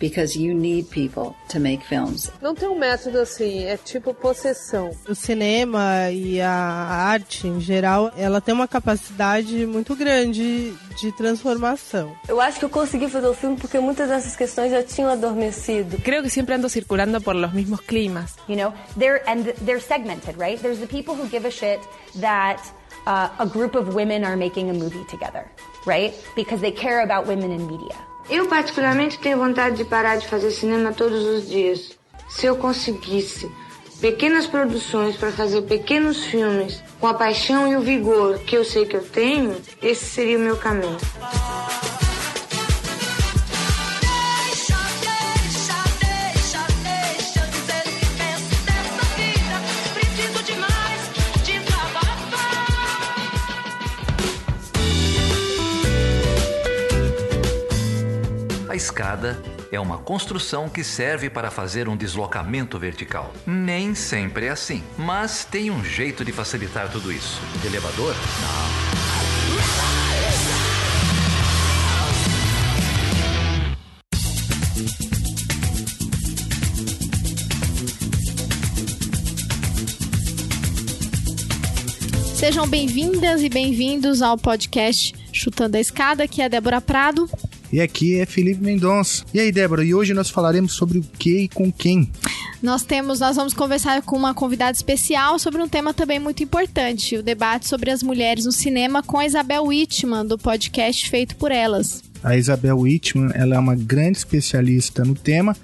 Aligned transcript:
because 0.00 0.36
you 0.36 0.54
need 0.54 0.88
people 0.88 1.36
to 1.48 1.60
make 1.60 1.84
films. 1.84 2.32
Não 2.40 2.54
tem 2.54 2.68
um 2.68 2.78
método 2.78 3.18
assim, 3.18 3.64
é 3.64 3.76
tipo 3.76 4.12
possessão. 4.14 4.90
O 5.08 5.14
cinema 5.14 6.10
e 6.10 6.40
a 6.40 6.50
arte 6.50 7.46
em 7.46 7.60
geral, 7.60 8.10
ela 8.16 8.40
tem 8.40 8.54
uma 8.54 8.66
capacidade 8.66 9.66
muito 9.66 9.94
grande 9.94 10.72
de 10.98 11.12
transformação. 11.12 12.12
Eu 12.26 12.40
acho 12.40 12.58
que 12.58 12.64
eu 12.64 12.70
consegui 12.70 13.08
fazer 13.08 13.28
o 13.28 13.34
filme 13.34 13.56
porque 13.56 13.78
muitas 13.78 14.08
dessas 14.08 14.34
questões 14.34 14.72
já 14.72 14.82
tinham 14.82 15.10
adormecido. 15.10 15.98
Creo 15.98 16.22
que 16.22 16.30
sempre 16.30 16.54
ando 16.54 16.68
circulando 16.68 17.20
por 17.20 17.36
los 17.36 17.52
mismos 17.52 17.80
climas. 17.80 18.34
You 18.48 18.56
know, 18.56 18.72
they're 18.98 19.22
and 19.28 19.44
they're 19.64 19.80
segmented, 19.80 20.36
right? 20.38 20.60
There's 20.60 20.80
the 20.80 20.86
people 20.86 21.14
who 21.14 21.28
give 21.28 21.46
a 21.46 21.50
shit 21.50 21.80
that 22.20 22.60
uh, 23.06 23.28
a 23.38 23.46
group 23.46 23.74
of 23.74 23.94
women 23.94 24.24
are 24.24 24.36
making 24.36 24.70
a 24.70 24.74
movie 24.74 25.04
together, 25.10 25.50
right? 25.86 26.14
Because 26.34 26.60
they 26.60 26.72
care 26.72 27.02
about 27.02 27.26
women 27.26 27.50
in 27.50 27.66
media. 27.66 27.96
Eu, 28.28 28.46
particularmente, 28.46 29.18
tenho 29.18 29.38
vontade 29.38 29.76
de 29.76 29.84
parar 29.84 30.16
de 30.16 30.28
fazer 30.28 30.50
cinema 30.50 30.92
todos 30.92 31.24
os 31.24 31.48
dias. 31.48 31.98
Se 32.28 32.46
eu 32.46 32.56
conseguisse 32.56 33.50
pequenas 34.00 34.46
produções 34.46 35.16
para 35.16 35.32
fazer 35.32 35.62
pequenos 35.62 36.24
filmes 36.24 36.82
com 36.98 37.06
a 37.06 37.14
paixão 37.14 37.68
e 37.68 37.76
o 37.76 37.80
vigor 37.80 38.38
que 38.40 38.56
eu 38.56 38.64
sei 38.64 38.86
que 38.86 38.96
eu 38.96 39.04
tenho, 39.04 39.56
esse 39.82 40.04
seria 40.04 40.38
o 40.38 40.40
meu 40.40 40.56
caminho. 40.56 40.98
A 58.70 58.76
escada 58.76 59.42
é 59.72 59.80
uma 59.80 59.98
construção 59.98 60.68
que 60.68 60.84
serve 60.84 61.28
para 61.28 61.50
fazer 61.50 61.88
um 61.88 61.96
deslocamento 61.96 62.78
vertical. 62.78 63.34
Nem 63.44 63.96
sempre 63.96 64.46
é 64.46 64.50
assim, 64.50 64.84
mas 64.96 65.44
tem 65.44 65.72
um 65.72 65.82
jeito 65.82 66.24
de 66.24 66.30
facilitar 66.30 66.88
tudo 66.88 67.10
isso. 67.10 67.40
De 67.60 67.66
elevador? 67.66 68.14
Não. 68.14 69.00
Sejam 82.36 82.68
bem-vindas 82.68 83.42
e 83.42 83.48
bem-vindos 83.48 84.22
ao 84.22 84.38
podcast 84.38 85.12
Chutando 85.32 85.76
a 85.76 85.80
Escada, 85.80 86.28
que 86.28 86.40
é 86.40 86.48
Débora 86.48 86.80
Prado. 86.80 87.28
E 87.72 87.80
aqui 87.80 88.18
é 88.18 88.26
Felipe 88.26 88.62
Mendonça. 88.62 89.24
E 89.32 89.40
aí, 89.40 89.52
Débora, 89.52 89.84
e 89.84 89.94
hoje 89.94 90.12
nós 90.12 90.30
falaremos 90.30 90.72
sobre 90.74 90.98
o 90.98 91.02
que 91.02 91.42
e 91.42 91.48
com 91.48 91.70
quem? 91.70 92.10
Nós 92.62 92.82
temos, 92.82 93.20
nós 93.20 93.36
vamos 93.36 93.54
conversar 93.54 94.02
com 94.02 94.16
uma 94.16 94.34
convidada 94.34 94.72
especial 94.72 95.38
sobre 95.38 95.62
um 95.62 95.68
tema 95.68 95.94
também 95.94 96.18
muito 96.18 96.42
importante, 96.42 97.16
o 97.16 97.22
debate 97.22 97.66
sobre 97.66 97.90
as 97.90 98.02
mulheres 98.02 98.44
no 98.44 98.52
cinema 98.52 99.02
com 99.02 99.18
a 99.18 99.24
Isabel 99.24 99.64
Whitman, 99.64 100.26
do 100.26 100.36
podcast 100.36 101.08
Feito 101.08 101.36
por 101.36 101.50
Elas. 101.50 102.09
A 102.22 102.36
Isabel 102.36 102.78
Whitman, 102.78 103.30
ela 103.34 103.54
é 103.54 103.58
uma 103.58 103.74
grande 103.74 104.18
especialista 104.18 105.04
no 105.04 105.14
tema, 105.14 105.56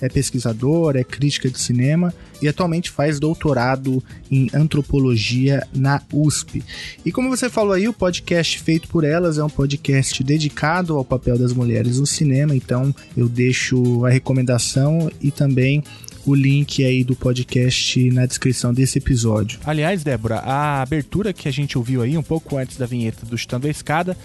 é 0.00 0.08
pesquisadora, 0.08 1.00
é 1.00 1.04
crítica 1.04 1.50
de 1.50 1.58
cinema 1.58 2.14
e 2.40 2.48
atualmente 2.48 2.90
faz 2.90 3.18
doutorado 3.18 4.02
em 4.30 4.48
antropologia 4.54 5.66
na 5.74 6.00
USP. 6.12 6.62
E 7.04 7.10
como 7.10 7.28
você 7.28 7.48
falou 7.48 7.72
aí, 7.72 7.88
o 7.88 7.92
podcast 7.92 8.60
Feito 8.60 8.88
por 8.88 9.04
Elas 9.04 9.38
é 9.38 9.44
um 9.44 9.48
podcast 9.48 10.22
dedicado 10.22 10.96
ao 10.96 11.04
papel 11.04 11.38
das 11.38 11.52
mulheres 11.52 11.98
no 11.98 12.06
cinema, 12.06 12.54
então 12.54 12.94
eu 13.16 13.28
deixo 13.28 14.04
a 14.04 14.10
recomendação 14.10 15.10
e 15.20 15.30
também 15.30 15.82
o 16.26 16.34
link 16.34 16.82
aí 16.82 17.04
do 17.04 17.14
podcast 17.14 18.10
na 18.10 18.24
descrição 18.24 18.72
desse 18.72 18.98
episódio. 18.98 19.58
Aliás, 19.64 20.02
Débora, 20.02 20.36
a 20.38 20.80
abertura 20.80 21.32
que 21.32 21.48
a 21.48 21.52
gente 21.52 21.76
ouviu 21.76 22.02
aí 22.02 22.16
um 22.16 22.22
pouco 22.22 22.56
antes 22.56 22.76
da 22.76 22.86
vinheta 22.86 23.26
do 23.26 23.36
Chutando 23.36 23.66
a 23.66 23.70
Escada 23.70 24.16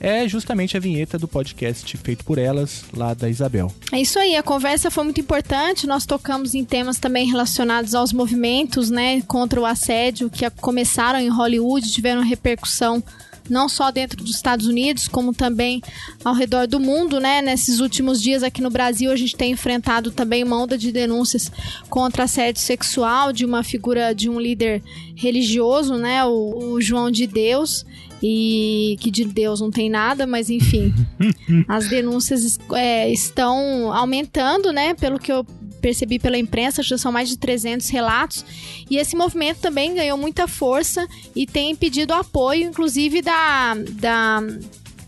é 0.00 0.28
justamente 0.28 0.76
a 0.76 0.80
vinheta 0.80 1.18
do 1.18 1.28
podcast 1.28 1.96
feito 1.96 2.24
por 2.24 2.38
elas, 2.38 2.84
lá 2.94 3.14
da 3.14 3.28
Isabel. 3.28 3.72
É 3.92 4.00
isso 4.00 4.18
aí, 4.18 4.36
a 4.36 4.42
conversa 4.42 4.90
foi 4.90 5.04
muito 5.04 5.20
importante. 5.20 5.86
Nós 5.86 6.06
tocamos 6.06 6.54
em 6.54 6.64
temas 6.64 6.98
também 6.98 7.26
relacionados 7.26 7.94
aos 7.94 8.12
movimentos, 8.12 8.90
né, 8.90 9.22
contra 9.22 9.60
o 9.60 9.66
assédio 9.66 10.30
que 10.30 10.48
começaram 10.50 11.18
em 11.18 11.28
Hollywood, 11.28 11.90
tiveram 11.90 12.22
repercussão 12.22 13.02
não 13.48 13.68
só 13.68 13.90
dentro 13.90 14.22
dos 14.22 14.34
Estados 14.34 14.66
Unidos, 14.66 15.08
como 15.08 15.32
também 15.32 15.82
ao 16.24 16.34
redor 16.34 16.66
do 16.66 16.80
mundo, 16.80 17.20
né? 17.20 17.40
Nesses 17.42 17.80
últimos 17.80 18.20
dias 18.20 18.42
aqui 18.42 18.60
no 18.60 18.70
Brasil, 18.70 19.10
a 19.10 19.16
gente 19.16 19.36
tem 19.36 19.52
enfrentado 19.52 20.10
também 20.10 20.44
uma 20.44 20.60
onda 20.60 20.76
de 20.76 20.92
denúncias 20.92 21.50
contra 21.88 22.24
assédio 22.24 22.60
sexual 22.60 23.32
de 23.32 23.44
uma 23.44 23.62
figura 23.62 24.14
de 24.14 24.28
um 24.28 24.40
líder 24.40 24.82
religioso, 25.14 25.94
né? 25.94 26.24
O, 26.24 26.72
o 26.72 26.80
João 26.80 27.10
de 27.10 27.26
Deus 27.26 27.84
e 28.22 28.96
que 29.00 29.10
de 29.10 29.24
Deus 29.24 29.60
não 29.60 29.70
tem 29.70 29.90
nada, 29.90 30.26
mas 30.26 30.48
enfim, 30.48 30.92
as 31.68 31.88
denúncias 31.88 32.58
é, 32.72 33.10
estão 33.10 33.92
aumentando, 33.92 34.72
né? 34.72 34.94
Pelo 34.94 35.18
que 35.18 35.30
eu 35.30 35.46
percebi 35.80 36.18
pela 36.18 36.38
imprensa, 36.38 36.82
já 36.82 36.98
são 36.98 37.12
mais 37.12 37.28
de 37.28 37.36
300 37.36 37.88
relatos. 37.88 38.44
E 38.90 38.96
esse 38.96 39.16
movimento 39.16 39.58
também 39.58 39.94
ganhou 39.94 40.18
muita 40.18 40.48
força 40.48 41.06
e 41.34 41.46
tem 41.46 41.74
pedido 41.74 42.12
apoio, 42.12 42.68
inclusive 42.68 43.22
da, 43.22 43.74
da 43.92 44.42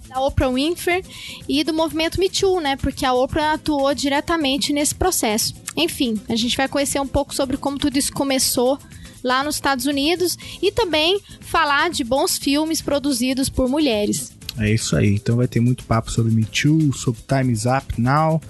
da 0.09 0.21
Oprah 0.21 0.49
Winfrey 0.49 1.05
e 1.47 1.63
do 1.63 1.75
movimento 1.75 2.19
Me 2.19 2.31
Too, 2.31 2.61
né? 2.61 2.77
Porque 2.77 3.05
a 3.05 3.13
Oprah 3.13 3.53
atuou 3.53 3.95
diretamente 3.95 4.73
nesse 4.73 4.95
processo. 4.95 5.55
Enfim, 5.77 6.19
a 6.29 6.35
gente 6.35 6.57
vai 6.57 6.67
conhecer 6.67 6.99
um 6.99 7.07
pouco 7.07 7.35
sobre 7.35 7.57
como 7.57 7.79
tudo 7.79 7.99
isso 7.99 8.13
começou 8.13 8.79
lá 9.23 9.45
nos 9.45 9.57
Estados 9.57 9.87
Unidos 9.87 10.39
e 10.63 10.73
também 10.73 11.21
falar 11.41 11.91
de 11.91 12.03
bons 12.05 12.39
filmes 12.39 12.81
produzidos 12.81 13.49
por 13.49 13.69
mulheres. 13.69 14.33
É 14.59 14.73
isso 14.73 14.97
aí. 14.97 15.15
Então 15.15 15.37
vai 15.37 15.47
ter 15.47 15.61
muito 15.61 15.85
papo 15.85 16.11
sobre 16.11 16.33
Me 16.33 16.45
Too, 16.45 16.93
sobre 16.93 17.21
Time's 17.29 17.65
Up 17.65 18.01
Now 18.01 18.41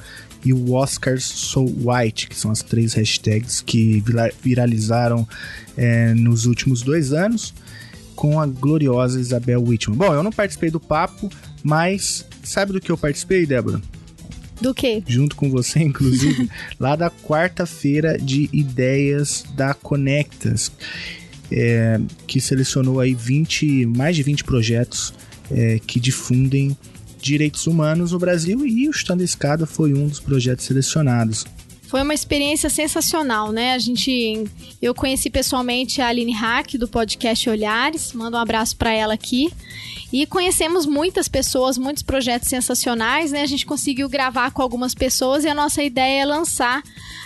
e 0.44 0.52
o 0.52 0.72
Oscars 0.72 1.24
So 1.24 1.64
White, 1.64 2.28
que 2.28 2.36
são 2.36 2.50
as 2.50 2.62
três 2.62 2.94
hashtags 2.94 3.60
que 3.60 4.02
viralizaram 4.42 5.26
é, 5.76 6.14
nos 6.14 6.46
últimos 6.46 6.82
dois 6.82 7.12
anos 7.12 7.54
com 8.14 8.40
a 8.40 8.46
gloriosa 8.46 9.20
Isabel 9.20 9.62
Whitman. 9.62 9.96
Bom, 9.96 10.12
eu 10.12 10.22
não 10.22 10.32
participei 10.32 10.70
do 10.70 10.80
papo, 10.80 11.30
mas 11.62 12.26
sabe 12.42 12.72
do 12.72 12.80
que 12.80 12.90
eu 12.90 12.98
participei, 12.98 13.46
Débora? 13.46 13.80
Do 14.60 14.74
que? 14.74 15.04
Junto 15.06 15.36
com 15.36 15.48
você, 15.48 15.78
inclusive, 15.80 16.50
lá 16.80 16.96
da 16.96 17.10
quarta-feira 17.10 18.18
de 18.18 18.50
ideias 18.52 19.44
da 19.54 19.72
Conectas, 19.72 20.72
é, 21.50 22.00
que 22.26 22.40
selecionou 22.40 22.98
aí 22.98 23.14
20, 23.14 23.86
mais 23.86 24.16
de 24.16 24.24
20 24.24 24.42
projetos 24.42 25.14
é, 25.50 25.78
que 25.78 26.00
difundem 26.00 26.76
direitos 27.28 27.66
humanos 27.66 28.12
no 28.12 28.18
Brasil 28.18 28.66
e 28.66 28.88
o 28.88 28.92
Chutando 28.92 29.22
Escada 29.22 29.66
foi 29.66 29.92
um 29.92 30.08
dos 30.08 30.18
projetos 30.18 30.64
selecionados. 30.64 31.44
Foi 31.88 32.02
uma 32.02 32.12
experiência 32.12 32.68
sensacional, 32.68 33.50
né? 33.50 33.72
A 33.72 33.78
gente, 33.78 34.44
eu 34.80 34.94
conheci 34.94 35.30
pessoalmente 35.30 36.02
a 36.02 36.08
Aline 36.08 36.32
Hack 36.32 36.74
do 36.74 36.86
podcast 36.86 37.48
Olhares, 37.48 38.12
mando 38.12 38.36
um 38.36 38.40
abraço 38.40 38.76
para 38.76 38.92
ela 38.92 39.14
aqui. 39.14 39.50
E 40.12 40.26
conhecemos 40.26 40.84
muitas 40.84 41.28
pessoas, 41.28 41.78
muitos 41.78 42.02
projetos 42.02 42.48
sensacionais, 42.48 43.32
né? 43.32 43.40
A 43.42 43.46
gente 43.46 43.64
conseguiu 43.64 44.06
gravar 44.06 44.50
com 44.50 44.60
algumas 44.60 44.94
pessoas 44.94 45.44
e 45.44 45.48
a 45.48 45.54
nossa 45.54 45.82
ideia 45.82 46.22
é 46.22 46.26
lançar 46.26 46.82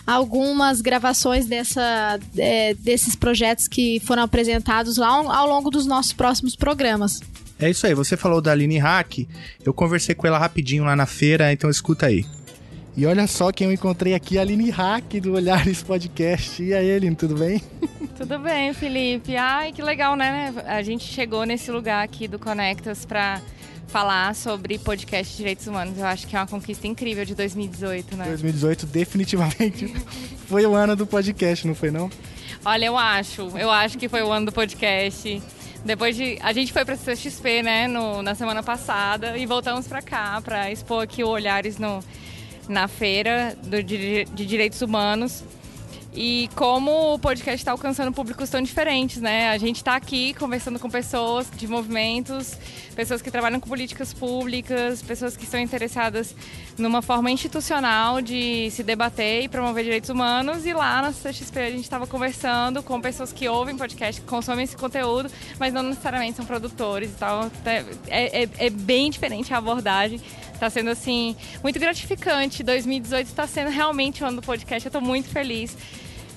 algumas 0.06 0.80
gravações 0.80 1.46
dessa, 1.46 2.20
é, 2.36 2.74
desses 2.74 3.16
projetos 3.16 3.66
que 3.66 4.00
foram 4.00 4.22
apresentados 4.22 4.96
lá 4.96 5.08
ao 5.08 5.48
longo 5.48 5.70
dos 5.70 5.86
nossos 5.86 6.12
próximos 6.12 6.54
programas. 6.54 7.20
É 7.62 7.70
isso 7.70 7.86
aí, 7.86 7.94
você 7.94 8.16
falou 8.16 8.40
da 8.40 8.50
Aline 8.50 8.76
Hack, 8.76 9.24
eu 9.64 9.72
conversei 9.72 10.16
com 10.16 10.26
ela 10.26 10.36
rapidinho 10.36 10.82
lá 10.82 10.96
na 10.96 11.06
feira, 11.06 11.52
então 11.52 11.70
escuta 11.70 12.06
aí. 12.06 12.26
E 12.96 13.06
olha 13.06 13.24
só 13.28 13.52
quem 13.52 13.68
eu 13.68 13.72
encontrei 13.72 14.14
aqui, 14.14 14.36
a 14.36 14.40
Aline 14.40 14.68
Hack 14.68 15.20
do 15.20 15.34
Olhares 15.34 15.80
Podcast. 15.80 16.60
E 16.60 16.74
aí, 16.74 16.92
Aline, 16.92 17.14
tudo 17.14 17.36
bem? 17.36 17.62
Tudo 18.18 18.38
bem, 18.38 18.72
Felipe. 18.74 19.36
Ai, 19.36 19.72
que 19.72 19.82
legal, 19.82 20.14
né? 20.14 20.54
A 20.66 20.82
gente 20.82 21.04
chegou 21.04 21.44
nesse 21.44 21.72
lugar 21.72 22.04
aqui 22.04 22.28
do 22.28 22.38
Conectas 22.38 23.04
para 23.04 23.40
falar 23.88 24.34
sobre 24.34 24.78
podcast 24.78 25.32
de 25.32 25.38
direitos 25.38 25.66
humanos. 25.66 25.98
Eu 25.98 26.06
acho 26.06 26.26
que 26.26 26.36
é 26.36 26.38
uma 26.38 26.46
conquista 26.46 26.86
incrível 26.86 27.24
de 27.24 27.34
2018, 27.34 28.16
né? 28.16 28.26
2018 28.26 28.86
definitivamente 28.86 29.92
foi 30.46 30.66
o 30.66 30.74
ano 30.74 30.94
do 30.94 31.06
podcast, 31.06 31.66
não 31.66 31.74
foi 31.74 31.90
não? 31.90 32.10
Olha, 32.64 32.86
eu 32.86 32.96
acho. 32.96 33.42
Eu 33.58 33.70
acho 33.70 33.98
que 33.98 34.08
foi 34.08 34.22
o 34.22 34.30
ano 34.30 34.46
do 34.46 34.52
podcast. 34.52 35.42
Depois 35.84 36.14
de. 36.16 36.38
A 36.42 36.52
gente 36.52 36.72
foi 36.72 36.84
pra 36.84 36.96
CXP, 36.96 37.62
né, 37.62 37.88
no, 37.88 38.22
na 38.22 38.34
semana 38.34 38.62
passada, 38.62 39.36
e 39.36 39.46
voltamos 39.46 39.88
pra 39.88 40.00
cá 40.00 40.40
pra 40.40 40.70
expor 40.70 41.02
aqui 41.02 41.24
o 41.24 41.28
Olhares 41.28 41.76
no, 41.78 42.02
na 42.68 42.86
feira 42.86 43.56
do, 43.64 43.82
de, 43.82 44.24
de 44.26 44.46
direitos 44.46 44.80
humanos. 44.80 45.42
e 46.14 46.48
como 46.54 47.14
o 47.14 47.18
podcast 47.18 47.58
está 47.60 47.72
alcançando 47.72 48.12
públicos 48.12 48.48
tão 48.50 48.60
diferentes, 48.60 49.20
né? 49.20 49.48
A 49.48 49.58
gente 49.58 49.76
está 49.76 49.96
aqui 49.96 50.34
conversando 50.34 50.78
com 50.78 50.88
pessoas 50.90 51.50
de 51.56 51.66
movimentos, 51.66 52.56
pessoas 52.92 53.22
que 53.22 53.30
trabalham 53.30 53.58
com 53.58 53.68
políticas 53.68 54.12
públicas, 54.12 55.02
pessoas 55.02 55.36
que 55.36 55.44
estão 55.44 55.58
interessadas 55.58 56.34
numa 56.78 57.02
forma 57.02 57.30
institucional 57.30 58.20
de 58.20 58.70
se 58.70 58.82
debater 58.82 59.44
e 59.44 59.48
promover 59.48 59.84
direitos 59.84 60.10
humanos. 60.10 60.64
E 60.66 60.72
lá 60.72 61.02
na 61.02 61.12
CXP 61.12 61.58
a 61.58 61.70
gente 61.70 61.82
estava 61.82 62.06
conversando 62.06 62.82
com 62.82 63.00
pessoas 63.00 63.32
que 63.32 63.48
ouvem 63.48 63.76
podcast, 63.76 64.20
que 64.20 64.26
consomem 64.26 64.64
esse 64.64 64.76
conteúdo, 64.76 65.30
mas 65.58 65.72
não 65.72 65.82
necessariamente 65.82 66.36
são 66.36 66.44
produtores 66.44 67.10
e 67.10 67.14
tal. 67.14 67.50
É, 68.08 68.42
é, 68.42 68.48
é 68.58 68.70
bem 68.70 69.10
diferente 69.10 69.52
a 69.52 69.58
abordagem. 69.58 70.20
Está 70.52 70.70
sendo 70.70 70.90
assim 70.90 71.34
muito 71.62 71.78
gratificante. 71.80 72.62
2018 72.62 73.26
está 73.26 73.46
sendo 73.46 73.70
realmente 73.70 74.22
o 74.22 74.26
ano 74.26 74.40
do 74.40 74.46
podcast. 74.46 74.86
Eu 74.86 74.90
estou 74.90 75.02
muito 75.02 75.28
feliz 75.28 75.76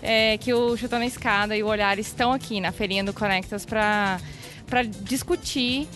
é, 0.01 0.37
que 0.37 0.53
o 0.53 0.75
Chutando 0.77 1.03
a 1.03 1.07
Escada 1.07 1.55
e 1.55 1.63
o 1.63 1.67
Olhar 1.67 1.97
estão 1.99 2.31
aqui 2.31 2.59
na 2.59 2.71
feirinha 2.71 3.03
do 3.03 3.13
Conectas 3.13 3.65
para 3.65 4.19
discutir 5.01 5.87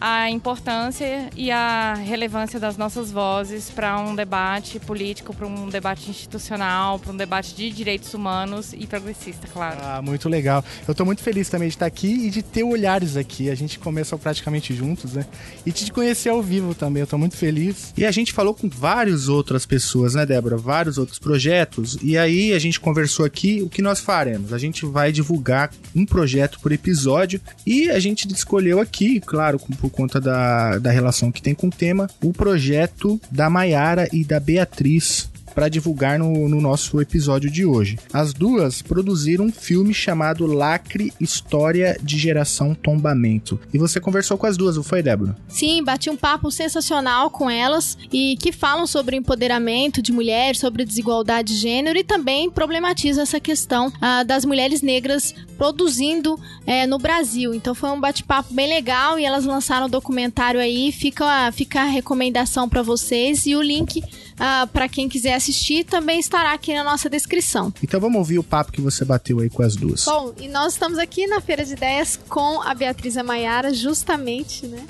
a 0.00 0.30
importância 0.30 1.28
e 1.36 1.50
a 1.50 1.94
relevância 1.94 2.60
das 2.60 2.76
nossas 2.76 3.10
vozes 3.10 3.70
para 3.70 3.98
um 3.98 4.14
debate 4.14 4.78
político, 4.78 5.34
para 5.34 5.46
um 5.46 5.68
debate 5.68 6.08
institucional, 6.08 6.98
para 6.98 7.12
um 7.12 7.16
debate 7.16 7.54
de 7.54 7.70
direitos 7.70 8.14
humanos 8.14 8.72
e 8.72 8.86
progressista, 8.86 9.48
claro. 9.52 9.78
Ah, 9.82 10.00
muito 10.00 10.28
legal. 10.28 10.64
Eu 10.86 10.92
estou 10.92 11.04
muito 11.04 11.22
feliz 11.22 11.48
também 11.48 11.68
de 11.68 11.74
estar 11.74 11.86
aqui 11.86 12.26
e 12.26 12.30
de 12.30 12.42
ter 12.42 12.62
olhares 12.62 13.16
aqui. 13.16 13.50
A 13.50 13.54
gente 13.54 13.78
começou 13.78 14.18
praticamente 14.18 14.74
juntos, 14.74 15.14
né? 15.14 15.26
E 15.66 15.72
de 15.72 15.86
te 15.86 15.92
conhecer 15.92 16.28
ao 16.28 16.42
vivo 16.42 16.74
também. 16.74 17.00
Eu 17.00 17.04
estou 17.04 17.18
muito 17.18 17.36
feliz. 17.36 17.92
E 17.96 18.04
a 18.04 18.10
gente 18.10 18.32
falou 18.32 18.54
com 18.54 18.68
várias 18.68 19.28
outras 19.28 19.66
pessoas, 19.66 20.14
né, 20.14 20.24
Débora? 20.24 20.56
Vários 20.56 20.98
outros 20.98 21.18
projetos. 21.18 21.98
E 22.02 22.16
aí 22.16 22.52
a 22.52 22.58
gente 22.58 22.78
conversou 22.78 23.26
aqui 23.26 23.62
o 23.62 23.68
que 23.68 23.82
nós 23.82 24.00
faremos. 24.00 24.52
A 24.52 24.58
gente 24.58 24.86
vai 24.86 25.10
divulgar 25.10 25.72
um 25.94 26.06
projeto 26.06 26.60
por 26.60 26.72
episódio 26.72 27.40
e 27.66 27.90
a 27.90 27.98
gente 27.98 28.30
escolheu 28.32 28.80
aqui, 28.80 29.20
claro, 29.20 29.58
com 29.58 29.72
por 29.88 29.90
conta 29.90 30.20
da, 30.20 30.78
da 30.78 30.90
relação 30.90 31.32
que 31.32 31.42
tem 31.42 31.54
com 31.54 31.68
o 31.68 31.70
tema, 31.70 32.08
o 32.22 32.32
projeto 32.32 33.20
da 33.30 33.48
Maiara 33.50 34.08
e 34.12 34.24
da 34.24 34.38
Beatriz 34.38 35.30
para 35.58 35.68
divulgar 35.68 36.20
no, 36.20 36.48
no, 36.48 36.60
nosso 36.60 37.00
episódio 37.00 37.50
de 37.50 37.66
hoje. 37.66 37.98
As 38.12 38.32
duas 38.32 38.80
produziram 38.80 39.46
um 39.46 39.50
filme 39.50 39.92
chamado 39.92 40.46
Lacre 40.46 41.12
História 41.20 41.98
de 42.00 42.16
Geração 42.16 42.76
Tombamento. 42.76 43.58
E 43.74 43.76
você 43.76 43.98
conversou 43.98 44.38
com 44.38 44.46
as 44.46 44.56
duas, 44.56 44.76
não 44.76 44.84
foi, 44.84 45.02
Débora? 45.02 45.36
Sim, 45.48 45.82
bati 45.82 46.08
um 46.08 46.16
papo 46.16 46.48
sensacional 46.52 47.28
com 47.28 47.50
elas 47.50 47.98
e 48.12 48.36
que 48.36 48.52
falam 48.52 48.86
sobre 48.86 49.16
o 49.16 49.18
empoderamento 49.18 50.00
de 50.00 50.12
mulheres, 50.12 50.60
sobre 50.60 50.84
desigualdade 50.84 51.52
de 51.52 51.60
gênero 51.60 51.98
e 51.98 52.04
também 52.04 52.48
problematizam 52.48 53.24
essa 53.24 53.40
questão 53.40 53.92
ah, 54.00 54.22
das 54.22 54.44
mulheres 54.44 54.80
negras 54.80 55.34
produzindo 55.56 56.38
é, 56.64 56.86
no 56.86 56.98
Brasil. 56.98 57.52
Então 57.52 57.74
foi 57.74 57.90
um 57.90 57.98
bate-papo 58.00 58.54
bem 58.54 58.68
legal 58.68 59.18
e 59.18 59.24
elas 59.24 59.44
lançaram 59.44 59.86
um 59.86 59.90
documentário 59.90 60.60
aí. 60.60 60.92
Fica, 60.92 61.50
fica 61.50 61.80
a 61.80 61.86
recomendação 61.86 62.68
para 62.68 62.80
vocês 62.80 63.44
e 63.44 63.56
o 63.56 63.60
link 63.60 64.00
ah, 64.38 64.68
para 64.72 64.88
quem 64.88 65.08
quiser 65.08 65.34
assistir 65.34 65.84
também 65.84 66.18
estará 66.20 66.52
aqui 66.52 66.74
na 66.74 66.84
nossa 66.84 67.08
descrição. 67.08 67.72
Então 67.82 68.00
vamos 68.00 68.18
ouvir 68.18 68.38
o 68.38 68.44
papo 68.44 68.72
que 68.72 68.80
você 68.80 69.04
bateu 69.04 69.40
aí 69.40 69.50
com 69.50 69.62
as 69.62 69.76
duas. 69.76 70.04
Bom, 70.04 70.32
e 70.38 70.48
nós 70.48 70.74
estamos 70.74 70.98
aqui 70.98 71.26
na 71.26 71.40
Feira 71.40 71.64
de 71.64 71.72
Ideias 71.72 72.18
com 72.28 72.62
a 72.62 72.74
Beatriz 72.74 73.16
Amaiara, 73.16 73.72
justamente, 73.74 74.66
né? 74.66 74.84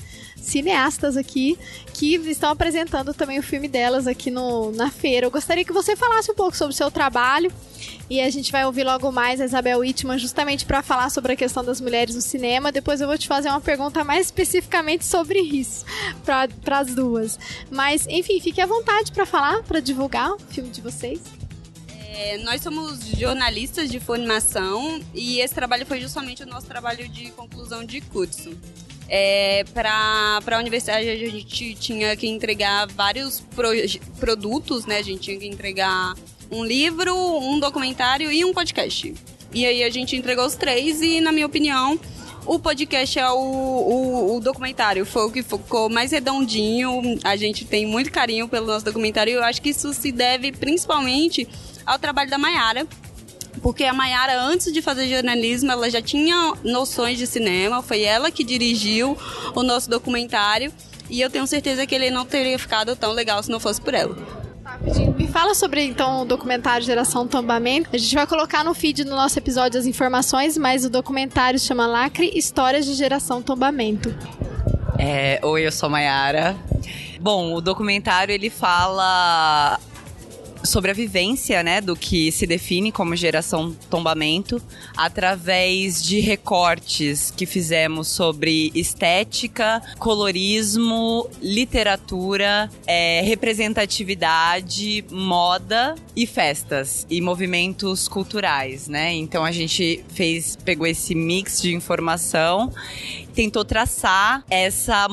Cineastas 0.49 1.17
aqui 1.17 1.59
que 1.95 2.15
estão 2.17 2.51
apresentando 2.51 3.13
também 3.15 3.39
o 3.39 3.43
filme 3.43 3.69
delas 3.69 4.07
aqui 4.07 4.31
no, 4.31 4.71
na 4.73 4.91
feira. 4.91 5.27
Eu 5.27 5.31
gostaria 5.31 5.65
que 5.65 5.73
você 5.73 5.95
falasse 5.95 6.31
um 6.31 6.35
pouco 6.35 6.57
sobre 6.57 6.73
o 6.73 6.77
seu 6.77 6.91
trabalho 6.91 7.53
e 8.11 8.21
a 8.21 8.31
gente 8.31 8.51
vai 8.51 8.65
ouvir 8.65 8.85
logo 8.85 9.13
mais 9.13 9.41
a 9.41 9.45
Isabel 9.45 9.81
Whitman 9.81 10.19
justamente 10.19 10.65
para 10.65 10.83
falar 10.83 11.11
sobre 11.11 11.33
a 11.33 11.37
questão 11.37 11.65
das 11.65 11.81
mulheres 11.81 12.15
no 12.15 12.21
cinema. 12.21 12.73
Depois 12.73 13.01
eu 13.01 13.07
vou 13.07 13.19
te 13.19 13.29
fazer 13.29 13.49
uma 13.49 13.61
pergunta 13.61 14.03
mais 14.03 14.27
especificamente 14.27 15.05
sobre 15.05 15.39
isso 15.41 15.85
para 16.25 16.79
as 16.79 16.95
duas. 16.95 17.39
Mas, 17.71 18.07
enfim, 18.09 18.41
fique 18.41 18.61
à 18.61 18.67
vontade 18.67 19.13
para 19.13 19.27
falar, 19.27 19.63
para 19.63 19.81
divulgar 19.81 20.33
o 20.33 20.39
filme 20.39 20.71
de 20.71 20.81
vocês. 20.81 21.21
É, 22.21 22.39
nós 22.39 22.63
somos 22.63 22.99
jornalistas 23.17 23.89
de 23.89 24.01
formação 24.01 25.01
e 25.15 25.41
esse 25.41 25.55
trabalho 25.55 25.87
foi 25.87 26.01
justamente 26.01 26.43
o 26.43 26.47
nosso 26.47 26.67
trabalho 26.67 27.09
de 27.09 27.31
conclusão 27.31 27.85
de 27.85 28.01
curso. 28.01 28.51
É, 29.09 29.65
para 29.73 30.41
a 30.51 30.59
universidade 30.59 31.09
a 31.09 31.17
gente 31.17 31.75
tinha 31.75 32.15
que 32.15 32.29
entregar 32.29 32.87
vários 32.89 33.41
pro, 33.41 33.71
produtos, 34.21 34.85
né? 34.85 34.99
A 34.99 35.03
gente 35.03 35.21
tinha 35.21 35.39
que 35.39 35.47
entregar 35.47 36.15
um 36.51 36.65
livro, 36.65 37.15
um 37.15 37.59
documentário 37.59 38.31
e 38.31 38.45
um 38.45 38.53
podcast. 38.53 39.15
E 39.53 39.67
aí 39.67 39.83
a 39.83 39.91
gente 39.91 40.15
entregou 40.15 40.45
os 40.45 40.55
três 40.55 41.01
e, 41.01 41.21
na 41.21 41.33
minha 41.33 41.47
opinião, 41.47 41.99
o 42.45 42.59
podcast 42.59 43.19
é 43.19 43.31
o, 43.31 43.37
o, 43.37 44.37
o, 44.37 44.41
documentário, 44.41 45.05
foi 45.05 45.27
o 45.27 45.31
que 45.31 45.43
ficou 45.43 45.89
mais 45.89 46.13
redondinho. 46.13 47.19
A 47.25 47.37
gente 47.37 47.65
tem 47.65 47.87
muito 47.87 48.11
carinho 48.11 48.49
pelo 48.49 48.67
nosso 48.67 48.85
documentário 48.85 49.31
e 49.31 49.35
eu 49.35 49.45
acho 49.45 49.61
que 49.61 49.71
isso 49.71 49.93
se 49.93 50.13
deve 50.13 50.53
principalmente 50.53 51.49
ao 51.85 51.99
trabalho 51.99 52.31
da 52.31 52.39
Mayara, 52.39 52.87
porque 53.59 53.85
a 53.85 53.93
Mayara, 53.93 54.41
antes 54.41 54.73
de 54.73 54.81
fazer 54.81 55.09
jornalismo, 55.09 55.71
ela 55.71 55.91
já 55.91 56.01
tinha 56.01 56.55
noções 56.65 57.19
de 57.19 57.27
cinema, 57.27 57.83
foi 57.83 58.03
ela 58.03 58.31
que 58.31 58.45
dirigiu 58.45 59.17
o 59.55 59.63
nosso 59.63 59.89
documentário, 59.91 60.73
e 61.11 61.21
eu 61.21 61.31
tenho 61.31 61.47
certeza 61.47 61.87
que 61.87 61.95
ele 61.95 62.11
não 62.11 62.25
teria 62.25 62.59
ficado 62.59 62.95
tão 62.95 63.13
legal 63.13 63.43
se 63.43 63.51
não 63.51 63.59
fosse 63.59 63.81
por 63.81 63.95
ela. 63.95 64.17
Me 65.17 65.27
fala 65.27 65.55
sobre 65.55 65.83
então 65.83 66.23
o 66.23 66.25
documentário 66.25 66.85
Geração 66.85 67.27
Tombamento. 67.27 67.89
A 67.93 67.99
gente 67.99 68.15
vai 68.15 68.27
colocar 68.27 68.63
no 68.63 68.75
feed 68.75 69.05
do 69.05 69.11
nosso 69.11 69.39
episódio 69.39 69.81
as 69.81 69.87
informações, 69.87 70.57
mas 70.57 70.85
o 70.85 70.91
documentário 70.91 71.59
chama 71.59 71.87
Lacre 71.87 72.31
Histórias 72.35 72.85
de 72.85 72.95
Geração 72.95 73.43
Tombamento. 73.43 74.15
É, 74.99 75.41
oi, 75.43 75.67
eu 75.67 75.73
sou 75.73 75.87
a 75.89 75.91
Mayara. 75.91 76.57
Bom, 77.21 77.55
o 77.55 77.61
documentário 77.61 78.33
ele 78.33 78.51
fala 78.51 79.81
sobre 80.69 80.91
a 80.91 80.95
vivência, 80.95 81.63
né, 81.63 81.81
do 81.81 81.97
que 81.97 82.31
se 82.31 82.47
define 82.47 82.93
como 82.93 83.17
geração 83.17 83.75
tombamento, 83.91 84.61
através 84.97 86.03
de 86.03 86.21
recortes 86.21 87.31
que 87.31 87.47
fizemos 87.47 88.09
sobre 88.09 88.71
estética, 88.75 89.83
colorismo, 89.99 91.29
literatura, 91.43 92.71
é, 92.87 93.23
representatividade, 93.23 95.05
moda 95.11 95.95
e 96.15 96.27
festas 96.27 97.07
e 97.09 97.21
movimentos 97.21 98.09
culturais, 98.09 98.89
né? 98.89 99.13
Então 99.15 99.45
a 99.45 99.53
gente 99.53 100.05
fez, 100.09 100.57
pegou 100.57 100.87
esse 100.87 101.15
mix 101.15 101.63
de 101.63 101.75
informação 101.75 102.73
tentou 103.39 103.65
traçar 103.65 104.45
essa, 104.51 105.07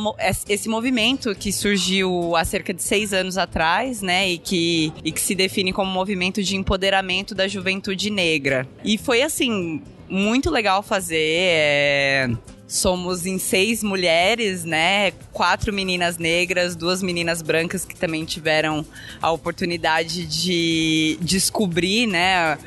esse 0.50 0.68
movimento 0.68 1.36
que 1.36 1.52
surgiu 1.52 2.36
há 2.36 2.44
cerca 2.44 2.74
de 2.74 2.82
seis 2.82 3.14
anos 3.14 3.38
atrás, 3.38 4.02
né? 4.02 4.28
E 4.28 4.40
que, 4.40 4.92
e 5.04 5.12
que 5.12 5.22
se 5.22 5.36
define 5.36 5.72
como 5.72 5.92
movimento 5.92 6.42
de 6.42 6.56
empoderamento 6.56 7.36
da 7.36 7.48
juventude 7.48 8.10
negra. 8.10 8.68
E 8.84 8.98
foi 8.98 9.22
assim. 9.22 9.80
Muito 10.10 10.50
legal 10.50 10.82
fazer. 10.82 11.18
É 11.20 12.30
somos 12.68 13.26
em 13.26 13.38
seis 13.38 13.84
mulheres, 13.84 14.64
né? 14.64 15.12
Quatro 15.32 15.72
meninas 15.72 16.18
negras, 16.18 16.76
duas 16.76 17.02
meninas 17.02 17.42
brancas 17.42 17.86
que 17.86 17.96
também 17.96 18.26
tiveram 18.26 18.86
a 19.22 19.32
oportunidade 19.32 20.26
de 20.26 21.18
descobrir, 21.22 22.08
né? 22.08 22.58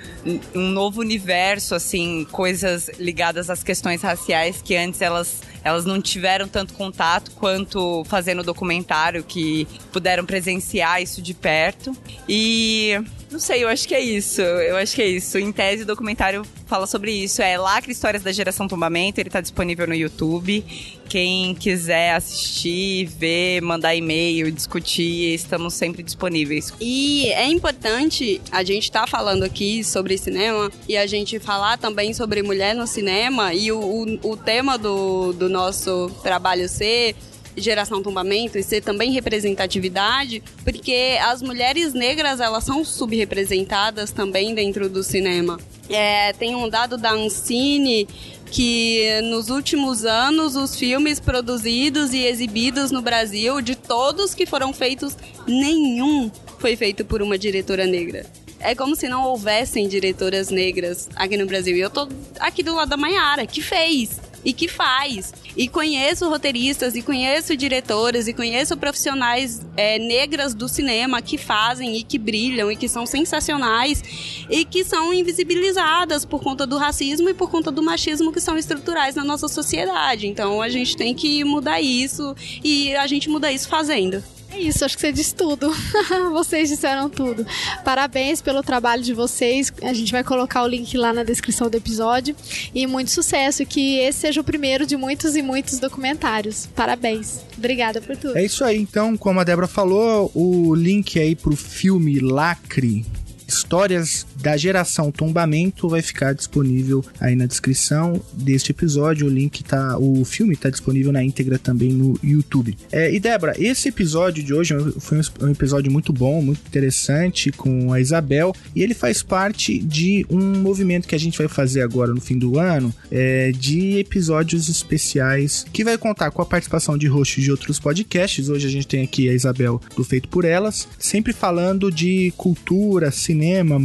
Um 0.55 0.69
novo 0.69 1.01
universo, 1.01 1.75
assim, 1.75 2.27
coisas 2.31 2.91
ligadas 2.99 3.51
às 3.51 3.63
questões 3.63 4.03
raciais 4.03 4.63
que 4.63 4.77
antes 4.77 5.01
elas 5.01 5.43
elas 5.65 5.85
não 5.85 6.01
tiveram 6.01 6.49
tanto 6.49 6.73
contato 6.75 7.33
quanto 7.33 8.05
fazendo 8.05 8.41
o 8.41 8.45
documentário, 8.45 9.23
que 9.25 9.67
puderam 9.93 10.25
presenciar 10.25 11.03
isso 11.03 11.21
de 11.21 11.35
perto. 11.35 11.95
E 12.29 12.99
não 13.31 13.39
sei, 13.39 13.63
eu 13.63 13.69
acho 13.69 13.87
que 13.87 13.95
é 13.95 14.01
isso. 14.01 14.41
Eu 14.41 14.77
acho 14.77 14.95
que 14.95 15.03
é 15.03 15.07
isso. 15.07 15.39
Em 15.39 15.53
tese, 15.53 15.83
o 15.83 15.87
documentário 15.87 16.43
fala 16.67 16.87
sobre 16.87 17.13
isso. 17.13 17.43
É 17.43 17.59
Lacre 17.59 17.93
Histórias 17.93 18.23
da 18.23 18.33
Geração 18.33 18.67
Tombamento. 18.67 19.21
Ele 19.21 19.29
tá 19.29 19.41
disponível 19.41 19.87
no 19.87 19.95
YouTube. 19.95 20.65
Quem 21.09 21.55
quiser 21.55 22.15
assistir, 22.15 23.07
ver, 23.07 23.61
mandar 23.63 23.95
e-mail, 23.95 24.51
discutir, 24.51 25.35
estamos 25.35 25.75
sempre 25.75 26.03
disponíveis. 26.03 26.73
E 26.81 27.29
é 27.33 27.47
importante 27.47 28.41
a 28.51 28.63
gente 28.63 28.85
estar 28.85 29.03
tá 29.03 29.07
falando 29.07 29.43
aqui 29.43 29.83
sobre 29.85 30.19
cinema 30.19 30.71
e 30.87 30.97
a 30.97 31.07
gente 31.07 31.39
falar 31.39 31.79
também 31.79 32.13
sobre 32.13 32.43
mulher 32.43 32.75
no 32.75 32.87
cinema 32.87 33.55
e 33.55 33.73
o, 33.73 33.81
o, 33.81 34.33
o 34.33 34.37
tema 34.37 34.77
do, 34.77 35.33
do 35.33 35.49
nosso 35.49 36.11
trabalho 36.23 36.69
ser 36.69 37.15
geração 37.59 38.03
tombamento 38.03 38.59
e 38.59 38.63
ser 38.63 38.83
também 38.83 39.13
representatividade, 39.13 40.43
porque 40.65 41.19
as 41.23 41.43
mulheres 41.43 41.93
negras 41.93 42.41
elas 42.41 42.65
são 42.65 42.85
subrepresentadas 42.85 44.11
também 44.11 44.55
dentro 44.55 44.89
do 44.89 45.03
cinema. 45.03 45.59
É, 45.89 46.33
tem 46.35 46.55
um 46.55 46.69
dado 46.69 46.99
da 46.99 47.13
Ancine 47.13 48.07
que 48.51 49.21
nos 49.25 49.51
últimos 49.51 50.05
anos 50.05 50.57
os 50.57 50.77
filmes 50.77 51.21
produzidos 51.21 52.13
e 52.13 52.25
exibidos 52.25 52.91
no 52.91 53.03
Brasil, 53.03 53.61
de 53.61 53.75
todos 53.75 54.35
que 54.35 54.47
foram 54.47 54.73
feitos, 54.73 55.17
nenhum 55.47 56.31
foi 56.59 56.77
feito 56.77 57.05
por 57.05 57.23
uma 57.23 57.39
diretora 57.39 57.87
negra. 57.87 58.27
É 58.61 58.75
como 58.75 58.97
se 58.97 59.09
não 59.09 59.25
houvessem 59.25 59.87
diretoras 59.87 60.51
negras 60.51 61.09
aqui 61.15 61.37
no 61.37 61.47
Brasil. 61.47 61.77
E 61.77 61.81
eu 61.81 61.91
tô 61.91 62.09
aqui 62.41 62.63
do 62.63 62.75
lado 62.75 62.89
da 62.89 62.97
Maiara, 62.97 63.47
que 63.47 63.63
fez 63.63 64.21
e 64.45 64.53
que 64.53 64.69
faz. 64.69 65.33
E 65.57 65.69
conheço 65.69 66.29
roteiristas, 66.29 66.95
e 66.95 67.03
conheço 67.03 67.57
diretoras, 67.57 68.29
e 68.29 68.33
conheço 68.33 68.77
profissionais 68.77 69.61
é, 69.77 69.99
negras 69.99 70.55
do 70.55 70.69
cinema 70.69 71.21
que 71.21 71.37
fazem 71.37 71.97
e 71.97 72.03
que 72.03 72.19
brilham 72.19 72.71
e 72.71 72.77
que 72.77 72.89
são 72.89 73.05
sensacionais 73.07 74.03
e 74.49 74.65
que 74.65 74.85
são 74.85 75.13
invisibilizadas 75.13 76.25
por 76.25 76.43
conta 76.43 76.67
do 76.67 76.79
racismo 76.79 77.29
e 77.29 77.35
por 77.35 77.51
conta 77.51 77.71
do 77.71 77.83
machismo 77.83 78.33
que 78.33 78.41
são 78.41 78.57
estruturais 78.57 79.15
na 79.15 79.25
nossa 79.25 79.49
sociedade. 79.49 80.27
Então 80.27 80.63
a 80.63 80.69
gente 80.69 80.97
tem 80.97 81.15
que 81.15 81.43
mudar 81.45 81.81
isso 81.81 82.35
e 82.63 82.95
a 82.97 83.07
gente 83.07 83.29
muda 83.29 83.51
isso 83.51 83.69
fazendo. 83.69 84.23
É 84.51 84.59
isso, 84.59 84.85
acho 84.85 84.97
que 84.97 85.01
você 85.01 85.13
disse 85.13 85.35
tudo. 85.35 85.71
vocês 86.33 86.69
disseram 86.69 87.11
tudo. 87.11 87.47
Parabéns 87.85 88.41
pelo 88.41 88.63
trabalho 88.63 89.03
de 89.03 89.13
vocês. 89.13 89.73
A 89.83 89.93
gente 89.93 90.11
vai 90.11 90.25
colocar 90.25 90.63
o 90.63 90.67
link 90.67 90.97
lá 90.97 91.13
na 91.13 91.23
descrição 91.23 91.69
do 91.69 91.77
episódio. 91.77 92.35
E 92.75 92.87
muito 92.87 93.11
sucesso. 93.11 93.65
Que 93.67 93.99
esse 93.99 94.21
seja 94.21 94.41
o 94.41 94.45
primeiro 94.45 94.87
de 94.87 94.97
muitos 94.97 95.37
e 95.37 95.43
muitos 95.43 95.79
documentários. 95.79 96.67
Parabéns. 96.75 97.41
Obrigada 97.57 98.01
por 98.01 98.17
tudo. 98.17 98.39
É 98.39 98.45
isso 98.45 98.65
aí. 98.65 98.79
Então, 98.79 99.17
como 99.17 99.39
a 99.41 99.45
Débora 99.45 99.69
falou, 99.69 100.31
o 100.35 100.75
link 100.75 101.19
aí 101.19 101.35
pro 101.35 101.55
filme 101.55 102.19
Lacre 102.19 103.05
Histórias 103.47 104.27
da 104.41 104.57
Geração 104.57 105.11
Tombamento 105.11 105.89
vai 105.89 106.03
ficar 106.03 106.33
disponível 106.33 107.05
aí 107.21 107.35
na 107.35 107.47
descrição 107.47 108.21
deste 108.33 108.71
episódio. 108.71 109.27
O 109.27 109.31
link 109.31 109.63
tá. 109.65 109.99
O 109.99 110.25
filme 110.25 110.57
tá 110.57 110.71
disponível 110.71 111.13
na 111.13 111.23
íntegra 111.23 111.59
também 111.59 111.93
no 111.93 112.19
YouTube. 112.23 112.77
É, 112.91 113.13
e 113.13 113.21
Débora, 113.21 113.55
esse 113.59 113.89
episódio 113.89 114.43
de 114.43 114.55
hoje 114.55 114.75
foi 114.99 115.21
um 115.41 115.51
episódio 115.51 115.91
muito 115.91 116.13
bom, 116.13 116.41
muito 116.43 116.61
interessante 116.67 117.51
com 117.51 117.93
a 117.93 118.01
Isabel. 118.01 118.55
E 118.75 118.83
ele 118.83 118.95
faz 118.95 119.23
parte 119.23 119.79
de 119.79 120.27
um 120.31 120.61
movimento 120.61 121.09
que 121.09 121.15
a 121.15 121.19
gente 121.21 121.39
vai 121.39 121.49
fazer 121.49 121.83
agora 121.83 122.13
no 122.13 122.21
fim 122.21 122.39
do 122.39 122.59
ano 122.59 122.95
é, 123.11 123.53
de 123.53 123.99
episódios 123.99 124.69
especiais 124.69 125.65
que 125.73 125.85
vai 125.85 125.99
contar 125.99 126.31
com 126.31 126.43
a 126.43 126.47
participação 126.47 126.97
de 126.97 127.07
hosts 127.07 127.43
de 127.43 127.51
outros 127.51 127.79
podcasts. 127.79 128.49
Hoje 128.49 128.67
a 128.67 128.71
gente 128.71 128.87
tem 128.87 129.03
aqui 129.03 129.29
a 129.29 129.33
Isabel 129.33 129.81
do 129.97 130.05
Feito 130.05 130.29
por 130.29 130.45
Elas, 130.45 130.89
sempre 130.99 131.33
falando 131.33 131.91
de 131.91 132.33
cultura, 132.37 133.11
cinema 133.11 133.39
cinema, 133.39 133.79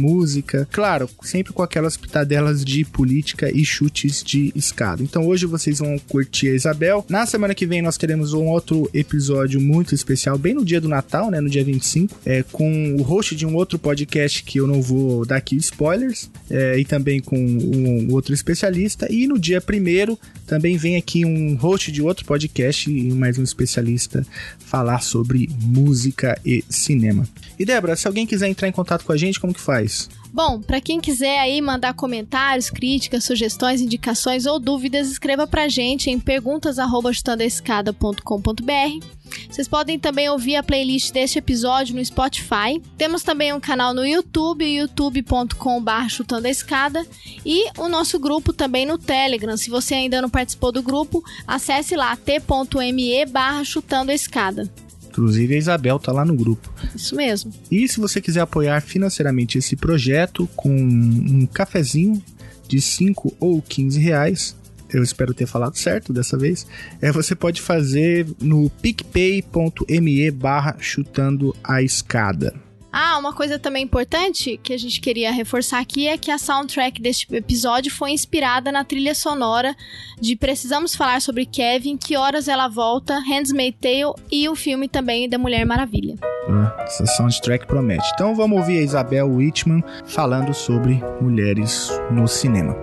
claro, 0.70 1.08
sempre 1.22 1.52
com 1.52 1.62
aquelas 1.62 1.96
pitadelas 1.96 2.64
de 2.64 2.84
política 2.84 3.50
e 3.50 3.64
chutes 3.64 4.22
de 4.22 4.52
escada. 4.54 5.02
Então 5.02 5.26
hoje 5.26 5.46
vocês 5.46 5.78
vão 5.78 5.98
curtir 5.98 6.48
a 6.48 6.54
Isabel. 6.54 7.04
Na 7.08 7.26
semana 7.26 7.54
que 7.54 7.66
vem 7.66 7.82
nós 7.82 7.96
teremos 7.96 8.32
um 8.32 8.46
outro 8.46 8.88
episódio 8.92 9.60
muito 9.60 9.94
especial, 9.94 10.38
bem 10.38 10.54
no 10.54 10.64
dia 10.64 10.80
do 10.80 10.88
Natal, 10.88 11.30
né, 11.30 11.40
no 11.40 11.48
dia 11.48 11.64
25, 11.64 12.20
é, 12.24 12.42
com 12.42 12.96
o 12.96 13.02
host 13.02 13.34
de 13.34 13.46
um 13.46 13.54
outro 13.54 13.78
podcast 13.78 14.42
que 14.42 14.58
eu 14.58 14.66
não 14.66 14.80
vou 14.80 15.24
dar 15.24 15.36
aqui 15.36 15.56
spoilers, 15.56 16.30
é, 16.50 16.78
e 16.78 16.84
também 16.84 17.20
com 17.20 17.36
um 17.36 18.12
outro 18.12 18.34
especialista. 18.34 19.10
E 19.10 19.26
no 19.26 19.38
dia 19.38 19.60
primeiro 19.60 20.18
também 20.46 20.76
vem 20.76 20.96
aqui 20.96 21.24
um 21.24 21.54
host 21.56 21.90
de 21.90 22.02
outro 22.02 22.24
podcast 22.24 22.90
e 22.90 23.12
mais 23.12 23.38
um 23.38 23.42
especialista 23.42 24.26
falar 24.58 25.00
sobre 25.00 25.48
música 25.60 26.38
e 26.44 26.64
cinema. 26.68 27.26
E 27.58 27.64
Débora, 27.64 27.96
se 27.96 28.06
alguém 28.06 28.26
quiser 28.26 28.48
entrar 28.48 28.68
em 28.68 28.72
contato 28.72 29.04
com 29.04 29.12
a 29.12 29.16
gente, 29.16 29.40
como 29.40 29.54
que 29.54 29.60
faz? 29.60 30.08
Bom, 30.34 30.60
para 30.60 30.80
quem 30.80 31.00
quiser 31.00 31.38
aí 31.38 31.60
mandar 31.60 31.94
comentários, 31.94 32.68
críticas, 32.68 33.22
sugestões, 33.22 33.80
indicações 33.80 34.46
ou 34.46 34.58
dúvidas, 34.58 35.08
escreva 35.08 35.46
pra 35.46 35.68
gente 35.68 36.10
em 36.10 36.18
perguntas@chutandoescada.com.br. 36.18 39.06
Vocês 39.48 39.68
podem 39.68 39.96
também 39.96 40.28
ouvir 40.28 40.56
a 40.56 40.62
playlist 40.64 41.12
deste 41.12 41.38
episódio 41.38 41.94
no 41.94 42.04
Spotify. 42.04 42.82
Temos 42.98 43.22
também 43.22 43.52
um 43.52 43.60
canal 43.60 43.94
no 43.94 44.04
YouTube, 44.04 44.64
youtube.com.br 44.64 46.08
chutando 46.08 46.48
a 46.48 46.50
escada 46.50 47.06
e 47.46 47.70
o 47.78 47.88
nosso 47.88 48.18
grupo 48.18 48.52
também 48.52 48.84
no 48.84 48.98
Telegram. 48.98 49.56
Se 49.56 49.70
você 49.70 49.94
ainda 49.94 50.20
não 50.20 50.28
participou 50.28 50.72
do 50.72 50.82
grupo, 50.82 51.22
acesse 51.46 51.94
lá 51.94 52.16
t.me 52.16 53.24
barra 53.26 53.62
chutando 53.62 54.10
a 54.10 54.14
escada. 54.14 54.68
Inclusive 55.14 55.54
a 55.54 55.58
Isabel 55.58 55.98
tá 56.00 56.10
lá 56.10 56.24
no 56.24 56.34
grupo. 56.34 56.72
Isso 56.94 57.14
mesmo. 57.14 57.52
E 57.70 57.86
se 57.86 58.00
você 58.00 58.20
quiser 58.20 58.40
apoiar 58.40 58.80
financeiramente 58.80 59.58
esse 59.58 59.76
projeto 59.76 60.48
com 60.56 60.74
um 60.74 61.46
cafezinho 61.46 62.20
de 62.66 62.80
5 62.80 63.36
ou 63.38 63.62
15 63.62 64.00
reais, 64.00 64.56
eu 64.92 65.04
espero 65.04 65.32
ter 65.32 65.46
falado 65.46 65.76
certo 65.76 66.12
dessa 66.12 66.36
vez, 66.36 66.66
é, 67.00 67.12
você 67.12 67.36
pode 67.36 67.62
fazer 67.62 68.26
no 68.40 68.68
picpay.me 68.68 70.30
barra 70.32 70.76
chutando 70.80 71.54
a 71.62 71.80
escada. 71.80 72.52
Ah, 72.96 73.18
uma 73.18 73.32
coisa 73.32 73.58
também 73.58 73.82
importante 73.82 74.56
que 74.62 74.72
a 74.72 74.78
gente 74.78 75.00
queria 75.00 75.32
reforçar 75.32 75.80
aqui 75.80 76.06
é 76.06 76.16
que 76.16 76.30
a 76.30 76.38
soundtrack 76.38 77.02
deste 77.02 77.26
episódio 77.34 77.92
foi 77.92 78.12
inspirada 78.12 78.70
na 78.70 78.84
trilha 78.84 79.16
sonora 79.16 79.74
de 80.20 80.36
Precisamos 80.36 80.94
Falar 80.94 81.20
sobre 81.20 81.44
Kevin, 81.44 81.96
Que 81.96 82.16
Horas 82.16 82.46
Ela 82.46 82.68
Volta, 82.68 83.18
Handmaid's 83.18 83.80
Tale 83.80 84.14
e 84.30 84.48
o 84.48 84.54
filme 84.54 84.86
também 84.88 85.28
da 85.28 85.36
Mulher 85.36 85.66
Maravilha. 85.66 86.14
Ah, 86.48 86.84
essa 86.84 87.04
soundtrack 87.04 87.66
promete. 87.66 88.08
Então 88.14 88.32
vamos 88.32 88.60
ouvir 88.60 88.78
a 88.78 88.82
Isabel 88.82 89.28
Whitman 89.28 89.82
falando 90.06 90.54
sobre 90.54 91.02
mulheres 91.20 91.90
no 92.12 92.28
cinema. 92.28 92.76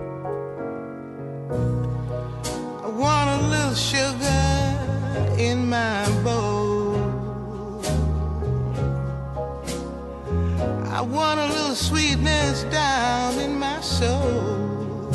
I 11.02 11.04
want 11.04 11.40
a 11.40 11.46
little 11.46 11.74
sweetness 11.74 12.62
down 12.70 13.36
in 13.40 13.58
my 13.58 13.80
soul. 13.80 15.10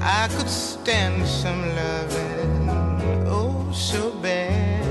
I 0.00 0.26
could 0.26 0.48
stand 0.48 1.24
some 1.24 1.62
loving, 1.76 2.68
oh, 3.28 3.70
so 3.72 4.10
bad. 4.10 4.82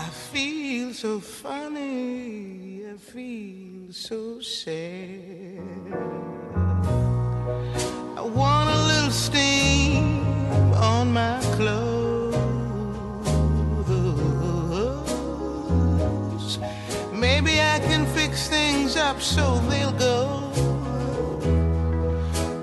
I 0.00 0.08
feel 0.32 0.92
so 0.92 1.20
funny, 1.20 2.82
I 2.92 2.96
feel 2.96 3.92
so 3.92 4.40
sad. 4.40 5.62
I 8.16 8.22
want 8.40 8.68
a 8.68 8.80
little 8.90 9.12
steam 9.12 10.24
on 10.74 11.12
my 11.12 11.38
clothes. 11.54 11.95
I 17.76 17.78
can 17.78 18.06
fix 18.06 18.48
things 18.48 18.96
up 18.96 19.20
so 19.20 19.58
they'll 19.68 19.92
go. 19.92 20.40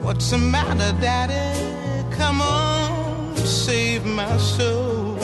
What's 0.02 0.32
the 0.32 0.40
matter, 0.40 0.92
Daddy? 1.00 1.54
Come 2.18 2.42
on, 2.42 3.38
save 3.38 4.06
my 4.06 4.36
soul. 4.38 5.16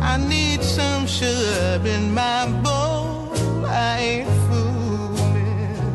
I 0.00 0.16
need 0.16 0.64
some 0.64 1.06
sugar 1.06 1.80
in 1.84 2.12
my 2.12 2.46
bowl. 2.64 3.30
I 3.64 3.98
ain't 4.10 4.34
fooling. 4.48 5.86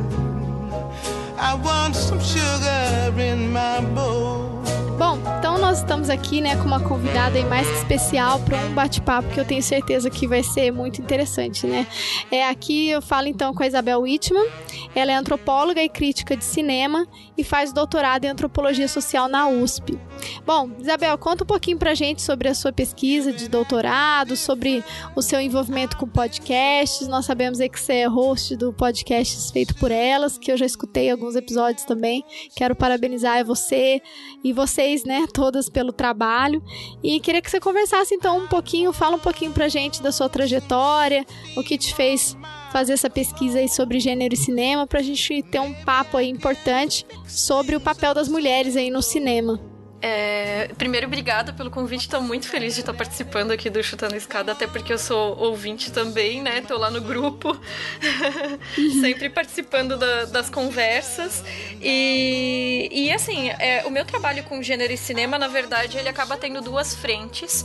I 1.37 1.53
want 1.55 1.97
some 1.97 2.21
sugar 2.21 3.13
in 3.19 3.51
my 3.51 3.81
bowl. 3.93 4.22
Nós 5.73 5.79
estamos 5.79 6.07
aqui, 6.07 6.39
né, 6.39 6.55
com 6.55 6.65
uma 6.65 6.79
convidada 6.79 7.35
aí 7.35 7.45
mais 7.45 7.67
especial 7.79 8.39
para 8.41 8.59
um 8.59 8.75
bate-papo 8.75 9.27
que 9.29 9.39
eu 9.39 9.43
tenho 9.43 9.63
certeza 9.63 10.07
que 10.07 10.27
vai 10.27 10.43
ser 10.43 10.69
muito 10.71 11.01
interessante, 11.01 11.65
né? 11.65 11.87
É 12.29 12.47
aqui 12.47 12.89
eu 12.89 13.01
falo 13.01 13.27
então 13.27 13.55
com 13.55 13.63
a 13.63 13.65
Isabel 13.65 14.01
Whitman. 14.01 14.47
Ela 14.93 15.13
é 15.13 15.15
antropóloga 15.15 15.81
e 15.81 15.89
crítica 15.89 16.37
de 16.37 16.45
cinema 16.45 17.07
e 17.35 17.43
faz 17.43 17.73
doutorado 17.73 18.25
em 18.25 18.27
antropologia 18.27 18.87
social 18.87 19.27
na 19.27 19.47
USP. 19.47 19.97
Bom, 20.45 20.69
Isabel, 20.79 21.17
conta 21.17 21.43
um 21.43 21.47
pouquinho 21.47 21.79
pra 21.79 21.95
gente 21.95 22.21
sobre 22.21 22.47
a 22.47 22.53
sua 22.53 22.71
pesquisa 22.71 23.33
de 23.33 23.49
doutorado, 23.49 24.35
sobre 24.35 24.83
o 25.15 25.23
seu 25.23 25.41
envolvimento 25.41 25.97
com 25.97 26.07
podcasts. 26.07 27.07
Nós 27.07 27.25
sabemos 27.25 27.59
aí 27.59 27.67
que 27.67 27.79
você 27.79 27.93
é 27.93 28.05
host 28.05 28.55
do 28.55 28.71
podcast 28.71 29.51
Feito 29.51 29.73
por 29.75 29.89
Elas, 29.89 30.37
que 30.37 30.51
eu 30.51 30.57
já 30.57 30.67
escutei 30.67 31.09
alguns 31.09 31.35
episódios 31.35 31.83
também. 31.83 32.23
Quero 32.55 32.75
parabenizar 32.75 33.43
você 33.43 33.99
e 34.43 34.53
vocês, 34.53 35.03
né, 35.03 35.25
todas 35.33 35.62
pelo 35.69 35.91
trabalho. 35.91 36.63
E 37.03 37.19
queria 37.19 37.41
que 37.41 37.49
você 37.49 37.59
conversasse 37.59 38.13
então 38.13 38.39
um 38.39 38.47
pouquinho, 38.47 38.93
fala 38.93 39.15
um 39.15 39.19
pouquinho 39.19 39.51
pra 39.51 39.67
gente 39.67 40.01
da 40.01 40.11
sua 40.11 40.29
trajetória, 40.29 41.25
o 41.55 41.63
que 41.63 41.77
te 41.77 41.93
fez 41.93 42.37
fazer 42.71 42.93
essa 42.93 43.09
pesquisa 43.09 43.59
aí 43.59 43.69
sobre 43.69 43.99
gênero 43.99 44.33
e 44.33 44.37
cinema, 44.37 44.87
pra 44.87 45.01
gente 45.01 45.43
ter 45.43 45.59
um 45.59 45.73
papo 45.73 46.17
aí 46.17 46.29
importante 46.29 47.05
sobre 47.27 47.75
o 47.75 47.79
papel 47.79 48.13
das 48.13 48.27
mulheres 48.27 48.75
aí 48.75 48.89
no 48.89 49.01
cinema. 49.01 49.72
É, 50.05 50.69
primeiro, 50.77 51.07
obrigada 51.07 51.53
pelo 51.53 51.71
convite. 51.71 52.01
Estou 52.01 52.21
muito 52.21 52.49
feliz 52.49 52.73
de 52.73 52.81
estar 52.81 52.93
participando 52.93 53.51
aqui 53.51 53.69
do 53.69 53.81
Chutando 53.81 54.17
Escada, 54.17 54.51
até 54.51 54.67
porque 54.67 54.91
eu 54.91 54.97
sou 54.97 55.37
ouvinte 55.39 55.93
também, 55.93 56.41
né? 56.41 56.59
Tô 56.59 56.77
lá 56.77 56.91
no 56.91 56.99
grupo, 56.99 57.57
sempre 58.99 59.29
participando 59.29 59.97
da, 59.97 60.25
das 60.25 60.49
conversas. 60.49 61.41
E, 61.81 62.89
e 62.91 63.13
assim, 63.13 63.47
é, 63.51 63.85
o 63.85 63.89
meu 63.89 64.03
trabalho 64.03 64.43
com 64.43 64.61
gênero 64.61 64.91
e 64.91 64.97
cinema, 64.97 65.39
na 65.39 65.47
verdade, 65.47 65.97
ele 65.97 66.09
acaba 66.09 66.35
tendo 66.35 66.59
duas 66.59 66.93
frentes 66.93 67.63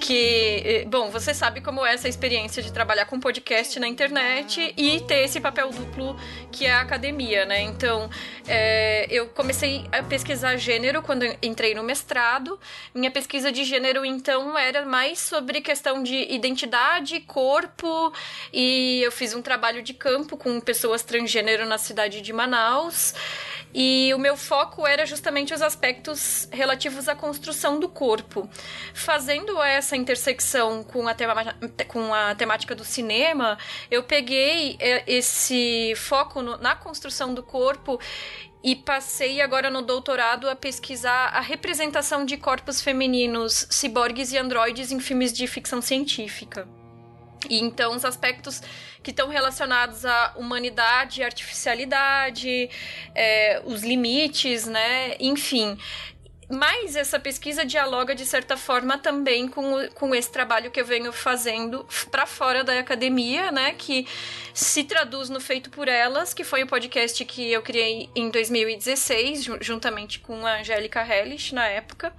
que, 0.00 0.62
eh, 0.64 0.84
bom, 0.86 1.10
você 1.10 1.34
sabe 1.34 1.60
como 1.60 1.84
é 1.84 1.92
essa 1.92 2.08
experiência 2.08 2.62
de 2.62 2.72
trabalhar 2.72 3.04
com 3.04 3.20
podcast 3.20 3.78
na 3.78 3.86
internet 3.86 4.72
e 4.76 5.00
ter 5.02 5.24
esse 5.24 5.38
papel 5.38 5.70
duplo 5.70 6.16
que 6.50 6.64
é 6.64 6.72
a 6.72 6.80
academia, 6.80 7.44
né? 7.44 7.60
Então, 7.60 8.08
é, 8.48 9.06
eu 9.10 9.28
comecei 9.28 9.84
a 9.92 10.02
pesquisar 10.02 10.56
gênero 10.56 11.02
quando 11.02 11.24
entrei 11.42 11.74
no 11.74 11.82
mestrado. 11.82 12.58
Minha 12.94 13.10
pesquisa 13.10 13.52
de 13.52 13.62
gênero, 13.62 14.04
então, 14.04 14.56
era 14.58 14.86
mais 14.86 15.18
sobre 15.18 15.60
questão 15.60 16.02
de 16.02 16.32
identidade, 16.32 17.20
corpo, 17.20 18.12
e 18.52 19.02
eu 19.04 19.12
fiz 19.12 19.34
um 19.34 19.42
trabalho 19.42 19.82
de 19.82 19.92
campo 19.92 20.36
com 20.36 20.58
pessoas 20.60 21.02
transgênero 21.02 21.66
na 21.66 21.76
cidade 21.76 22.22
de 22.22 22.32
Manaus. 22.32 23.14
E 23.72 24.12
o 24.14 24.18
meu 24.18 24.36
foco 24.36 24.86
era 24.86 25.06
justamente 25.06 25.54
os 25.54 25.62
aspectos 25.62 26.48
relativos 26.50 27.08
à 27.08 27.14
construção 27.14 27.78
do 27.78 27.88
corpo. 27.88 28.48
Fazendo 28.92 29.62
essa 29.62 29.96
intersecção 29.96 30.82
com 30.82 31.06
a, 31.06 31.14
com 31.86 32.12
a 32.12 32.34
temática 32.34 32.74
do 32.74 32.84
cinema, 32.84 33.56
eu 33.90 34.02
peguei 34.02 34.76
é, 34.80 35.04
esse 35.06 35.94
foco 35.96 36.42
no, 36.42 36.56
na 36.58 36.74
construção 36.74 37.32
do 37.32 37.42
corpo 37.42 38.00
e 38.62 38.76
passei 38.76 39.40
agora 39.40 39.70
no 39.70 39.82
doutorado 39.82 40.48
a 40.48 40.56
pesquisar 40.56 41.28
a 41.28 41.40
representação 41.40 42.24
de 42.24 42.36
corpos 42.36 42.80
femininos, 42.80 43.66
ciborgues 43.70 44.32
e 44.32 44.38
androides 44.38 44.90
em 44.90 45.00
filmes 45.00 45.32
de 45.32 45.46
ficção 45.46 45.80
científica. 45.80 46.68
E 47.48 47.58
então 47.58 47.96
os 47.96 48.04
aspectos 48.04 48.62
que 49.02 49.10
estão 49.10 49.28
relacionados 49.28 50.04
à 50.04 50.34
humanidade, 50.36 51.22
artificialidade, 51.22 52.68
é, 53.14 53.62
os 53.64 53.82
limites, 53.82 54.66
né? 54.66 55.16
Enfim, 55.18 55.78
mas 56.50 56.96
essa 56.96 57.20
pesquisa 57.20 57.64
dialoga 57.64 58.12
de 58.12 58.26
certa 58.26 58.56
forma 58.56 58.98
também 58.98 59.46
com, 59.46 59.88
com 59.94 60.12
esse 60.12 60.30
trabalho 60.30 60.68
que 60.68 60.80
eu 60.80 60.84
venho 60.84 61.12
fazendo 61.12 61.86
para 62.10 62.26
fora 62.26 62.64
da 62.64 62.76
academia, 62.76 63.52
né? 63.52 63.72
Que 63.72 64.04
se 64.52 64.82
traduz 64.82 65.30
no 65.30 65.40
Feito 65.40 65.70
por 65.70 65.86
Elas, 65.86 66.34
que 66.34 66.42
foi 66.42 66.64
o 66.64 66.66
podcast 66.66 67.24
que 67.24 67.52
eu 67.52 67.62
criei 67.62 68.10
em 68.16 68.30
2016, 68.30 69.44
juntamente 69.60 70.18
com 70.18 70.44
a 70.44 70.58
Angélica 70.58 71.06
Hellish 71.06 71.54
na 71.54 71.68
época. 71.68 72.12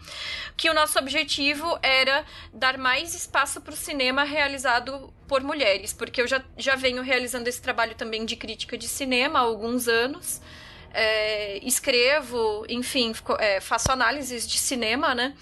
Que 0.55 0.69
o 0.69 0.73
nosso 0.73 0.97
objetivo 0.97 1.77
era 1.83 2.23
dar 2.53 2.77
mais 2.77 3.13
espaço 3.13 3.59
para 3.59 3.73
o 3.73 3.77
cinema 3.77 4.23
realizado 4.23 5.13
por 5.27 5.41
mulheres, 5.41 5.91
porque 5.91 6.21
eu 6.21 6.27
já, 6.27 6.41
já 6.57 6.75
venho 6.75 7.01
realizando 7.01 7.49
esse 7.49 7.61
trabalho 7.61 7.95
também 7.95 8.25
de 8.25 8.37
crítica 8.37 8.77
de 8.77 8.87
cinema 8.87 9.39
há 9.39 9.41
alguns 9.41 9.89
anos 9.89 10.41
é, 10.93 11.59
escrevo, 11.65 12.65
enfim, 12.69 13.13
é, 13.39 13.59
faço 13.59 13.91
análises 13.91 14.47
de 14.47 14.57
cinema, 14.57 15.13
né? 15.15 15.33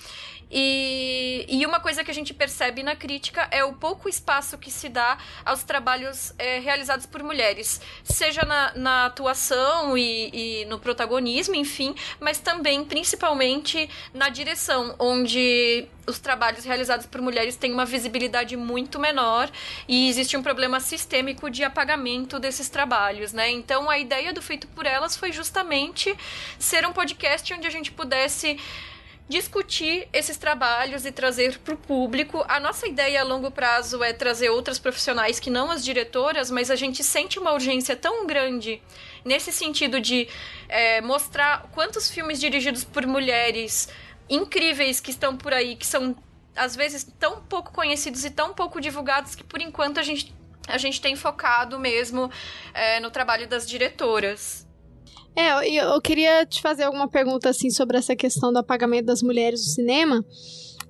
E, 0.52 1.46
e 1.48 1.66
uma 1.66 1.80
coisa 1.80 2.04
que 2.04 2.10
a 2.10 2.14
gente 2.14 2.34
percebe 2.34 2.82
na 2.82 2.96
crítica 2.96 3.48
é 3.52 3.64
o 3.64 3.74
pouco 3.74 4.10
espaço 4.10 4.58
que 4.58 4.72
se 4.72 4.90
dá 4.90 5.18
aos 5.46 5.64
trabalhos 5.64 6.34
é, 6.40 6.60
realizados 6.60 7.06
por 7.06 7.22
mulheres, 7.22 7.80
seja 8.04 8.44
na, 8.44 8.74
na 8.76 9.06
atuação 9.06 9.98
e, 9.98 10.62
e, 10.62 10.66
no 10.66 10.80
protagonismo, 10.80 11.54
enfim, 11.56 11.94
mas 12.20 12.40
também, 12.40 12.84
principalmente, 12.84 13.90
na 14.14 14.30
direção, 14.30 14.96
onde 14.98 15.88
os 16.08 16.18
trabalhos 16.18 16.66
realizados 16.66 17.06
por 17.06 17.22
mulheres 17.22 17.56
têm 17.56 17.72
uma 17.72 17.86
visibilidade 17.86 18.58
muito 18.58 19.00
menor 19.00 19.50
e 19.88 20.10
existe 20.10 20.36
um 20.36 20.42
problema 20.42 20.80
sistêmico 20.80 21.50
de 21.52 21.64
apagamento 21.64 22.40
desses 22.40 22.68
trabalhos, 22.68 23.32
né? 23.32 23.52
Então, 23.52 23.88
a 23.88 24.00
ideia 24.00 24.34
do 24.34 24.42
Feito 24.42 24.68
por 24.70 24.88
Elas 24.88 25.16
foi 25.16 25.32
justamente 25.32 26.16
ser 26.58 26.88
um 26.88 26.92
podcast 26.92 27.54
onde 27.54 27.68
a 27.68 27.70
gente 27.70 27.92
pudesse 27.92 28.58
discutir 29.30 30.10
esses 30.12 30.38
trabalhos 30.38 31.06
e 31.06 31.12
trazer 31.12 31.60
para 31.60 31.76
o 31.76 31.78
público. 31.78 32.44
A 32.48 32.60
nossa 32.60 32.88
ideia 32.88 33.22
a 33.22 33.24
longo 33.24 33.52
prazo 33.52 34.04
é 34.04 34.12
trazer 34.12 34.50
outras 34.50 34.80
profissionais 34.80 35.40
que 35.40 35.52
não 35.52 35.70
as 35.70 35.86
diretoras, 35.86 36.50
mas 36.50 36.72
a 36.72 36.76
gente 36.76 37.04
sente 37.04 37.38
uma 37.38 37.54
urgência 37.54 37.96
tão 37.96 38.26
grande 38.26 38.82
nesse 39.24 39.54
sentido 39.54 40.02
de 40.02 40.28
é, 40.68 41.00
mostrar 41.02 41.70
quantos 41.72 42.10
filmes 42.10 42.40
dirigidos 42.40 42.84
por 42.84 43.06
mulheres 43.06 43.88
incríveis 44.28 45.00
que 45.00 45.12
estão 45.12 45.38
por 45.38 45.54
aí, 45.54 45.76
que 45.76 45.86
são 45.86 46.16
às 46.56 46.76
vezes 46.76 47.04
tão 47.20 47.42
pouco 47.44 47.72
conhecidos 47.72 48.26
e 48.26 48.32
tão 48.32 48.54
pouco 48.54 48.82
divulgados 48.82 49.36
que 49.36 49.44
por 49.44 49.62
enquanto 49.62 50.00
a 50.00 50.04
gente, 50.04 50.34
a 50.68 50.78
gente 50.80 51.00
tem 51.00 51.16
focado 51.16 51.78
mesmo 51.78 52.32
é, 52.74 53.00
no 53.00 53.12
trabalho 53.12 53.48
das 53.48 53.70
diretoras. 53.70 54.68
É, 55.40 55.80
eu, 55.80 55.94
eu 55.94 56.02
queria 56.02 56.46
te 56.46 56.62
fazer 56.62 56.84
alguma 56.84 57.08
pergunta 57.08 57.50
assim 57.50 57.70
sobre 57.70 57.98
essa 57.98 58.14
questão 58.14 58.52
do 58.52 58.60
apagamento 58.60 59.06
das 59.06 59.24
mulheres 59.24 59.62
no 59.62 59.72
cinema. 59.72 60.26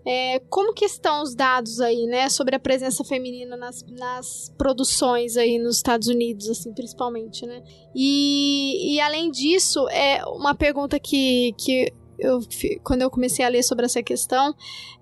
É, 0.04 0.40
como 0.50 0.74
que 0.74 0.86
estão 0.86 1.22
os 1.22 1.36
dados 1.36 1.80
aí, 1.80 2.08
né, 2.08 2.30
sobre 2.30 2.56
a 2.56 2.60
presença 2.60 3.04
feminina 3.04 3.56
nas, 3.56 3.86
nas 3.92 4.52
produções 4.58 5.38
aí 5.38 5.60
nos 5.60 5.76
Estados 5.76 6.08
Unidos, 6.08 6.50
assim, 6.50 6.74
principalmente, 6.74 7.46
né? 7.46 7.62
E, 7.94 8.96
e 8.96 9.00
além 9.00 9.30
disso, 9.30 9.88
é 9.90 10.26
uma 10.26 10.56
pergunta 10.56 11.00
que, 11.00 11.54
que 11.56 11.94
eu, 12.18 12.40
quando 12.84 13.04
eu 13.04 13.12
comecei 13.12 13.46
a 13.46 13.50
ler 13.50 13.62
sobre 13.62 13.86
essa 13.86 14.02
questão, 14.02 14.56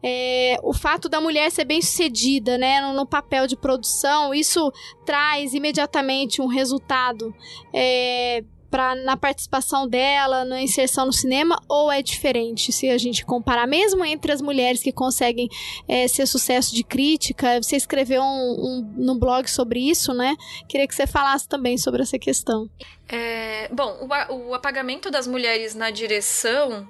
é, 0.04 0.58
o 0.62 0.74
fato 0.74 1.08
da 1.08 1.22
mulher 1.22 1.50
ser 1.52 1.64
bem 1.64 1.82
sucedida, 1.82 2.58
né, 2.58 2.82
no, 2.82 2.92
no 2.92 3.06
papel 3.06 3.48
de 3.48 3.56
produção, 3.56 4.34
isso 4.34 4.70
traz 5.06 5.54
imediatamente 5.54 6.42
um 6.42 6.48
resultado 6.48 7.34
é, 7.74 8.44
pra, 8.70 8.96
na 8.96 9.18
participação 9.18 9.88
dela, 9.88 10.46
na 10.46 10.62
inserção 10.62 11.06
no 11.06 11.14
cinema, 11.14 11.62
ou 11.68 11.92
é 11.92 12.02
diferente 12.02 12.72
se 12.72 12.90
a 12.90 12.98
gente 12.98 13.26
comparar, 13.26 13.68
mesmo 13.68 14.04
entre 14.06 14.32
as 14.32 14.42
mulheres 14.42 14.82
que 14.82 14.92
conseguem 14.92 15.50
é, 15.88 16.08
ser 16.08 16.26
sucesso 16.26 16.76
de 16.76 16.84
crítica? 16.84 17.62
Você 17.62 17.76
escreveu 17.76 18.22
um, 18.22 18.94
um, 18.98 19.18
blog 19.18 19.50
sobre 19.50 19.80
isso, 19.80 20.14
né? 20.14 20.36
Queria 20.68 20.88
que 20.88 20.96
você 20.96 21.08
falasse 21.08 21.48
também 21.48 21.78
sobre 21.78 22.02
essa 22.02 22.20
questão. 22.20 22.70
É, 23.10 23.70
bom, 23.72 23.98
o, 24.02 24.50
o 24.50 24.54
apagamento 24.54 25.10
das 25.10 25.28
mulheres 25.28 25.74
na 25.74 25.90
direção, 25.90 26.88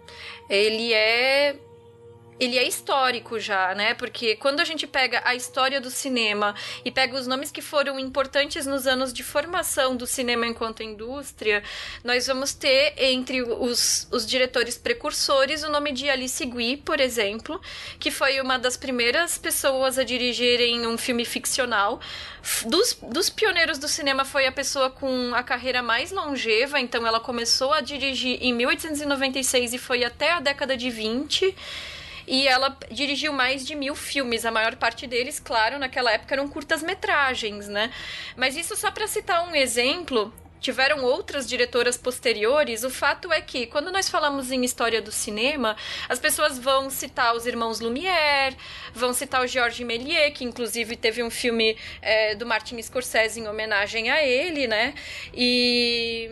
ele 0.50 0.94
é 0.94 1.56
ele 2.40 2.58
é 2.58 2.68
histórico 2.68 3.40
já, 3.40 3.74
né? 3.74 3.94
Porque 3.94 4.36
quando 4.36 4.60
a 4.60 4.66
gente 4.66 4.86
pega 4.86 5.22
a 5.26 5.36
história 5.36 5.82
do 5.82 5.90
cinema 5.90 6.54
e 6.86 6.92
pega 6.92 7.18
os 7.18 7.28
nomes 7.28 7.52
que 7.52 7.62
foram 7.62 8.00
importantes 8.00 8.66
nos 8.66 8.86
anos 8.86 9.12
de 9.12 9.24
formação 9.24 9.96
do 9.96 10.06
cinema 10.06 10.46
enquanto 10.46 10.84
indústria, 10.84 11.64
nós 12.04 12.28
vamos 12.28 12.54
ter 12.54 12.94
entre 12.98 13.42
os, 13.42 14.08
os 14.12 14.26
diretores 14.26 14.78
precursores 14.78 15.64
o 15.64 15.70
nome 15.70 15.92
de 15.92 16.10
Alice 16.10 16.46
Guy, 16.46 16.78
por 16.78 17.00
exemplo, 17.00 17.60
que 18.00 18.12
foi 18.12 18.40
uma 18.40 18.58
das 18.60 18.78
primeiras 18.78 19.38
pessoas 19.38 19.98
a 19.98 20.04
dirigirem 20.04 20.86
um 20.86 20.98
filme 20.98 21.26
ficcional. 21.26 22.00
Dos, 22.66 22.98
dos 23.02 23.30
pioneiros 23.30 23.78
do 23.78 23.88
cinema 23.88 24.24
foi 24.24 24.46
a 24.46 24.52
pessoa 24.52 24.90
com 24.90 25.34
a 25.34 25.44
carreira 25.44 25.82
mais 25.82 26.12
longeva, 26.12 26.80
então 26.80 27.06
ela 27.06 27.20
começou 27.20 27.74
a 27.74 27.82
dirigir 27.82 28.38
em 28.42 28.54
1896 28.54 29.74
e 29.74 29.78
foi 29.78 30.04
até 30.04 30.32
a 30.32 30.40
década 30.40 30.78
de 30.78 30.90
20 30.90 31.56
e 32.28 32.48
ela 32.48 32.78
dirigiu 32.92 33.32
mais 33.32 33.66
de 33.66 33.74
mil 33.74 33.96
filmes. 33.96 34.46
A 34.46 34.52
maior 34.52 34.76
parte 34.76 35.08
deles, 35.08 35.40
claro, 35.40 35.80
naquela 35.80 36.12
época 36.12 36.36
eram 36.36 36.48
curtas-metragens, 36.50 37.68
né? 37.68 37.92
Mas 38.36 38.58
isso 38.58 38.76
só 38.76 38.92
para 38.92 39.08
citar 39.08 39.48
um 39.48 39.56
exemplo 39.56 40.34
tiveram 40.60 41.04
outras 41.04 41.48
diretoras 41.48 41.98
posteriores, 41.98 42.84
o 42.84 42.90
fato 42.90 43.32
é 43.32 43.40
que, 43.42 43.68
quando 43.68 43.92
nós 43.92 44.10
falamos 44.10 44.52
em 44.52 44.64
história 44.64 45.02
do 45.02 45.12
cinema, 45.12 45.76
as 46.10 46.20
pessoas 46.20 46.58
vão 46.58 46.90
citar 46.90 47.36
os 47.36 47.46
irmãos 47.46 47.80
Lumière, 47.80 48.58
vão 48.94 49.14
citar 49.14 49.44
o 49.44 49.48
Georges 49.48 49.86
Méliès, 49.86 50.34
que 50.34 50.44
inclusive 50.44 50.96
teve 50.96 51.22
um 51.24 51.30
filme 51.30 51.78
é, 52.02 52.36
do 52.36 52.46
Martin 52.46 52.82
Scorsese 52.82 53.40
em 53.40 53.48
homenagem 53.48 54.10
a 54.10 54.24
ele, 54.24 54.68
né? 54.68 54.94
E 55.34 56.32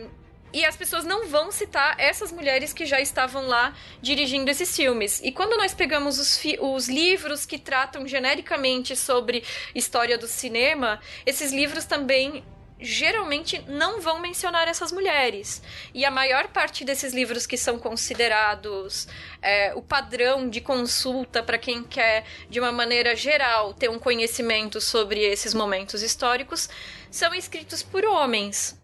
e 0.52 0.64
as 0.64 0.76
pessoas 0.76 1.04
não 1.04 1.26
vão 1.26 1.50
citar 1.52 1.94
essas 1.98 2.32
mulheres 2.32 2.72
que 2.72 2.86
já 2.86 3.00
estavam 3.00 3.46
lá 3.46 3.74
dirigindo 4.00 4.50
esses 4.50 4.74
filmes. 4.74 5.20
E 5.22 5.32
quando 5.32 5.56
nós 5.56 5.74
pegamos 5.74 6.18
os, 6.18 6.40
os 6.60 6.88
livros 6.88 7.44
que 7.44 7.58
tratam 7.58 8.06
genericamente 8.06 8.96
sobre 8.96 9.44
história 9.74 10.16
do 10.16 10.26
cinema, 10.26 11.00
esses 11.24 11.52
livros 11.52 11.84
também 11.84 12.44
geralmente 12.78 13.62
não 13.68 14.00
vão 14.00 14.18
mencionar 14.18 14.68
essas 14.68 14.92
mulheres. 14.92 15.62
E 15.94 16.04
a 16.04 16.10
maior 16.10 16.48
parte 16.48 16.84
desses 16.84 17.12
livros 17.12 17.46
que 17.46 17.56
são 17.56 17.78
considerados 17.78 19.08
é, 19.40 19.72
o 19.74 19.82
padrão 19.82 20.48
de 20.48 20.60
consulta 20.60 21.42
para 21.42 21.58
quem 21.58 21.82
quer, 21.82 22.24
de 22.48 22.60
uma 22.60 22.72
maneira 22.72 23.16
geral, 23.16 23.72
ter 23.72 23.88
um 23.88 23.98
conhecimento 23.98 24.80
sobre 24.80 25.20
esses 25.20 25.54
momentos 25.54 26.02
históricos, 26.02 26.68
são 27.10 27.34
escritos 27.34 27.82
por 27.82 28.04
homens. 28.04 28.78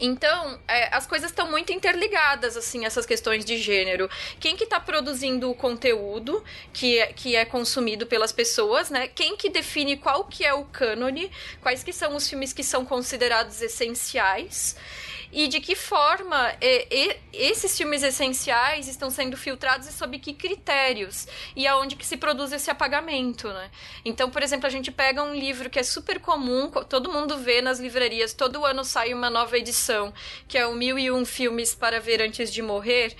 Então, 0.00 0.58
é, 0.68 0.94
as 0.94 1.06
coisas 1.06 1.30
estão 1.30 1.50
muito 1.50 1.72
interligadas, 1.72 2.56
assim, 2.56 2.84
essas 2.84 3.04
questões 3.04 3.44
de 3.44 3.56
gênero. 3.56 4.08
Quem 4.38 4.56
que 4.56 4.64
está 4.64 4.78
produzindo 4.78 5.50
o 5.50 5.54
conteúdo 5.54 6.42
que 6.72 6.98
é, 6.98 7.06
que 7.12 7.34
é 7.34 7.44
consumido 7.44 8.06
pelas 8.06 8.32
pessoas, 8.32 8.90
né? 8.90 9.08
Quem 9.08 9.36
que 9.36 9.48
define 9.48 9.96
qual 9.96 10.24
que 10.24 10.44
é 10.44 10.54
o 10.54 10.64
cânone, 10.64 11.30
quais 11.60 11.82
que 11.82 11.92
são 11.92 12.14
os 12.14 12.28
filmes 12.28 12.52
que 12.52 12.62
são 12.62 12.84
considerados 12.84 13.60
essenciais 13.60 14.76
e 15.32 15.46
de 15.46 15.60
que 15.60 15.74
forma 15.74 16.54
e, 16.60 17.16
esses 17.32 17.76
filmes 17.76 18.02
essenciais 18.02 18.88
estão 18.88 19.10
sendo 19.10 19.36
filtrados 19.36 19.86
e 19.88 19.92
sob 19.92 20.18
que 20.18 20.32
critérios 20.32 21.26
e 21.54 21.66
aonde 21.66 21.96
que 21.96 22.06
se 22.06 22.16
produz 22.16 22.52
esse 22.52 22.70
apagamento, 22.70 23.48
né? 23.48 23.70
Então, 24.04 24.30
por 24.30 24.42
exemplo, 24.42 24.66
a 24.66 24.70
gente 24.70 24.90
pega 24.90 25.22
um 25.22 25.34
livro 25.34 25.68
que 25.68 25.78
é 25.78 25.82
super 25.82 26.18
comum, 26.18 26.70
todo 26.88 27.12
mundo 27.12 27.38
vê 27.38 27.60
nas 27.60 27.78
livrarias, 27.78 28.32
todo 28.32 28.64
ano 28.64 28.84
sai 28.84 29.12
uma 29.12 29.28
nova 29.28 29.56
edição, 29.58 29.87
que 30.46 30.58
é 30.58 30.66
o 30.66 30.74
Mil 30.74 30.98
e 30.98 31.10
Um 31.10 31.24
Filmes 31.24 31.74
para 31.74 32.00
Ver 32.00 32.20
Antes 32.22 32.52
de 32.52 32.62
Morrer, 32.62 33.14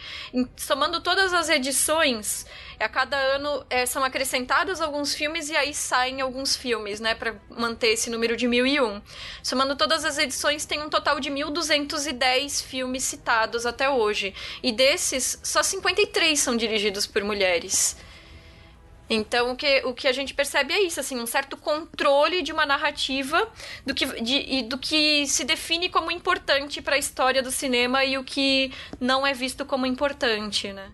somando 0.57 1.01
todas 1.01 1.33
as 1.33 1.49
edições 1.49 2.47
a 2.81 2.89
cada 2.89 3.17
ano 3.17 3.67
é, 3.69 3.85
são 3.87 4.05
acrescentados 4.05 4.81
alguns 4.81 5.13
filmes 5.13 5.49
e 5.49 5.57
aí 5.57 5.75
saem 5.75 6.21
alguns 6.21 6.55
filmes, 6.55 7.01
né, 7.01 7.15
para 7.15 7.35
manter 7.51 7.89
esse 7.89 8.09
número 8.09 8.37
de 8.37 8.47
1001. 8.47 9.03
Somando 9.43 9.75
todas 9.75 10.05
as 10.05 10.17
edições, 10.17 10.65
tem 10.65 10.81
um 10.81 10.89
total 10.89 11.19
de 11.19 11.29
1210 11.29 12.61
filmes 12.63 13.03
citados 13.03 13.67
até 13.67 13.91
hoje. 13.91 14.33
E 14.63 14.71
desses, 14.71 15.41
só 15.43 15.63
53 15.63 16.39
são 16.39 16.57
dirigidos 16.57 17.07
por 17.07 17.25
mulheres. 17.25 17.97
Então, 19.11 19.53
o 19.53 19.57
que, 19.57 19.83
o 19.87 19.95
que 19.95 20.07
a 20.07 20.13
gente 20.13 20.35
percebe 20.35 20.75
é 20.75 20.83
isso, 20.83 21.01
assim, 21.01 21.19
um 21.19 21.27
certo 21.27 21.57
controle 21.57 22.43
de 22.43 22.53
uma 22.53 22.67
narrativa 22.67 23.51
do 23.87 23.95
que, 23.95 24.05
de, 24.21 24.37
e 24.37 24.63
do 24.63 24.77
que 24.77 25.27
se 25.27 25.45
define 25.45 25.89
como 25.89 26.11
importante 26.11 26.83
para 26.83 26.97
a 26.97 26.99
história 26.99 27.43
do 27.43 27.51
cinema 27.51 28.05
e 28.05 28.19
o 28.19 28.25
que 28.25 28.71
não 29.01 29.27
é 29.27 29.33
visto 29.33 29.65
como 29.65 29.87
importante, 29.87 30.73
né? 30.73 30.93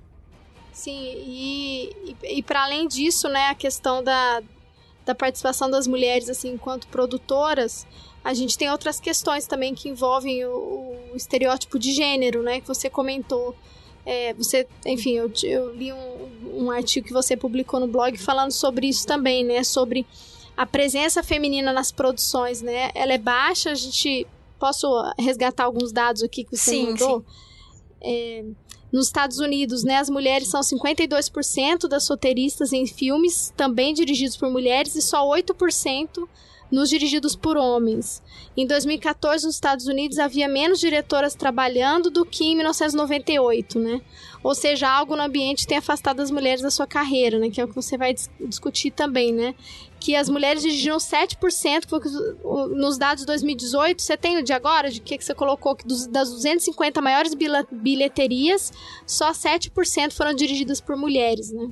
Sim, 0.73 1.15
e, 1.27 2.17
e, 2.23 2.39
e 2.39 2.43
para 2.43 2.63
além 2.63 2.87
disso, 2.87 3.29
né, 3.29 3.49
a 3.49 3.55
questão 3.55 4.03
da, 4.03 4.43
da 5.05 5.15
participação 5.15 5.69
das 5.69 5.87
mulheres, 5.87 6.29
assim, 6.29 6.53
enquanto 6.53 6.87
produtoras, 6.89 7.85
a 8.23 8.33
gente 8.33 8.57
tem 8.57 8.71
outras 8.71 9.01
questões 9.01 9.47
também 9.47 9.75
que 9.75 9.89
envolvem 9.89 10.45
o, 10.45 11.11
o 11.13 11.17
estereótipo 11.17 11.79
de 11.79 11.93
gênero, 11.93 12.43
né, 12.43 12.61
que 12.61 12.67
você 12.67 12.89
comentou. 12.89 13.57
É, 14.07 14.35
você, 14.35 14.67
enfim, 14.87 15.13
eu, 15.13 15.33
eu 15.43 15.75
li 15.75 15.93
um, 15.93 16.65
um 16.65 16.71
artigo 16.71 17.07
que 17.07 17.13
você 17.13 17.37
publicou 17.37 17.81
no 17.81 17.87
blog 17.87 18.17
falando 18.19 18.53
sobre 18.53 18.89
isso 18.89 19.07
também, 19.07 19.45
né, 19.45 19.65
sobre 19.65 20.07
a 20.57 20.67
presença 20.67 21.23
feminina 21.23 21.73
nas 21.73 21.91
produções, 21.91 22.63
né, 22.63 22.91
ela 22.95 23.13
é 23.13 23.19
baixa, 23.19 23.71
a 23.71 23.75
gente... 23.75 24.27
Posso 24.57 24.87
resgatar 25.19 25.65
alguns 25.65 25.93
dados 25.93 26.23
aqui 26.23 26.45
que 26.45 26.57
você 26.57 26.71
sim, 26.71 26.91
mandou? 26.91 27.19
Sim. 27.19 27.25
É, 28.01 28.45
nos 28.91 29.07
Estados 29.07 29.39
Unidos, 29.41 29.83
né, 29.83 29.97
as 29.97 30.09
mulheres 30.09 30.49
são 30.49 30.61
52% 30.61 31.89
das 31.89 32.09
roteiristas 32.09 32.73
em 32.73 32.87
filmes 32.87 33.53
também 33.57 33.93
dirigidos 33.93 34.37
por 34.37 34.49
mulheres 34.49 34.95
e 34.95 35.03
só 35.03 35.29
8% 35.29 36.27
nos 36.75 36.91
dirigidos 36.91 37.37
por 37.37 37.57
homens. 37.57 38.21
Em 38.57 38.67
2014, 38.67 39.47
nos 39.47 39.55
Estados 39.55 39.87
Unidos, 39.87 40.19
havia 40.19 40.49
menos 40.49 40.81
diretoras 40.81 41.35
trabalhando 41.35 42.11
do 42.11 42.27
que 42.27 42.45
em 42.45 42.57
1998, 42.57 43.79
né? 43.79 44.01
Ou 44.43 44.55
seja, 44.55 44.89
algo 44.91 45.15
no 45.15 45.23
ambiente 45.23 45.67
tem 45.67 45.79
afastado 45.79 46.21
as 46.21 46.31
mulheres 46.31 46.61
da 46.61 46.71
sua 46.71 46.87
carreira, 46.87 47.39
né? 47.39 47.49
Que 47.49 47.61
é 47.61 47.65
o 47.65 47.69
que 47.69 47.75
você 47.75 47.97
vai 47.97 48.13
dis 48.13 48.29
discutir 48.41 48.91
também, 48.91 49.33
né? 49.33 49.55
Que 50.01 50.17
as 50.17 50.29
mulheres 50.29 50.63
dirigiram 50.63 50.99
7%, 50.99 51.87
porque 51.89 52.09
nos 52.75 52.99
dados 52.99 53.23
de 53.23 53.27
2018, 53.27 54.03
você 54.03 54.17
tem 54.17 54.39
o 54.39 54.43
de 54.43 54.53
agora, 54.53 54.91
de 54.91 55.01
que, 55.01 55.17
que 55.17 55.25
você 55.25 55.35
colocou, 55.35 55.77
que 55.77 55.87
dos, 55.87 56.07
das 56.09 56.29
250 56.31 57.01
maiores 57.01 57.35
bilheterias, 57.71 58.73
só 59.07 59.31
7% 59.31 60.13
foram 60.13 60.35
dirigidas 60.35 60.81
por 60.81 60.97
mulheres, 60.97 61.53
né? 61.53 61.71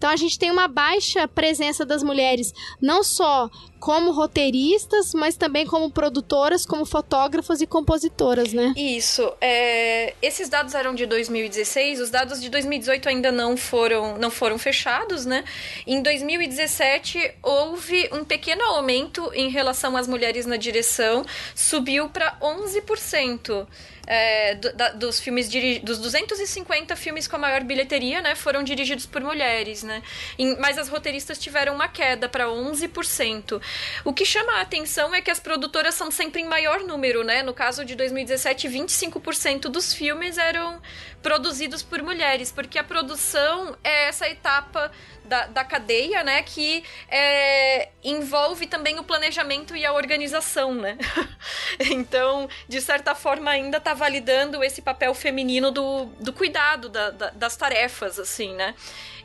Então 0.00 0.08
a 0.08 0.16
gente 0.16 0.38
tem 0.38 0.50
uma 0.50 0.66
baixa 0.66 1.28
presença 1.28 1.84
das 1.84 2.02
mulheres, 2.02 2.54
não 2.80 3.04
só 3.04 3.50
como 3.78 4.12
roteiristas, 4.12 5.12
mas 5.12 5.36
também 5.36 5.66
como 5.66 5.90
produtoras, 5.90 6.64
como 6.64 6.86
fotógrafas 6.86 7.60
e 7.60 7.66
compositoras, 7.66 8.50
né? 8.54 8.72
Isso. 8.78 9.30
É... 9.42 10.14
Esses 10.22 10.48
dados 10.48 10.74
eram 10.74 10.94
de 10.94 11.04
2016, 11.04 12.00
os 12.00 12.08
dados 12.08 12.40
de 12.40 12.48
2018 12.48 13.10
ainda 13.10 13.30
não 13.30 13.58
foram, 13.58 14.16
não 14.16 14.30
foram 14.30 14.58
fechados, 14.58 15.26
né? 15.26 15.44
Em 15.86 16.02
2017 16.02 17.32
houve 17.42 18.08
um 18.10 18.24
pequeno 18.24 18.62
aumento 18.62 19.30
em 19.34 19.50
relação 19.50 19.98
às 19.98 20.08
mulheres 20.08 20.46
na 20.46 20.56
direção, 20.56 21.26
subiu 21.54 22.08
para 22.08 22.38
11% 22.40 23.66
é, 24.06 24.56
do, 24.56 24.72
da, 24.72 24.88
dos 24.90 25.20
filmes 25.20 25.48
dos 25.82 25.98
250 25.98 26.96
filmes 26.96 27.28
com 27.28 27.36
a 27.36 27.38
maior 27.38 27.62
bilheteria, 27.62 28.20
né, 28.20 28.34
foram 28.34 28.64
dirigidos 28.64 29.06
por 29.06 29.22
mulheres, 29.22 29.84
né? 29.84 29.89
Em, 30.38 30.56
mas 30.58 30.78
as 30.78 30.88
roteiristas 30.88 31.38
tiveram 31.38 31.74
uma 31.74 31.88
queda 31.88 32.28
para 32.28 32.46
11%. 32.46 33.60
O 34.04 34.12
que 34.12 34.24
chama 34.24 34.54
a 34.54 34.60
atenção 34.60 35.14
é 35.14 35.20
que 35.20 35.30
as 35.30 35.40
produtoras 35.40 35.94
são 35.94 36.10
sempre 36.10 36.42
em 36.42 36.44
maior 36.44 36.80
número, 36.80 37.24
né? 37.24 37.42
No 37.42 37.54
caso 37.54 37.84
de 37.84 37.94
2017, 37.94 38.68
25% 38.68 39.62
dos 39.62 39.92
filmes 39.92 40.38
eram 40.38 40.80
produzidos 41.22 41.82
por 41.82 42.02
mulheres, 42.02 42.50
porque 42.50 42.78
a 42.78 42.84
produção 42.84 43.76
é 43.84 44.08
essa 44.08 44.28
etapa 44.28 44.90
da, 45.30 45.46
da 45.46 45.64
cadeia, 45.64 46.24
né? 46.24 46.42
Que 46.42 46.82
é, 47.08 47.90
envolve 48.02 48.66
também 48.66 48.98
o 48.98 49.04
planejamento 49.04 49.76
e 49.76 49.86
a 49.86 49.92
organização, 49.92 50.74
né? 50.74 50.98
então, 51.78 52.48
de 52.68 52.80
certa 52.80 53.14
forma, 53.14 53.50
ainda 53.50 53.76
está 53.76 53.94
validando 53.94 54.62
esse 54.64 54.82
papel 54.82 55.14
feminino 55.14 55.70
do, 55.70 56.06
do 56.18 56.32
cuidado 56.32 56.88
da, 56.88 57.10
da, 57.10 57.30
das 57.30 57.56
tarefas, 57.56 58.18
assim, 58.18 58.54
né? 58.54 58.74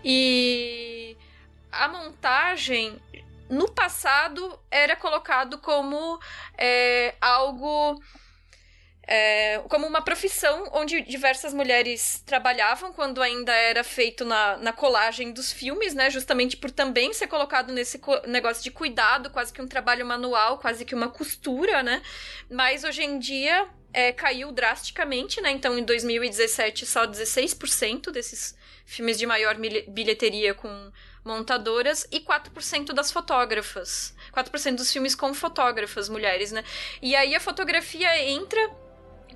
E 0.07 1.17
a 1.71 1.87
montagem 1.87 3.01
no 3.49 3.67
passado 3.71 4.59
era 4.69 4.95
colocado 4.95 5.57
como 5.57 6.19
é, 6.55 7.15
algo 7.19 7.99
é, 9.07 9.59
como 9.67 9.87
uma 9.87 10.01
profissão 10.01 10.69
onde 10.73 11.01
diversas 11.01 11.53
mulheres 11.53 12.21
trabalhavam 12.23 12.93
quando 12.93 13.21
ainda 13.21 13.51
era 13.51 13.83
feito 13.83 14.23
na, 14.23 14.57
na 14.57 14.71
colagem 14.71 15.31
dos 15.31 15.51
filmes, 15.51 15.95
né? 15.95 16.11
Justamente 16.11 16.55
por 16.55 16.69
também 16.69 17.11
ser 17.11 17.25
colocado 17.25 17.73
nesse 17.73 17.99
negócio 18.27 18.63
de 18.63 18.69
cuidado, 18.69 19.31
quase 19.31 19.51
que 19.51 19.61
um 19.61 19.67
trabalho 19.67 20.05
manual, 20.05 20.59
quase 20.59 20.85
que 20.85 20.93
uma 20.93 21.09
costura, 21.09 21.81
né? 21.81 22.01
Mas 22.49 22.83
hoje 22.83 23.03
em 23.03 23.17
dia 23.17 23.67
é, 23.91 24.11
caiu 24.11 24.51
drasticamente, 24.51 25.41
né? 25.41 25.51
Então 25.51 25.77
em 25.77 25.83
2017 25.83 26.85
só 26.85 27.07
16% 27.07 28.11
desses 28.11 28.55
filmes 28.85 29.17
de 29.17 29.25
maior 29.25 29.55
bilheteria 29.87 30.53
com 30.53 30.91
montadoras 31.23 32.07
e 32.11 32.19
4% 32.19 32.93
das 32.93 33.11
fotógrafas. 33.11 34.13
4% 34.31 34.75
dos 34.75 34.91
filmes 34.91 35.15
com 35.15 35.33
fotógrafas 35.33 36.07
mulheres, 36.07 36.51
né? 36.51 36.63
E 37.01 37.15
aí 37.15 37.35
a 37.35 37.39
fotografia 37.39 38.21
entra 38.21 38.84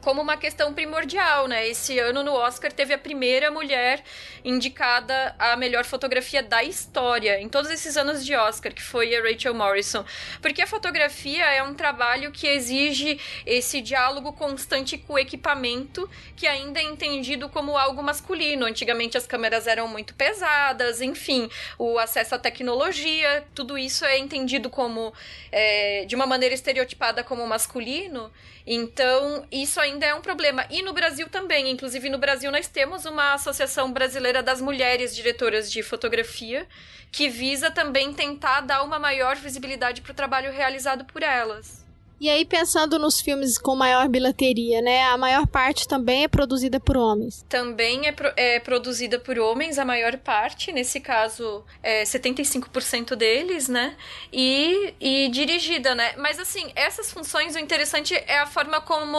como 0.02 0.22
uma 0.22 0.38
questão 0.38 0.74
primordial, 0.74 1.48
né? 1.48 1.68
Esse 1.68 2.00
ano 2.00 2.24
no 2.24 2.34
Oscar 2.34 2.72
teve 2.72 2.94
a 2.94 2.98
primeira 2.98 3.52
mulher 3.52 4.04
indicada 4.44 5.36
a 5.38 5.56
melhor 5.56 5.84
fotografia 5.86 6.42
da 6.42 6.64
história, 6.64 7.40
em 7.40 7.50
todos 7.50 7.70
esses 7.70 7.98
anos 7.98 8.26
de 8.26 8.36
Oscar, 8.36 8.74
que 8.74 8.82
foi 8.82 9.16
a 9.16 9.22
Rachel 9.22 9.54
Morrison. 9.54 10.06
Porque 10.42 10.62
a 10.62 10.68
fotografia 10.68 11.46
é 11.46 11.62
um 11.62 11.74
trabalho 11.74 12.32
que 12.32 12.48
exige 12.48 13.20
esse 13.46 13.82
diálogo 13.82 14.34
constante 14.34 14.98
com 14.98 15.14
o 15.14 15.20
equipamento, 15.20 16.10
que 16.36 16.48
ainda 16.48 16.80
é 16.80 16.84
entendido 16.84 17.50
como 17.50 17.78
algo 17.78 18.02
masculino. 18.02 18.66
Antigamente 18.66 19.18
as 19.18 19.28
câmeras 19.28 19.68
eram 19.68 19.88
muito 19.88 20.14
pesadas, 20.14 21.02
enfim, 21.02 21.50
o 21.78 22.00
acesso 22.00 22.36
à 22.36 22.40
tecnologia, 22.40 23.46
tudo 23.54 23.78
isso 23.78 24.06
é 24.06 24.18
entendido 24.18 24.70
como, 24.70 25.14
é, 25.52 26.06
de 26.06 26.16
uma 26.16 26.26
maneira 26.26 26.56
estereotipada, 26.56 27.24
como 27.24 27.46
masculino. 27.46 28.32
Então, 28.72 29.48
isso 29.52 29.80
ainda 29.80 30.06
é 30.06 30.14
um 30.14 30.22
problema. 30.22 30.64
E 30.70 30.84
no 30.84 30.94
Brasil 30.94 31.28
também. 31.28 31.72
Inclusive, 31.72 32.08
no 32.08 32.20
Brasil, 32.20 32.52
nós 32.52 32.68
temos 32.68 33.04
uma 33.04 33.34
Associação 33.34 33.92
Brasileira 33.92 34.44
das 34.44 34.62
Mulheres 34.62 35.16
Diretoras 35.16 35.72
de 35.72 35.82
Fotografia, 35.82 36.68
que 37.12 37.28
visa 37.28 37.72
também 37.72 38.14
tentar 38.14 38.62
dar 38.62 38.84
uma 38.84 39.00
maior 39.00 39.36
visibilidade 39.38 40.02
para 40.04 40.12
o 40.12 40.16
trabalho 40.16 40.52
realizado 40.52 41.04
por 41.04 41.24
elas. 41.24 41.79
E 42.20 42.30
aí, 42.30 42.44
pensando 42.44 43.00
nos 43.00 43.22
filmes 43.22 43.58
com 43.58 43.76
maior 43.76 44.10
bilheteria, 44.10 44.82
né? 44.82 45.04
A 45.04 45.18
maior 45.18 45.48
parte 45.48 45.88
também 45.88 46.24
é 46.24 46.28
produzida 46.28 46.78
por 46.78 46.98
homens. 46.98 47.46
Também 47.48 48.08
é, 48.08 48.12
pro, 48.12 48.32
é 48.36 48.60
produzida 48.60 49.18
por 49.18 49.40
homens, 49.40 49.80
a 49.80 49.86
maior 49.86 50.18
parte, 50.18 50.74
nesse 50.74 51.00
caso, 51.00 51.64
é 51.82 52.04
75% 52.04 53.16
deles, 53.16 53.70
né? 53.70 53.96
E, 54.34 54.94
e 55.00 55.30
dirigida, 55.30 55.96
né? 55.96 56.14
Mas 56.18 56.40
assim, 56.40 56.70
essas 56.76 57.10
funções, 57.10 57.56
o 57.56 57.60
interessante 57.60 58.14
é 58.14 58.40
a 58.40 58.46
forma 58.46 58.82
como 58.82 59.18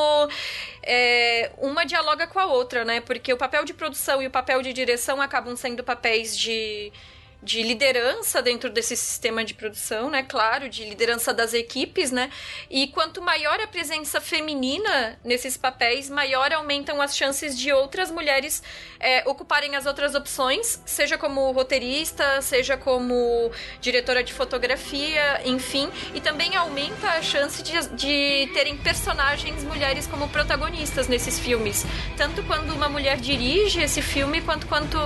é, 0.82 1.52
uma 1.56 1.84
dialoga 1.84 2.26
com 2.26 2.38
a 2.38 2.44
outra, 2.44 2.84
né? 2.84 3.00
Porque 3.00 3.32
o 3.32 3.36
papel 3.38 3.64
de 3.64 3.72
produção 3.72 4.20
e 4.20 4.26
o 4.26 4.30
papel 4.30 4.60
de 4.60 4.74
direção 4.74 5.22
acabam 5.22 5.56
sendo 5.56 5.82
papéis 5.82 6.36
de 6.36 6.92
de 7.42 7.62
liderança 7.62 8.42
dentro 8.42 8.68
desse 8.68 8.96
sistema 8.96 9.44
de 9.44 9.54
produção, 9.54 10.10
né? 10.10 10.22
Claro, 10.22 10.68
de 10.68 10.84
liderança 10.84 11.32
das 11.32 11.54
equipes, 11.54 12.10
né? 12.10 12.30
E 12.68 12.88
quanto 12.88 13.22
maior 13.22 13.58
a 13.60 13.66
presença 13.66 14.20
feminina 14.20 15.18
nesses 15.24 15.56
papéis, 15.56 16.10
maior 16.10 16.52
aumentam 16.52 17.00
as 17.00 17.16
chances 17.16 17.58
de 17.58 17.72
outras 17.72 18.10
mulheres 18.10 18.62
é, 18.98 19.22
ocuparem 19.26 19.74
as 19.74 19.86
outras 19.86 20.14
opções, 20.14 20.80
seja 20.84 21.16
como 21.16 21.50
roteirista, 21.52 22.42
seja 22.42 22.76
como 22.76 23.50
diretora 23.80 24.22
de 24.22 24.32
fotografia, 24.32 25.40
enfim, 25.44 25.90
e 26.14 26.20
também 26.20 26.54
aumenta 26.56 27.08
a 27.08 27.22
chance 27.22 27.62
de, 27.62 27.72
de 27.96 28.50
terem 28.52 28.76
personagens 28.76 29.64
mulheres 29.64 30.06
como 30.06 30.28
protagonistas 30.28 31.08
nesses 31.08 31.38
filmes, 31.38 31.86
tanto 32.16 32.42
quando 32.42 32.74
uma 32.74 32.88
mulher 32.88 33.16
dirige 33.16 33.80
esse 33.80 34.02
filme 34.02 34.42
quanto 34.42 34.66
quanto 34.66 34.98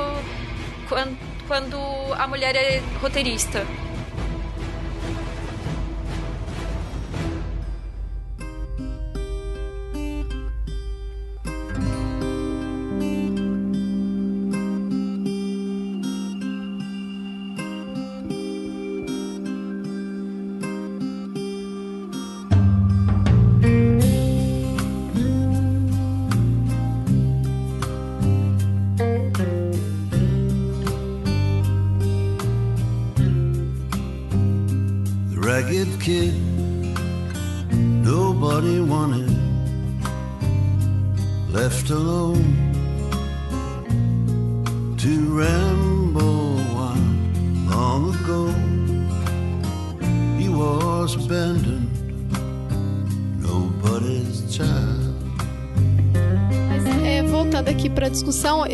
quanto 0.89 1.34
quando 1.47 1.79
a 2.19 2.27
mulher 2.27 2.57
é 2.57 2.83
roteirista. 3.01 3.67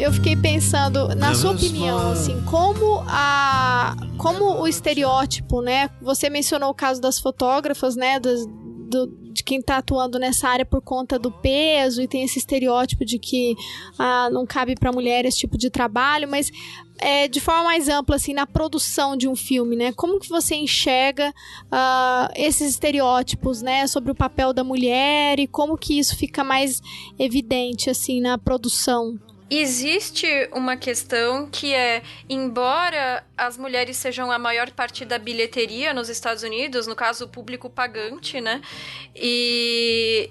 Eu 0.00 0.12
fiquei 0.12 0.34
pensando, 0.34 1.08
na 1.14 1.34
sua 1.34 1.52
opinião, 1.52 2.12
assim, 2.12 2.40
como 2.44 3.04
a 3.06 3.94
como 4.16 4.60
o 4.60 4.66
estereótipo, 4.66 5.60
né? 5.60 5.90
Você 6.00 6.30
mencionou 6.30 6.70
o 6.70 6.74
caso 6.74 7.00
das 7.00 7.18
fotógrafas, 7.18 7.96
né? 7.96 8.18
Das, 8.18 8.46
do, 8.46 9.06
de 9.32 9.44
quem 9.44 9.60
está 9.60 9.76
atuando 9.76 10.18
nessa 10.18 10.48
área 10.48 10.64
por 10.64 10.80
conta 10.80 11.18
do 11.18 11.30
peso 11.30 12.02
e 12.02 12.08
tem 12.08 12.24
esse 12.24 12.38
estereótipo 12.38 13.04
de 13.04 13.18
que 13.18 13.54
ah, 13.98 14.28
não 14.30 14.44
cabe 14.44 14.74
para 14.74 14.90
mulher 14.90 15.24
esse 15.24 15.38
tipo 15.38 15.56
de 15.56 15.70
trabalho, 15.70 16.28
mas 16.28 16.50
é, 16.98 17.28
de 17.28 17.40
forma 17.40 17.64
mais 17.64 17.88
ampla, 17.88 18.16
assim, 18.16 18.34
na 18.34 18.46
produção 18.46 19.16
de 19.16 19.28
um 19.28 19.36
filme, 19.36 19.76
né? 19.76 19.92
Como 19.92 20.18
que 20.18 20.28
você 20.28 20.54
enxerga 20.54 21.30
uh, 21.30 22.32
esses 22.34 22.70
estereótipos, 22.70 23.62
né, 23.62 23.86
sobre 23.86 24.10
o 24.10 24.14
papel 24.14 24.52
da 24.52 24.64
mulher 24.64 25.38
e 25.38 25.46
como 25.46 25.78
que 25.78 25.98
isso 25.98 26.16
fica 26.16 26.42
mais 26.42 26.80
evidente, 27.18 27.88
assim, 27.88 28.20
na 28.20 28.36
produção? 28.36 29.18
Existe 29.52 30.48
uma 30.52 30.76
questão 30.76 31.48
que 31.50 31.74
é, 31.74 32.04
embora 32.28 33.26
as 33.36 33.58
mulheres 33.58 33.96
sejam 33.96 34.30
a 34.30 34.38
maior 34.38 34.70
parte 34.70 35.04
da 35.04 35.18
bilheteria 35.18 35.92
nos 35.92 36.08
Estados 36.08 36.44
Unidos, 36.44 36.86
no 36.86 36.94
caso 36.94 37.24
o 37.24 37.28
público 37.28 37.68
pagante, 37.68 38.40
né? 38.40 38.60
E 39.14 40.30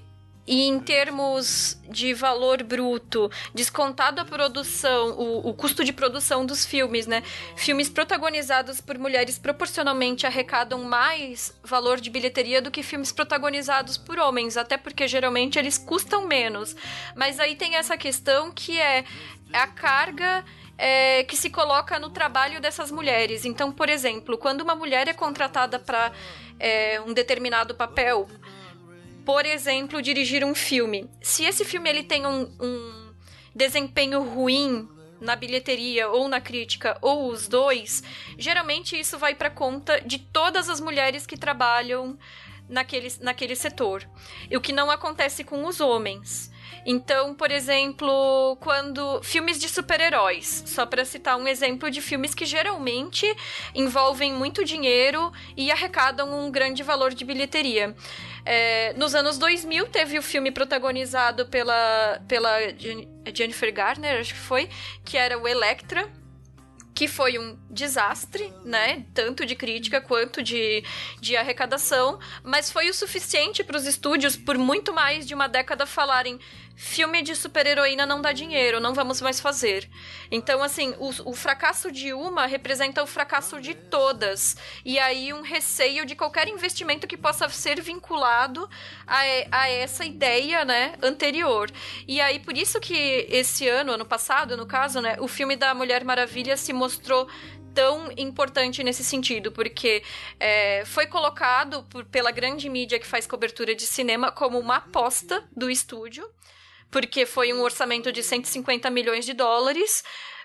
e 0.50 0.62
em 0.66 0.80
termos 0.80 1.78
de 1.88 2.12
valor 2.12 2.64
bruto, 2.64 3.30
descontado 3.54 4.20
a 4.20 4.24
produção, 4.24 5.10
o, 5.10 5.48
o, 5.48 5.54
custo 5.54 5.84
de 5.84 5.92
produção 5.92 6.44
dos 6.44 6.66
filmes, 6.66 7.06
né? 7.06 7.22
Filmes 7.54 7.88
protagonizados 7.88 8.80
por 8.80 8.98
mulheres 8.98 9.38
proporcionalmente 9.38 10.26
arrecadam 10.26 10.82
mais 10.82 11.56
valor 11.62 12.00
de 12.00 12.10
bilheteria 12.10 12.60
do 12.60 12.68
que 12.68 12.82
filmes 12.82 13.12
protagonizados 13.12 13.96
por 13.96 14.18
homens, 14.18 14.56
até 14.56 14.76
porque 14.76 15.06
geralmente 15.06 15.56
eles 15.56 15.78
custam 15.78 16.26
menos. 16.26 16.74
Mas 17.14 17.38
aí 17.38 17.54
tem 17.54 17.76
essa 17.76 17.96
questão 17.96 18.50
que 18.50 18.76
é 18.76 19.04
a 19.52 19.68
carga 19.68 20.44
é, 20.76 21.22
que 21.24 21.36
se 21.36 21.48
coloca 21.48 21.96
no 22.00 22.10
trabalho 22.10 22.60
dessas 22.60 22.90
mulheres. 22.90 23.44
Então, 23.44 23.70
por 23.70 23.88
exemplo, 23.88 24.36
quando 24.36 24.62
uma 24.62 24.74
mulher 24.74 25.06
é 25.06 25.12
contratada 25.12 25.78
para 25.78 26.10
é, 26.58 27.00
um 27.06 27.12
determinado 27.12 27.74
papel, 27.74 28.26
por 29.24 29.44
exemplo, 29.44 30.02
dirigir 30.02 30.44
um 30.44 30.54
filme. 30.54 31.08
Se 31.20 31.44
esse 31.44 31.64
filme 31.64 31.88
ele 31.88 32.02
tem 32.02 32.26
um, 32.26 32.50
um 32.60 33.12
desempenho 33.54 34.22
ruim 34.22 34.88
na 35.20 35.36
bilheteria 35.36 36.08
ou 36.08 36.28
na 36.28 36.40
crítica 36.40 36.96
ou 37.02 37.28
os 37.28 37.46
dois, 37.46 38.02
geralmente 38.38 38.98
isso 38.98 39.18
vai 39.18 39.34
para 39.34 39.50
conta 39.50 40.00
de 40.00 40.18
todas 40.18 40.68
as 40.68 40.80
mulheres 40.80 41.26
que 41.26 41.36
trabalham 41.36 42.18
naquele, 42.68 43.12
naquele 43.20 43.54
setor. 43.54 44.08
E 44.50 44.56
o 44.56 44.60
que 44.60 44.72
não 44.72 44.90
acontece 44.90 45.44
com 45.44 45.66
os 45.66 45.80
homens. 45.80 46.50
Então, 46.86 47.34
por 47.34 47.50
exemplo, 47.50 48.56
quando 48.60 49.22
filmes 49.22 49.58
de 49.58 49.68
super-heróis, 49.68 50.62
só 50.66 50.86
para 50.86 51.04
citar 51.04 51.36
um 51.36 51.46
exemplo 51.46 51.90
de 51.90 52.00
filmes 52.00 52.34
que 52.34 52.46
geralmente 52.46 53.26
envolvem 53.74 54.32
muito 54.32 54.64
dinheiro 54.64 55.30
e 55.56 55.70
arrecadam 55.70 56.32
um 56.32 56.50
grande 56.50 56.82
valor 56.82 57.12
de 57.12 57.24
bilheteria. 57.24 57.94
É, 58.44 58.92
nos 58.94 59.14
anos 59.14 59.38
2000 59.38 59.86
teve 59.88 60.18
o 60.18 60.22
filme 60.22 60.50
protagonizado 60.50 61.46
pela, 61.46 62.20
pela 62.26 62.58
Jennifer 63.34 63.72
Garner, 63.72 64.20
acho 64.20 64.34
que 64.34 64.40
foi, 64.40 64.68
que 65.04 65.16
era 65.16 65.38
o 65.38 65.46
Electra, 65.46 66.08
que 66.94 67.08
foi 67.08 67.38
um 67.38 67.58
desastre, 67.70 68.52
né? 68.62 69.06
Tanto 69.14 69.46
de 69.46 69.54
crítica 69.54 70.02
quanto 70.02 70.42
de, 70.42 70.84
de 71.18 71.34
arrecadação, 71.34 72.18
mas 72.42 72.70
foi 72.70 72.90
o 72.90 72.94
suficiente 72.94 73.64
para 73.64 73.76
os 73.76 73.86
estúdios, 73.86 74.36
por 74.36 74.58
muito 74.58 74.92
mais 74.92 75.26
de 75.26 75.34
uma 75.34 75.48
década, 75.48 75.86
falarem: 75.86 76.38
filme 76.80 77.20
de 77.20 77.36
super-heroína 77.36 78.06
não 78.06 78.22
dá 78.22 78.32
dinheiro, 78.32 78.80
não 78.80 78.94
vamos 78.94 79.20
mais 79.20 79.38
fazer. 79.38 79.86
Então, 80.30 80.62
assim, 80.62 80.94
o, 80.98 81.10
o, 81.30 81.34
fracasso 81.34 81.92
de 81.92 82.14
uma 82.14 82.46
representa 82.46 83.02
o 83.02 83.06
fracasso 83.06 83.60
de 83.60 83.74
todas. 83.74 84.56
E 84.82 84.98
aí, 84.98 85.30
um 85.30 85.42
receio 85.42 86.06
de 86.06 86.16
qualquer 86.16 86.48
investimento 86.48 87.06
que 87.06 87.18
possa 87.18 87.46
ser 87.50 87.82
vinculado 87.82 88.66
a, 89.06 89.20
a 89.50 89.68
essa 89.68 90.06
ideia, 90.06 90.64
né, 90.64 90.94
anterior. 91.02 91.70
E 92.08 92.18
aí, 92.18 92.38
por 92.38 92.56
isso 92.56 92.80
que 92.80 93.26
esse 93.28 93.68
ano, 93.68 93.92
ano 93.92 94.06
passado, 94.06 94.56
no 94.56 94.64
caso, 94.64 95.02
né, 95.02 95.16
o 95.20 95.28
filme 95.28 95.56
da 95.56 95.74
Mulher 95.74 96.02
Maravilha 96.02 96.56
se 96.56 96.72
mostrou 96.72 97.28
tão 97.74 98.10
importante 98.16 98.82
nesse 98.82 99.04
sentido, 99.04 99.52
porque 99.52 100.02
é, 100.40 100.82
foi 100.86 101.06
colocado 101.06 101.82
por, 101.90 102.06
pela 102.06 102.30
grande 102.30 102.70
mídia 102.70 102.98
que 102.98 103.06
faz 103.06 103.26
cobertura 103.26 103.74
de 103.74 103.86
cinema 103.86 104.32
como 104.32 104.58
uma 104.58 104.76
aposta 104.76 105.44
do 105.54 105.70
estúdio 105.70 106.26
porque 106.90 107.24
foi 107.26 107.52
um 107.52 107.62
orçamento 107.62 108.10
de 108.12 108.22
150 108.22 108.90
milhões 108.90 109.24
de 109.24 109.32
dólares 109.32 110.02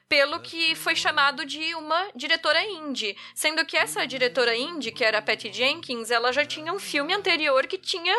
pelo 0.07 0.39
que 0.39 0.75
foi 0.75 0.95
chamado 0.95 1.45
de 1.45 1.73
uma 1.75 2.09
diretora 2.15 2.63
indie. 2.63 3.17
Sendo 3.33 3.65
que 3.65 3.75
essa 3.75 4.05
diretora 4.05 4.55
indie, 4.55 4.91
que 4.91 5.03
era 5.03 5.17
a 5.17 5.21
Patty 5.21 5.51
Jenkins, 5.51 6.11
ela 6.11 6.31
já 6.31 6.45
tinha 6.45 6.71
um 6.71 6.79
filme 6.79 7.13
anterior 7.13 7.65
que 7.65 7.77
tinha 7.77 8.13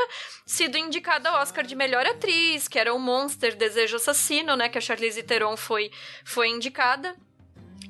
sido 0.44 0.76
indicada 0.76 1.28
ao 1.30 1.40
Oscar 1.40 1.64
de 1.64 1.76
melhor 1.76 2.04
atriz, 2.04 2.66
que 2.66 2.78
era 2.78 2.92
o 2.92 2.98
Monster 2.98 3.56
Desejo 3.56 3.96
Assassino, 3.96 4.56
né? 4.56 4.68
Que 4.68 4.78
a 4.78 4.80
Charlize 4.80 5.22
Theron 5.22 5.56
foi, 5.56 5.90
foi 6.24 6.48
indicada. 6.48 7.16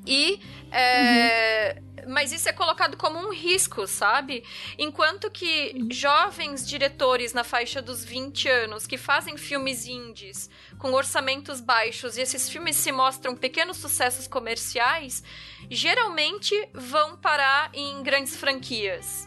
E. 0.07 0.39
É, 0.71 1.75
uhum. 1.77 1.87
Mas 2.07 2.31
isso 2.31 2.47
é 2.47 2.53
colocado 2.53 2.95
como 2.95 3.19
um 3.19 3.33
risco, 3.33 3.85
sabe? 3.85 4.43
Enquanto 4.77 5.29
que 5.29 5.75
jovens 5.91 6.65
diretores 6.65 7.33
na 7.33 7.43
faixa 7.43 7.81
dos 7.81 8.05
20 8.05 8.47
anos 8.47 8.87
que 8.87 8.97
fazem 8.97 9.35
filmes 9.35 9.85
indies 9.85 10.49
com 10.77 10.93
orçamentos 10.93 11.59
baixos 11.59 12.17
e 12.17 12.21
esses 12.21 12.49
filmes 12.49 12.77
se 12.77 12.93
mostram 12.93 13.35
pequenos 13.35 13.77
sucessos 13.77 14.25
comerciais, 14.25 15.21
geralmente 15.69 16.55
vão 16.73 17.17
parar 17.17 17.69
em 17.73 18.01
grandes 18.03 18.37
franquias. 18.37 19.26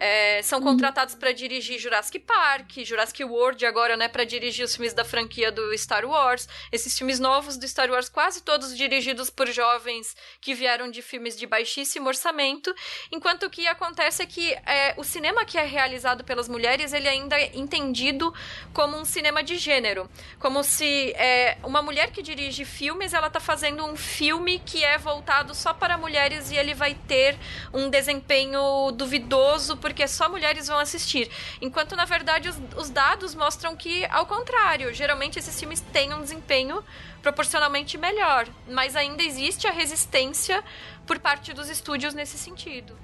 É, 0.00 0.40
são 0.42 0.62
contratados 0.62 1.14
para 1.14 1.30
dirigir 1.30 1.78
Jurassic 1.78 2.18
Park, 2.20 2.78
Jurassic 2.78 3.22
World 3.22 3.66
agora, 3.66 3.98
né, 3.98 4.08
para 4.08 4.24
dirigir 4.24 4.64
os 4.64 4.74
filmes 4.74 4.94
da 4.94 5.04
franquia 5.04 5.52
do 5.52 5.76
Star 5.76 6.06
Wars. 6.06 6.48
Esses 6.72 6.96
filmes 6.96 7.20
novos 7.20 7.58
do 7.58 7.68
Star 7.68 7.90
Wars, 7.90 8.08
quase 8.08 8.42
todos 8.42 8.74
dirigidos 8.74 9.28
por 9.28 9.46
jovens 9.48 10.16
que 10.40 10.54
vieram 10.54 10.90
de 10.90 11.02
filmes 11.02 11.36
de 11.36 11.46
baixíssimo 11.46 12.08
orçamento. 12.08 12.74
Enquanto 13.12 13.42
o 13.42 13.50
que 13.50 13.66
acontece 13.66 14.22
é 14.22 14.26
que 14.26 14.54
é, 14.64 14.94
o 14.96 15.04
cinema 15.04 15.44
que 15.44 15.58
é 15.58 15.66
realizado 15.66 16.24
pelas 16.24 16.48
mulheres, 16.48 16.94
ele 16.94 17.06
ainda 17.06 17.38
é 17.38 17.50
entendido 17.54 18.32
como 18.72 18.96
um 18.96 19.04
cinema 19.04 19.42
de 19.42 19.58
gênero, 19.58 20.08
como 20.38 20.64
se 20.64 21.12
é, 21.12 21.58
uma 21.62 21.82
mulher 21.82 22.10
que 22.10 22.22
dirige 22.22 22.64
filmes, 22.64 23.12
ela 23.12 23.28
tá 23.28 23.38
fazendo 23.38 23.84
um 23.84 23.96
filme 23.96 24.60
que 24.60 24.82
é 24.82 24.96
voltado 24.96 25.54
só 25.54 25.74
para 25.74 25.98
mulheres 25.98 26.50
e 26.50 26.56
ele 26.56 26.72
vai 26.72 26.94
ter 26.94 27.36
um 27.70 27.90
desempenho 27.90 28.90
duvidoso 28.92 29.76
porque 29.90 30.06
só 30.06 30.28
mulheres 30.28 30.68
vão 30.68 30.78
assistir. 30.78 31.28
Enquanto, 31.60 31.96
na 31.96 32.04
verdade, 32.04 32.48
os, 32.48 32.56
os 32.76 32.90
dados 32.90 33.34
mostram 33.34 33.74
que, 33.74 34.04
ao 34.06 34.24
contrário, 34.24 34.94
geralmente 34.94 35.38
esses 35.38 35.58
filmes 35.58 35.80
têm 35.92 36.14
um 36.14 36.22
desempenho 36.22 36.82
proporcionalmente 37.20 37.98
melhor. 37.98 38.46
Mas 38.68 38.94
ainda 38.94 39.22
existe 39.22 39.66
a 39.66 39.72
resistência 39.72 40.62
por 41.04 41.18
parte 41.18 41.52
dos 41.52 41.68
estúdios 41.68 42.14
nesse 42.14 42.38
sentido. 42.38 42.96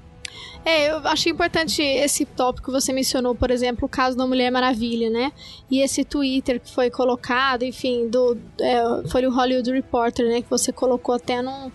É, 0.64 0.90
eu 0.90 0.98
achei 1.08 1.32
importante 1.32 1.82
esse 1.82 2.24
tópico 2.24 2.66
que 2.66 2.72
você 2.72 2.92
mencionou, 2.92 3.34
por 3.34 3.50
exemplo, 3.50 3.86
o 3.86 3.88
caso 3.88 4.16
da 4.16 4.26
Mulher 4.26 4.50
Maravilha, 4.50 5.10
né? 5.10 5.32
E 5.68 5.80
esse 5.80 6.04
Twitter 6.04 6.60
que 6.60 6.70
foi 6.72 6.88
colocado, 6.88 7.64
enfim, 7.64 8.08
do 8.08 8.38
é, 8.60 9.08
foi 9.08 9.26
o 9.26 9.32
Hollywood 9.32 9.72
Reporter, 9.72 10.28
né? 10.28 10.40
Que 10.40 10.50
você 10.50 10.72
colocou 10.72 11.14
até 11.16 11.42
num, 11.42 11.70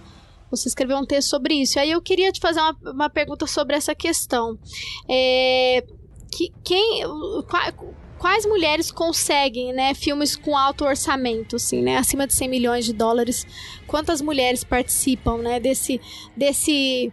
você 0.51 0.67
escreveu 0.67 0.97
um 0.97 1.05
texto 1.05 1.29
sobre 1.29 1.55
isso. 1.55 1.79
Aí 1.79 1.91
eu 1.91 2.01
queria 2.01 2.31
te 2.31 2.39
fazer 2.39 2.59
uma, 2.59 2.77
uma 2.93 3.09
pergunta 3.09 3.47
sobre 3.47 3.75
essa 3.75 3.95
questão. 3.95 4.59
É, 5.09 5.83
que, 6.31 6.51
quem, 6.63 7.03
quais 8.19 8.45
mulheres 8.45 8.91
conseguem, 8.91 9.73
né, 9.73 9.93
filmes 9.93 10.35
com 10.35 10.55
alto 10.55 10.85
orçamento, 10.85 11.55
assim, 11.55 11.81
né, 11.81 11.97
acima 11.97 12.27
de 12.27 12.33
100 12.33 12.47
milhões 12.49 12.85
de 12.85 12.93
dólares? 12.93 13.47
Quantas 13.87 14.21
mulheres 14.21 14.63
participam, 14.63 15.37
né, 15.37 15.59
desse, 15.59 15.99
desse 16.37 17.11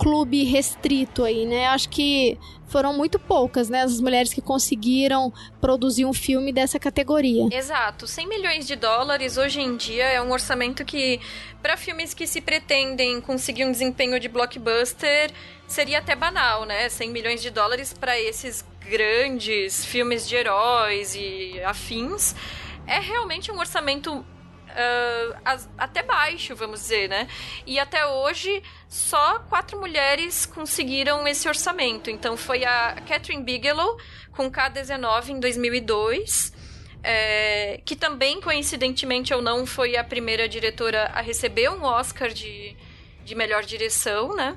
clube 0.00 0.44
restrito 0.44 1.24
aí, 1.24 1.44
né? 1.44 1.66
Acho 1.66 1.90
que 1.90 2.38
foram 2.66 2.94
muito 2.94 3.18
poucas, 3.18 3.68
né, 3.68 3.82
as 3.82 4.00
mulheres 4.00 4.32
que 4.32 4.40
conseguiram 4.40 5.30
produzir 5.60 6.06
um 6.06 6.12
filme 6.14 6.52
dessa 6.52 6.78
categoria. 6.78 7.48
Exato. 7.52 8.06
100 8.06 8.26
milhões 8.26 8.66
de 8.66 8.76
dólares 8.76 9.36
hoje 9.36 9.60
em 9.60 9.76
dia 9.76 10.04
é 10.04 10.22
um 10.22 10.32
orçamento 10.32 10.84
que, 10.86 11.20
para 11.60 11.76
filmes 11.76 12.14
que 12.14 12.26
se 12.26 12.40
pretendem 12.40 13.20
conseguir 13.20 13.66
um 13.66 13.72
desempenho 13.72 14.18
de 14.18 14.28
blockbuster, 14.28 15.30
seria 15.66 15.98
até 15.98 16.16
banal, 16.16 16.64
né? 16.64 16.88
100 16.88 17.10
milhões 17.10 17.42
de 17.42 17.50
dólares 17.50 17.92
para 17.92 18.18
esses 18.18 18.64
grandes 18.88 19.84
filmes 19.84 20.26
de 20.26 20.34
heróis 20.34 21.14
e 21.14 21.60
afins. 21.62 22.34
É 22.86 22.98
realmente 23.00 23.52
um 23.52 23.58
orçamento 23.58 24.24
Uh, 24.70 25.68
até 25.76 26.02
baixo, 26.02 26.54
vamos 26.54 26.80
dizer, 26.80 27.08
né? 27.08 27.28
E 27.66 27.78
até 27.78 28.06
hoje 28.06 28.62
só 28.88 29.40
quatro 29.40 29.78
mulheres 29.78 30.46
conseguiram 30.46 31.26
esse 31.26 31.48
orçamento. 31.48 32.10
Então 32.10 32.36
foi 32.36 32.64
a 32.64 32.96
Catherine 33.06 33.42
Bigelow 33.42 33.98
com 34.32 34.50
K19 34.50 35.28
em 35.30 35.40
2002. 35.40 36.52
É, 37.02 37.80
que 37.84 37.96
também, 37.96 38.42
coincidentemente 38.42 39.32
ou 39.32 39.40
não, 39.40 39.64
foi 39.64 39.96
a 39.96 40.04
primeira 40.04 40.46
diretora 40.46 41.10
a 41.14 41.22
receber 41.22 41.70
um 41.70 41.82
Oscar 41.82 42.28
de, 42.28 42.76
de 43.24 43.34
melhor 43.34 43.64
direção, 43.64 44.34
né? 44.34 44.56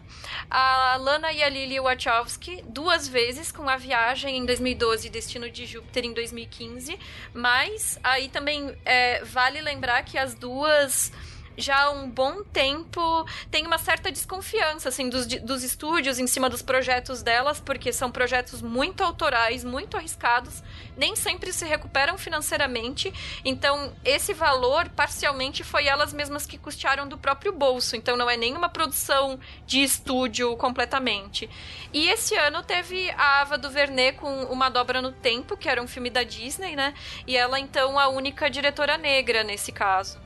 A 0.50 0.96
Lana 0.98 1.32
e 1.32 1.44
a 1.44 1.50
Lily 1.50 1.80
Wachowski, 1.80 2.64
duas 2.68 3.08
vezes, 3.08 3.52
com 3.52 3.70
A 3.70 3.78
Viagem 3.78 4.38
em 4.38 4.46
2012 4.46 5.08
e 5.08 5.10
Destino 5.10 5.50
de 5.50 5.66
Júpiter 5.66 6.06
em 6.06 6.14
2015. 6.14 6.98
Mas 7.34 8.00
aí 8.04 8.30
também 8.30 8.76
é, 8.86 9.24
vale 9.24 9.62
lembrar 9.62 10.04
que 10.04 10.18
as 10.18 10.34
duas 10.34 11.12
já 11.58 11.84
há 11.84 11.92
um 11.92 12.10
bom 12.10 12.44
tempo 12.44 13.26
tem 13.50 13.66
uma 13.66 13.78
certa 13.78 14.12
desconfiança 14.12 14.90
assim 14.90 15.10
dos, 15.10 15.26
dos 15.26 15.64
estúdios 15.64 16.20
em 16.20 16.28
cima 16.28 16.50
dos 16.50 16.62
projetos 16.62 17.22
delas, 17.22 17.60
porque 17.60 17.92
são 17.92 18.12
projetos 18.12 18.62
muito 18.62 19.04
autorais, 19.04 19.64
muito 19.64 19.98
arriscados, 19.98 20.64
nem 20.96 21.16
sempre 21.16 21.52
se 21.52 21.66
recuperam 21.66 22.18
financeiramente. 22.18 23.14
Então, 23.44 23.94
esse 24.04 24.34
valor 24.34 24.90
parcialmente 24.90 25.64
foi 25.64 25.86
elas 25.86 26.14
mesmas 26.14 26.46
que 26.46 26.58
custearam 26.58 27.08
do 27.08 27.18
próprio 27.18 27.52
bolso, 27.52 27.96
então 27.96 28.18
não 28.18 28.30
é 28.30 28.38
nenhuma 28.38 28.70
produção 28.70 29.40
de 29.66 29.84
estúdio 29.84 30.56
completamente. 30.58 31.50
E 31.92 32.08
esse 32.10 32.36
ano 32.36 32.64
teve 32.64 33.10
a 33.12 33.42
Ava 33.42 33.58
DuVernay 33.58 34.14
com 34.14 34.44
Uma 34.46 34.70
Dobra 34.70 35.02
no 35.02 35.12
Tempo, 35.12 35.58
que 35.58 35.70
era 35.70 35.82
um 35.82 35.88
filme 35.88 36.10
da 36.10 36.24
Disney, 36.24 36.76
né? 36.76 36.94
E 37.28 37.36
ela 37.36 37.60
então 37.60 38.00
a 38.00 38.08
única 38.08 38.50
diretora 38.50 38.98
negra 38.98 39.44
nesse 39.44 39.72
caso. 39.72 40.23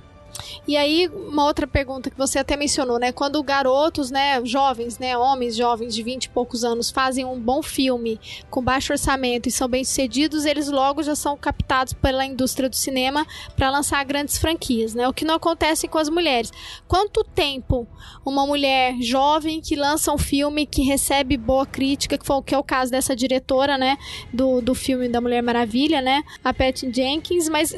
E 0.67 0.75
aí, 0.75 1.07
uma 1.07 1.45
outra 1.45 1.65
pergunta 1.65 2.09
que 2.09 2.17
você 2.17 2.39
até 2.39 2.57
mencionou, 2.57 2.99
né? 2.99 3.11
Quando 3.11 3.41
garotos, 3.41 4.11
né, 4.11 4.43
jovens, 4.45 4.99
né, 4.99 5.17
homens 5.17 5.55
jovens 5.55 5.95
de 5.95 6.03
20 6.03 6.25
e 6.25 6.29
poucos 6.29 6.63
anos 6.63 6.91
fazem 6.91 7.25
um 7.25 7.39
bom 7.39 7.63
filme 7.63 8.19
com 8.49 8.61
baixo 8.61 8.91
orçamento 8.91 9.47
e 9.47 9.51
são 9.51 9.67
bem-sucedidos, 9.67 10.45
eles 10.45 10.67
logo 10.67 11.01
já 11.03 11.15
são 11.15 11.37
captados 11.37 11.93
pela 11.93 12.25
indústria 12.25 12.69
do 12.69 12.75
cinema 12.75 13.25
para 13.55 13.69
lançar 13.69 14.03
grandes 14.03 14.37
franquias, 14.37 14.93
né? 14.93 15.07
O 15.07 15.13
que 15.13 15.25
não 15.25 15.35
acontece 15.35 15.87
com 15.87 15.97
as 15.97 16.09
mulheres. 16.09 16.51
Quanto 16.87 17.23
tempo 17.23 17.87
uma 18.25 18.45
mulher 18.45 18.95
jovem 19.01 19.61
que 19.61 19.75
lança 19.75 20.11
um 20.13 20.17
filme 20.17 20.65
que 20.65 20.81
recebe 20.81 21.37
boa 21.37 21.65
crítica, 21.65 22.17
que, 22.17 22.25
foi, 22.25 22.41
que 22.43 22.53
é 22.53 22.57
o 22.57 22.63
caso 22.63 22.91
dessa 22.91 23.15
diretora, 23.15 23.77
né, 23.77 23.97
do, 24.33 24.61
do 24.61 24.75
filme 24.75 25.07
da 25.07 25.21
Mulher 25.21 25.41
Maravilha, 25.41 26.01
né, 26.01 26.23
a 26.43 26.53
Patty 26.53 26.91
Jenkins, 26.93 27.47
mas 27.47 27.75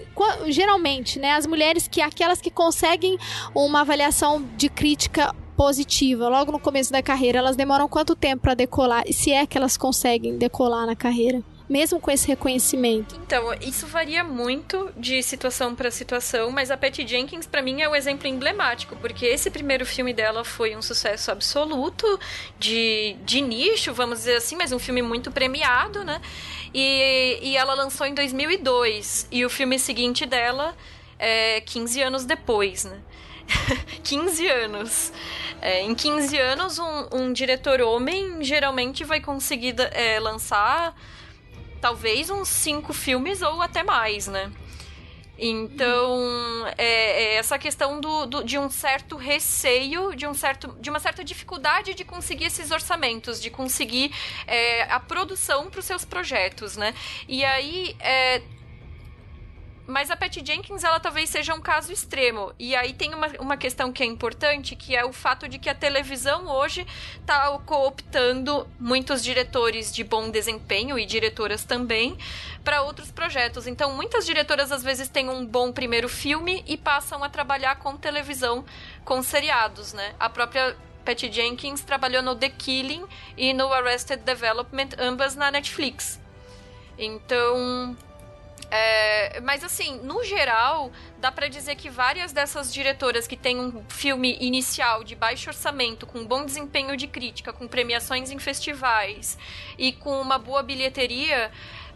geralmente, 0.48 1.20
né, 1.20 1.32
as 1.34 1.46
mulheres 1.46 1.88
que 1.88 2.02
aquelas 2.02 2.38
que 2.41 2.52
conseguem 2.52 3.17
uma 3.54 3.82
avaliação 3.82 4.43
de 4.58 4.69
crítica 4.69 5.34
positiva 5.60 6.30
logo 6.30 6.54
no 6.54 6.60
começo 6.60 6.89
da 6.89 7.04
carreira, 7.04 7.39
elas 7.39 7.58
demoram 7.58 7.86
quanto 7.89 8.15
tempo 8.15 8.43
para 8.43 8.54
decolar? 8.54 9.04
E 9.06 9.12
se 9.12 9.34
é 9.34 9.45
que 9.45 9.58
elas 9.58 9.75
conseguem 9.75 10.38
decolar 10.38 10.86
na 10.86 10.95
carreira? 10.95 11.43
Mesmo 11.67 11.99
com 11.99 12.10
esse 12.10 12.25
reconhecimento. 12.30 13.19
Então, 13.23 13.54
isso 13.62 13.86
varia 13.86 14.23
muito 14.23 14.89
de 14.95 15.21
situação 15.21 15.75
para 15.75 15.91
situação, 15.91 16.49
mas 16.49 16.71
a 16.71 16.78
Patty 16.78 17.06
Jenkins, 17.06 17.45
para 17.45 17.62
mim, 17.62 17.82
é 17.82 17.89
um 17.89 17.93
exemplo 17.93 18.25
emblemático, 18.25 18.95
porque 18.95 19.25
esse 19.25 19.52
primeiro 19.52 19.86
filme 19.86 20.13
dela 20.13 20.45
foi 20.45 20.78
um 20.78 20.82
sucesso 20.82 21.30
absoluto, 21.30 22.08
de, 22.58 23.17
de 23.25 23.41
nicho, 23.41 23.93
vamos 23.93 24.19
dizer 24.19 24.38
assim, 24.38 24.56
mas 24.56 24.71
um 24.71 24.80
filme 24.80 25.02
muito 25.02 25.30
premiado, 25.30 26.06
né? 26.06 26.21
E, 26.73 27.38
e 27.41 27.58
ela 27.58 27.73
lançou 27.73 28.08
em 28.08 28.13
2002. 28.13 29.28
E 29.30 29.45
o 29.45 29.49
filme 29.49 29.78
seguinte 29.78 30.25
dela 30.25 30.73
é, 31.19 31.62
15 31.62 32.01
anos 32.01 32.25
depois, 32.25 32.86
né? 32.86 32.99
15 34.03 34.47
anos. 34.47 35.13
É, 35.62 35.82
em 35.82 35.93
15 35.93 36.38
anos, 36.38 36.79
um, 36.79 37.10
um, 37.12 37.34
diretor 37.34 37.82
homem 37.82 38.43
geralmente 38.43 39.03
vai 39.03 39.19
conseguir 39.19 39.75
é, 39.91 40.19
lançar 40.19 40.95
talvez 41.82 42.29
uns 42.29 42.47
5 42.47 42.93
filmes 42.93 43.41
ou 43.41 43.62
até 43.62 43.84
mais, 43.84 44.27
né? 44.27 44.51
Então, 45.41 46.67
é, 46.77 46.84
é 46.84 47.36
essa 47.36 47.58
questão 47.58 48.01
do, 48.01 48.25
do, 48.25 48.43
de 48.43 48.58
um 48.58 48.69
certo 48.69 49.15
receio, 49.15 50.13
de, 50.13 50.27
um 50.27 50.34
certo, 50.34 50.75
de 50.82 50.89
uma 50.89 50.99
certa 50.99 51.23
dificuldade 51.23 51.93
de 51.93 52.03
conseguir 52.03 52.45
esses 52.45 52.71
orçamentos, 52.71 53.41
de 53.41 53.49
conseguir 53.49 54.13
é, 54.45 54.84
a 54.91 54.99
produção 54.99 55.69
para 55.69 55.79
os 55.79 55.86
seus 55.86 56.03
projetos, 56.03 56.75
né? 56.75 56.93
E 57.25 57.45
aí, 57.45 57.95
é, 58.01 58.41
mas 59.89 60.12
a 60.12 60.15
Patty 60.15 60.45
Jenkins, 60.45 60.84
ela 60.84 60.99
talvez 60.99 61.32
seja 61.32 61.54
um 61.56 61.60
caso 61.60 61.91
extremo. 61.91 62.54
E 62.60 62.75
aí 62.75 62.93
tem 62.93 63.12
uma, 63.13 63.28
uma 63.39 63.58
questão 63.58 63.91
que 63.91 64.04
é 64.04 64.06
importante, 64.06 64.75
que 64.75 64.95
é 64.95 65.04
o 65.04 65.12
fato 65.12 65.49
de 65.49 65.58
que 65.58 65.67
a 65.67 65.73
televisão 65.73 66.47
hoje 66.47 66.86
está 67.19 67.49
cooptando 67.65 68.67
muitos 68.80 69.23
diretores 69.23 69.91
de 69.91 70.04
bom 70.04 70.30
desempenho 70.30 70.99
e 70.99 71.08
diretoras 71.08 71.63
também 71.63 72.15
para 72.63 72.84
outros 72.84 73.12
projetos. 73.12 73.65
Então, 73.65 73.91
muitas 73.95 74.28
diretoras 74.28 74.71
às 74.71 74.84
vezes 74.84 75.10
têm 75.10 75.28
um 75.28 75.43
bom 75.43 75.71
primeiro 75.71 76.08
filme 76.08 76.63
e 76.67 76.78
passam 76.78 77.23
a 77.23 77.30
trabalhar 77.30 77.78
com 77.78 77.97
televisão, 77.97 78.63
com 79.04 79.23
seriados, 79.23 79.93
né? 79.93 80.13
A 80.19 80.30
própria 80.30 80.78
Patty 81.04 81.32
Jenkins 81.32 81.82
trabalhou 81.82 82.21
no 82.21 82.36
The 82.36 82.49
Killing 82.49 83.06
e 83.36 83.54
no 83.54 83.73
Arrested 83.73 84.21
Development, 84.21 84.89
ambas 84.99 85.36
na 85.36 85.49
Netflix. 85.49 86.19
Então, 86.95 87.97
é, 88.71 89.39
mas 89.41 89.63
assim, 89.63 89.99
no 90.03 90.23
geral, 90.23 90.91
dá 91.17 91.32
para 91.32 91.47
dizer 91.47 91.75
que 91.75 91.89
várias 91.89 92.32
dessas 92.32 92.73
diretoras 92.73 93.27
que 93.27 93.36
têm 93.36 93.60
um 93.60 93.84
filme 93.89 94.38
inicial 94.39 95.03
de 95.03 95.15
baixo 95.15 95.49
orçamento, 95.49 96.05
com 96.05 96.25
bom 96.25 96.45
desempenho 96.45 96.95
de 96.95 97.08
crítica, 97.08 97.51
com 97.51 97.67
premiações 97.67 98.32
em 98.32 98.38
festivais 98.38 99.38
e 99.77 99.91
com 99.91 100.21
uma 100.21 100.38
boa 100.38 100.62
bilheteria, 100.62 101.51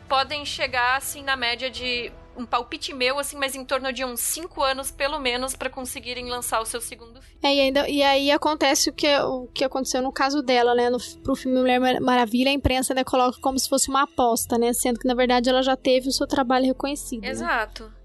podem 0.07 0.45
chegar 0.45 0.97
assim 0.97 1.23
na 1.23 1.35
média 1.35 1.69
de 1.69 2.11
um 2.37 2.45
palpite 2.45 2.93
meu, 2.93 3.19
assim, 3.19 3.37
mas 3.37 3.55
em 3.55 3.63
torno 3.63 3.91
de 3.91 4.03
uns 4.03 4.19
cinco 4.19 4.61
anos, 4.61 4.91
pelo 4.91 5.19
menos, 5.19 5.55
para 5.55 5.69
conseguirem 5.69 6.29
lançar 6.29 6.61
o 6.61 6.65
seu 6.65 6.81
segundo 6.81 7.21
filme. 7.21 7.39
É, 7.43 7.55
e, 7.55 7.59
ainda, 7.59 7.89
e 7.89 8.03
aí 8.03 8.31
acontece 8.31 8.89
o 8.89 8.93
que, 8.93 9.15
o 9.19 9.47
que 9.47 9.63
aconteceu 9.63 10.01
no 10.01 10.11
caso 10.11 10.41
dela, 10.41 10.73
né? 10.73 10.89
No, 10.89 10.97
pro 11.23 11.35
filme 11.35 11.59
Mulher 11.59 11.79
Maravilha, 11.99 12.49
a 12.49 12.53
imprensa 12.53 12.93
né, 12.93 13.03
coloca 13.03 13.39
como 13.41 13.57
se 13.57 13.69
fosse 13.69 13.89
uma 13.89 14.03
aposta, 14.03 14.57
né? 14.57 14.73
Sendo 14.73 14.99
que, 14.99 15.07
na 15.07 15.15
verdade, 15.15 15.49
ela 15.49 15.61
já 15.61 15.75
teve 15.75 16.09
o 16.09 16.11
seu 16.11 16.27
trabalho 16.27 16.65
reconhecido. 16.65 17.21
Né? 17.21 17.29
Exato. 17.29 17.83
Né? 17.85 18.03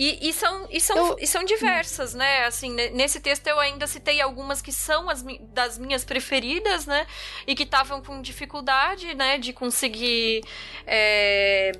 E, 0.00 0.30
e, 0.30 0.32
são, 0.32 0.66
e, 0.70 0.80
são, 0.80 0.96
eu... 0.96 1.16
e 1.20 1.26
são 1.26 1.44
diversas, 1.44 2.14
né? 2.14 2.46
Assim, 2.46 2.72
nesse 2.72 3.20
texto 3.20 3.46
eu 3.46 3.60
ainda 3.60 3.86
citei 3.86 4.18
algumas 4.18 4.62
que 4.62 4.72
são 4.72 5.10
as 5.10 5.22
das 5.52 5.76
minhas 5.76 6.06
preferidas, 6.06 6.86
né? 6.86 7.06
E 7.46 7.54
que 7.54 7.64
estavam 7.64 8.02
com 8.02 8.22
dificuldade, 8.22 9.14
né? 9.14 9.36
De 9.36 9.52
conseguir 9.52 10.42
é, 10.86 11.72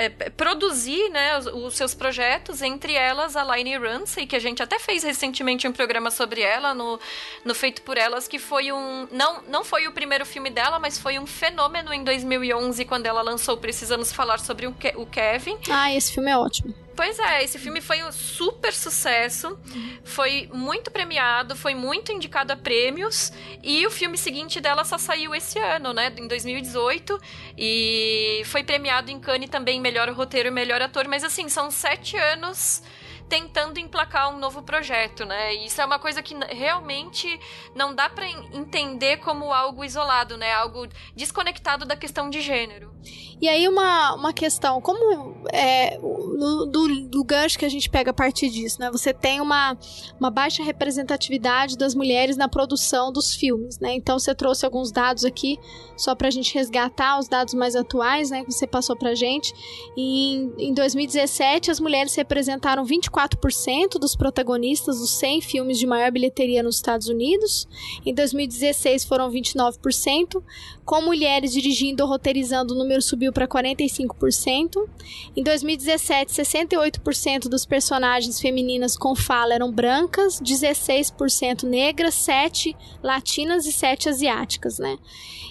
é, 0.00 0.08
produzir 0.08 1.10
né, 1.10 1.36
os, 1.36 1.46
os, 1.46 1.76
seus 1.76 1.94
projetos, 1.94 2.62
entre 2.62 2.94
elas 2.94 3.36
a 3.36 3.44
Line 3.54 3.76
Ramsey, 3.76 4.26
que 4.26 4.34
a 4.34 4.38
gente 4.38 4.62
até 4.62 4.78
fez 4.78 5.02
recentemente 5.02 5.68
um 5.68 5.72
programa 5.72 6.10
sobre 6.10 6.40
ela 6.40 6.72
no, 6.72 6.98
no 7.44 7.54
Feito 7.54 7.82
por 7.82 7.98
Elas, 7.98 8.26
que 8.26 8.38
foi 8.38 8.72
um. 8.72 9.06
Não, 9.12 9.42
não 9.42 9.62
foi 9.62 9.86
o 9.86 9.92
primeiro 9.92 10.24
filme 10.24 10.48
dela, 10.48 10.78
mas 10.78 10.98
foi 10.98 11.18
um 11.18 11.26
fenômeno 11.26 11.92
em 11.92 12.02
2011, 12.02 12.82
quando 12.86 13.04
ela 13.04 13.20
lançou 13.20 13.58
Precisamos 13.58 14.10
Falar 14.10 14.38
sobre 14.38 14.66
o, 14.66 14.72
Ke 14.72 14.94
o 14.96 15.04
Kevin. 15.04 15.58
Ah, 15.68 15.92
esse 15.92 16.14
filme 16.14 16.30
é 16.30 16.36
ótimo. 16.36 16.74
Pois 17.00 17.18
é, 17.18 17.42
esse 17.42 17.58
filme 17.58 17.80
foi 17.80 18.04
um 18.04 18.12
super 18.12 18.74
sucesso, 18.74 19.58
foi 20.04 20.50
muito 20.52 20.90
premiado, 20.90 21.56
foi 21.56 21.74
muito 21.74 22.12
indicado 22.12 22.52
a 22.52 22.56
prêmios, 22.56 23.32
e 23.62 23.86
o 23.86 23.90
filme 23.90 24.18
seguinte 24.18 24.60
dela 24.60 24.84
só 24.84 24.98
saiu 24.98 25.34
esse 25.34 25.58
ano, 25.58 25.94
né, 25.94 26.12
em 26.18 26.28
2018, 26.28 27.18
e 27.56 28.42
foi 28.44 28.62
premiado 28.62 29.10
em 29.10 29.18
Cannes 29.18 29.48
também 29.48 29.80
melhor 29.80 30.10
roteiro 30.10 30.48
e 30.48 30.50
melhor 30.50 30.82
ator, 30.82 31.08
mas 31.08 31.24
assim, 31.24 31.48
são 31.48 31.70
sete 31.70 32.18
anos 32.18 32.82
tentando 33.30 33.78
emplacar 33.78 34.34
um 34.34 34.38
novo 34.38 34.60
projeto, 34.62 35.24
né? 35.24 35.54
Isso 35.54 35.80
é 35.80 35.86
uma 35.86 36.00
coisa 36.00 36.20
que 36.20 36.34
realmente 36.50 37.40
não 37.76 37.94
dá 37.94 38.10
para 38.10 38.28
entender 38.28 39.18
como 39.18 39.52
algo 39.52 39.84
isolado, 39.84 40.36
né? 40.36 40.52
Algo 40.52 40.88
desconectado 41.14 41.86
da 41.86 41.96
questão 41.96 42.28
de 42.28 42.40
gênero. 42.40 42.92
E 43.40 43.48
aí 43.48 43.66
uma, 43.66 44.14
uma 44.14 44.32
questão, 44.32 44.80
como 44.80 45.34
é, 45.50 45.98
do, 45.98 47.08
do, 47.08 47.24
gancho 47.24 47.58
que 47.58 47.64
a 47.64 47.68
gente 47.68 47.88
pega 47.88 48.10
a 48.10 48.14
partir 48.14 48.50
disso, 48.50 48.78
né? 48.80 48.90
Você 48.90 49.14
tem 49.14 49.40
uma, 49.40 49.78
uma 50.18 50.30
baixa 50.30 50.62
representatividade 50.62 51.76
das 51.78 51.94
mulheres 51.94 52.36
na 52.36 52.48
produção 52.48 53.10
dos 53.10 53.34
filmes, 53.34 53.78
né? 53.78 53.94
Então 53.94 54.18
você 54.18 54.34
trouxe 54.34 54.64
alguns 54.66 54.92
dados 54.92 55.24
aqui, 55.24 55.58
só 55.96 56.14
pra 56.14 56.30
gente 56.30 56.54
resgatar 56.54 57.18
os 57.18 57.28
dados 57.28 57.54
mais 57.54 57.74
atuais, 57.74 58.30
né? 58.30 58.44
Que 58.44 58.52
você 58.52 58.66
passou 58.66 58.96
pra 58.96 59.14
gente. 59.14 59.54
E 59.96 60.34
em, 60.34 60.70
em 60.70 60.74
2017, 60.74 61.70
as 61.70 61.80
mulheres 61.80 62.14
representaram 62.14 62.84
24% 62.84 63.98
dos 63.98 64.14
protagonistas 64.14 64.98
dos 64.98 65.10
100 65.18 65.40
filmes 65.40 65.78
de 65.78 65.86
maior 65.86 66.10
bilheteria 66.10 66.62
nos 66.62 66.76
Estados 66.76 67.08
Unidos. 67.08 67.66
Em 68.04 68.14
2016 68.14 69.04
foram 69.04 69.30
29%, 69.30 70.42
com 70.84 71.02
mulheres 71.02 71.52
dirigindo 71.52 72.02
ou 72.02 72.08
roteirizando, 72.08 72.74
o 72.74 72.76
número 72.76 73.00
subiu 73.00 73.29
para 73.32 73.46
45%. 73.46 74.88
Em 75.36 75.42
2017, 75.42 76.32
68% 76.32 77.48
dos 77.48 77.64
personagens 77.64 78.40
femininas 78.40 78.96
com 78.96 79.14
fala 79.14 79.54
eram 79.54 79.70
brancas, 79.70 80.40
16% 80.40 81.64
negras, 81.64 82.14
7 82.14 82.76
latinas 83.02 83.66
e 83.66 83.72
7 83.72 84.08
asiáticas, 84.08 84.78
né? 84.78 84.98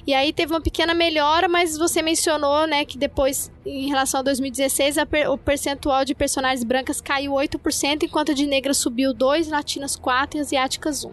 E 0.07 0.13
aí 0.13 0.33
teve 0.33 0.53
uma 0.53 0.61
pequena 0.61 0.93
melhora, 0.93 1.47
mas 1.47 1.77
você 1.77 2.01
mencionou, 2.01 2.65
né, 2.65 2.85
que 2.85 2.97
depois, 2.97 3.51
em 3.65 3.89
relação 3.89 4.21
a 4.21 4.23
2016, 4.23 4.97
a 4.97 5.05
per 5.05 5.29
o 5.29 5.37
percentual 5.37 6.03
de 6.03 6.15
personagens 6.15 6.63
brancas 6.63 7.01
caiu 7.01 7.33
8%, 7.33 8.03
enquanto 8.03 8.33
de 8.33 8.47
negras 8.47 8.77
subiu 8.77 9.13
2, 9.13 9.49
latinas 9.49 9.95
4 9.95 10.39
e 10.39 10.41
asiáticas 10.41 11.03
1. 11.03 11.11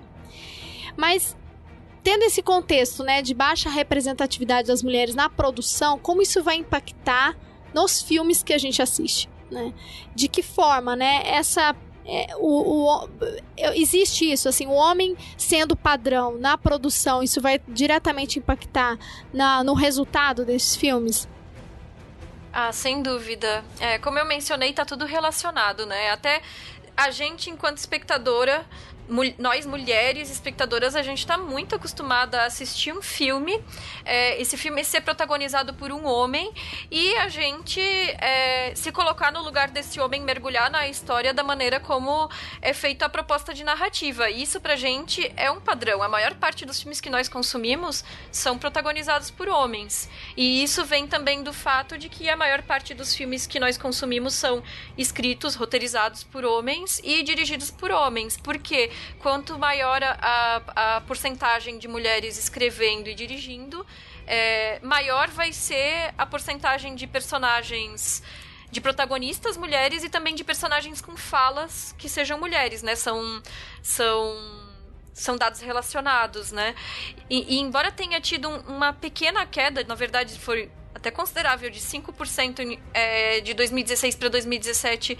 Mas 0.96 1.36
tendo 2.06 2.22
esse 2.22 2.40
contexto, 2.40 3.02
né, 3.02 3.20
de 3.20 3.34
baixa 3.34 3.68
representatividade 3.68 4.68
das 4.68 4.80
mulheres 4.80 5.16
na 5.16 5.28
produção, 5.28 5.98
como 5.98 6.22
isso 6.22 6.40
vai 6.40 6.54
impactar 6.54 7.36
nos 7.74 8.00
filmes 8.00 8.44
que 8.44 8.52
a 8.52 8.58
gente 8.58 8.80
assiste, 8.80 9.28
né? 9.50 9.74
De 10.14 10.28
que 10.28 10.40
forma, 10.40 10.94
né, 10.94 11.22
essa 11.24 11.74
é, 12.04 12.28
o, 12.36 13.02
o, 13.02 13.08
existe 13.74 14.30
isso, 14.30 14.48
assim, 14.48 14.68
o 14.68 14.70
homem 14.70 15.16
sendo 15.36 15.74
padrão 15.74 16.38
na 16.38 16.56
produção, 16.56 17.24
isso 17.24 17.40
vai 17.40 17.60
diretamente 17.66 18.38
impactar 18.38 18.96
na, 19.32 19.64
no 19.64 19.74
resultado 19.74 20.44
desses 20.44 20.76
filmes? 20.76 21.28
Ah, 22.52 22.70
sem 22.70 23.02
dúvida. 23.02 23.64
É, 23.80 23.98
como 23.98 24.16
eu 24.16 24.24
mencionei, 24.24 24.72
tá 24.72 24.84
tudo 24.84 25.04
relacionado, 25.04 25.84
né? 25.84 26.12
Até 26.12 26.40
a 26.96 27.10
gente, 27.10 27.50
enquanto 27.50 27.78
espectadora, 27.78 28.64
nós 29.38 29.66
mulheres 29.66 30.30
espectadoras 30.30 30.96
a 30.96 31.02
gente 31.02 31.18
está 31.18 31.38
muito 31.38 31.74
acostumada 31.74 32.42
a 32.42 32.46
assistir 32.46 32.92
um 32.92 33.02
filme 33.02 33.62
é, 34.04 34.40
esse 34.40 34.56
filme 34.56 34.84
ser 34.84 35.00
protagonizado 35.00 35.74
por 35.74 35.90
um 35.90 36.06
homem 36.06 36.52
e 36.90 37.14
a 37.16 37.28
gente 37.28 37.80
é, 37.80 38.72
se 38.74 38.92
colocar 38.92 39.32
no 39.32 39.42
lugar 39.42 39.68
desse 39.68 39.98
homem 40.00 40.22
mergulhar 40.22 40.70
na 40.70 40.86
história 40.88 41.34
da 41.34 41.42
maneira 41.42 41.80
como 41.80 42.30
é 42.62 42.72
feita 42.72 43.06
a 43.06 43.08
proposta 43.08 43.52
de 43.52 43.64
narrativa. 43.64 44.30
Isso 44.30 44.60
pra 44.60 44.76
gente 44.76 45.32
é 45.36 45.50
um 45.50 45.60
padrão. 45.60 46.02
A 46.02 46.08
maior 46.08 46.34
parte 46.34 46.64
dos 46.64 46.80
filmes 46.80 47.00
que 47.00 47.10
nós 47.10 47.28
consumimos 47.28 48.04
são 48.30 48.58
protagonizados 48.58 49.30
por 49.30 49.48
homens. 49.48 50.08
E 50.36 50.62
isso 50.62 50.84
vem 50.84 51.06
também 51.06 51.42
do 51.42 51.52
fato 51.52 51.98
de 51.98 52.08
que 52.08 52.28
a 52.28 52.36
maior 52.36 52.62
parte 52.62 52.94
dos 52.94 53.14
filmes 53.14 53.46
que 53.46 53.58
nós 53.58 53.76
consumimos 53.76 54.34
são 54.34 54.62
escritos 54.96 55.54
roteirizados 55.54 56.22
por 56.22 56.44
homens 56.44 57.00
e 57.02 57.22
dirigidos 57.22 57.70
por 57.70 57.90
homens. 57.90 58.36
Porque 58.36 58.90
quanto 59.18 59.58
maior 59.58 60.02
a, 60.02 60.16
a, 60.20 60.96
a 60.96 61.00
porcentagem 61.02 61.78
de 61.78 61.88
mulheres 61.88 62.38
escrevendo 62.38 63.08
e 63.08 63.14
dirigindo, 63.14 63.86
é, 64.26 64.78
maior 64.82 65.28
vai 65.28 65.52
ser 65.52 66.12
a 66.18 66.26
porcentagem 66.26 66.94
de 66.94 67.06
personagens 67.06 68.22
de 68.70 68.80
protagonistas 68.80 69.56
mulheres 69.56 70.02
e 70.02 70.08
também 70.08 70.34
de 70.34 70.42
personagens 70.42 71.00
com 71.00 71.16
falas 71.16 71.94
que 71.96 72.08
sejam 72.08 72.38
mulheres, 72.38 72.82
né? 72.82 72.96
São 72.96 73.42
são 73.82 74.66
são 75.12 75.36
dados 75.36 75.60
relacionados, 75.60 76.52
né? 76.52 76.74
E, 77.30 77.56
e 77.56 77.60
embora 77.60 77.90
tenha 77.90 78.20
tido 78.20 78.48
um, 78.48 78.58
uma 78.76 78.92
pequena 78.92 79.46
queda, 79.46 79.82
na 79.84 79.94
verdade 79.94 80.38
foi 80.38 80.70
até 80.94 81.10
considerável 81.10 81.70
de 81.70 81.80
5% 81.80 82.78
é, 82.92 83.40
de 83.40 83.54
2016 83.54 84.16
para 84.16 84.28
2017 84.28 85.16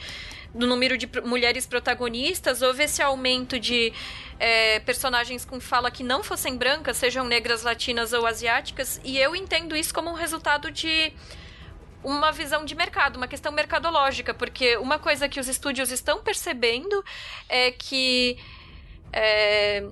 no 0.56 0.66
número 0.66 0.96
de 0.96 1.08
mulheres 1.24 1.66
protagonistas, 1.66 2.62
houve 2.62 2.84
esse 2.84 3.02
aumento 3.02 3.60
de 3.60 3.92
é, 4.38 4.80
personagens 4.80 5.44
com 5.44 5.60
fala 5.60 5.90
que 5.90 6.02
não 6.02 6.22
fossem 6.22 6.56
brancas, 6.56 6.96
sejam 6.96 7.24
negras, 7.24 7.62
latinas 7.62 8.12
ou 8.12 8.26
asiáticas, 8.26 9.00
e 9.04 9.18
eu 9.18 9.36
entendo 9.36 9.76
isso 9.76 9.92
como 9.92 10.10
um 10.10 10.14
resultado 10.14 10.70
de 10.70 11.12
uma 12.02 12.30
visão 12.30 12.64
de 12.64 12.74
mercado, 12.74 13.16
uma 13.16 13.28
questão 13.28 13.52
mercadológica, 13.52 14.32
porque 14.32 14.76
uma 14.76 14.98
coisa 14.98 15.28
que 15.28 15.40
os 15.40 15.48
estúdios 15.48 15.90
estão 15.90 16.22
percebendo 16.22 17.04
é 17.48 17.70
que 17.72 18.38
é, 19.12 19.84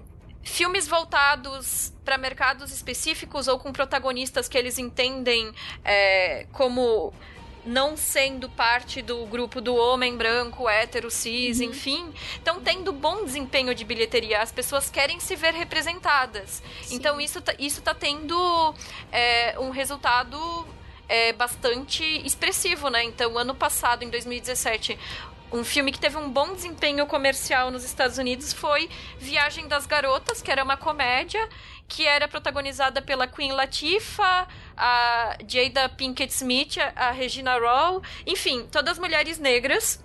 filmes 0.44 0.86
voltados 0.86 1.92
para 2.04 2.16
mercados 2.18 2.70
específicos 2.72 3.48
ou 3.48 3.58
com 3.58 3.72
protagonistas 3.72 4.48
que 4.48 4.56
eles 4.56 4.78
entendem 4.78 5.52
é, 5.84 6.46
como 6.52 7.12
não 7.64 7.96
sendo 7.96 8.48
parte 8.48 9.00
do 9.00 9.24
grupo 9.26 9.60
do 9.60 9.74
homem 9.74 10.16
branco, 10.16 10.68
hétero, 10.68 11.10
cis, 11.10 11.60
uhum. 11.60 11.66
enfim, 11.66 12.12
estão 12.34 12.60
tendo 12.60 12.92
bom 12.92 13.24
desempenho 13.24 13.74
de 13.74 13.84
bilheteria. 13.84 14.42
As 14.42 14.52
pessoas 14.52 14.90
querem 14.90 15.18
se 15.20 15.34
ver 15.36 15.54
representadas. 15.54 16.62
Sim. 16.82 16.96
Então 16.96 17.20
isso 17.20 17.40
tá, 17.40 17.54
isso 17.58 17.80
tá 17.82 17.94
tendo 17.94 18.74
é, 19.10 19.58
um 19.58 19.70
resultado 19.70 20.38
é, 21.08 21.32
bastante 21.32 22.04
expressivo, 22.24 22.88
né? 22.88 23.04
Então, 23.04 23.36
ano 23.38 23.54
passado, 23.54 24.04
em 24.04 24.10
2017, 24.10 24.98
um 25.52 25.62
filme 25.62 25.92
que 25.92 26.00
teve 26.00 26.16
um 26.16 26.28
bom 26.28 26.52
desempenho 26.52 27.06
comercial 27.06 27.70
nos 27.70 27.84
Estados 27.84 28.18
Unidos 28.18 28.52
foi 28.52 28.90
Viagem 29.18 29.68
das 29.68 29.86
Garotas, 29.86 30.42
que 30.42 30.50
era 30.50 30.64
uma 30.64 30.76
comédia 30.76 31.48
que 31.89 32.07
era 32.07 32.26
protagonizada 32.26 33.01
pela 33.03 33.26
Queen 33.26 33.53
Latifah, 33.53 34.49
a 34.76 35.37
Jada 35.47 35.89
Pinkett 35.89 36.32
Smith, 36.32 36.76
a 36.97 37.11
Regina 37.11 37.59
Roll, 37.59 38.03
enfim, 38.26 38.66
todas 38.70 38.99
mulheres 38.99 39.39
negras. 39.39 40.03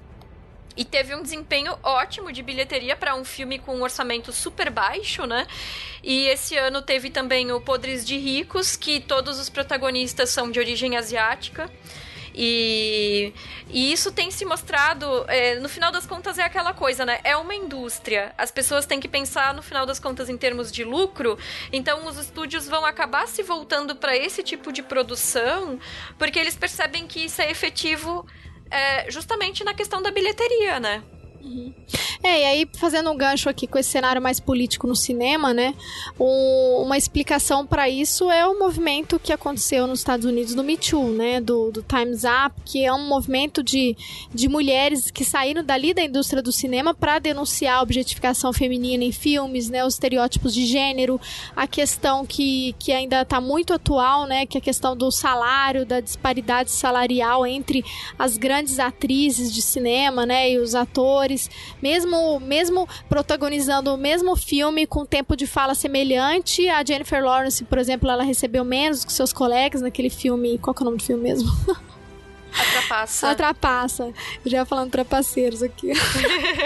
E 0.77 0.85
teve 0.85 1.13
um 1.13 1.21
desempenho 1.21 1.77
ótimo 1.83 2.31
de 2.31 2.41
bilheteria 2.41 2.95
para 2.95 3.13
um 3.13 3.25
filme 3.25 3.59
com 3.59 3.75
um 3.75 3.83
orçamento 3.83 4.31
super 4.31 4.69
baixo, 4.69 5.25
né? 5.25 5.45
E 6.01 6.27
esse 6.27 6.55
ano 6.55 6.81
teve 6.81 7.09
também 7.09 7.51
o 7.51 7.59
Podres 7.59 8.05
de 8.05 8.17
Ricos, 8.17 8.77
que 8.77 9.01
todos 9.01 9.39
os 9.39 9.49
protagonistas 9.49 10.29
são 10.29 10.49
de 10.49 10.57
origem 10.57 10.95
asiática. 10.95 11.69
E, 12.33 13.33
e 13.69 13.91
isso 13.91 14.11
tem 14.11 14.31
se 14.31 14.45
mostrado, 14.45 15.25
é, 15.27 15.55
no 15.59 15.69
final 15.69 15.91
das 15.91 16.05
contas, 16.05 16.37
é 16.37 16.43
aquela 16.43 16.73
coisa, 16.73 17.05
né? 17.05 17.19
É 17.23 17.35
uma 17.35 17.55
indústria. 17.55 18.33
As 18.37 18.51
pessoas 18.51 18.85
têm 18.85 18.99
que 18.99 19.07
pensar, 19.07 19.53
no 19.53 19.61
final 19.61 19.85
das 19.85 19.99
contas, 19.99 20.29
em 20.29 20.37
termos 20.37 20.71
de 20.71 20.83
lucro. 20.83 21.37
Então, 21.71 22.05
os 22.07 22.17
estúdios 22.17 22.67
vão 22.67 22.85
acabar 22.85 23.27
se 23.27 23.43
voltando 23.43 23.95
para 23.95 24.15
esse 24.15 24.43
tipo 24.43 24.71
de 24.71 24.81
produção, 24.81 25.79
porque 26.17 26.39
eles 26.39 26.55
percebem 26.55 27.07
que 27.07 27.25
isso 27.25 27.41
é 27.41 27.49
efetivo 27.49 28.25
é, 28.71 29.09
justamente 29.09 29.63
na 29.63 29.73
questão 29.73 30.01
da 30.01 30.11
bilheteria, 30.11 30.79
né? 30.79 31.03
Uhum. 31.41 31.73
É, 32.21 32.41
e 32.41 32.45
aí 32.45 32.69
fazendo 32.73 33.09
um 33.09 33.17
gancho 33.17 33.47
aqui 33.47 33.65
com 33.65 33.77
esse 33.77 33.89
cenário 33.89 34.21
mais 34.21 34.41
político 34.41 34.85
no 34.85 34.95
cinema, 34.95 35.53
né? 35.53 35.73
Um, 36.19 36.83
uma 36.83 36.97
explicação 36.97 37.65
para 37.65 37.87
isso 37.87 38.29
é 38.29 38.45
o 38.45 38.59
movimento 38.59 39.17
que 39.17 39.31
aconteceu 39.31 39.87
nos 39.87 39.99
Estados 39.99 40.25
Unidos 40.25 40.53
do 40.53 40.61
Me 40.61 40.77
Too, 40.77 41.13
né? 41.13 41.39
Do, 41.39 41.71
do 41.71 41.81
Times 41.81 42.23
Up, 42.23 42.61
que 42.65 42.83
é 42.83 42.91
um 42.93 43.07
movimento 43.07 43.63
de, 43.63 43.95
de 44.33 44.49
mulheres 44.49 45.09
que 45.09 45.23
saíram 45.23 45.63
dali 45.63 45.93
da 45.93 46.03
indústria 46.03 46.41
do 46.43 46.51
cinema 46.51 46.93
para 46.93 47.19
denunciar 47.19 47.77
a 47.77 47.81
objetificação 47.81 48.51
feminina 48.51 49.03
em 49.03 49.13
filmes, 49.13 49.69
né? 49.69 49.85
Os 49.85 49.93
estereótipos 49.93 50.53
de 50.53 50.65
gênero, 50.65 51.21
a 51.55 51.67
questão 51.67 52.25
que, 52.25 52.75
que 52.77 52.91
ainda 52.91 53.21
está 53.21 53.39
muito 53.39 53.73
atual, 53.73 54.27
né? 54.27 54.45
Que 54.45 54.57
é 54.57 54.59
a 54.59 54.63
questão 54.63 54.95
do 54.95 55.09
salário, 55.09 55.85
da 55.85 56.01
disparidade 56.01 56.69
salarial 56.69 57.45
entre 57.47 57.83
as 58.17 58.35
grandes 58.35 58.77
atrizes 58.77 59.53
de 59.53 59.61
cinema, 59.61 60.25
né? 60.25 60.51
E 60.51 60.59
os 60.59 60.75
atores, 60.75 61.28
mesmo 61.81 61.99
mesmo, 62.09 62.39
mesmo 62.39 62.87
protagonizando 63.07 63.93
o 63.93 63.97
mesmo 63.97 64.35
filme 64.35 64.85
com 64.85 65.05
tempo 65.05 65.35
de 65.35 65.45
fala 65.45 65.75
semelhante, 65.75 66.67
a 66.67 66.83
Jennifer 66.83 67.23
Lawrence, 67.23 67.63
por 67.63 67.77
exemplo, 67.77 68.09
ela 68.09 68.23
recebeu 68.23 68.63
menos 68.63 69.03
que 69.03 69.11
seus 69.11 69.33
colegas 69.33 69.81
naquele 69.81 70.09
filme. 70.09 70.57
Qual 70.57 70.73
que 70.73 70.81
é 70.81 70.83
o 70.83 70.85
nome 70.85 70.97
do 70.97 71.03
filme 71.03 71.23
mesmo? 71.23 71.49
Atrapassa. 72.51 73.31
Atrapassa. 73.31 74.13
Já 74.45 74.65
falando 74.65 74.91
trapaceiros 74.91 75.61
aqui. 75.61 75.91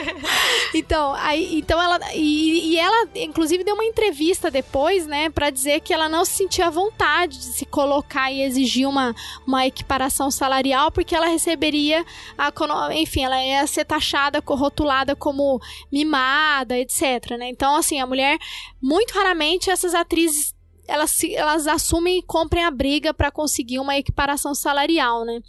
então, 0.73 1.13
aí, 1.13 1.57
então 1.59 1.81
ela. 1.81 1.99
E, 2.13 2.73
e, 2.73 2.79
ela, 2.79 3.07
inclusive, 3.15 3.63
deu 3.63 3.75
uma 3.75 3.85
entrevista 3.85 4.49
depois, 4.49 5.05
né, 5.05 5.29
para 5.29 5.49
dizer 5.49 5.81
que 5.81 5.93
ela 5.93 6.07
não 6.07 6.23
se 6.25 6.33
sentia 6.33 6.69
vontade 6.69 7.37
de 7.37 7.45
se 7.45 7.65
colocar 7.65 8.31
e 8.31 8.41
exigir 8.41 8.87
uma, 8.87 9.15
uma 9.45 9.65
equiparação 9.65 10.31
salarial, 10.31 10.91
porque 10.91 11.15
ela 11.15 11.27
receberia. 11.27 12.05
A, 12.37 12.51
enfim, 12.93 13.23
ela 13.23 13.43
ia 13.43 13.65
ser 13.67 13.85
taxada, 13.85 14.41
rotulada 14.45 15.15
como 15.15 15.59
mimada, 15.91 16.77
etc. 16.77 17.37
Né? 17.37 17.49
Então, 17.49 17.75
assim, 17.75 17.99
a 17.99 18.07
mulher, 18.07 18.37
muito 18.81 19.13
raramente 19.13 19.69
essas 19.69 19.93
atrizes 19.93 20.53
elas, 20.87 21.17
elas 21.23 21.67
assumem 21.67 22.19
e 22.19 22.23
comprem 22.23 22.63
a 22.63 22.71
briga 22.71 23.13
para 23.13 23.31
conseguir 23.31 23.79
uma 23.79 23.97
equiparação 23.97 24.53
salarial, 24.53 25.25
né? 25.25 25.41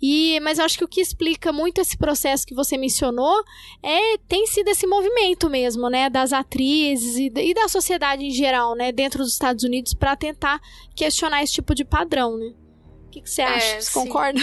E, 0.00 0.40
mas 0.40 0.58
eu 0.58 0.64
acho 0.64 0.78
que 0.78 0.84
o 0.84 0.88
que 0.88 1.00
explica 1.00 1.52
muito 1.52 1.80
esse 1.80 1.96
processo 1.96 2.46
que 2.46 2.54
você 2.54 2.76
mencionou 2.76 3.44
é 3.82 4.18
tem 4.26 4.46
sido 4.46 4.68
esse 4.68 4.86
movimento 4.86 5.50
mesmo, 5.50 5.88
né, 5.88 6.08
das 6.08 6.32
atrizes 6.32 7.16
e, 7.16 7.32
e 7.36 7.54
da 7.54 7.68
sociedade 7.68 8.24
em 8.24 8.30
geral, 8.30 8.74
né, 8.74 8.90
dentro 8.92 9.22
dos 9.22 9.32
Estados 9.32 9.64
Unidos 9.64 9.94
para 9.94 10.16
tentar 10.16 10.60
questionar 10.94 11.42
esse 11.42 11.52
tipo 11.54 11.74
de 11.74 11.84
padrão, 11.84 12.36
né? 12.36 12.54
O 13.06 13.10
que, 13.10 13.22
que 13.22 13.30
você 13.30 13.42
acha? 13.42 13.66
É, 13.66 13.80
você 13.80 13.90
sim. 13.90 14.00
concorda? 14.00 14.40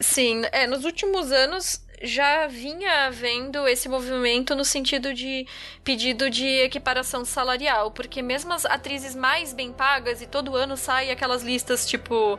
Sim, 0.00 0.42
é, 0.52 0.66
nos 0.66 0.84
últimos 0.84 1.32
anos 1.32 1.80
já 2.02 2.46
vinha 2.46 3.06
havendo 3.06 3.66
esse 3.66 3.88
movimento 3.88 4.54
no 4.54 4.64
sentido 4.64 5.12
de 5.12 5.46
pedido 5.82 6.30
de 6.30 6.46
equiparação 6.46 7.24
salarial, 7.24 7.90
porque 7.90 8.22
mesmo 8.22 8.52
as 8.52 8.64
atrizes 8.64 9.14
mais 9.14 9.52
bem 9.52 9.72
pagas, 9.72 10.22
e 10.22 10.26
todo 10.26 10.56
ano 10.56 10.76
sai 10.76 11.10
aquelas 11.10 11.42
listas 11.42 11.86
tipo 11.86 12.38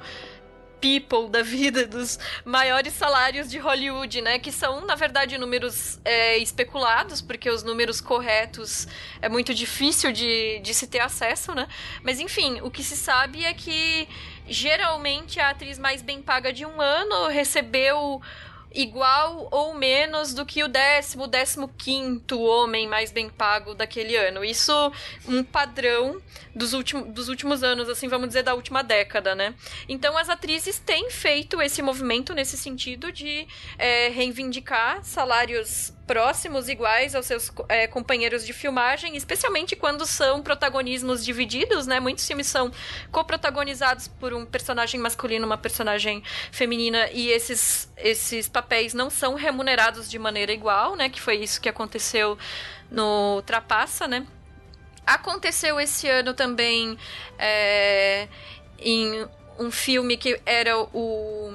people 0.79 1.29
da 1.29 1.41
vida, 1.41 1.85
dos 1.85 2.17
maiores 2.43 2.93
salários 2.93 3.49
de 3.49 3.57
Hollywood, 3.57 4.21
né? 4.21 4.39
Que 4.39 4.51
são, 4.51 4.85
na 4.85 4.95
verdade, 4.95 5.37
números 5.37 5.99
é, 6.03 6.37
especulados, 6.37 7.21
porque 7.21 7.49
os 7.49 7.63
números 7.63 8.01
corretos 8.01 8.87
é 9.21 9.29
muito 9.29 9.53
difícil 9.53 10.11
de, 10.11 10.59
de 10.59 10.73
se 10.73 10.87
ter 10.87 10.99
acesso, 10.99 11.53
né? 11.53 11.67
Mas 12.03 12.19
enfim, 12.19 12.61
o 12.61 12.71
que 12.71 12.83
se 12.83 12.95
sabe 12.95 13.43
é 13.43 13.53
que 13.53 14.07
geralmente 14.47 15.39
a 15.39 15.49
atriz 15.49 15.77
mais 15.77 16.01
bem 16.01 16.21
paga 16.21 16.51
de 16.51 16.65
um 16.65 16.81
ano 16.81 17.27
recebeu 17.27 18.21
igual 18.73 19.47
ou 19.51 19.73
menos 19.73 20.33
do 20.33 20.45
que 20.45 20.63
o 20.63 20.67
décimo, 20.67 21.27
décimo 21.27 21.67
quinto 21.77 22.39
homem 22.41 22.87
mais 22.87 23.11
bem 23.11 23.29
pago 23.29 23.73
daquele 23.73 24.15
ano. 24.15 24.43
Isso 24.43 24.91
um 25.27 25.43
padrão 25.43 26.21
dos, 26.59 26.73
últimos 26.73 27.07
dos 27.13 27.29
últimos 27.29 27.63
anos, 27.63 27.87
assim, 27.87 28.09
vamos 28.09 28.27
dizer, 28.27 28.43
da 28.43 28.53
última 28.53 28.83
década, 28.83 29.33
né? 29.33 29.55
Então 29.87 30.17
as 30.17 30.29
atrizes 30.29 30.77
têm 30.77 31.09
feito 31.09 31.61
esse 31.61 31.81
movimento 31.81 32.33
nesse 32.33 32.57
sentido 32.57 33.11
de 33.11 33.47
é, 33.77 34.09
reivindicar 34.09 35.03
salários 35.03 35.93
próximos, 36.05 36.67
iguais 36.67 37.15
aos 37.15 37.25
seus 37.27 37.51
é, 37.69 37.87
companheiros 37.87 38.45
de 38.45 38.51
filmagem, 38.51 39.15
especialmente 39.15 39.75
quando 39.75 40.05
são 40.05 40.41
protagonismos 40.41 41.23
divididos, 41.23 41.87
né? 41.87 41.99
Muitos 41.99 42.27
filmes 42.27 42.47
são 42.47 42.71
coprotagonizados 43.09 44.07
por 44.07 44.33
um 44.33 44.45
personagem 44.45 44.99
masculino, 44.99 45.45
uma 45.45 45.57
personagem 45.57 46.21
feminina, 46.51 47.09
e 47.11 47.29
esses, 47.29 47.89
esses 47.95 48.49
papéis 48.49 48.93
não 48.93 49.09
são 49.09 49.35
remunerados 49.35 50.09
de 50.09 50.19
maneira 50.19 50.51
igual, 50.51 50.95
né? 50.97 51.07
Que 51.07 51.21
foi 51.21 51.37
isso 51.37 51.61
que 51.61 51.69
aconteceu 51.69 52.37
no 52.91 53.41
Trapaça, 53.43 54.07
né? 54.07 54.25
Aconteceu 55.09 55.79
esse 55.79 56.07
ano 56.07 56.35
também 56.35 56.97
é, 57.37 58.27
em 58.77 59.27
um 59.57 59.71
filme 59.71 60.15
que 60.17 60.39
era 60.45 60.77
o 60.79 61.51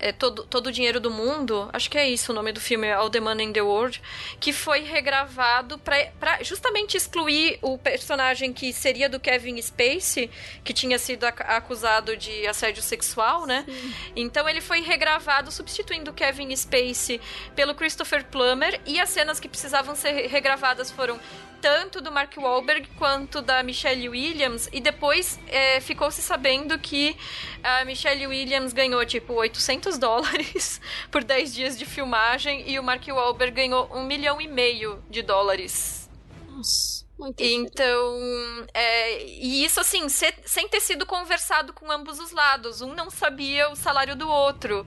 é, 0.00 0.10
todo, 0.12 0.44
todo 0.44 0.68
o 0.68 0.72
dinheiro 0.72 0.98
do 0.98 1.10
mundo, 1.10 1.68
acho 1.72 1.90
que 1.90 1.98
é 1.98 2.08
isso 2.08 2.32
o 2.32 2.34
nome 2.34 2.52
do 2.52 2.60
filme, 2.60 2.90
All 2.90 3.10
the 3.10 3.20
Money 3.20 3.48
in 3.48 3.52
the 3.52 3.60
World, 3.60 4.00
que 4.40 4.52
foi 4.52 4.80
regravado 4.80 5.78
para 5.78 6.42
justamente 6.42 6.96
excluir 6.96 7.58
o 7.60 7.76
personagem 7.76 8.52
que 8.52 8.72
seria 8.72 9.08
do 9.08 9.20
Kevin 9.20 9.60
Spacey, 9.60 10.30
que 10.64 10.72
tinha 10.72 10.98
sido 10.98 11.24
acusado 11.24 12.16
de 12.16 12.46
assédio 12.46 12.82
sexual, 12.82 13.46
né? 13.46 13.64
Sim. 13.68 13.94
Então 14.16 14.48
ele 14.48 14.62
foi 14.62 14.80
regravado 14.80 15.52
substituindo 15.52 16.10
o 16.10 16.14
Kevin 16.14 16.56
Spacey 16.56 17.20
pelo 17.54 17.74
Christopher 17.74 18.24
Plummer 18.24 18.80
e 18.86 18.98
as 18.98 19.10
cenas 19.10 19.38
que 19.38 19.48
precisavam 19.48 19.94
ser 19.94 20.28
regravadas 20.28 20.90
foram 20.90 21.20
tanto 21.60 22.00
do 22.00 22.10
Mark 22.10 22.36
Wahlberg 22.36 22.88
quanto 22.98 23.42
da 23.42 23.62
Michelle 23.62 24.08
Williams. 24.08 24.68
E 24.72 24.80
depois 24.80 25.38
é, 25.46 25.80
ficou-se 25.80 26.22
sabendo 26.22 26.78
que 26.78 27.16
a 27.62 27.84
Michelle 27.84 28.26
Williams 28.26 28.72
ganhou, 28.72 29.04
tipo, 29.04 29.34
800 29.34 29.98
dólares 29.98 30.80
por 31.10 31.22
10 31.22 31.54
dias 31.54 31.78
de 31.78 31.84
filmagem 31.84 32.68
e 32.68 32.78
o 32.78 32.82
Mark 32.82 33.06
Wahlberg 33.06 33.54
ganhou 33.54 33.90
um 33.94 34.04
milhão 34.04 34.40
e 34.40 34.48
meio 34.48 35.02
de 35.08 35.22
dólares. 35.22 36.08
Nossa. 36.48 37.00
Muito 37.20 37.42
então, 37.42 38.66
é, 38.72 39.22
e 39.24 39.62
isso 39.62 39.78
assim, 39.78 40.08
se, 40.08 40.32
sem 40.46 40.66
ter 40.70 40.80
sido 40.80 41.04
conversado 41.04 41.70
com 41.70 41.90
ambos 41.90 42.18
os 42.18 42.32
lados. 42.32 42.80
Um 42.80 42.94
não 42.94 43.10
sabia 43.10 43.68
o 43.68 43.76
salário 43.76 44.16
do 44.16 44.26
outro. 44.26 44.86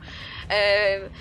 É, 0.49 1.11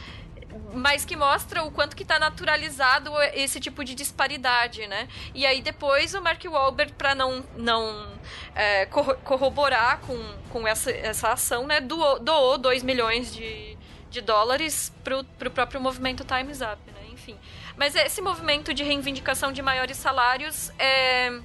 mas 0.74 1.05
que 1.05 1.16
mostra 1.16 1.62
o 1.62 1.70
quanto 1.70 1.94
que 1.94 2.05
tá 2.05 2.18
naturalizado 2.18 3.11
esse 3.34 3.61
tipo 3.61 3.84
de 3.84 3.94
disparidade, 3.94 4.86
né? 4.86 5.09
E 5.34 5.44
aí 5.46 5.61
depois 5.61 6.14
o 6.14 6.22
Mark 6.22 6.42
Wahlberg, 6.44 6.92
para 6.94 7.14
não, 7.14 7.44
não 7.57 8.09
é, 8.55 8.86
corroborar 8.86 10.00
com, 10.00 10.18
com 10.50 10.66
essa, 10.66 10.90
essa 10.90 11.32
ação, 11.32 11.66
né, 11.66 11.80
doou, 11.80 12.18
doou 12.18 12.59
2 12.59 12.82
milhões 12.82 13.32
de, 13.32 13.76
de 14.11 14.20
dólares 14.20 14.92
pro, 15.03 15.24
pro 15.24 15.50
próprio 15.50 15.80
movimento 15.80 16.24
Time's 16.24 16.61
Up, 16.61 16.78
né? 16.92 17.07
Enfim. 17.11 17.36
Mas 17.76 17.94
esse 17.94 18.20
movimento 18.20 18.74
de 18.74 18.82
reivindicação 18.82 19.53
de 19.53 19.62
maiores 19.62 19.96
salários 19.96 20.70
é, 20.78 21.38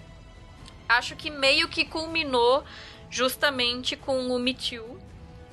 acho 0.88 1.16
que 1.16 1.30
meio 1.30 1.68
que 1.68 1.86
culminou 1.86 2.64
justamente 3.10 3.96
com 3.96 4.28
o 4.28 4.40
Me 4.40 4.54
Too, 4.54 5.00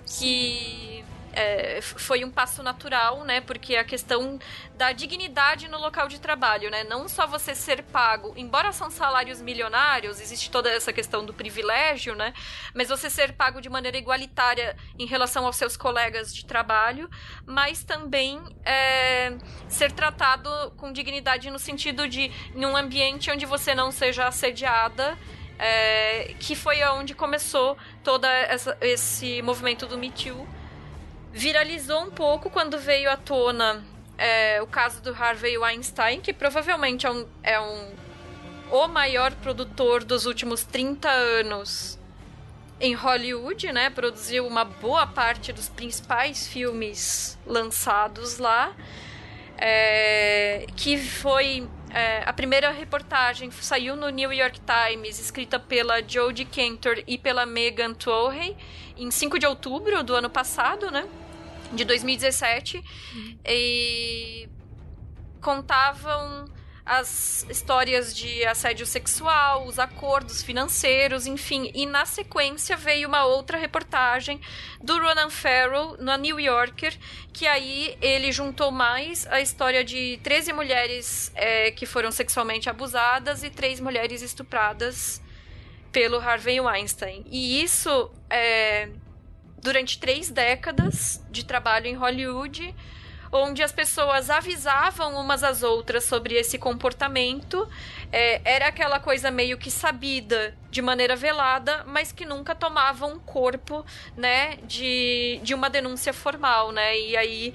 que 0.07 1.05
é, 1.35 1.81
foi 1.83 2.25
um 2.25 2.31
passo 2.31 2.63
natural, 2.63 3.25
né? 3.25 3.41
Porque 3.41 3.77
a 3.77 3.85
questão 3.85 4.39
da 4.77 4.93
dignidade 4.93 5.69
no 5.69 5.79
local 5.79 6.09
de 6.09 6.21
trabalho, 6.21 6.71
né? 6.71 6.85
Não 6.85 7.09
só 7.09 7.27
você 7.27 7.55
ser 7.55 7.83
pago, 7.83 8.33
embora 8.37 8.73
são 8.73 8.91
salários 8.91 9.41
milionários, 9.41 10.21
existe 10.21 10.51
toda 10.51 10.71
essa 10.71 10.93
questão 10.93 11.25
do 11.25 11.35
privilégio, 11.35 12.15
né? 12.15 12.33
Mas 12.75 12.89
você 12.89 13.11
ser 13.11 13.33
pago 13.33 13.61
de 13.61 13.69
maneira 13.69 13.97
igualitária 13.97 14.77
em 14.99 15.07
relação 15.07 15.47
aos 15.47 15.57
seus 15.57 15.77
colegas 15.77 16.35
de 16.35 16.45
trabalho, 16.45 17.09
mas 17.47 17.85
também 17.85 18.41
é, 18.65 19.37
ser 19.69 19.93
tratado 19.93 20.49
com 20.77 20.93
dignidade 20.93 21.51
no 21.51 21.59
sentido 21.59 22.09
de 22.09 22.31
em 22.55 22.65
um 22.65 22.77
ambiente 22.77 23.31
onde 23.31 23.47
você 23.47 23.75
não 23.75 23.91
seja 23.91 24.27
assediada. 24.27 25.17
É, 25.57 26.35
que 26.41 26.57
foi 26.57 26.83
onde 26.83 27.15
começou 27.15 27.79
todo 28.03 28.27
esse 28.81 29.41
movimento 29.41 29.87
do 29.87 29.97
Me 29.97 30.11
Too, 30.11 30.45
viralizou 31.35 32.05
um 32.05 32.11
pouco 32.11 32.49
quando 32.49 32.79
veio 32.79 33.11
à 33.11 33.17
tona 33.17 33.83
é, 34.17 34.63
o 34.63 34.67
caso 34.67 35.03
do 35.03 35.13
Harvey 35.13 35.59
Weinstein, 35.59 36.21
que 36.21 36.33
provavelmente 36.33 37.05
é 37.05 37.11
um, 37.11 37.27
é 37.43 37.61
um 37.61 37.93
o 38.71 38.89
maior 38.89 39.33
produtor 39.35 40.05
dos 40.05 40.27
últimos 40.27 40.65
30 40.65 41.09
anos 41.09 41.99
em 42.81 42.95
Hollywood, 42.95 43.73
né? 43.73 43.91
Produziu 43.91 44.47
uma 44.47 44.65
boa 44.65 45.07
parte 45.07 45.53
dos 45.53 45.69
principais 45.69 46.47
filmes 46.47 47.39
lançados 47.47 48.39
lá. 48.39 48.73
É, 49.57 50.67
que 50.77 50.99
foi 50.99 51.69
é, 51.91 52.23
a 52.27 52.33
primeira 52.33 52.71
reportagem 52.71 53.51
saiu 53.53 53.95
no 53.95 54.09
New 54.09 54.33
York 54.33 54.61
Times, 54.61 55.21
escrita 55.21 55.61
pela 55.61 56.03
Jodie 56.03 56.45
Cantor 56.45 57.03
e 57.07 57.17
pela 57.17 57.47
Megan 57.47 57.95
Twohy, 57.95 58.57
em 58.97 59.11
5 59.11 59.39
de 59.39 59.47
outubro 59.47 60.03
do 60.03 60.15
ano 60.15 60.29
passado, 60.29 60.91
né? 60.91 61.09
De 61.73 61.85
2017 61.85 62.83
e 63.47 64.49
contavam 65.41 66.47
as 66.87 67.47
histórias 67.49 68.15
de 68.15 68.45
assédio 68.45 68.85
sexual, 68.85 69.67
os 69.67 69.79
acordos 69.79 70.43
financeiros, 70.43 71.27
enfim. 71.27 71.71
E 71.75 71.87
na 71.87 72.05
sequência 72.05 72.77
veio 72.77 73.09
uma 73.09 73.25
outra 73.25 73.57
reportagem 73.57 74.39
do 74.83 74.99
Ronan 74.99 75.31
Farrow 75.31 75.97
na 75.99 76.19
New 76.19 76.39
Yorker, 76.39 76.95
que 77.33 77.47
aí 77.47 77.97
ele 78.03 78.31
juntou 78.31 78.71
mais 78.71 79.27
a 79.29 79.41
história 79.41 79.83
de 79.83 80.21
13 80.23 80.53
mulheres 80.53 81.33
é, 81.35 81.71
que 81.71 81.87
foram 81.87 82.13
sexualmente 82.13 82.69
abusadas 82.69 83.43
e 83.43 83.49
três 83.49 83.81
mulheres 83.81 84.21
estupradas 84.21 85.23
pelo 85.91 86.19
Harvey 86.19 86.61
Weinstein. 86.61 87.25
E 87.31 87.63
isso 87.63 88.11
é, 88.29 88.91
durante 89.65 89.99
três 89.99 90.29
décadas 90.29 91.25
de 91.31 91.43
trabalho 91.43 91.87
em 91.87 91.95
Hollywood 91.95 92.75
onde 93.33 93.63
as 93.65 93.73
pessoas 93.73 94.31
avisavam 94.31 95.17
umas 95.17 95.43
às 95.43 95.65
outras 95.65 96.05
sobre 96.05 96.35
esse 96.35 96.57
comportamento. 96.57 97.69
É, 98.13 98.41
era 98.45 98.69
aquela 98.69 99.01
coisa 99.01 99.29
meio 99.29 99.59
que 99.59 99.73
sabida 99.73 100.57
de 100.71 100.81
maneira 100.81 101.17
velada, 101.17 101.83
mas 101.85 102.13
que 102.13 102.25
nunca 102.25 102.55
tomava 102.55 103.07
um 103.07 103.19
corpo, 103.19 103.85
né, 104.17 104.57
de, 104.63 105.41
de 105.43 105.53
uma 105.53 105.69
denúncia 105.69 106.13
formal, 106.13 106.71
né? 106.71 106.97
E 106.97 107.17
aí, 107.17 107.55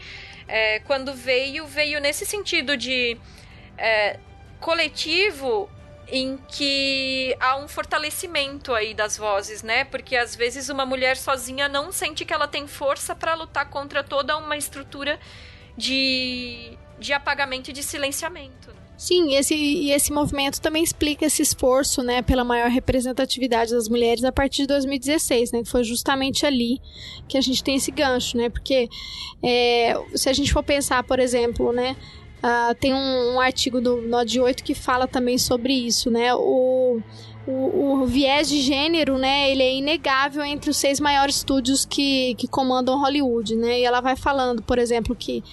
é, 0.50 0.80
quando 0.80 1.14
veio, 1.14 1.66
veio 1.66 2.02
nesse 2.02 2.26
sentido 2.26 2.76
de 2.76 3.18
é, 3.78 4.20
coletivo 4.60 5.70
em 6.12 6.38
que 6.48 7.36
há 7.40 7.58
um 7.58 7.68
fortalecimento 7.68 8.74
aí 8.74 8.94
das 8.94 9.18
vozes, 9.18 9.64
né? 9.64 9.84
Porque 9.84 10.16
às 10.16 10.36
vezes 10.36 10.70
uma 10.70 10.86
mulher 10.86 11.18
sozinha 11.18 11.68
não 11.68 11.92
sente 11.92 12.26
que 12.26 12.34
ela 12.34 12.48
tem 12.48 12.68
força 12.68 13.16
para 13.16 13.34
lutar 13.36 13.70
contra 13.70 14.04
toda 14.04 14.38
uma 14.38 14.58
estrutura 14.58 15.20
de, 15.78 16.78
de 17.00 17.14
apagamento 17.14 17.70
e 17.70 17.74
de 17.74 17.84
silenciamento. 17.84 18.80
Sim, 19.00 19.34
esse, 19.34 19.56
e 19.56 19.94
esse 19.94 20.12
movimento 20.12 20.60
também 20.60 20.84
explica 20.84 21.26
esse 21.26 21.42
esforço, 21.42 22.04
né, 22.04 22.22
pela 22.22 22.44
maior 22.44 22.70
representatividade 22.70 23.72
das 23.72 23.88
mulheres 23.88 24.26
a 24.26 24.32
partir 24.32 24.64
de 24.64 24.68
2016, 24.68 25.54
né, 25.54 25.64
que 25.64 25.70
foi 25.70 25.86
justamente 25.86 26.46
ali 26.46 26.82
que 27.26 27.38
a 27.38 27.42
gente 27.42 27.64
tem 27.64 27.76
esse 27.76 27.92
gancho, 27.92 28.36
né, 28.36 28.50
porque 28.50 28.90
é, 29.42 29.94
se 30.14 30.28
a 30.28 30.34
gente 30.34 30.52
for 30.52 30.64
pensar, 30.64 31.02
por 31.04 31.18
exemplo, 31.18 31.72
né, 31.72 31.96
uh, 32.44 32.76
tem 32.76 32.94
um, 32.94 33.36
um, 33.36 33.40
artigo 33.40 33.80
do 33.80 34.02
Nod 34.02 34.40
8 34.40 34.64
que 34.64 34.74
fala 34.74 35.08
também 35.08 35.38
sobre 35.38 35.74
isso, 35.74 36.10
né, 36.10 36.34
o, 36.34 37.00
o, 37.48 38.02
o, 38.02 38.06
viés 38.06 38.50
de 38.50 38.62
gênero, 38.62 39.18
né, 39.18 39.52
ele 39.52 39.64
é 39.64 39.76
inegável 39.76 40.44
entre 40.44 40.70
os 40.70 40.78
seis 40.78 41.00
maiores 41.00 41.38
estúdios 41.38 41.86
que, 41.86 42.36
que 42.36 42.48
comandam 42.48 43.00
Hollywood, 43.00 43.56
né, 43.56 43.80
e 43.80 43.84
ela 43.84 44.02
vai 44.02 44.16
falando, 44.16 44.62
por 44.62 44.78
exemplo, 44.78 45.16
que 45.16 45.44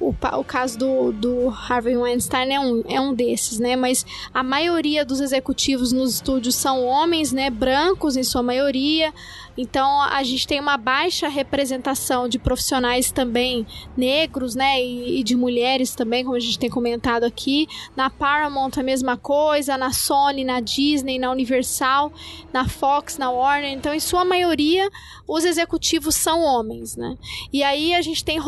o, 0.00 0.14
o 0.38 0.44
caso 0.44 0.78
do, 0.78 1.12
do 1.12 1.48
Harvey 1.48 1.96
Weinstein 1.96 2.52
é 2.52 2.60
um, 2.60 2.82
é 2.86 3.00
um 3.00 3.14
desses, 3.14 3.58
né? 3.58 3.76
Mas 3.76 4.04
a 4.32 4.42
maioria 4.42 5.04
dos 5.04 5.20
executivos 5.20 5.92
nos 5.92 6.14
estúdios 6.14 6.54
são 6.54 6.84
homens, 6.84 7.32
né? 7.32 7.48
Brancos 7.48 8.16
em 8.16 8.22
sua 8.22 8.42
maioria. 8.42 9.12
Então 9.56 10.00
a 10.02 10.22
gente 10.22 10.46
tem 10.46 10.60
uma 10.60 10.76
baixa 10.76 11.28
representação 11.28 12.28
de 12.28 12.38
profissionais 12.38 13.12
também 13.12 13.66
negros, 13.96 14.54
né? 14.54 14.82
E, 14.82 15.20
e, 15.20 15.22
de 15.22 15.36
mulheres 15.36 15.94
também, 15.94 16.24
como 16.24 16.36
a 16.36 16.40
gente 16.40 16.58
tem 16.58 16.70
comentado 16.70 17.24
aqui. 17.24 17.66
Na 17.96 18.10
Paramount 18.10 18.72
a 18.76 18.82
mesma 18.82 19.16
coisa, 19.16 19.78
na 19.78 19.92
Sony, 19.92 20.44
na 20.44 20.60
Disney, 20.60 21.18
na 21.18 21.30
Universal, 21.30 22.12
na 22.52 22.68
Fox, 22.68 23.18
na 23.18 23.30
Warner. 23.30 23.72
Então, 23.72 23.94
em 23.94 24.00
sua 24.00 24.24
maioria, 24.24 24.88
os 25.26 25.44
executivos 25.44 26.14
são 26.14 26.42
homens, 26.42 26.96
né? 26.96 27.16
E 27.52 27.62
aí 27.62 27.94
a 27.94 28.02
gente 28.02 28.24
tem 28.24 28.38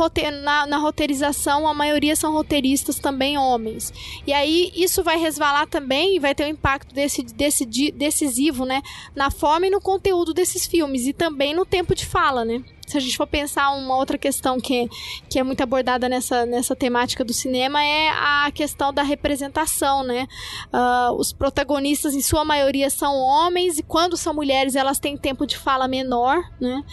na, 0.42 0.66
na 0.66 0.78
roteirização, 0.78 1.66
a 1.66 1.74
maioria 1.74 2.16
são 2.16 2.32
roteiristas 2.32 2.98
também 2.98 3.38
homens. 3.38 3.92
E 4.26 4.32
aí 4.32 4.72
isso 4.74 5.02
vai 5.02 5.18
resvalar 5.18 5.66
também 5.66 6.16
e 6.16 6.18
vai 6.18 6.34
ter 6.34 6.44
um 6.44 6.48
impacto 6.48 6.94
desse, 6.94 7.22
desse, 7.22 7.64
decisivo, 7.92 8.64
né? 8.64 8.82
Na 9.14 9.30
forma 9.30 9.66
e 9.66 9.70
no 9.70 9.80
conteúdo 9.80 10.34
desses 10.34 10.66
filmes 10.66 10.95
e 11.04 11.12
também 11.12 11.54
no 11.54 11.66
tempo 11.66 11.94
de 11.94 12.06
fala, 12.06 12.44
né? 12.44 12.62
Se 12.86 12.96
a 12.96 13.00
gente 13.00 13.16
for 13.16 13.26
pensar 13.26 13.72
uma 13.72 13.96
outra 13.96 14.16
questão 14.16 14.60
que, 14.60 14.88
que 15.28 15.40
é 15.40 15.42
muito 15.42 15.60
abordada 15.60 16.08
nessa, 16.08 16.46
nessa 16.46 16.76
temática 16.76 17.24
do 17.24 17.32
cinema 17.32 17.82
é 17.82 18.08
a 18.10 18.50
questão 18.54 18.92
da 18.92 19.02
representação, 19.02 20.04
né? 20.04 20.28
Uh, 20.72 21.12
os 21.18 21.32
protagonistas, 21.32 22.14
em 22.14 22.22
sua 22.22 22.44
maioria, 22.44 22.88
são 22.88 23.16
homens 23.16 23.80
e 23.80 23.82
quando 23.82 24.16
são 24.16 24.32
mulheres, 24.32 24.76
elas 24.76 25.00
têm 25.00 25.16
tempo 25.16 25.44
de 25.46 25.58
fala 25.58 25.88
menor, 25.88 26.48
né? 26.60 26.84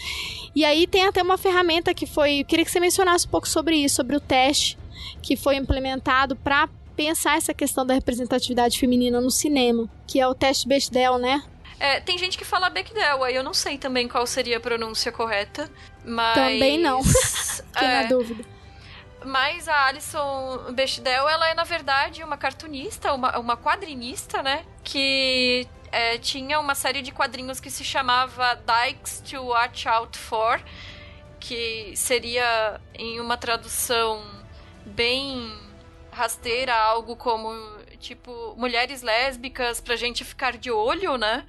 E 0.55 0.65
aí 0.65 0.87
tem 0.87 1.05
até 1.05 1.21
uma 1.21 1.37
ferramenta 1.37 1.93
que 1.93 2.07
foi... 2.07 2.43
Queria 2.43 2.65
que 2.65 2.71
você 2.71 2.79
mencionasse 2.79 3.27
um 3.27 3.29
pouco 3.29 3.47
sobre 3.47 3.75
isso, 3.75 3.97
sobre 3.97 4.15
o 4.15 4.19
teste 4.19 4.79
que 5.21 5.35
foi 5.35 5.57
implementado 5.57 6.35
para 6.35 6.67
pensar 6.95 7.37
essa 7.37 7.53
questão 7.53 7.85
da 7.85 7.93
representatividade 7.93 8.79
feminina 8.79 9.19
no 9.19 9.31
cinema, 9.31 9.89
que 10.07 10.19
é 10.19 10.27
o 10.27 10.35
teste 10.35 10.67
Bechdel, 10.67 11.17
né? 11.17 11.43
É, 11.79 11.99
tem 11.99 12.17
gente 12.17 12.37
que 12.37 12.45
fala 12.45 12.69
Bechdel, 12.69 13.23
aí 13.23 13.35
eu 13.35 13.43
não 13.43 13.53
sei 13.53 13.77
também 13.77 14.07
qual 14.07 14.25
seria 14.25 14.57
a 14.57 14.59
pronúncia 14.59 15.11
correta, 15.11 15.69
mas... 16.03 16.35
Também 16.35 16.79
não, 16.79 17.03
fiquei 17.03 17.87
é, 17.87 18.01
na 18.03 18.07
dúvida. 18.07 18.45
Mas 19.25 19.67
a 19.67 19.87
Alison 19.87 20.71
Bechdel, 20.73 21.27
ela 21.27 21.49
é, 21.49 21.53
na 21.53 21.63
verdade, 21.63 22.23
uma 22.23 22.37
cartunista, 22.37 23.13
uma, 23.13 23.37
uma 23.39 23.57
quadrinista, 23.57 24.43
né? 24.43 24.65
Que 24.83 25.67
é, 25.91 26.17
tinha 26.17 26.59
uma 26.59 26.75
série 26.75 27.01
de 27.01 27.11
quadrinhos 27.11 27.59
que 27.59 27.69
se 27.69 27.83
chamava 27.83 28.55
Dykes 28.55 29.21
to 29.21 29.41
Watch 29.43 29.87
Out 29.87 30.17
For, 30.17 30.61
que 31.39 31.93
seria, 31.95 32.81
em 32.93 33.19
uma 33.19 33.37
tradução 33.37 34.23
bem 34.85 35.57
rasteira, 36.11 36.75
algo 36.75 37.15
como 37.15 37.49
tipo, 38.03 38.53
mulheres 38.57 39.01
lésbicas 39.01 39.79
pra 39.79 39.95
gente 39.95 40.23
ficar 40.23 40.57
de 40.57 40.69
olho, 40.69 41.17
né? 41.17 41.45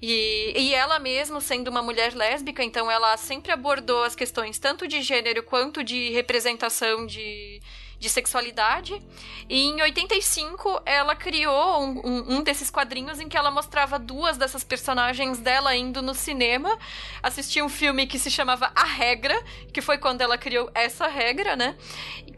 E, 0.00 0.52
e 0.56 0.74
ela 0.74 0.98
mesma, 1.00 1.40
sendo 1.40 1.68
uma 1.68 1.82
mulher 1.82 2.14
lésbica, 2.14 2.62
então 2.62 2.88
ela 2.88 3.16
sempre 3.16 3.50
abordou 3.50 4.04
as 4.04 4.14
questões 4.14 4.58
tanto 4.58 4.86
de 4.86 5.02
gênero 5.02 5.42
quanto 5.42 5.82
de 5.82 6.10
representação 6.10 7.04
de, 7.04 7.60
de 7.98 8.08
sexualidade. 8.08 9.02
E 9.48 9.64
em 9.64 9.82
85 9.82 10.82
ela 10.86 11.16
criou 11.16 11.82
um, 11.82 12.00
um, 12.04 12.36
um, 12.36 12.42
desses 12.44 12.70
quadrinhos 12.70 13.18
em 13.18 13.28
que 13.28 13.36
ela 13.36 13.50
mostrava 13.50 13.98
duas 13.98 14.36
dessas 14.36 14.62
personagens 14.62 15.38
dela 15.40 15.74
indo 15.74 16.00
no 16.00 16.14
cinema 16.14 16.78
assistir 17.20 17.60
um 17.60 17.68
filme 17.68 18.06
que 18.06 18.20
se 18.20 18.30
chamava 18.30 18.70
A 18.76 18.84
Regra, 18.84 19.36
que 19.72 19.80
foi 19.80 19.98
quando 19.98 20.20
ela 20.20 20.38
criou 20.38 20.70
essa 20.74 21.08
regra, 21.08 21.56
né? 21.56 21.76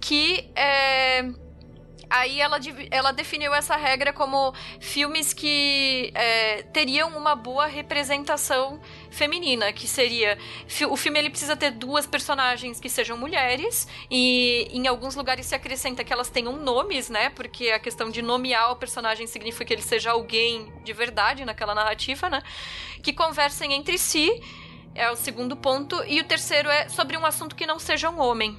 Que 0.00 0.50
é 0.56 1.28
aí 2.10 2.40
ela, 2.40 2.58
ela 2.90 3.12
definiu 3.12 3.54
essa 3.54 3.76
regra 3.76 4.12
como 4.12 4.52
filmes 4.80 5.32
que 5.32 6.10
é, 6.14 6.62
teriam 6.64 7.16
uma 7.16 7.36
boa 7.36 7.66
representação 7.66 8.80
feminina, 9.10 9.72
que 9.72 9.86
seria 9.86 10.36
o 10.90 10.96
filme 10.96 11.20
ele 11.20 11.30
precisa 11.30 11.56
ter 11.56 11.70
duas 11.70 12.06
personagens 12.06 12.80
que 12.80 12.88
sejam 12.88 13.16
mulheres 13.16 13.86
e 14.10 14.68
em 14.72 14.88
alguns 14.88 15.14
lugares 15.14 15.46
se 15.46 15.54
acrescenta 15.54 16.02
que 16.02 16.12
elas 16.12 16.28
tenham 16.28 16.56
nomes, 16.56 17.08
né? 17.08 17.30
Porque 17.30 17.70
a 17.70 17.78
questão 17.78 18.10
de 18.10 18.20
nomear 18.20 18.72
o 18.72 18.76
personagem 18.76 19.26
significa 19.28 19.64
que 19.64 19.74
ele 19.74 19.82
seja 19.82 20.10
alguém 20.10 20.72
de 20.82 20.92
verdade 20.92 21.44
naquela 21.44 21.74
narrativa, 21.74 22.28
né? 22.28 22.42
Que 23.02 23.12
conversem 23.12 23.72
entre 23.72 23.96
si 23.96 24.28
é 24.94 25.10
o 25.10 25.16
segundo 25.16 25.56
ponto 25.56 26.02
e 26.04 26.20
o 26.20 26.24
terceiro 26.24 26.68
é 26.68 26.88
sobre 26.88 27.16
um 27.16 27.24
assunto 27.24 27.54
que 27.54 27.66
não 27.66 27.78
seja 27.78 28.10
um 28.10 28.18
homem. 28.18 28.58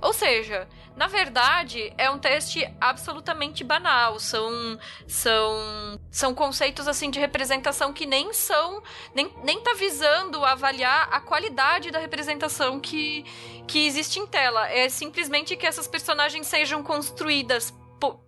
Ou 0.00 0.12
seja, 0.12 0.68
na 0.96 1.08
verdade, 1.08 1.92
é 1.98 2.10
um 2.10 2.18
teste 2.18 2.66
absolutamente 2.80 3.62
banal. 3.62 4.18
São, 4.18 4.78
são, 5.06 6.00
são 6.10 6.34
conceitos 6.34 6.88
assim 6.88 7.10
de 7.10 7.20
representação 7.20 7.92
que 7.92 8.06
nem 8.06 8.32
são. 8.32 8.82
Nem, 9.14 9.30
nem 9.44 9.60
tá 9.60 9.74
visando 9.74 10.42
avaliar 10.42 11.06
a 11.12 11.20
qualidade 11.20 11.90
da 11.90 11.98
representação 11.98 12.80
que, 12.80 13.26
que 13.68 13.86
existe 13.86 14.18
em 14.18 14.26
tela. 14.26 14.66
É 14.70 14.88
simplesmente 14.88 15.54
que 15.54 15.66
essas 15.66 15.86
personagens 15.86 16.46
sejam 16.46 16.82
construídas 16.82 17.74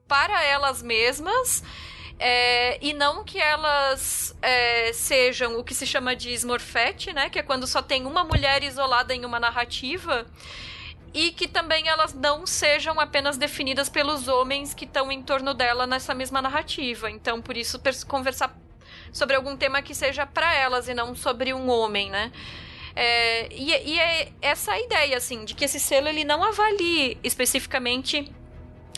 para 0.07 0.45
elas 0.45 0.83
mesmas. 0.83 1.65
É, 2.19 2.79
e 2.85 2.93
não 2.93 3.25
que 3.25 3.39
elas 3.39 4.37
é, 4.43 4.93
sejam 4.93 5.59
o 5.59 5.65
que 5.65 5.75
se 5.75 5.87
chama 5.87 6.15
de 6.15 6.33
smorfete, 6.35 7.15
né? 7.15 7.31
Que 7.31 7.39
é 7.39 7.43
quando 7.43 7.67
só 7.67 7.81
tem 7.81 8.05
uma 8.05 8.25
mulher 8.25 8.63
isolada 8.63 9.15
em 9.15 9.25
uma 9.25 9.41
narrativa 9.41 10.27
e 11.15 11.31
que 11.33 11.49
também 11.49 11.89
elas 11.89 12.15
não 12.15 12.47
sejam 12.47 12.99
apenas 13.01 13.37
definidas 13.37 13.89
pelos 13.89 14.29
homens 14.29 14.75
que 14.75 14.85
estão 14.85 15.11
em 15.11 15.23
torno 15.23 15.55
dela 15.55 15.87
nessa 15.87 16.15
mesma 16.15 16.43
narrativa. 16.43 17.11
Então, 17.11 17.41
por 17.41 17.57
isso, 17.57 17.81
conversar 18.07 18.57
sobre 19.13 19.37
algum 19.37 19.57
tema 19.57 19.83
que 19.83 19.95
seja 19.95 20.27
para 20.27 20.55
elas 20.55 20.89
e 20.89 20.95
não 20.95 21.15
sobre 21.15 21.53
um 21.55 21.69
homem, 21.69 22.11
né? 22.11 22.31
É, 22.95 23.49
e, 23.53 23.71
e, 23.71 23.99
é 23.99 24.33
essa 24.43 24.73
a 24.73 24.81
ideia, 24.81 25.17
assim, 25.17 25.45
de 25.45 25.55
que 25.55 25.65
esse 25.65 25.79
selo 25.79 26.09
ele 26.09 26.25
não 26.25 26.43
avalie 26.43 27.17
especificamente 27.23 28.31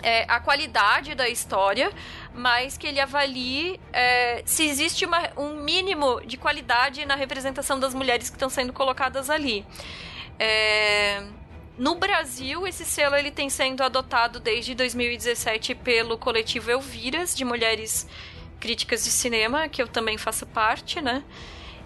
é, 0.03 0.25
a 0.27 0.41
qualidade 0.41 1.15
da 1.15 1.29
história, 1.29 1.93
mas 2.35 2.79
que 2.79 2.87
ele 2.87 2.99
avalie 2.99 3.79
é, 3.93 4.43
se 4.47 4.67
existe 4.67 5.05
uma, 5.05 5.31
um 5.37 5.63
mínimo 5.63 6.21
de 6.25 6.39
qualidade 6.39 7.05
na 7.05 7.15
representação 7.15 7.79
das 7.79 7.93
mulheres 7.93 8.31
que 8.31 8.37
estão 8.37 8.49
sendo 8.49 8.73
colocadas 8.73 9.29
ali. 9.29 9.67
É, 10.39 11.23
No 11.81 11.95
Brasil, 11.95 12.67
esse 12.67 12.85
selo 12.85 13.17
ele 13.17 13.31
tem 13.31 13.49
sendo 13.49 13.83
adotado 13.83 14.39
desde 14.39 14.75
2017 14.75 15.75
pelo 15.77 16.19
coletivo 16.19 16.71
Elviras, 16.71 17.35
de 17.35 17.43
mulheres 17.43 18.07
críticas 18.61 19.03
de 19.03 19.11
cinema, 19.11 19.67
que 19.67 19.81
eu 19.81 19.89
também 19.89 20.19
faço 20.19 20.45
parte, 20.45 21.01
né? 21.01 21.25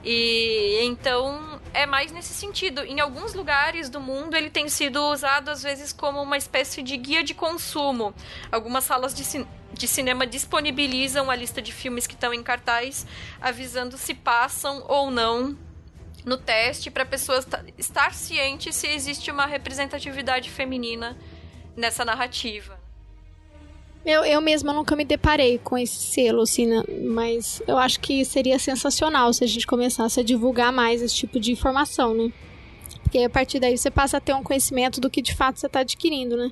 E 0.03 0.81
então 0.83 1.61
é 1.73 1.87
mais 1.87 2.11
nesse 2.11 2.35
sentido. 2.35 2.83
Em 2.83 2.99
alguns 2.99 3.35
lugares 3.35 3.89
do 3.89 4.01
mundo 4.01 4.37
ele 4.37 4.51
tem 4.51 4.69
sido 4.69 5.01
usado 5.13 5.49
às 5.49 5.63
vezes 5.63 5.93
como 5.93 6.21
uma 6.21 6.37
espécie 6.37 6.83
de 6.83 6.97
guia 6.97 7.23
de 7.23 7.33
consumo. 7.33 8.13
Algumas 8.51 8.83
salas 8.83 9.15
de, 9.15 9.23
cin 9.23 9.47
de 9.73 9.87
cinema 9.87 10.27
disponibilizam 10.27 11.31
a 11.31 11.37
lista 11.37 11.63
de 11.63 11.71
filmes 11.71 12.05
que 12.05 12.15
estão 12.15 12.35
em 12.35 12.43
cartaz, 12.43 13.07
avisando 13.41 13.97
se 13.97 14.13
passam 14.13 14.85
ou 14.89 15.09
não 15.13 15.57
no 16.25 16.37
teste 16.37 16.91
para 16.91 17.05
pessoas 17.05 17.47
estar 17.79 18.15
ciente 18.15 18.73
se 18.73 18.87
existe 18.87 19.31
uma 19.31 19.47
representatividade 19.47 20.51
feminina 20.51 21.17
nessa 21.77 22.05
narrativa. 22.05 22.79
Eu, 24.05 24.23
eu 24.25 24.41
mesma 24.41 24.73
nunca 24.73 24.95
me 24.95 25.05
deparei 25.05 25.59
com 25.59 25.79
esse 25.79 25.97
selo, 25.97 26.43
assim, 26.43 26.67
né? 26.67 26.83
mas 27.07 27.63
eu 27.67 27.79
acho 27.79 27.99
que 28.01 28.23
seria 28.25 28.59
sensacional 28.59 29.33
se 29.33 29.43
a 29.43 29.47
gente 29.47 29.67
começasse 29.67 30.21
a 30.21 30.23
divulgar 30.23 30.71
mais 30.71 31.01
esse 31.01 31.15
tipo 31.15 31.41
de 31.41 31.53
informação, 31.53 32.15
né? 32.15 32.31
Porque 33.15 33.23
a 33.23 33.31
partir 33.31 33.61
daí 33.61 33.79
você 33.79 33.93
passa 33.93 34.17
a 34.17 34.21
ter 34.21 34.35
um 34.35 34.43
conhecimento 34.43 35.01
do 35.01 35.09
que 35.09 35.23
de 35.23 35.33
fato 35.37 35.61
você 35.61 35.67
está 35.67 35.81
adquirindo, 35.81 36.37
né? 36.37 36.51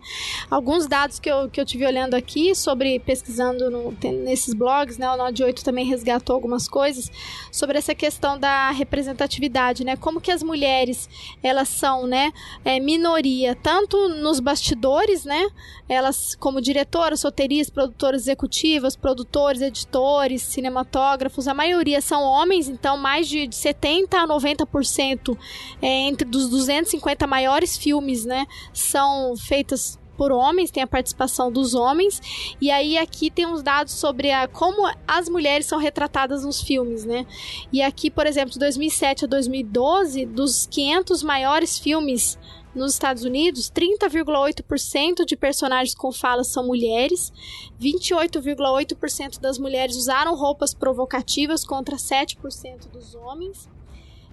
Alguns 0.48 0.86
dados 0.86 1.18
que 1.18 1.28
eu, 1.28 1.50
que 1.50 1.60
eu 1.60 1.66
tive 1.66 1.84
olhando 1.84 2.14
aqui 2.14 2.54
sobre 2.54 3.00
pesquisando 3.00 3.68
no, 3.68 3.92
nesses 4.22 4.54
blogs, 4.54 4.96
né? 4.96 5.10
O 5.10 5.16
Node 5.16 5.42
8 5.42 5.64
também 5.64 5.84
resgatou 5.84 6.36
algumas 6.36 6.68
coisas 6.68 7.10
sobre 7.50 7.78
essa 7.78 7.96
questão 7.96 8.38
da 8.38 8.70
representatividade, 8.70 9.84
né? 9.84 9.96
Como 9.96 10.20
que 10.20 10.30
as 10.30 10.40
mulheres 10.40 11.08
elas 11.42 11.68
são, 11.68 12.06
né? 12.06 12.32
É, 12.64 12.78
minoria 12.78 13.56
tanto 13.56 14.08
nos 14.08 14.38
bastidores, 14.38 15.24
né? 15.24 15.48
Elas 15.88 16.36
como 16.36 16.60
diretoras, 16.60 17.24
roteiristas, 17.24 17.74
produtoras 17.74 18.22
executivas, 18.22 18.94
produtores, 18.94 19.62
editores, 19.62 20.42
cinematógrafos, 20.42 21.48
a 21.48 21.54
maioria 21.54 22.00
são 22.00 22.22
homens, 22.22 22.68
então 22.68 22.96
mais 22.96 23.28
de, 23.28 23.48
de 23.48 23.56
70 23.56 24.16
a 24.16 24.28
90% 24.28 25.36
é, 25.82 25.88
entre 25.88 26.24
dos 26.24 26.51
250 26.52 27.26
maiores 27.26 27.76
filmes, 27.76 28.24
né, 28.24 28.46
são 28.72 29.34
feitas 29.36 29.98
por 30.16 30.30
homens, 30.30 30.70
tem 30.70 30.82
a 30.82 30.86
participação 30.86 31.50
dos 31.50 31.74
homens. 31.74 32.54
E 32.60 32.70
aí 32.70 32.96
aqui 32.98 33.30
tem 33.30 33.46
uns 33.46 33.62
dados 33.62 33.94
sobre 33.94 34.30
a, 34.30 34.46
como 34.46 34.88
as 35.08 35.28
mulheres 35.28 35.66
são 35.66 35.78
retratadas 35.78 36.44
nos 36.44 36.60
filmes, 36.60 37.04
né? 37.04 37.26
E 37.72 37.82
aqui, 37.82 38.10
por 38.10 38.26
exemplo, 38.26 38.52
de 38.52 38.58
2007 38.58 39.24
a 39.24 39.28
2012, 39.28 40.26
dos 40.26 40.66
500 40.66 41.22
maiores 41.22 41.78
filmes 41.78 42.38
nos 42.74 42.92
Estados 42.92 43.24
Unidos, 43.24 43.70
30,8% 43.70 45.24
de 45.26 45.36
personagens 45.36 45.94
com 45.94 46.10
falas 46.10 46.48
são 46.48 46.66
mulheres, 46.66 47.32
28,8% 47.80 49.40
das 49.40 49.58
mulheres 49.58 49.96
usaram 49.96 50.34
roupas 50.34 50.72
provocativas 50.72 51.64
contra 51.64 51.96
7% 51.96 52.88
dos 52.90 53.14
homens. 53.14 53.68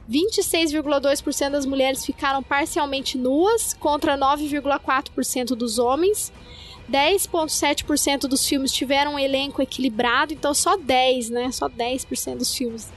26,2% 0.10 1.52
das 1.52 1.66
mulheres 1.66 2.06
ficaram 2.06 2.42
parcialmente 2.42 3.18
nuas, 3.18 3.74
contra 3.74 4.18
9,4% 4.18 5.50
dos 5.56 5.78
homens. 5.78 6.34
10,7% 6.92 8.22
dos 8.22 8.48
filmes 8.48 8.72
tiveram 8.72 9.14
um 9.14 9.20
elenco 9.20 9.62
equilibrado, 9.62 10.34
então 10.34 10.56
só 10.56 10.76
10, 10.76 11.30
né? 11.30 11.52
Só 11.52 11.70
10% 11.70 12.38
dos 12.38 12.56
filmes. 12.56 12.92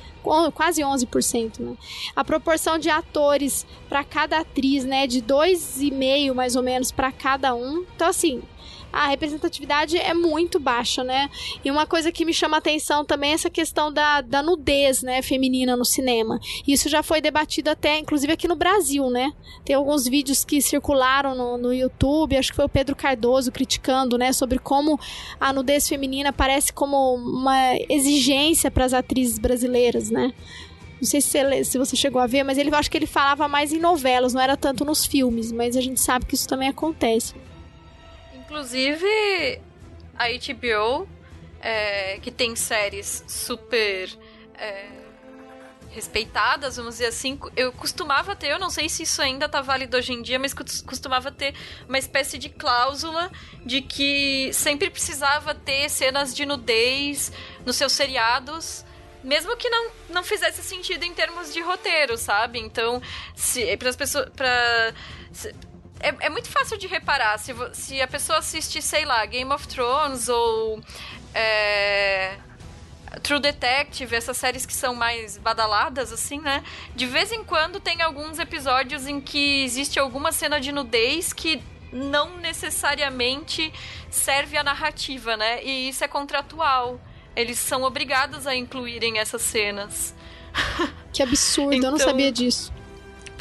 Quase 0.55 0.81
11%, 0.81 1.59
né? 1.61 1.77
A 2.17 2.25
proporção 2.25 2.79
de 2.79 2.89
atores 2.89 3.67
para 3.91 4.03
cada 4.03 4.39
atriz, 4.39 4.85
né? 4.85 5.07
De 5.07 5.21
2,5 5.21 6.33
mais 6.33 6.57
ou 6.57 6.63
menos 6.63 6.91
para 6.91 7.13
cada 7.13 7.55
um. 7.55 7.85
Então, 7.95 8.09
assim, 8.09 8.41
a 8.93 9.09
representatividade 9.09 9.97
é 9.97 10.12
muito 10.12 10.61
baixa, 10.61 11.03
né? 11.03 11.30
E 11.64 11.70
uma 11.70 11.86
coisa 11.86 12.12
que 12.12 12.24
me 12.24 12.34
chama 12.34 12.57
a 12.57 12.59
atenção 12.59 13.05
também 13.05 13.30
é 13.30 13.34
essa 13.34 13.49
questão 13.49 13.93
da, 13.93 14.20
da 14.20 14.43
nudez, 14.43 15.03
né, 15.03 15.22
feminina 15.22 15.76
no 15.76 15.84
cinema. 15.84 16.38
Isso 16.66 16.88
já 16.88 17.03
foi 17.03 17.20
debatido 17.20 17.70
até, 17.70 17.99
inclusive 17.99 18.32
aqui 18.32 18.47
no 18.47 18.55
Brasil, 18.55 19.09
né? 19.11 19.32
Tem 19.64 19.74
alguns 19.74 20.07
vídeos 20.07 20.45
que 20.45 20.61
circularam 20.61 21.34
no, 21.34 21.57
no 21.57 21.72
YouTube, 21.72 22.36
acho 22.36 22.51
que 22.51 22.57
foi 22.57 22.66
o 22.66 22.68
Pedro 22.68 22.95
Cardoso 22.95 23.51
criticando, 23.51 24.18
né, 24.18 24.32
sobre 24.32 24.59
como 24.59 25.01
a 25.40 25.53
nudez 25.53 25.88
feminina 25.88 26.32
parece 26.32 26.72
como 26.72 27.14
uma 27.14 27.74
exigência 27.88 28.70
para 28.70 28.84
as 28.84 28.93
atrizes 28.93 29.38
brasileiras, 29.38 30.11
né? 30.11 30.32
Não 31.01 31.07
sei 31.09 31.20
se, 31.20 31.64
se 31.64 31.78
você 31.78 31.97
chegou 31.97 32.22
a 32.22 32.28
ver, 32.28 32.45
mas 32.45 32.59
ele 32.59 32.72
acho 32.72 32.88
que 32.88 32.97
ele 32.97 33.07
falava 33.07 33.49
mais 33.49 33.72
em 33.72 33.78
novelas, 33.80 34.34
não 34.34 34.40
era 34.40 34.57
tanto 34.57 34.84
nos 34.84 35.05
filmes, 35.05 35.51
mas 35.51 35.76
a 35.76 35.80
gente 35.80 36.01
sabe 36.01 36.26
que 36.26 36.34
isso 36.34 36.47
também 36.47 36.68
acontece. 36.68 37.34
Inclusive, 38.53 39.62
a 40.14 40.26
HBO, 40.28 41.09
é, 41.59 42.18
que 42.20 42.30
tem 42.30 42.55
séries 42.55 43.24
super 43.26 44.11
é, 44.55 44.90
respeitadas, 45.88 46.76
vamos 46.76 46.96
dizer 46.96 47.07
assim, 47.07 47.40
eu 47.57 47.72
costumava 47.72 48.36
ter, 48.36 48.48
eu 48.48 48.59
não 48.59 48.68
sei 48.68 48.90
se 48.90 49.05
isso 49.05 49.22
ainda 49.22 49.48
tá 49.48 49.62
válido 49.62 49.96
hoje 49.96 50.12
em 50.12 50.20
dia, 50.20 50.38
mas 50.38 50.53
costumava 50.53 51.32
ter 51.32 51.55
uma 51.88 51.96
espécie 51.96 52.36
de 52.36 52.50
cláusula 52.50 53.32
de 53.64 53.80
que 53.80 54.53
sempre 54.53 54.90
precisava 54.90 55.55
ter 55.55 55.88
cenas 55.88 56.34
de 56.34 56.44
nudez 56.44 57.32
nos 57.64 57.76
seus 57.76 57.92
seriados 57.92 58.84
mesmo 59.24 59.57
que 59.57 59.70
não, 59.70 59.90
não 60.11 60.24
fizesse 60.24 60.64
sentido 60.64 61.05
em 61.05 61.14
termos 61.14 61.55
de 61.55 61.61
roteiro, 61.61 62.18
sabe? 62.18 62.59
Então, 62.59 63.00
se 63.36 63.76
para 63.76 63.88
as 63.88 63.94
pessoas 63.94 64.28
para 64.30 64.92
é, 66.03 66.26
é 66.26 66.28
muito 66.28 66.48
fácil 66.48 66.76
de 66.76 66.86
reparar. 66.86 67.38
Se, 67.38 67.55
se 67.72 68.00
a 68.00 68.09
pessoa 68.09 68.38
assiste, 68.38 68.82
sei 68.82 69.05
lá, 69.05 69.24
Game 69.24 69.50
of 69.53 69.66
Thrones 69.68 70.28
ou. 70.28 70.80
É, 71.34 72.36
True 73.22 73.40
Detective, 73.40 74.14
essas 74.14 74.36
séries 74.36 74.64
que 74.64 74.72
são 74.72 74.94
mais 74.94 75.36
badaladas, 75.36 76.12
assim, 76.12 76.40
né? 76.40 76.62
De 76.96 77.07
vez 77.07 77.30
em 77.30 77.44
quando 77.44 77.78
tem 77.78 78.00
alguns 78.00 78.38
episódios 78.38 79.07
em 79.07 79.20
que 79.20 79.62
existe 79.64 79.98
alguma 79.98 80.32
cena 80.32 80.59
de 80.59 80.72
nudez 80.72 81.32
que 81.32 81.62
não 81.92 82.38
necessariamente 82.38 83.72
serve 84.11 84.57
à 84.57 84.64
narrativa, 84.64 85.36
né? 85.36 85.62
E 85.62 85.90
isso 85.90 86.03
é 86.03 86.09
contratual. 86.09 86.98
Eles 87.36 87.59
são 87.59 87.82
obrigados 87.82 88.46
a 88.46 88.57
incluírem 88.57 89.18
essas 89.18 89.42
cenas. 89.42 90.14
Que 91.12 91.22
absurdo, 91.22 91.74
então, 91.74 91.88
eu 91.88 91.90
não 91.92 91.98
então, 91.98 92.09
sabia 92.09 92.32
disso. 92.32 92.72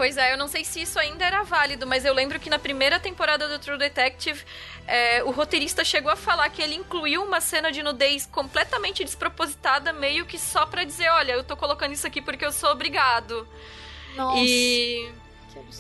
Pois 0.02 0.18
é, 0.18 0.34
eu 0.34 0.38
não 0.38 0.48
sei 0.48 0.66
se 0.66 0.82
isso 0.82 0.98
ainda 0.98 1.24
era 1.24 1.44
válido, 1.44 1.86
mas 1.86 2.06
eu 2.06 2.12
lembro 2.12 2.40
que 2.40 2.50
na 2.50 2.58
primeira 2.58 3.00
temporada 3.00 3.48
do 3.48 3.60
True 3.60 3.78
Detective, 3.78 4.44
é, 4.88 5.24
o 5.24 5.30
roteirista 5.30 5.86
chegou 5.86 6.12
a 6.12 6.16
falar 6.16 6.50
que 6.50 6.60
ele 6.60 6.74
incluiu 6.74 7.24
uma 7.24 7.40
cena 7.40 7.72
de 7.72 7.84
nudez 7.84 8.26
completamente 8.26 9.04
despropositada, 9.04 9.94
meio 9.94 10.26
que 10.26 10.40
só 10.40 10.66
pra 10.66 10.84
dizer: 10.84 11.08
olha, 11.10 11.34
eu 11.34 11.44
tô 11.44 11.56
colocando 11.56 11.94
isso 11.94 12.08
aqui 12.08 12.20
porque 12.20 12.44
eu 12.44 12.52
sou 12.52 12.72
obrigado. 12.72 13.48
Nossa. 14.16 14.40
E. 14.44 15.08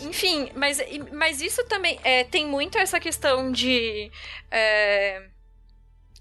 Enfim, 0.01 0.51
mas, 0.53 0.80
mas 1.11 1.41
isso 1.41 1.63
também 1.63 1.99
é, 2.03 2.24
tem 2.24 2.45
muito 2.45 2.78
essa 2.78 2.99
questão 2.99 3.51
de. 3.51 4.11
É, 4.51 5.30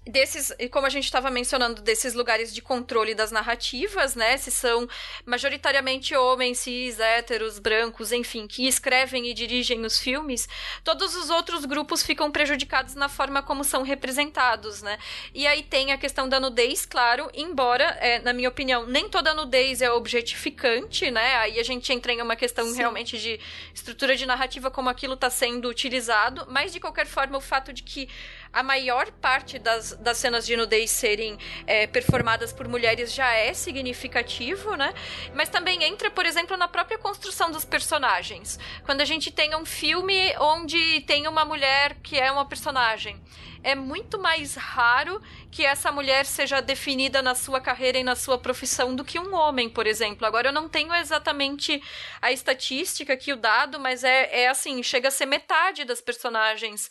desses, 0.05 0.51
como 0.71 0.87
a 0.87 0.89
gente 0.89 1.05
estava 1.05 1.29
mencionando, 1.29 1.81
desses 1.81 2.15
lugares 2.15 2.53
de 2.53 2.61
controle 2.61 3.13
das 3.13 3.31
narrativas, 3.31 4.15
né? 4.15 4.35
Se 4.35 4.49
são 4.49 4.87
majoritariamente 5.25 6.15
homens, 6.15 6.59
cis, 6.59 6.99
héteros, 6.99 7.59
brancos, 7.59 8.11
enfim, 8.11 8.47
que 8.47 8.67
escrevem 8.67 9.27
e 9.27 9.33
dirigem 9.33 9.85
os 9.85 9.99
filmes, 9.99 10.49
todos 10.83 11.15
os 11.15 11.29
outros 11.29 11.65
grupos 11.65 12.01
ficam 12.01 12.31
prejudicados 12.31 12.95
na 12.95 13.07
forma 13.07 13.43
como 13.43 13.63
são 13.63 13.83
representados, 13.83 14.81
né? 14.81 14.97
E 15.33 15.45
aí 15.45 15.61
tem 15.61 15.91
a 15.91 15.97
questão 15.97 16.27
da 16.27 16.39
nudez, 16.39 16.83
claro, 16.85 17.29
embora, 17.33 17.83
é, 18.01 18.19
na 18.19 18.33
minha 18.33 18.49
opinião, 18.49 18.87
nem 18.87 19.07
toda 19.07 19.35
nudez 19.35 19.83
é 19.83 19.91
objetificante, 19.91 21.11
né? 21.11 21.35
Aí 21.35 21.59
a 21.59 21.63
gente 21.63 21.93
entra 21.93 22.11
em 22.11 22.21
uma 22.21 22.35
questão 22.35 22.65
Sim. 22.65 22.77
realmente 22.77 23.19
de 23.19 23.39
estrutura 23.71 24.15
de 24.15 24.25
narrativa, 24.25 24.71
como 24.71 24.89
aquilo 24.89 25.13
está 25.13 25.29
sendo 25.29 25.69
utilizado, 25.69 26.47
mas 26.49 26.73
de 26.73 26.79
qualquer 26.79 27.05
forma, 27.05 27.37
o 27.37 27.41
fato 27.41 27.71
de 27.71 27.83
que 27.83 28.09
a 28.53 28.63
maior 28.63 29.11
parte 29.11 29.57
das, 29.57 29.93
das 29.93 30.17
cenas 30.17 30.45
de 30.45 30.55
nudez 30.55 30.91
serem 30.91 31.37
é, 31.65 31.87
performadas 31.87 32.51
por 32.51 32.67
mulheres 32.67 33.13
já 33.13 33.33
é 33.33 33.53
significativo, 33.53 34.75
né? 34.75 34.93
Mas 35.33 35.49
também 35.49 35.83
entra, 35.83 36.11
por 36.11 36.25
exemplo, 36.25 36.57
na 36.57 36.67
própria 36.67 36.97
construção 36.97 37.51
dos 37.51 37.65
personagens. 37.65 38.59
Quando 38.83 39.01
a 39.01 39.05
gente 39.05 39.31
tem 39.31 39.55
um 39.55 39.65
filme 39.65 40.35
onde 40.39 41.01
tem 41.01 41.27
uma 41.27 41.45
mulher 41.45 41.95
que 42.01 42.19
é 42.19 42.31
uma 42.31 42.45
personagem 42.45 43.21
é 43.63 43.75
muito 43.75 44.17
mais 44.17 44.55
raro 44.55 45.21
que 45.51 45.63
essa 45.63 45.91
mulher 45.91 46.25
seja 46.25 46.61
definida 46.61 47.21
na 47.21 47.35
sua 47.35 47.61
carreira 47.61 47.99
e 47.99 48.03
na 48.03 48.15
sua 48.15 48.37
profissão 48.37 48.95
do 48.95 49.05
que 49.05 49.19
um 49.19 49.35
homem, 49.35 49.69
por 49.69 49.85
exemplo. 49.85 50.25
Agora, 50.25 50.49
eu 50.49 50.53
não 50.53 50.67
tenho 50.67 50.93
exatamente 50.95 51.81
a 52.21 52.31
estatística 52.31 53.13
aqui, 53.13 53.31
o 53.31 53.37
dado, 53.37 53.79
mas 53.79 54.03
é, 54.03 54.43
é 54.43 54.47
assim: 54.49 54.81
chega 54.81 55.09
a 55.09 55.11
ser 55.11 55.25
metade 55.27 55.85
das 55.85 56.01
personagens 56.01 56.89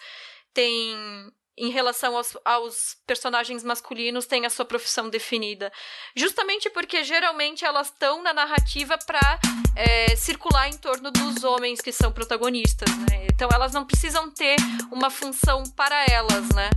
tem 0.52 1.32
em 1.60 1.70
relação 1.70 2.16
aos, 2.16 2.36
aos, 2.44 2.96
personagens 3.06 3.62
masculinos 3.62 4.26
têm 4.26 4.46
a 4.46 4.50
sua 4.50 4.64
profissão 4.64 5.10
definida. 5.10 5.70
Justamente 6.16 6.70
porque 6.70 7.04
geralmente 7.04 7.64
elas 7.64 7.88
estão 7.88 8.22
na 8.22 8.32
narrativa 8.32 8.96
para 8.98 9.38
é, 9.76 10.16
circular 10.16 10.68
em 10.68 10.78
torno 10.78 11.10
dos 11.10 11.44
homens 11.44 11.80
que 11.80 11.92
são 11.92 12.10
protagonistas, 12.10 12.88
né? 13.10 13.26
Então 13.30 13.48
elas 13.52 13.72
não 13.72 13.84
precisam 13.84 14.30
ter 14.30 14.56
uma 14.90 15.10
função 15.10 15.62
para 15.76 16.06
elas, 16.10 16.48
né? 16.54 16.70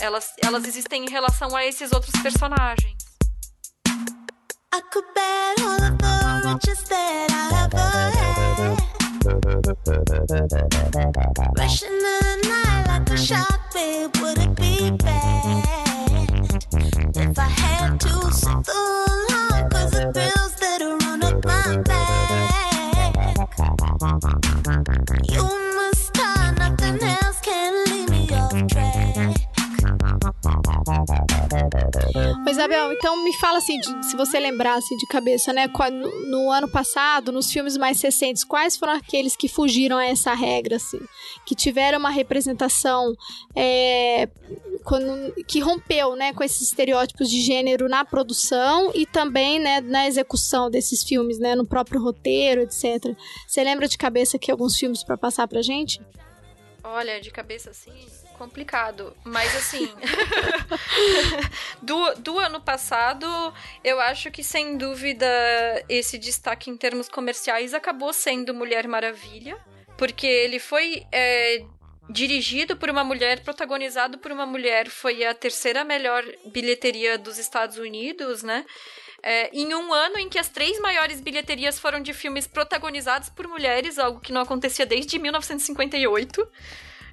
Elas, 0.00 0.32
elas 0.42 0.64
existem 0.64 1.04
em 1.04 1.10
relação 1.10 1.54
a 1.54 1.64
esses 1.64 1.92
outros 1.92 2.12
personagens. 2.22 3.02
I 4.74 4.80
could 4.90 5.06
bet 5.14 5.60
all 5.62 5.76
the 5.76 6.58
that 6.88 7.74
I. 7.74 8.21
Rushing 9.54 9.68
in 11.88 11.98
the 11.98 12.36
night 12.48 12.84
like 12.88 13.10
a 13.10 13.16
would 14.22 14.38
it 14.38 14.54
be 14.56 14.90
bad 14.92 15.66
if 17.14 17.38
I 17.38 17.42
had 17.42 18.00
to 18.00 18.30
the 19.90 20.10
bills 20.14 20.54
that 20.60 20.80
up 21.22 21.44
my 21.44 21.76
back. 21.82 22.22
You 25.30 25.71
Mas, 32.44 32.56
Isabel, 32.56 32.92
então 32.92 33.22
me 33.22 33.32
fala 33.34 33.58
assim, 33.58 33.78
de, 33.78 34.06
se 34.06 34.16
você 34.16 34.38
lembrar 34.38 34.74
assim, 34.74 34.96
de 34.96 35.06
cabeça, 35.06 35.52
né? 35.52 35.68
No, 35.90 36.26
no, 36.26 36.50
ano 36.50 36.68
passado, 36.68 37.30
nos 37.30 37.50
filmes 37.50 37.76
mais 37.76 38.00
recentes, 38.00 38.42
quais 38.44 38.76
foram 38.76 38.94
aqueles 38.94 39.36
que 39.36 39.48
fugiram 39.48 39.98
a 39.98 40.04
essa 40.04 40.34
regra, 40.34 40.76
assim? 40.76 41.00
Que 41.46 41.54
tiveram 41.54 41.98
uma 41.98 42.10
representação 42.10 43.14
é, 43.54 44.28
quando, 44.84 45.32
que 45.44 45.60
rompeu 45.60 46.16
né, 46.16 46.32
com 46.32 46.42
esses 46.42 46.62
estereótipos 46.62 47.30
de 47.30 47.40
gênero 47.40 47.88
na 47.88 48.04
produção 48.04 48.90
e 48.94 49.06
também 49.06 49.60
né, 49.60 49.80
na 49.80 50.06
execução 50.06 50.70
desses 50.70 51.04
filmes, 51.04 51.38
né? 51.38 51.54
No 51.54 51.66
próprio 51.66 52.02
roteiro, 52.02 52.62
etc. 52.62 53.16
Você 53.46 53.62
lembra 53.62 53.86
de 53.86 53.96
cabeça 53.96 54.36
aqui 54.36 54.50
alguns 54.50 54.76
filmes 54.76 55.04
para 55.04 55.16
passar 55.16 55.46
pra 55.46 55.62
gente? 55.62 56.00
Olha, 56.82 57.20
de 57.20 57.30
cabeça 57.30 57.70
assim 57.70 57.92
complicado. 58.42 59.16
Mas 59.24 59.54
assim. 59.54 59.88
do, 61.80 62.14
do 62.16 62.38
ano 62.38 62.60
passado, 62.60 63.26
eu 63.84 64.00
acho 64.00 64.30
que 64.30 64.42
sem 64.42 64.76
dúvida 64.76 65.26
esse 65.88 66.18
destaque 66.18 66.70
em 66.70 66.76
termos 66.76 67.08
comerciais 67.08 67.72
acabou 67.72 68.12
sendo 68.12 68.52
Mulher 68.52 68.88
Maravilha. 68.88 69.56
Porque 69.96 70.26
ele 70.26 70.58
foi. 70.58 71.06
É, 71.12 71.64
dirigido 72.10 72.76
por 72.76 72.90
uma 72.90 73.04
mulher, 73.04 73.40
protagonizado 73.44 74.18
por 74.18 74.32
uma 74.32 74.44
mulher, 74.44 74.90
foi 74.90 75.24
a 75.24 75.32
terceira 75.32 75.84
melhor 75.84 76.24
bilheteria 76.46 77.16
dos 77.16 77.38
Estados 77.38 77.78
Unidos, 77.78 78.42
né? 78.42 78.66
É, 79.22 79.48
em 79.56 79.72
um 79.72 79.94
ano 79.94 80.18
em 80.18 80.28
que 80.28 80.36
as 80.36 80.48
três 80.48 80.80
maiores 80.80 81.20
bilheterias 81.20 81.78
foram 81.78 82.00
de 82.00 82.12
filmes 82.12 82.46
protagonizados 82.48 83.28
por 83.30 83.46
mulheres, 83.46 83.98
algo 83.98 84.20
que 84.20 84.32
não 84.32 84.40
acontecia 84.40 84.84
desde 84.84 85.16
1958. 85.16 86.48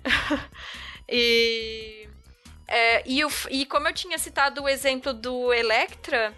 E, 1.10 2.08
é, 2.68 3.04
e, 3.06 3.26
o, 3.26 3.30
e 3.50 3.66
como 3.66 3.88
eu 3.88 3.94
tinha 3.94 4.18
citado 4.18 4.64
o 4.64 4.70
exemplo 4.70 5.14
do 5.14 5.52
Electra, 5.52 6.34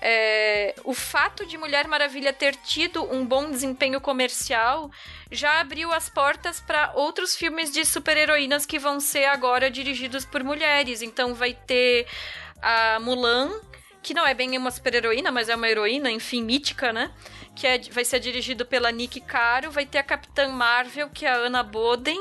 é, 0.00 0.74
o 0.84 0.92
fato 0.92 1.46
de 1.46 1.56
Mulher 1.56 1.88
Maravilha 1.88 2.32
ter 2.32 2.54
tido 2.56 3.02
um 3.04 3.24
bom 3.24 3.50
desempenho 3.50 4.00
comercial 4.00 4.90
já 5.30 5.60
abriu 5.60 5.92
as 5.92 6.08
portas 6.08 6.60
para 6.60 6.92
outros 6.94 7.34
filmes 7.34 7.72
de 7.72 7.84
super-heroínas 7.84 8.66
que 8.66 8.78
vão 8.78 9.00
ser 9.00 9.24
agora 9.24 9.70
dirigidos 9.70 10.24
por 10.24 10.44
mulheres. 10.44 11.02
Então 11.02 11.34
vai 11.34 11.54
ter 11.54 12.06
a 12.60 12.98
Mulan, 13.00 13.50
que 14.02 14.14
não 14.14 14.26
é 14.26 14.34
bem 14.34 14.56
uma 14.56 14.70
super-heroína, 14.70 15.30
mas 15.32 15.48
é 15.48 15.56
uma 15.56 15.68
heroína, 15.68 16.10
enfim, 16.10 16.42
mítica, 16.42 16.92
né? 16.92 17.12
Que 17.56 17.66
é, 17.66 17.80
vai 17.90 18.04
ser 18.04 18.20
dirigido 18.20 18.66
pela 18.66 18.92
Nick 18.92 19.18
Caro, 19.20 19.70
vai 19.70 19.86
ter 19.86 19.96
a 19.98 20.02
Capitã 20.02 20.46
Marvel, 20.48 21.08
que 21.08 21.24
é 21.24 21.30
a 21.30 21.38
Anna 21.38 21.62
Boden, 21.62 22.20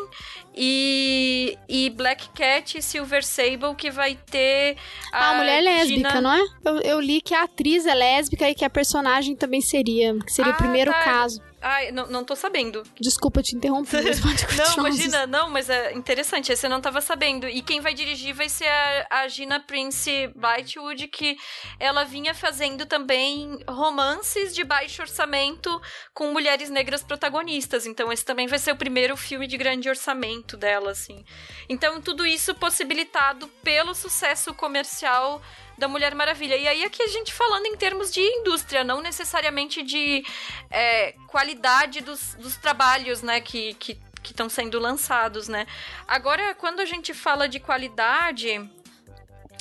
e, 0.56 1.58
e 1.68 1.90
Black 1.90 2.30
Cat 2.30 2.78
e 2.78 2.82
Silver 2.82 3.24
Sable, 3.24 3.76
que 3.78 3.92
vai 3.92 4.16
ter 4.16 4.78
a, 5.12 5.32
ah, 5.32 5.34
mulher 5.36 5.62
lésbica, 5.62 6.10
Gina... 6.10 6.22
não 6.22 6.34
é? 6.34 6.42
Eu, 6.64 6.80
eu, 6.80 7.02
li 7.02 7.20
que 7.20 7.36
a 7.36 7.44
atriz 7.44 7.86
é 7.86 7.94
lésbica 7.94 8.50
e 8.50 8.56
que 8.56 8.64
a 8.64 8.70
personagem 8.70 9.36
também 9.36 9.60
seria, 9.60 10.18
que 10.20 10.32
seria 10.32 10.54
ah, 10.54 10.56
o 10.56 10.58
primeiro 10.58 10.92
tá. 10.92 11.04
caso. 11.04 11.42
Ai, 11.62 11.92
não, 11.92 12.08
não 12.08 12.24
tô 12.24 12.36
sabendo. 12.36 12.84
Desculpa 13.00 13.42
te 13.42 13.56
interromper, 13.56 14.04
mas 14.04 14.20
pode 14.20 14.46
Não, 14.56 14.88
imagina, 14.88 15.26
não, 15.26 15.50
mas 15.50 15.70
é 15.70 15.94
interessante, 15.94 16.52
esse 16.52 16.66
eu 16.66 16.70
não 16.70 16.82
tava 16.82 17.02
sabendo. 17.02 17.48
E 17.48 17.62
quem 17.62 17.82
vai 17.82 17.94
dirigir 17.94 18.36
vai 18.36 18.50
ser 18.50 18.68
a, 18.68 19.08
a 19.22 19.28
Gina 19.28 19.60
Prince 19.60 20.28
Brightwood, 20.36 21.08
que 21.08 21.38
ela 21.80 22.04
vinha 22.04 22.34
fazendo 22.34 22.86
também 22.86 23.58
romances 23.68 24.54
de 24.54 24.64
baixo 24.64 25.02
orçamento 25.02 25.82
com 26.14 26.32
mulheres 26.32 26.70
negras 26.70 27.04
protagonistas. 27.04 27.86
Então 27.86 28.12
esse 28.12 28.24
também 28.24 28.48
vai 28.48 28.60
ser 28.60 28.72
o 28.72 28.78
primeiro 28.78 29.18
filme 29.18 29.48
de 29.48 29.58
grande 29.58 29.90
orçamento 29.90 30.56
dela, 30.56 30.92
assim. 30.92 31.24
Então 31.68 32.00
tudo 32.02 32.26
isso 32.26 32.54
possibilitado 32.54 33.48
pelo 33.64 33.96
sucesso 33.96 34.54
comercial 34.54 35.42
da 35.78 35.88
Mulher 35.88 36.16
Maravilha. 36.16 36.56
E 36.56 36.68
aí 36.68 36.84
aqui 36.84 37.04
a 37.04 37.08
gente 37.08 37.34
falando 37.34 37.66
em 37.66 37.76
termos 37.76 38.12
de 38.12 38.22
indústria, 38.22 38.84
não 38.84 39.02
necessariamente 39.02 39.84
de 39.84 40.24
é, 40.70 41.14
qualidade 41.28 42.02
dos, 42.02 42.36
dos 42.36 42.56
trabalhos, 42.58 43.22
né, 43.22 43.42
que, 43.42 43.74
que 43.76 44.00
que 44.26 44.32
estão 44.32 44.50
sendo 44.50 44.80
lançados, 44.80 45.48
né? 45.48 45.68
Agora, 46.08 46.56
quando 46.56 46.80
a 46.80 46.86
gente 46.86 47.14
fala 47.14 47.48
de 47.48 47.60
qualidade, 47.60 48.60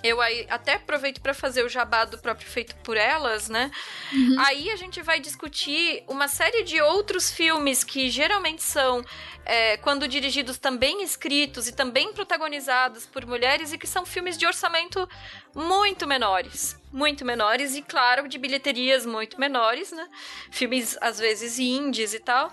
eu 0.04 0.20
aí 0.20 0.46
até 0.50 0.74
aproveito 0.74 1.22
para 1.22 1.32
fazer 1.32 1.64
o 1.64 1.68
jabá 1.68 2.04
do 2.04 2.18
próprio 2.18 2.46
feito 2.46 2.76
por 2.76 2.94
elas, 2.94 3.48
né? 3.48 3.70
Uhum. 4.12 4.36
Aí 4.40 4.70
a 4.70 4.76
gente 4.76 5.00
vai 5.00 5.18
discutir 5.18 6.04
uma 6.06 6.28
série 6.28 6.62
de 6.62 6.78
outros 6.82 7.30
filmes 7.30 7.82
que 7.82 8.10
geralmente 8.10 8.62
são, 8.62 9.02
é, 9.46 9.78
quando 9.78 10.06
dirigidos, 10.06 10.58
também 10.58 11.02
escritos 11.02 11.66
e 11.68 11.72
também 11.72 12.12
protagonizados 12.12 13.06
por 13.06 13.24
mulheres 13.24 13.72
e 13.72 13.78
que 13.78 13.86
são 13.86 14.04
filmes 14.04 14.36
de 14.36 14.46
orçamento 14.46 15.08
muito 15.54 16.06
menores. 16.06 16.78
Muito 16.92 17.24
menores 17.24 17.74
e, 17.74 17.80
claro, 17.80 18.28
de 18.28 18.36
bilheterias 18.36 19.06
muito 19.06 19.40
menores, 19.40 19.90
né? 19.90 20.06
Filmes, 20.50 20.98
às 21.00 21.18
vezes, 21.18 21.58
indies 21.58 22.12
e 22.12 22.20
tal. 22.20 22.52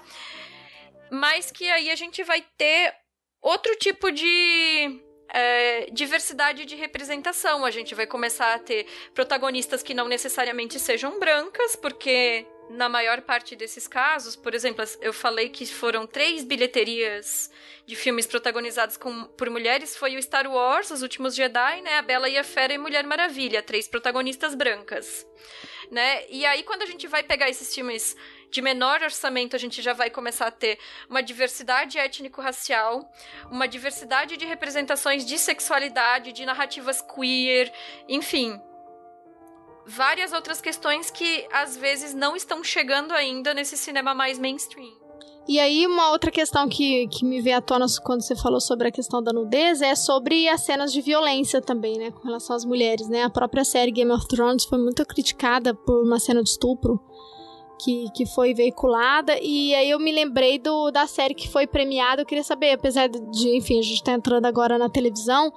Mas 1.11 1.51
que 1.51 1.69
aí 1.69 1.91
a 1.91 1.95
gente 1.95 2.23
vai 2.23 2.41
ter 2.57 2.95
outro 3.41 3.75
tipo 3.75 4.09
de 4.09 5.01
é, 5.33 5.87
diversidade 5.91 6.65
de 6.65 6.75
representação. 6.75 7.65
A 7.65 7.71
gente 7.71 7.95
vai 7.95 8.05
começar 8.05 8.53
a 8.53 8.59
ter 8.59 8.85
protagonistas 9.13 9.81
que 9.81 9.93
não 9.93 10.07
necessariamente 10.07 10.79
sejam 10.79 11.19
brancas, 11.19 11.75
porque 11.75 12.45
na 12.69 12.87
maior 12.87 13.21
parte 13.21 13.55
desses 13.55 13.87
casos, 13.87 14.35
por 14.35 14.53
exemplo, 14.53 14.83
eu 15.01 15.11
falei 15.11 15.49
que 15.49 15.65
foram 15.65 16.07
três 16.07 16.43
bilheterias 16.43 17.51
de 17.85 17.95
filmes 17.95 18.25
protagonizados 18.25 18.95
com, 18.95 19.25
por 19.25 19.49
mulheres, 19.49 19.95
foi 19.95 20.15
o 20.15 20.21
Star 20.21 20.49
Wars, 20.49 20.89
Os 20.89 21.01
Últimos 21.01 21.35
Jedi, 21.35 21.81
né, 21.81 21.97
A 21.97 22.01
Bela 22.01 22.29
e 22.29 22.37
a 22.37 22.43
Fera 22.43 22.73
e 22.73 22.77
Mulher 22.77 23.05
Maravilha, 23.05 23.61
três 23.61 23.87
protagonistas 23.87 24.55
brancas, 24.55 25.27
né? 25.91 26.25
E 26.29 26.45
aí 26.45 26.63
quando 26.63 26.83
a 26.83 26.85
gente 26.85 27.07
vai 27.07 27.23
pegar 27.23 27.49
esses 27.49 27.73
filmes 27.75 28.15
de 28.51 28.61
menor 28.61 29.01
orçamento, 29.01 29.55
a 29.55 29.59
gente 29.59 29.81
já 29.81 29.93
vai 29.93 30.09
começar 30.09 30.47
a 30.47 30.51
ter 30.51 30.77
uma 31.09 31.23
diversidade 31.23 31.97
étnico-racial, 31.97 33.09
uma 33.49 33.67
diversidade 33.67 34.35
de 34.35 34.45
representações 34.45 35.25
de 35.25 35.37
sexualidade, 35.37 36.33
de 36.33 36.45
narrativas 36.45 37.01
queer, 37.01 37.71
enfim. 38.07 38.59
Várias 39.87 40.33
outras 40.33 40.61
questões 40.61 41.09
que 41.09 41.47
às 41.51 41.77
vezes 41.77 42.13
não 42.13 42.35
estão 42.35 42.63
chegando 42.63 43.13
ainda 43.13 43.53
nesse 43.53 43.77
cinema 43.77 44.13
mais 44.13 44.37
mainstream. 44.37 45.01
E 45.47 45.59
aí, 45.59 45.87
uma 45.87 46.11
outra 46.11 46.29
questão 46.29 46.69
que, 46.69 47.07
que 47.07 47.25
me 47.25 47.41
veio 47.41 47.57
à 47.57 47.61
tona 47.61 47.87
quando 48.03 48.21
você 48.21 48.35
falou 48.35 48.61
sobre 48.61 48.87
a 48.87 48.91
questão 48.91 49.23
da 49.23 49.33
nudez 49.33 49.81
é 49.81 49.95
sobre 49.95 50.47
as 50.47 50.61
cenas 50.61 50.93
de 50.93 51.01
violência 51.01 51.59
também, 51.59 51.97
né? 51.97 52.11
Com 52.11 52.27
relação 52.27 52.55
às 52.55 52.63
mulheres, 52.63 53.07
né? 53.09 53.23
A 53.23 53.29
própria 53.29 53.65
série 53.65 53.91
Game 53.91 54.11
of 54.11 54.27
Thrones 54.27 54.65
foi 54.65 54.77
muito 54.77 55.03
criticada 55.03 55.73
por 55.73 56.03
uma 56.03 56.19
cena 56.19 56.43
de 56.43 56.49
estupro 56.49 57.01
que, 57.83 58.09
que 58.13 58.25
foi 58.25 58.53
veiculada. 58.53 59.37
E 59.41 59.73
aí 59.73 59.89
eu 59.89 59.99
me 59.99 60.11
lembrei 60.11 60.59
do, 60.59 60.91
da 60.91 61.07
série 61.07 61.33
que 61.33 61.49
foi 61.49 61.65
premiada. 61.65 62.21
Eu 62.21 62.25
queria 62.25 62.43
saber, 62.43 62.71
apesar 62.71 63.09
de, 63.09 63.57
enfim, 63.57 63.79
a 63.79 63.81
gente 63.81 64.03
tá 64.03 64.13
entrando 64.13 64.45
agora 64.45 64.77
na 64.77 64.87
televisão, 64.87 65.51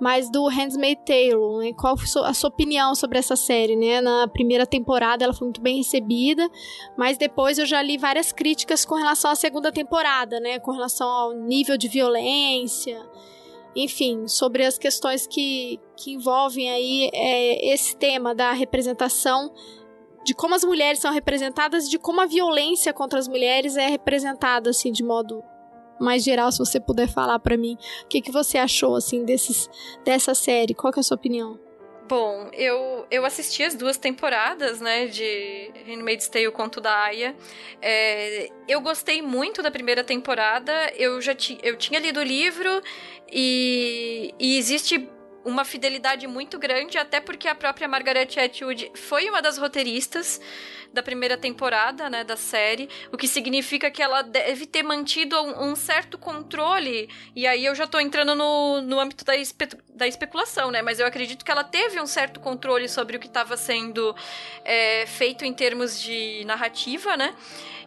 mas 0.00 0.30
do 0.30 0.46
Handmaid's 0.46 1.04
Tale, 1.04 1.58
né? 1.58 1.72
Qual 1.74 1.94
a 2.24 2.34
sua 2.34 2.48
opinião 2.48 2.94
sobre 2.94 3.18
essa 3.18 3.36
série, 3.36 3.76
né? 3.76 4.00
Na 4.00 4.26
primeira 4.26 4.66
temporada 4.66 5.24
ela 5.24 5.34
foi 5.34 5.46
muito 5.46 5.60
bem 5.60 5.76
recebida, 5.76 6.48
mas 6.96 7.18
depois 7.18 7.58
eu 7.58 7.66
já 7.66 7.82
li 7.82 7.98
várias 7.98 8.32
críticas 8.32 8.84
com 8.84 8.94
relação 8.94 9.30
à 9.30 9.34
segunda 9.34 9.70
temporada, 9.70 10.40
né? 10.40 10.58
Com 10.58 10.70
relação 10.70 11.06
ao 11.06 11.34
nível 11.34 11.76
de 11.76 11.88
violência 11.88 13.04
enfim, 13.78 14.26
sobre 14.26 14.64
as 14.64 14.78
questões 14.78 15.26
que, 15.26 15.78
que 15.98 16.14
envolvem 16.14 16.70
aí 16.70 17.10
é, 17.12 17.74
esse 17.74 17.94
tema 17.94 18.34
da 18.34 18.52
representação 18.52 19.52
de 20.26 20.34
como 20.34 20.56
as 20.56 20.64
mulheres 20.64 20.98
são 20.98 21.12
representadas, 21.12 21.88
de 21.88 22.00
como 22.00 22.20
a 22.20 22.26
violência 22.26 22.92
contra 22.92 23.16
as 23.16 23.28
mulheres 23.28 23.76
é 23.76 23.86
representada 23.86 24.70
assim 24.70 24.90
de 24.90 25.04
modo 25.04 25.42
mais 26.00 26.24
geral, 26.24 26.50
se 26.50 26.58
você 26.58 26.80
puder 26.80 27.08
falar 27.08 27.38
para 27.38 27.56
mim, 27.56 27.78
o 28.02 28.08
que, 28.08 28.20
que 28.20 28.32
você 28.32 28.58
achou 28.58 28.96
assim 28.96 29.24
desses, 29.24 29.70
dessa 30.04 30.34
série? 30.34 30.74
Qual 30.74 30.92
que 30.92 30.98
é 30.98 31.00
a 31.00 31.02
sua 31.02 31.16
opinião? 31.16 31.58
Bom, 32.08 32.50
eu, 32.52 33.06
eu 33.10 33.24
assisti 33.24 33.62
as 33.62 33.74
duas 33.74 33.96
temporadas, 33.96 34.80
né, 34.80 35.06
de 35.06 35.72
Handmaid's 35.86 36.28
Tale, 36.28 36.48
o 36.48 36.52
Conto 36.52 36.80
da 36.80 36.92
Aya. 36.92 37.34
É, 37.80 38.48
eu 38.68 38.80
gostei 38.80 39.22
muito 39.22 39.62
da 39.62 39.70
primeira 39.70 40.04
temporada, 40.04 40.92
eu 40.96 41.20
já 41.20 41.34
ti, 41.34 41.56
eu 41.62 41.76
tinha 41.76 41.98
lido 41.98 42.20
o 42.20 42.22
livro 42.22 42.82
e, 43.32 44.34
e 44.38 44.58
existe 44.58 45.08
uma 45.46 45.64
fidelidade 45.64 46.26
muito 46.26 46.58
grande, 46.58 46.98
até 46.98 47.20
porque 47.20 47.46
a 47.46 47.54
própria 47.54 47.86
Margaret 47.86 48.28
Atwood 48.36 48.90
foi 48.94 49.30
uma 49.30 49.40
das 49.40 49.56
roteiristas 49.56 50.40
da 50.92 51.02
primeira 51.02 51.36
temporada, 51.36 52.10
né, 52.10 52.24
da 52.24 52.36
série, 52.36 52.88
o 53.12 53.16
que 53.16 53.28
significa 53.28 53.90
que 53.90 54.02
ela 54.02 54.22
deve 54.22 54.66
ter 54.66 54.82
mantido 54.82 55.36
um, 55.40 55.70
um 55.70 55.76
certo 55.76 56.18
controle, 56.18 57.08
e 57.34 57.46
aí 57.46 57.64
eu 57.64 57.74
já 57.74 57.86
tô 57.86 58.00
entrando 58.00 58.34
no, 58.34 58.80
no 58.80 58.98
âmbito 58.98 59.24
da, 59.24 59.36
espe 59.36 59.68
da 59.90 60.06
especulação, 60.08 60.70
né, 60.70 60.82
mas 60.82 60.98
eu 60.98 61.06
acredito 61.06 61.44
que 61.44 61.50
ela 61.50 61.64
teve 61.64 62.00
um 62.00 62.06
certo 62.06 62.40
controle 62.40 62.88
sobre 62.88 63.16
o 63.16 63.20
que 63.20 63.26
estava 63.26 63.56
sendo 63.56 64.16
é, 64.64 65.06
feito 65.06 65.44
em 65.44 65.52
termos 65.52 66.00
de 66.00 66.44
narrativa, 66.44 67.16
né, 67.16 67.34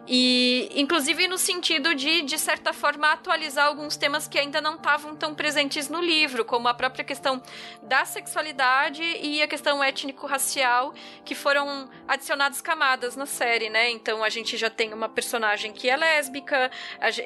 e, 0.08 0.72
inclusive, 0.76 1.28
no 1.28 1.38
sentido 1.38 1.94
de, 1.94 2.24
de 2.24 2.38
certa 2.40 2.74
forma, 2.74 3.12
atualizar 3.12 3.68
alguns 3.68 3.96
temas 3.96 4.28
que 4.28 4.40
ainda 4.40 4.60
não 4.60 4.76
estavam 4.76 5.16
tão 5.16 5.36
presentes 5.36 5.88
no 5.88 6.02
livro, 6.02 6.44
como 6.44 6.68
a 6.68 6.74
própria 6.74 7.04
questão 7.04 7.42
da 7.84 8.06
sexualidade 8.06 9.04
e 9.04 9.42
a 9.42 9.48
questão 9.48 9.84
étnico-racial, 9.84 10.94
que 11.24 11.36
foram 11.36 11.90
adicionadas 12.08 12.60
camadas 12.60 13.16
na 13.16 13.26
série, 13.26 13.70
né? 13.70 13.92
Então, 13.92 14.24
a 14.24 14.30
gente 14.30 14.58
já 14.58 14.70
tem 14.70 14.94
uma 14.94 15.08
personagem 15.08 15.72
que 15.72 15.90
é 15.90 15.96
lésbica 15.96 16.72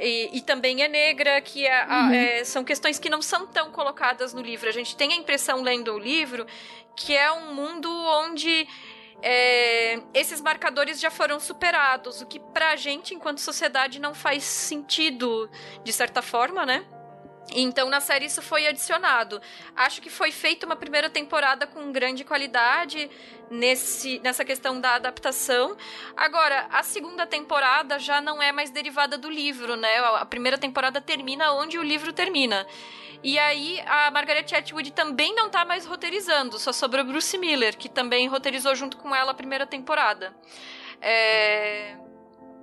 e, 0.02 0.30
e 0.34 0.42
também 0.42 0.84
é 0.84 0.88
negra, 0.88 1.40
que 1.40 1.66
é, 1.66 1.86
uhum. 1.86 2.10
a, 2.10 2.16
é, 2.16 2.44
são 2.44 2.64
questões 2.64 3.00
que 3.00 3.10
não 3.10 3.22
são 3.22 3.48
tão 3.48 3.72
colocadas 3.72 4.34
no 4.34 4.42
livro. 4.42 4.68
A 4.68 4.74
gente 4.74 4.96
tem 4.96 5.14
a 5.14 5.16
impressão, 5.16 5.62
lendo 5.62 5.94
o 5.94 6.00
livro, 6.00 6.46
que 6.96 7.16
é 7.16 7.32
um 7.32 7.54
mundo 7.54 7.90
onde 7.90 8.68
é, 9.24 10.02
esses 10.14 10.42
marcadores 10.42 11.00
já 11.00 11.10
foram 11.10 11.40
superados, 11.40 12.22
o 12.22 12.26
que 12.26 12.40
pra 12.40 12.76
gente, 12.76 13.16
enquanto 13.16 13.40
sociedade, 13.40 14.00
não 14.00 14.14
faz 14.14 14.44
sentido, 14.44 15.50
de 15.82 15.94
certa 15.94 16.22
forma, 16.22 16.66
né? 16.66 16.86
Então, 17.52 17.90
na 17.90 18.00
série, 18.00 18.26
isso 18.26 18.42
foi 18.42 18.68
adicionado. 18.68 19.42
Acho 19.76 20.02
que 20.02 20.10
foi 20.10 20.32
feita 20.32 20.66
uma 20.66 20.76
primeira 20.76 21.10
temporada 21.10 21.68
com 21.68 21.92
grande 21.92 22.24
qualidade 22.24 23.10
nesse, 23.50 24.20
nessa 24.20 24.46
questão 24.46 24.80
da 24.80 24.96
adaptação. 24.96 25.76
Agora, 26.16 26.68
a 26.72 26.82
segunda 26.84 27.28
temporada 27.28 28.00
já 28.00 28.22
não 28.22 28.42
é 28.42 28.52
mais 28.52 28.70
derivada 28.70 29.18
do 29.18 29.30
livro, 29.30 29.76
né? 29.76 29.98
A 29.98 30.26
primeira 30.26 30.58
temporada 30.58 31.02
termina 31.02 31.52
onde 31.54 31.78
o 31.78 31.84
livro 31.84 32.14
termina. 32.14 32.66
E 33.24 33.40
aí 33.40 33.80
a 33.86 34.12
Margaret 34.12 34.46
Atwood 34.54 34.92
também 34.92 35.34
não 35.34 35.50
tá 35.50 35.64
mais 35.64 35.86
roteirizando, 35.86 36.60
só 36.60 36.74
sobrou 36.74 37.06
Bruce 37.06 37.38
Miller, 37.38 37.78
que 37.78 37.88
também 37.88 38.28
roteirizou 38.28 38.76
junto 38.76 38.98
com 38.98 39.16
ela 39.16 39.32
a 39.32 39.34
primeira 39.36 39.66
temporada. 39.66 40.36
É... 41.02 41.96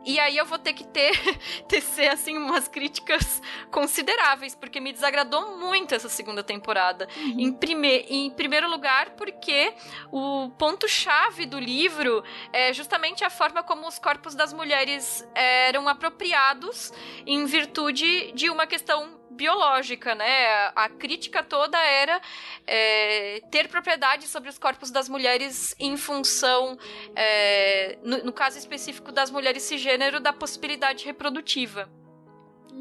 E 0.05 0.19
aí 0.19 0.37
eu 0.37 0.47
vou 0.47 0.59
ter 0.59 0.73
que 0.73 0.85
ter 0.85 1.13
tecer 1.69 2.09
assim 2.09 2.37
umas 2.37 2.69
críticas 2.69 3.43
consideráveis, 3.71 4.55
porque 4.55 4.81
me 4.81 4.93
desagradou 4.93 5.57
muito 5.59 5.95
essa 5.95 6.09
segunda 6.09 6.43
temporada. 6.43 7.09
Uhum. 7.17 7.37
Em, 7.39 7.53
prime 7.53 8.07
em 8.09 8.31
primeiro 8.31 8.69
lugar, 8.69 9.11
porque 9.11 9.73
o 10.11 10.51
ponto 10.59 10.89
chave 10.89 11.47
do 11.47 11.59
livro 11.59 12.25
é 12.53 12.73
justamente 12.73 13.25
a 13.25 13.31
forma 13.31 13.63
como 13.63 13.87
os 13.87 13.99
corpos 13.99 14.35
das 14.35 14.53
mulheres 14.53 15.27
eram 15.35 15.89
apropriados 15.89 16.93
em 17.27 17.45
virtude 17.45 18.33
de 18.33 18.49
uma 18.49 18.67
questão 18.67 19.20
biológica, 19.41 20.15
né? 20.15 20.71
A 20.77 20.87
crítica 20.91 21.43
toda 21.43 21.79
era 21.79 22.21
é, 22.67 23.41
ter 23.51 23.69
propriedade 23.69 24.29
sobre 24.29 24.51
os 24.51 24.59
corpos 24.59 24.91
das 24.91 25.09
mulheres 25.09 25.75
em 25.79 25.97
função, 25.97 26.77
é, 27.17 27.99
no, 28.03 28.25
no 28.25 28.33
caso 28.35 28.59
específico 28.59 29.11
das 29.11 29.31
mulheres 29.31 29.63
cisgênero, 29.63 30.21
da 30.21 30.31
possibilidade 30.31 31.07
reprodutiva. 31.07 31.89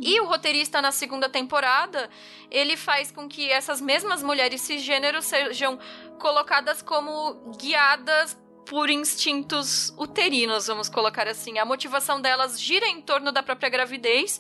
E 0.01 0.20
o 0.20 0.26
roteirista 0.26 0.82
na 0.82 0.91
segunda 0.91 1.30
temporada, 1.30 2.10
ele 2.51 2.76
faz 2.76 3.10
com 3.10 3.30
que 3.30 3.49
essas 3.49 3.80
mesmas 3.80 4.22
mulheres 4.22 4.60
cisgênero 4.60 5.22
sejam 5.22 5.80
colocadas 6.20 6.82
como 6.82 7.53
guiadas 7.57 8.38
por 8.66 8.89
instintos 8.89 9.93
uterinos, 9.97 10.68
vamos 10.68 10.89
colocar 10.89 11.28
assim. 11.28 11.57
A 11.57 11.66
motivação 11.66 12.22
delas 12.22 12.60
gira 12.62 12.86
em 12.86 13.01
torno 13.01 13.32
da 13.32 13.41
própria 13.41 13.70
gravidez 13.70 14.39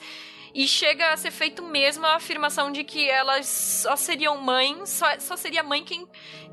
e 0.53 0.67
chega 0.67 1.11
a 1.11 1.17
ser 1.17 1.31
feito 1.31 1.61
mesmo 1.63 2.05
a 2.05 2.15
afirmação 2.15 2.71
de 2.71 2.83
que 2.83 3.09
elas 3.09 3.47
só 3.47 3.95
seriam 3.95 4.37
mães, 4.37 4.89
só, 4.89 5.19
só 5.19 5.35
seria 5.35 5.63
mãe 5.63 5.83
quem, 5.83 6.07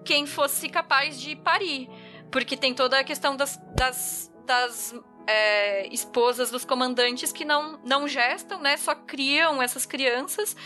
quem 0.05 0.27
fosse 0.27 0.69
capaz 0.69 1.21
de 1.21 1.35
parir. 1.37 1.89
Porque 2.31 2.57
tem 2.57 2.75
toda 2.75 2.99
a 2.99 3.05
questão 3.05 3.37
das, 3.37 3.57
das, 3.75 4.33
das 4.45 4.95
é, 5.27 5.87
esposas 5.93 6.51
dos 6.51 6.65
comandantes 6.65 7.33
que 7.33 7.45
não, 7.45 7.81
não 7.85 8.07
gestam, 8.07 8.61
né? 8.61 8.77
Só 8.77 8.95
criam 8.95 9.63
essas 9.63 9.87
crianças. 9.87 10.57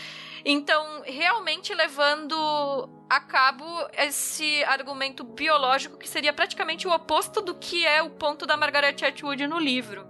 Então, 0.43 1.03
realmente 1.05 1.73
levando 1.73 2.89
a 3.09 3.19
cabo 3.19 3.65
esse 3.93 4.63
argumento 4.63 5.23
biológico 5.23 5.97
que 5.97 6.09
seria 6.09 6.33
praticamente 6.33 6.87
o 6.87 6.91
oposto 6.91 7.41
do 7.41 7.55
que 7.55 7.85
é 7.85 8.01
o 8.01 8.09
ponto 8.09 8.45
da 8.45 8.57
Margaret 8.57 8.95
Atwood 9.05 9.45
no 9.47 9.59
livro. 9.59 10.07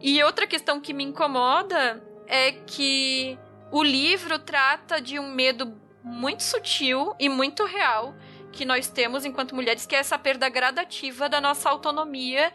E 0.00 0.22
outra 0.22 0.46
questão 0.46 0.80
que 0.80 0.92
me 0.92 1.04
incomoda 1.04 2.02
é 2.26 2.52
que 2.52 3.38
o 3.70 3.82
livro 3.82 4.38
trata 4.38 5.00
de 5.00 5.18
um 5.18 5.32
medo 5.32 5.80
muito 6.02 6.42
sutil 6.42 7.14
e 7.18 7.28
muito 7.28 7.64
real 7.64 8.14
que 8.52 8.64
nós 8.64 8.88
temos 8.88 9.24
enquanto 9.24 9.54
mulheres, 9.54 9.84
que 9.84 9.94
é 9.94 9.98
essa 9.98 10.18
perda 10.18 10.48
gradativa 10.48 11.28
da 11.28 11.40
nossa 11.40 11.68
autonomia, 11.68 12.50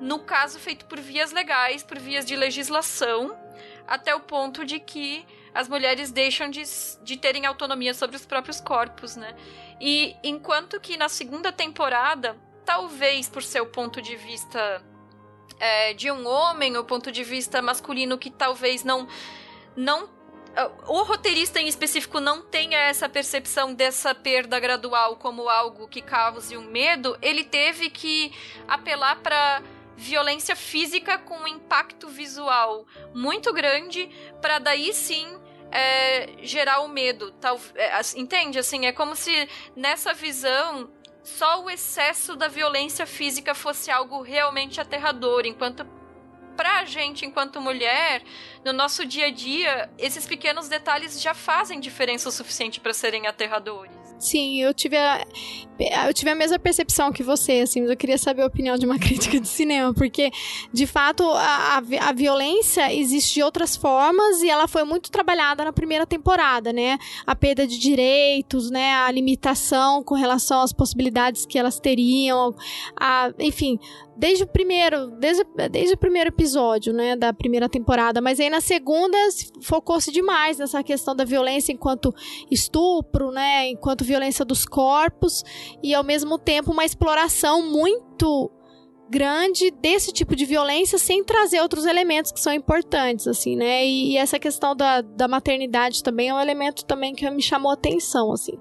no 0.00 0.18
caso 0.18 0.58
feito 0.58 0.84
por 0.84 1.00
vias 1.00 1.32
legais, 1.32 1.82
por 1.82 1.98
vias 1.98 2.26
de 2.26 2.36
legislação, 2.36 3.34
até 3.86 4.14
o 4.14 4.20
ponto 4.20 4.66
de 4.66 4.78
que 4.78 5.24
as 5.54 5.68
mulheres 5.68 6.10
deixam 6.10 6.50
de, 6.50 6.62
de 7.02 7.16
terem 7.16 7.46
autonomia 7.46 7.94
sobre 7.94 8.16
os 8.16 8.26
próprios 8.26 8.60
corpos, 8.60 9.16
né? 9.16 9.34
E 9.80 10.14
enquanto 10.22 10.78
que 10.78 10.98
na 10.98 11.08
segunda 11.08 11.50
temporada, 11.50 12.36
talvez 12.64 13.26
por 13.26 13.42
seu 13.42 13.64
ponto 13.64 14.02
de 14.02 14.14
vista 14.16 14.84
é, 15.58 15.94
de 15.94 16.10
um 16.10 16.26
homem, 16.26 16.76
o 16.76 16.84
ponto 16.84 17.10
de 17.10 17.24
vista 17.24 17.62
masculino 17.62 18.18
que 18.18 18.30
talvez 18.30 18.84
não 18.84 19.06
não 19.74 20.08
o 20.86 21.02
roteirista 21.02 21.60
em 21.60 21.68
específico 21.68 22.18
não 22.18 22.40
tenha 22.40 22.78
essa 22.78 23.08
percepção 23.08 23.74
dessa 23.74 24.14
perda 24.14 24.58
gradual 24.58 25.16
como 25.16 25.50
algo 25.50 25.86
que 25.86 26.00
cause 26.00 26.56
um 26.56 26.70
medo, 26.70 27.16
ele 27.20 27.44
teve 27.44 27.90
que 27.90 28.32
apelar 28.66 29.16
para 29.16 29.62
violência 29.96 30.56
física 30.56 31.18
com 31.18 31.46
impacto 31.46 32.08
visual 32.08 32.86
muito 33.14 33.52
grande 33.52 34.08
para 34.40 34.58
daí 34.58 34.94
sim 34.94 35.26
é, 35.70 36.30
gerar 36.42 36.80
o 36.80 36.88
medo. 36.88 37.32
Tal, 37.32 37.60
é, 37.74 37.90
entende? 38.16 38.58
Assim, 38.58 38.86
é 38.86 38.92
como 38.92 39.16
se 39.16 39.48
nessa 39.74 40.14
visão 40.14 40.90
só 41.26 41.64
o 41.64 41.68
excesso 41.68 42.36
da 42.36 42.46
violência 42.46 43.04
física 43.04 43.52
fosse 43.52 43.90
algo 43.90 44.22
realmente 44.22 44.80
aterrador, 44.80 45.44
enquanto 45.44 45.84
pra 46.56 46.84
gente, 46.84 47.26
enquanto 47.26 47.60
mulher, 47.60 48.22
no 48.64 48.72
nosso 48.72 49.04
dia 49.04 49.26
a 49.26 49.30
dia, 49.30 49.90
esses 49.98 50.24
pequenos 50.24 50.68
detalhes 50.68 51.20
já 51.20 51.34
fazem 51.34 51.80
diferença 51.80 52.28
o 52.28 52.32
suficiente 52.32 52.78
para 52.78 52.94
serem 52.94 53.26
aterradores. 53.26 53.95
Sim, 54.18 54.62
eu 54.62 54.72
tive 54.72 54.96
a, 54.96 55.26
eu 56.06 56.14
tive 56.14 56.30
a 56.30 56.34
mesma 56.34 56.58
percepção 56.58 57.12
que 57.12 57.22
você, 57.22 57.60
assim, 57.60 57.82
mas 57.82 57.90
eu 57.90 57.96
queria 57.96 58.16
saber 58.16 58.42
a 58.42 58.46
opinião 58.46 58.78
de 58.78 58.86
uma 58.86 58.98
crítica 59.00 59.38
de 59.38 59.46
cinema, 59.46 59.92
porque, 59.92 60.30
de 60.72 60.86
fato, 60.86 61.22
a, 61.22 61.82
a, 62.00 62.12
violência 62.12 62.92
existe 62.94 63.34
de 63.34 63.42
outras 63.42 63.76
formas 63.76 64.40
e 64.42 64.48
ela 64.48 64.66
foi 64.66 64.84
muito 64.84 65.10
trabalhada 65.10 65.64
na 65.64 65.72
primeira 65.72 66.06
temporada, 66.06 66.72
né? 66.72 66.98
A 67.26 67.36
perda 67.36 67.66
de 67.66 67.78
direitos, 67.78 68.70
né? 68.70 68.94
A 68.94 69.10
limitação 69.10 70.02
com 70.02 70.14
relação 70.14 70.62
às 70.62 70.72
possibilidades 70.72 71.44
que 71.44 71.58
elas 71.58 71.78
teriam, 71.78 72.54
a, 72.98 73.30
enfim, 73.38 73.78
desde 74.16 74.44
o 74.44 74.46
primeiro, 74.46 75.08
desde, 75.18 75.44
desde 75.70 75.94
o 75.94 75.98
primeiro 75.98 76.30
episódio, 76.30 76.92
né, 76.92 77.16
da 77.16 77.32
primeira 77.32 77.68
temporada, 77.68 78.20
mas 78.20 78.40
aí 78.40 78.48
na 78.48 78.60
segunda 78.60 79.16
focou-se 79.62 80.10
demais 80.10 80.58
nessa 80.58 80.82
questão 80.82 81.14
da 81.14 81.24
violência 81.24 81.72
enquanto 81.72 82.14
estupro, 82.50 83.30
né, 83.30 83.68
enquanto 83.68 84.04
violência 84.04 84.44
dos 84.44 84.64
corpos 84.64 85.42
e 85.82 85.94
ao 85.94 86.02
mesmo 86.02 86.38
tempo 86.38 86.72
uma 86.72 86.84
exploração 86.84 87.70
muito 87.70 88.50
grande 89.08 89.70
desse 89.70 90.12
tipo 90.12 90.34
de 90.34 90.44
violência 90.44 90.98
sem 90.98 91.22
trazer 91.22 91.60
outros 91.60 91.86
elementos 91.86 92.32
que 92.32 92.40
são 92.40 92.52
importantes, 92.52 93.26
assim, 93.26 93.56
né? 93.56 93.84
E, 93.84 94.12
e 94.12 94.16
essa 94.16 94.38
questão 94.38 94.74
da, 94.74 95.00
da 95.00 95.28
maternidade 95.28 96.02
também 96.02 96.28
é 96.28 96.34
um 96.34 96.40
elemento 96.40 96.84
também 96.84 97.14
que 97.14 97.28
me 97.30 97.42
chamou 97.42 97.70
atenção, 97.70 98.32
assim. 98.32 98.58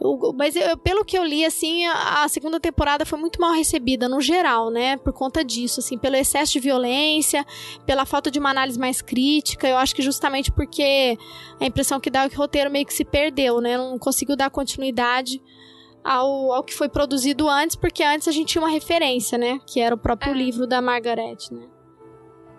Eu, 0.00 0.34
mas 0.36 0.56
eu, 0.56 0.76
pelo 0.78 1.04
que 1.04 1.16
eu 1.16 1.24
li, 1.24 1.44
assim, 1.44 1.84
a, 1.86 2.24
a, 2.24 2.28
segunda 2.28 2.58
temporada 2.58 3.06
foi 3.06 3.18
muito 3.18 3.40
mal 3.40 3.52
recebida 3.52 4.08
no 4.08 4.20
geral, 4.20 4.70
né? 4.70 4.96
Por 4.96 5.12
conta 5.12 5.44
disso, 5.44 5.80
assim, 5.80 5.96
pelo 5.96 6.16
excesso 6.16 6.52
de 6.52 6.60
violência, 6.60 7.44
pela 7.86 8.04
falta 8.04 8.30
de 8.30 8.38
uma 8.38 8.50
análise 8.50 8.78
mais 8.78 9.00
crítica. 9.00 9.68
Eu 9.68 9.76
acho 9.76 9.94
que 9.94 10.02
justamente 10.02 10.50
porque 10.50 11.16
a 11.60 11.66
impressão 11.66 12.00
que 12.00 12.10
dá 12.10 12.24
é 12.24 12.28
que 12.28 12.36
o 12.36 12.38
roteiro 12.38 12.70
meio 12.70 12.86
que 12.86 12.94
se 12.94 13.04
perdeu, 13.04 13.60
né? 13.60 13.76
Não 13.78 13.98
conseguiu 13.98 14.36
dar 14.36 14.50
continuidade 14.50 15.40
ao, 16.04 16.52
ao 16.52 16.62
que 16.62 16.74
foi 16.74 16.88
produzido 16.88 17.48
antes, 17.48 17.74
porque 17.74 18.02
antes 18.02 18.28
a 18.28 18.32
gente 18.32 18.48
tinha 18.48 18.62
uma 18.62 18.70
referência, 18.70 19.38
né? 19.38 19.58
Que 19.66 19.80
era 19.80 19.94
o 19.94 19.98
próprio 19.98 20.32
é. 20.32 20.36
livro 20.36 20.66
da 20.66 20.82
Margaret, 20.82 21.38
né? 21.50 21.66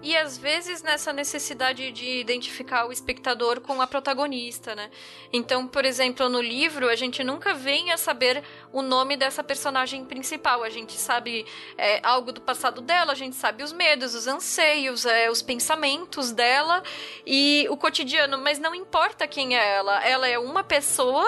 E 0.06 0.16
às 0.16 0.38
vezes 0.38 0.84
nessa 0.84 1.12
necessidade 1.12 1.92
de 1.92 2.20
identificar 2.20 2.86
o 2.86 2.92
espectador 2.92 3.60
com 3.60 3.82
a 3.82 3.88
protagonista, 3.88 4.76
né? 4.76 4.92
Então, 5.34 5.68
por 5.68 5.84
exemplo, 5.84 6.30
no 6.30 6.40
livro, 6.40 6.88
a 6.90 6.96
gente 6.96 7.24
nunca 7.24 7.56
vem 7.56 7.92
a 7.92 7.98
saber 7.98 8.44
o 8.72 8.84
nome 8.84 9.18
dessa 9.18 9.44
personagem 9.44 10.06
principal. 10.06 10.62
A 10.62 10.70
gente 10.70 10.94
sabe 10.94 11.44
é, 11.76 12.00
algo 12.06 12.32
do 12.32 12.40
passado 12.40 12.82
dela, 12.82 13.14
a 13.14 13.16
gente 13.16 13.36
sabe 13.36 13.64
os 13.64 13.74
medos, 13.74 14.14
os 14.14 14.28
anseios, 14.28 15.08
é, 15.08 15.32
os 15.32 15.42
pensamentos 15.42 16.32
dela 16.32 16.84
e 17.26 17.66
o 17.72 17.76
cotidiano, 17.76 18.38
mas 18.38 18.60
não 18.60 18.76
importa 18.76 19.28
quem 19.28 19.58
é 19.58 19.76
ela. 19.78 20.04
Ela 20.04 20.28
é 20.28 20.38
uma 20.38 20.64
pessoa 20.64 21.26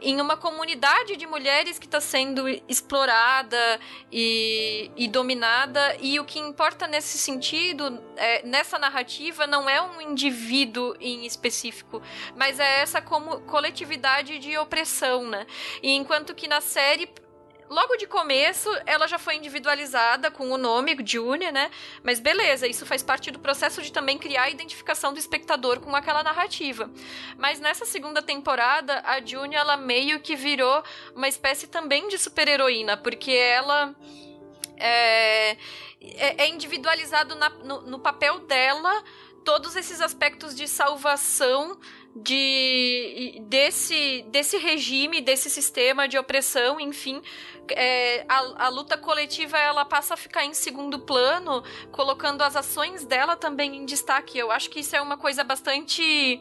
em 0.00 0.20
uma 0.20 0.36
comunidade 0.36 1.16
de 1.16 1.26
mulheres 1.26 1.78
que 1.78 1.86
está 1.86 2.00
sendo 2.00 2.48
explorada 2.68 3.80
e, 4.12 4.90
e, 4.96 5.08
dominada, 5.08 5.96
e 6.00 6.20
o 6.20 6.24
que 6.24 6.38
importa 6.38 6.86
nesse 6.86 7.18
sentido, 7.18 8.02
é, 8.16 8.46
nessa 8.46 8.78
narrativa, 8.78 9.46
não 9.46 9.68
é 9.68 9.80
um 9.82 10.00
indivíduo 10.00 10.94
em 11.00 11.26
específico, 11.26 12.02
mas 12.36 12.60
é 12.60 12.80
essa 12.80 13.02
como 13.02 13.40
coletividade 13.40 14.38
de 14.38 14.56
opressão, 14.56 15.28
né? 15.28 15.46
E 15.82 15.92
enquanto 15.92 16.34
que 16.34 16.46
na 16.46 16.60
série 16.60 17.08
logo 17.68 17.96
de 17.96 18.06
começo, 18.06 18.68
ela 18.86 19.06
já 19.06 19.18
foi 19.18 19.36
individualizada 19.36 20.30
com 20.30 20.50
o 20.50 20.58
nome 20.58 20.96
June, 21.04 21.50
né? 21.50 21.70
Mas 22.02 22.20
beleza, 22.20 22.66
isso 22.66 22.86
faz 22.86 23.02
parte 23.02 23.30
do 23.30 23.38
processo 23.38 23.82
de 23.82 23.92
também 23.92 24.18
criar 24.18 24.44
a 24.44 24.50
identificação 24.50 25.12
do 25.12 25.18
espectador 25.18 25.80
com 25.80 25.94
aquela 25.94 26.22
narrativa. 26.22 26.90
Mas 27.36 27.60
nessa 27.60 27.84
segunda 27.84 28.22
temporada, 28.22 29.02
a 29.04 29.24
June 29.24 29.54
ela 29.54 29.76
meio 29.76 30.20
que 30.20 30.34
virou 30.34 30.82
uma 31.14 31.28
espécie 31.28 31.66
também 31.66 32.08
de 32.08 32.18
super-heroína, 32.18 32.96
porque 32.96 33.32
ela 33.32 33.94
é, 34.76 35.56
é, 36.00 36.44
é 36.44 36.48
individualizado 36.48 37.34
na, 37.34 37.50
no, 37.50 37.82
no 37.82 37.98
papel 37.98 38.40
dela 38.40 39.02
todos 39.44 39.76
esses 39.76 40.00
aspectos 40.00 40.54
de 40.54 40.66
salvação 40.68 41.78
de 42.14 43.40
desse 43.46 44.24
desse 44.30 44.56
regime, 44.58 45.20
desse 45.20 45.48
sistema 45.48 46.08
de 46.08 46.18
opressão, 46.18 46.80
enfim, 46.80 47.22
é, 47.70 48.24
a, 48.28 48.66
a, 48.66 48.68
luta 48.68 48.96
coletiva 48.96 49.58
ela 49.58 49.84
passa 49.84 50.14
a 50.14 50.16
ficar 50.16 50.44
em 50.44 50.54
segundo 50.54 50.98
plano, 50.98 51.62
colocando 51.92 52.42
as 52.42 52.56
ações 52.56 53.04
dela 53.04 53.36
também 53.36 53.76
em 53.76 53.84
destaque. 53.84 54.38
Eu 54.38 54.50
acho 54.50 54.70
que 54.70 54.80
isso 54.80 54.96
é 54.96 55.00
uma 55.00 55.16
coisa 55.16 55.44
bastante 55.44 56.40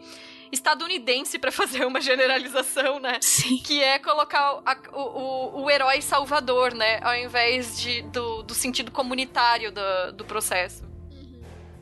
estadunidense 0.52 1.38
para 1.38 1.52
fazer 1.54 1.86
uma 1.86 2.02
generalização, 2.02 3.00
né? 3.00 3.20
Sim. 3.22 3.58
Que 3.58 3.82
é 3.82 4.00
colocar 4.00 4.62
a, 4.66 4.78
o, 4.94 5.02
o, 5.02 5.64
o, 5.64 5.72
herói 5.72 6.02
salvador, 6.02 6.74
né? 6.74 7.00
Ao 7.02 7.16
invés 7.16 7.80
de, 7.80 8.02
do, 8.04 8.44
do 8.44 8.54
sentido 8.54 8.92
comunitário 8.92 9.72
do, 9.72 10.14
do 10.14 10.26
processo. 10.26 10.88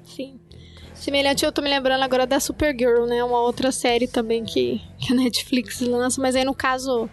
Sim. 0.04 0.40
Semelhante, 0.96 1.46
eu 1.46 1.52
tô 1.52 1.62
me 1.62 1.70
lembrando 1.70 2.02
agora 2.02 2.26
da 2.26 2.40
Supergirl, 2.40 3.06
né? 3.06 3.24
Uma 3.24 3.42
outra 3.42 3.72
série 3.72 4.08
também 4.08 4.44
que, 4.44 4.82
que 4.98 5.12
a 5.12 5.16
Netflix 5.16 5.82
lança, 5.82 6.22
mas 6.22 6.36
aí 6.36 6.46
no 6.46 6.56
caso 6.56 7.10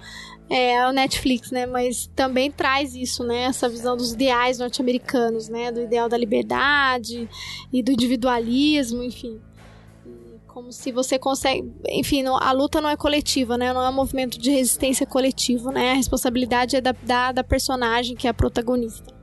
é 0.48 0.86
o 0.86 0.92
Netflix, 0.92 1.50
né? 1.50 1.66
Mas 1.66 2.10
também 2.14 2.50
traz 2.50 2.94
isso, 2.94 3.24
né? 3.24 3.42
Essa 3.42 3.68
visão 3.68 3.96
dos 3.96 4.12
ideais 4.12 4.58
norte-americanos, 4.58 5.48
né? 5.48 5.72
Do 5.72 5.80
ideal 5.80 6.08
da 6.08 6.16
liberdade 6.16 7.28
e 7.72 7.82
do 7.82 7.90
individualismo, 7.90 9.02
enfim. 9.02 9.40
Como 10.46 10.70
se 10.70 10.92
você 10.92 11.18
consegue. 11.18 11.72
Enfim, 11.88 12.24
a 12.26 12.52
luta 12.52 12.80
não 12.80 12.88
é 12.88 12.96
coletiva, 12.96 13.58
né? 13.58 13.72
Não 13.72 13.82
é 13.82 13.88
um 13.88 13.94
movimento 13.94 14.38
de 14.38 14.50
resistência 14.50 15.06
coletivo, 15.06 15.70
né? 15.70 15.92
A 15.92 15.94
responsabilidade 15.94 16.76
é 16.76 16.80
da, 16.80 16.92
da, 16.92 17.32
da 17.32 17.42
personagem 17.42 18.14
que 18.14 18.26
é 18.26 18.30
a 18.30 18.34
protagonista. 18.34 19.22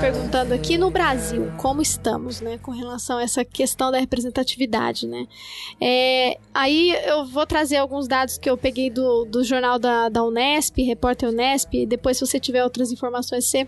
perguntando 0.00 0.54
aqui 0.54 0.78
no 0.78 0.90
Brasil, 0.90 1.50
como 1.56 1.82
estamos, 1.82 2.40
né, 2.40 2.56
com 2.58 2.70
relação 2.70 3.18
a 3.18 3.22
essa 3.22 3.44
questão 3.44 3.90
da 3.90 3.98
representatividade, 3.98 5.08
né? 5.08 5.26
É, 5.80 6.38
aí 6.54 6.92
eu 7.04 7.26
vou 7.26 7.44
trazer 7.44 7.76
alguns 7.78 8.06
dados 8.06 8.38
que 8.38 8.48
eu 8.48 8.56
peguei 8.56 8.90
do, 8.90 9.24
do 9.24 9.42
jornal 9.42 9.78
da, 9.78 10.08
da 10.08 10.22
Unesp, 10.22 10.78
repórter 10.82 11.28
Unesp, 11.28 11.74
e 11.74 11.86
depois 11.86 12.16
se 12.16 12.26
você 12.26 12.38
tiver 12.38 12.62
outras 12.62 12.92
informações, 12.92 13.46
você 13.46 13.66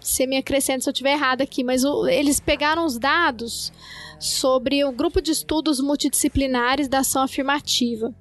você 0.00 0.24
me 0.24 0.36
acrescenta 0.36 0.82
se 0.82 0.88
eu 0.88 0.92
estiver 0.92 1.12
errado 1.12 1.42
aqui, 1.42 1.64
mas 1.64 1.84
o, 1.84 2.06
eles 2.06 2.38
pegaram 2.38 2.84
os 2.84 2.96
dados 2.96 3.72
sobre 4.20 4.84
o 4.84 4.92
grupo 4.92 5.20
de 5.20 5.32
estudos 5.32 5.80
multidisciplinares 5.80 6.88
da 6.88 7.00
ação 7.00 7.22
afirmativa. 7.22 8.14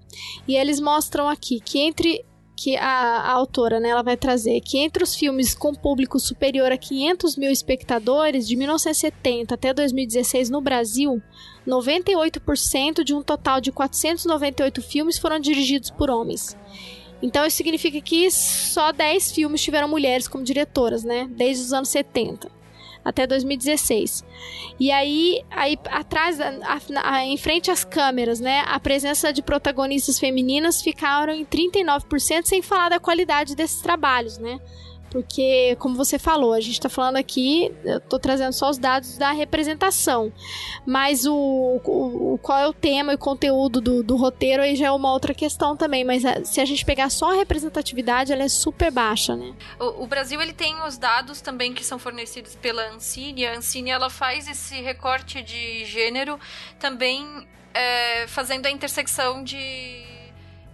E 0.47 0.55
eles 0.55 0.79
mostram 0.79 1.29
aqui 1.29 1.59
que 1.59 1.79
entre 1.79 2.25
que 2.55 2.77
a, 2.77 2.87
a, 2.87 3.31
autora, 3.31 3.79
né, 3.79 3.89
ela 3.89 4.01
vai 4.01 4.15
trazer 4.15 4.61
que 4.61 4.77
entre 4.77 5.03
os 5.03 5.13
filmes 5.15 5.53
com 5.53 5.73
público 5.73 6.19
superior 6.19 6.71
a 6.71 6.77
500 6.77 7.35
mil 7.35 7.51
espectadores, 7.51 8.47
de 8.47 8.55
1970 8.55 9.53
até 9.53 9.73
2016 9.73 10.49
no 10.49 10.61
Brasil, 10.61 11.21
98% 11.67 13.03
de 13.03 13.13
um 13.13 13.21
total 13.21 13.59
de 13.59 13.71
498 13.71 14.81
filmes 14.81 15.17
foram 15.17 15.39
dirigidos 15.39 15.89
por 15.89 16.09
homens. 16.09 16.55
Então 17.21 17.45
isso 17.45 17.57
significa 17.57 17.99
que 18.01 18.29
só 18.31 18.91
10 18.91 19.31
filmes 19.31 19.61
tiveram 19.61 19.87
mulheres 19.87 20.27
como 20.27 20.43
diretoras, 20.43 21.03
né, 21.03 21.27
desde 21.31 21.63
os 21.63 21.73
anos 21.73 21.89
70 21.89 22.64
até 23.05 23.27
2016. 23.27 24.25
E 24.79 24.91
aí, 24.91 25.43
aí 25.51 25.77
atrás, 25.91 26.41
a, 26.41 26.79
a, 27.03 27.23
em 27.23 27.37
frente 27.37 27.69
às 27.69 27.83
câmeras, 27.83 28.39
né, 28.39 28.63
a 28.65 28.79
presença 28.79 29.31
de 29.31 29.43
protagonistas 29.43 30.19
femininas 30.19 30.81
ficaram 30.81 31.31
em 31.31 31.45
39%, 31.45 32.45
sem 32.45 32.63
falar 32.63 32.89
da 32.89 32.99
qualidade 32.99 33.55
desses 33.55 33.79
trabalhos, 33.81 34.39
né? 34.39 34.59
Porque, 35.15 35.77
como 35.79 35.95
você 35.95 36.19
falou, 36.19 36.51
a 36.51 36.59
gente 36.59 36.73
está 36.73 36.89
falando 36.89 37.15
aqui, 37.15 37.73
eu 37.85 37.99
estou 37.99 38.19
trazendo 38.19 38.51
só 38.51 38.69
os 38.69 38.77
dados 38.77 39.17
da 39.17 39.31
representação, 39.31 40.29
mas 40.85 41.25
o, 41.25 41.33
o, 41.85 42.37
qual 42.41 42.59
é 42.59 42.67
o 42.67 42.73
tema 42.73 43.13
e 43.13 43.15
o 43.15 43.17
conteúdo 43.17 43.79
do, 43.79 44.03
do 44.03 44.17
roteiro 44.17 44.61
aí 44.61 44.75
já 44.75 44.87
é 44.87 44.91
uma 44.91 45.13
outra 45.13 45.33
questão 45.33 45.77
também, 45.77 46.03
mas 46.03 46.25
é, 46.25 46.43
se 46.43 46.59
a 46.59 46.65
gente 46.65 46.83
pegar 46.83 47.09
só 47.09 47.31
a 47.31 47.35
representatividade, 47.35 48.33
ela 48.33 48.43
é 48.43 48.49
super 48.49 48.91
baixa, 48.91 49.37
né? 49.37 49.53
O, 49.79 50.03
o 50.03 50.05
Brasil, 50.07 50.41
ele 50.41 50.51
tem 50.51 50.75
os 50.85 50.97
dados 50.97 51.39
também 51.39 51.73
que 51.73 51.85
são 51.85 51.97
fornecidos 51.97 52.53
pela 52.55 52.85
Ancine, 52.89 53.45
a 53.45 53.57
Ancine, 53.57 53.91
ela 53.91 54.09
faz 54.09 54.49
esse 54.49 54.81
recorte 54.81 55.41
de 55.41 55.85
gênero 55.85 56.37
também 56.77 57.25
é, 57.73 58.27
fazendo 58.27 58.65
a 58.65 58.69
intersecção 58.69 59.45
de 59.45 60.14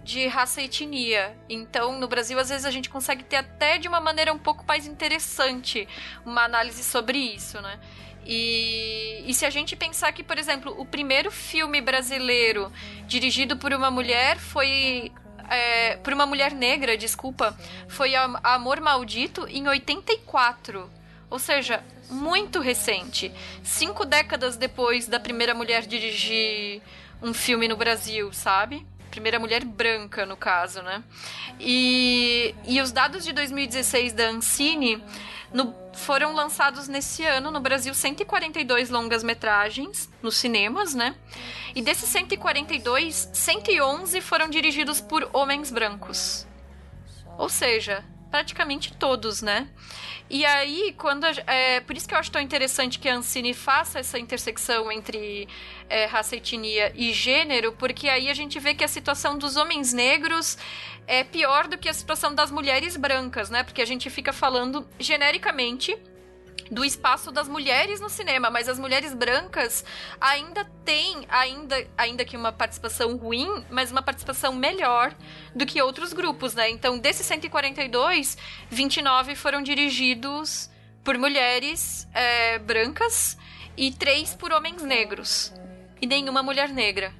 de 0.02 0.26
raça 0.26 0.60
e 0.60 0.64
etnia. 0.64 1.36
Então, 1.48 1.98
no 1.98 2.08
Brasil, 2.08 2.38
às 2.38 2.48
vezes 2.48 2.64
a 2.64 2.70
gente 2.70 2.90
consegue 2.90 3.24
ter 3.24 3.36
até 3.36 3.78
de 3.78 3.88
uma 3.88 4.00
maneira 4.00 4.32
um 4.32 4.38
pouco 4.38 4.64
mais 4.66 4.86
interessante 4.86 5.88
uma 6.24 6.44
análise 6.44 6.82
sobre 6.82 7.18
isso, 7.18 7.60
né? 7.60 7.78
E, 8.24 9.24
e 9.26 9.34
se 9.34 9.44
a 9.44 9.50
gente 9.50 9.74
pensar 9.74 10.12
que, 10.12 10.22
por 10.22 10.38
exemplo, 10.38 10.74
o 10.78 10.84
primeiro 10.84 11.30
filme 11.30 11.80
brasileiro 11.80 12.72
dirigido 13.06 13.56
por 13.56 13.72
uma 13.72 13.90
mulher 13.90 14.38
foi. 14.38 15.12
É, 15.48 15.96
por 15.96 16.12
uma 16.14 16.24
mulher 16.24 16.52
negra, 16.52 16.96
desculpa, 16.96 17.58
foi 17.86 18.14
Amor 18.14 18.80
Maldito 18.80 19.46
em 19.48 19.68
84. 19.68 20.88
Ou 21.28 21.38
seja, 21.38 21.82
muito 22.08 22.60
recente. 22.60 23.32
Cinco 23.62 24.04
décadas 24.04 24.56
depois 24.56 25.08
da 25.08 25.18
primeira 25.18 25.52
mulher 25.52 25.84
dirigir 25.86 26.80
um 27.22 27.34
filme 27.34 27.68
no 27.68 27.76
Brasil, 27.76 28.32
sabe? 28.32 28.86
Primeira 29.12 29.38
mulher 29.38 29.62
branca, 29.62 30.24
no 30.24 30.38
caso, 30.38 30.80
né? 30.80 31.04
E, 31.60 32.54
e 32.66 32.80
os 32.80 32.90
dados 32.90 33.22
de 33.22 33.32
2016 33.34 34.14
da 34.14 34.30
Ancine 34.30 35.04
no, 35.52 35.74
foram 35.92 36.34
lançados 36.34 36.88
nesse 36.88 37.22
ano 37.22 37.50
no 37.50 37.60
Brasil 37.60 37.92
142 37.92 38.88
longas-metragens 38.88 40.08
nos 40.22 40.38
cinemas, 40.38 40.94
né? 40.94 41.14
E 41.74 41.82
desses 41.82 42.08
142, 42.08 43.28
111 43.34 44.18
foram 44.22 44.48
dirigidos 44.48 44.98
por 44.98 45.28
homens 45.34 45.70
brancos. 45.70 46.46
Ou 47.36 47.50
seja, 47.50 48.02
praticamente 48.32 48.94
todos, 48.94 49.42
né? 49.42 49.68
E 50.30 50.46
aí, 50.46 50.94
quando. 50.96 51.26
É, 51.46 51.80
por 51.80 51.94
isso 51.94 52.08
que 52.08 52.14
eu 52.14 52.18
acho 52.18 52.30
tão 52.30 52.40
interessante 52.40 52.98
que 52.98 53.06
a 53.06 53.14
Ancine 53.14 53.52
faça 53.52 53.98
essa 53.98 54.18
intersecção 54.18 54.90
entre 54.90 55.46
é, 55.90 56.06
raça, 56.06 56.34
etnia 56.34 56.90
e 56.96 57.12
gênero, 57.12 57.72
porque 57.72 58.08
aí 58.08 58.30
a 58.30 58.34
gente 58.34 58.58
vê 58.58 58.72
que 58.72 58.82
a 58.82 58.88
situação 58.88 59.36
dos 59.36 59.56
homens 59.56 59.92
negros 59.92 60.56
é 61.06 61.22
pior 61.22 61.68
do 61.68 61.76
que 61.76 61.88
a 61.88 61.92
situação 61.92 62.34
das 62.34 62.50
mulheres 62.50 62.96
brancas, 62.96 63.50
né? 63.50 63.62
Porque 63.62 63.82
a 63.82 63.86
gente 63.86 64.08
fica 64.08 64.32
falando 64.32 64.88
genericamente 64.98 65.94
do 66.72 66.82
espaço 66.82 67.30
das 67.30 67.46
mulheres 67.46 68.00
no 68.00 68.08
cinema, 68.08 68.48
mas 68.48 68.66
as 68.66 68.78
mulheres 68.78 69.12
brancas 69.12 69.84
ainda 70.18 70.64
têm, 70.86 71.26
ainda, 71.28 71.86
ainda 71.98 72.24
que 72.24 72.34
uma 72.34 72.50
participação 72.50 73.14
ruim, 73.18 73.62
mas 73.68 73.92
uma 73.92 74.00
participação 74.00 74.54
melhor 74.54 75.14
do 75.54 75.66
que 75.66 75.82
outros 75.82 76.14
grupos, 76.14 76.54
né? 76.54 76.70
Então, 76.70 76.98
desses 76.98 77.26
142, 77.26 78.38
29 78.70 79.34
foram 79.34 79.62
dirigidos 79.62 80.70
por 81.04 81.18
mulheres 81.18 82.08
é, 82.14 82.58
brancas 82.58 83.36
e 83.76 83.92
três 83.92 84.34
por 84.34 84.50
homens 84.50 84.82
negros. 84.82 85.52
E 86.00 86.06
nenhuma 86.06 86.42
mulher 86.42 86.70
negra. 86.70 87.14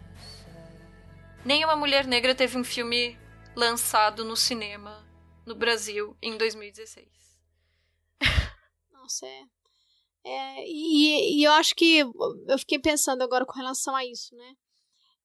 Nenhuma 1.44 1.76
mulher 1.76 2.06
negra 2.06 2.34
teve 2.34 2.56
um 2.56 2.64
filme 2.64 3.18
lançado 3.54 4.24
no 4.24 4.34
cinema 4.34 5.06
no 5.44 5.54
Brasil 5.54 6.16
em 6.22 6.38
2016. 6.38 7.21
Nossa, 9.12 9.26
é. 9.26 9.42
é 10.24 10.64
e, 10.66 11.40
e 11.40 11.44
eu 11.44 11.52
acho 11.52 11.74
que 11.74 11.98
eu 11.98 12.58
fiquei 12.58 12.78
pensando 12.78 13.20
agora 13.20 13.44
com 13.44 13.52
relação 13.52 13.94
a 13.94 14.04
isso, 14.04 14.34
né? 14.34 14.54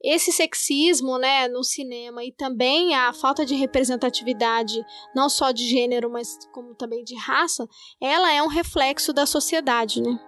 Esse 0.04 0.32
sexismo, 0.32 1.18
né, 1.18 1.48
no 1.48 1.64
cinema 1.64 2.24
e 2.24 2.32
também 2.32 2.94
a 2.94 3.12
falta 3.14 3.44
de 3.44 3.56
representatividade, 3.56 4.86
não 5.16 5.28
só 5.28 5.52
de 5.52 5.68
gênero, 5.68 6.08
mas 6.08 6.38
como 6.54 6.76
também 6.76 7.04
de 7.04 7.16
raça, 7.16 7.68
ela 8.00 8.32
é 8.32 8.44
um 8.44 8.48
reflexo 8.48 9.12
da 9.12 9.26
sociedade, 9.26 10.02
né? 10.02 10.20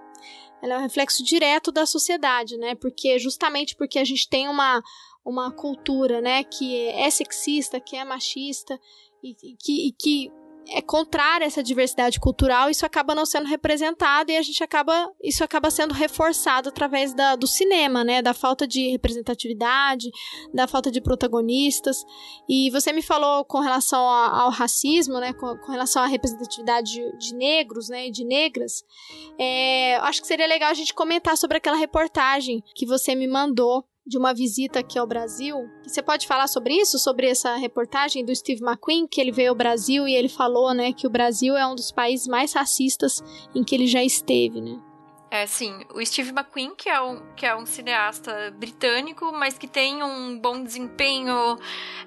Ela 0.63 0.75
é 0.75 0.77
um 0.77 0.81
reflexo 0.81 1.23
direto 1.23 1.71
da 1.71 1.85
sociedade, 1.85 2.57
né? 2.57 2.73
Porque 2.75 3.19
justamente 3.19 3.75
porque 3.75 3.99
a 3.99 4.03
gente 4.03 4.27
tem 4.27 4.47
uma, 4.47 4.81
uma 5.23 5.51
cultura, 5.51 6.19
né, 6.19 6.43
que 6.43 6.87
é 6.87 7.09
sexista, 7.11 7.79
que 7.79 7.95
é 7.95 8.03
machista 8.03 8.79
e, 9.21 9.35
e 9.43 9.55
que, 9.55 9.87
e 9.87 9.91
que 9.91 10.38
é 10.71 10.81
contrária 10.81 11.45
essa 11.45 11.63
diversidade 11.63 12.19
cultural, 12.19 12.69
isso 12.69 12.85
acaba 12.85 13.15
não 13.15 13.25
sendo 13.25 13.47
representado 13.47 14.31
e 14.31 14.37
a 14.37 14.41
gente 14.41 14.63
acaba 14.63 15.11
isso 15.23 15.43
acaba 15.43 15.69
sendo 15.69 15.93
reforçado 15.93 16.69
através 16.69 17.13
da, 17.13 17.35
do 17.35 17.47
cinema, 17.47 18.03
né, 18.03 18.21
da 18.21 18.33
falta 18.33 18.67
de 18.67 18.89
representatividade, 18.89 20.09
da 20.53 20.67
falta 20.67 20.91
de 20.91 21.01
protagonistas. 21.01 22.03
E 22.47 22.69
você 22.71 22.91
me 22.93 23.01
falou 23.01 23.43
com 23.45 23.59
relação 23.59 24.01
a, 24.07 24.41
ao 24.41 24.49
racismo, 24.49 25.19
né, 25.19 25.33
com, 25.33 25.57
com, 25.57 25.71
relação 25.71 26.03
à 26.03 26.07
representatividade 26.07 26.93
de, 26.93 27.17
de 27.17 27.35
negros, 27.35 27.89
né, 27.89 28.07
e 28.07 28.11
de 28.11 28.23
negras. 28.23 28.83
É, 29.37 29.97
acho 29.97 30.21
que 30.21 30.27
seria 30.27 30.47
legal 30.47 30.69
a 30.69 30.73
gente 30.73 30.93
comentar 30.93 31.37
sobre 31.37 31.57
aquela 31.57 31.77
reportagem 31.77 32.63
que 32.75 32.85
você 32.85 33.15
me 33.15 33.27
mandou 33.27 33.85
de 34.09 34.17
uma 34.17 34.33
visita 34.33 34.79
aqui 34.79 34.97
ao 34.97 35.05
Brasil. 35.07 35.69
Você 35.83 36.01
pode 36.01 36.27
falar 36.27 36.47
sobre 36.47 36.73
isso, 36.73 36.97
sobre 36.97 37.27
essa 37.27 37.55
reportagem 37.55 38.25
do 38.25 38.35
Steve 38.35 38.63
McQueen, 38.63 39.07
que 39.07 39.21
ele 39.21 39.31
veio 39.31 39.49
ao 39.49 39.55
Brasil 39.55 40.07
e 40.07 40.15
ele 40.15 40.27
falou, 40.27 40.73
né, 40.73 40.91
que 40.91 41.05
o 41.05 41.09
Brasil 41.09 41.55
é 41.55 41.65
um 41.65 41.75
dos 41.75 41.91
países 41.91 42.27
mais 42.27 42.51
racistas 42.53 43.23
em 43.53 43.63
que 43.63 43.75
ele 43.75 43.85
já 43.85 44.03
esteve, 44.03 44.59
né? 44.59 44.79
É, 45.31 45.45
sim. 45.45 45.85
O 45.93 46.03
Steve 46.03 46.31
McQueen, 46.31 46.73
que 46.75 46.89
é 46.89 46.99
um, 46.99 47.21
que 47.35 47.45
é 47.45 47.55
um 47.55 47.63
cineasta 47.63 48.51
britânico, 48.57 49.31
mas 49.31 49.59
que 49.59 49.67
tem 49.67 50.01
um 50.01 50.39
bom 50.39 50.63
desempenho 50.63 51.55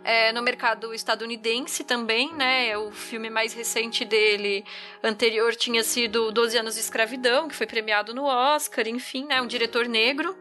é, 0.02 0.32
no 0.32 0.42
mercado 0.42 0.92
estadunidense 0.92 1.84
também, 1.84 2.34
né? 2.34 2.76
O 2.76 2.90
filme 2.90 3.30
mais 3.30 3.54
recente 3.54 4.04
dele, 4.04 4.64
anterior, 5.04 5.54
tinha 5.54 5.84
sido 5.84 6.32
12 6.32 6.58
Anos 6.58 6.74
de 6.74 6.80
Escravidão, 6.80 7.46
que 7.46 7.54
foi 7.54 7.66
premiado 7.66 8.12
no 8.12 8.24
Oscar, 8.24 8.88
enfim, 8.88 9.24
né? 9.26 9.40
Um 9.40 9.46
diretor 9.46 9.86
negro. 9.86 10.36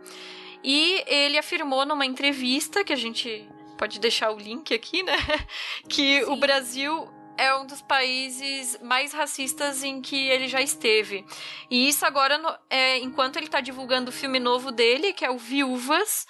E 0.63 1.03
ele 1.07 1.37
afirmou 1.37 1.85
numa 1.85 2.05
entrevista, 2.05 2.83
que 2.83 2.93
a 2.93 2.97
gente 2.97 3.49
pode 3.77 3.99
deixar 3.99 4.31
o 4.31 4.37
link 4.37 4.73
aqui, 4.73 5.03
né? 5.03 5.17
Que 5.89 6.23
Sim. 6.23 6.31
o 6.31 6.35
Brasil 6.35 7.09
é 7.37 7.55
um 7.55 7.65
dos 7.65 7.81
países 7.81 8.77
mais 8.83 9.13
racistas 9.13 9.83
em 9.83 10.01
que 10.01 10.27
ele 10.27 10.47
já 10.47 10.61
esteve. 10.61 11.25
E 11.69 11.87
isso 11.87 12.05
agora, 12.05 12.39
é, 12.69 12.99
enquanto 12.99 13.37
ele 13.37 13.47
está 13.47 13.59
divulgando 13.59 14.09
o 14.09 14.13
filme 14.13 14.39
novo 14.39 14.71
dele, 14.71 15.13
que 15.13 15.25
é 15.25 15.31
o 15.31 15.39
Viúvas, 15.39 16.27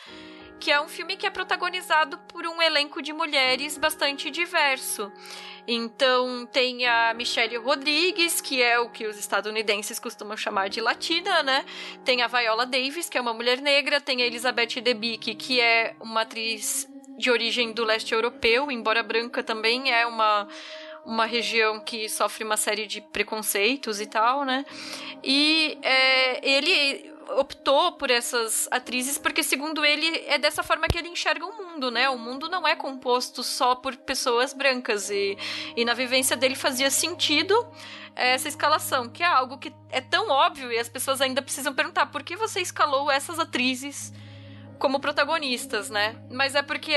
que 0.62 0.72
é 0.72 0.80
um 0.80 0.88
filme 0.88 1.18
que 1.18 1.26
é 1.26 1.30
protagonizado 1.30 2.18
por 2.20 2.46
um 2.46 2.62
elenco 2.62 3.02
de 3.02 3.12
mulheres 3.12 3.78
bastante 3.78 4.30
diverso. 4.30 5.12
Então 5.74 6.46
tem 6.48 6.86
a 6.86 7.14
Michelle 7.14 7.56
Rodrigues, 7.56 8.42
que 8.42 8.62
é 8.62 8.78
o 8.78 8.90
que 8.90 9.08
os 9.08 9.18
estadunidenses 9.18 10.00
costumam 10.00 10.36
chamar 10.36 10.68
de 10.68 10.82
latina, 10.82 11.42
né? 11.42 11.64
Tem 12.04 12.22
a 12.22 12.28
Viola 12.28 12.66
Davis, 12.66 13.08
que 13.08 13.18
é 13.18 13.22
uma 13.22 13.34
mulher 13.34 13.62
negra, 13.62 14.02
tem 14.02 14.22
a 14.22 14.26
Elizabeth 14.26 14.82
Debicki, 14.82 15.34
que 15.34 15.62
é 15.62 15.96
uma 16.02 16.24
atriz 16.24 16.90
de 17.18 17.32
origem 17.32 17.72
do 17.72 17.86
leste 17.86 18.14
europeu, 18.14 18.70
embora 18.70 19.02
branca 19.02 19.42
também 19.42 19.94
é 19.94 20.06
uma 20.06 20.46
uma 21.04 21.26
região 21.26 21.80
que 21.80 22.08
sofre 22.10 22.44
uma 22.44 22.58
série 22.58 22.86
de 22.86 23.02
preconceitos 23.02 24.00
e 24.00 24.06
tal, 24.06 24.44
né? 24.44 24.66
E 25.24 25.78
é, 25.82 26.48
ele 26.48 27.12
optou 27.30 27.94
por 27.94 28.10
essas 28.10 28.68
atrizes 28.72 29.18
porque, 29.18 29.44
segundo 29.44 29.84
ele, 29.86 30.24
é 30.28 30.38
dessa 30.38 30.64
forma 30.64 30.88
que 30.88 30.98
ele 30.98 31.08
enxerga 31.08 31.46
o 31.46 31.58
mundo, 31.58 31.92
né? 31.92 32.10
O 32.10 32.18
mundo 32.18 32.50
não 32.50 32.68
é 32.68 32.76
composto 32.76 33.44
só 33.44 33.76
por 33.76 33.96
pessoas 33.96 34.54
brancas 34.54 35.10
e, 35.10 35.38
e 35.76 35.86
na 35.86 35.94
vivência 35.94 36.36
dele 36.36 36.56
fazia 36.56 36.90
sentido 36.90 37.56
essa 38.16 38.48
escalação, 38.48 39.10
que 39.10 39.24
é 39.24 39.28
algo 39.28 39.58
que 39.58 39.74
é 39.90 40.02
tão 40.02 40.30
óbvio 40.30 40.72
e 40.72 40.78
as 40.78 40.90
pessoas 40.90 41.22
ainda 41.22 41.42
precisam 41.42 41.74
perguntar 41.74 42.08
por 42.08 42.24
que 42.24 42.36
você 42.36 42.60
escalou 42.62 43.10
essas 43.10 43.40
atrizes 43.40 44.14
como 44.78 45.00
protagonistas, 45.00 45.90
né? 45.90 46.16
Mas 46.30 46.56
é 46.56 46.62
porque 46.62 46.94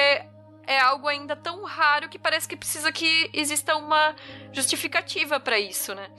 é 0.66 0.80
algo 0.80 1.08
ainda 1.08 1.36
tão 1.36 1.62
raro 1.64 2.08
que 2.08 2.18
parece 2.18 2.48
que 2.48 2.56
precisa 2.56 2.90
que 2.90 3.30
exista 3.32 3.76
uma 3.76 4.14
justificativa 4.52 5.38
para 5.38 5.58
isso, 5.58 5.94
né? 5.94 6.10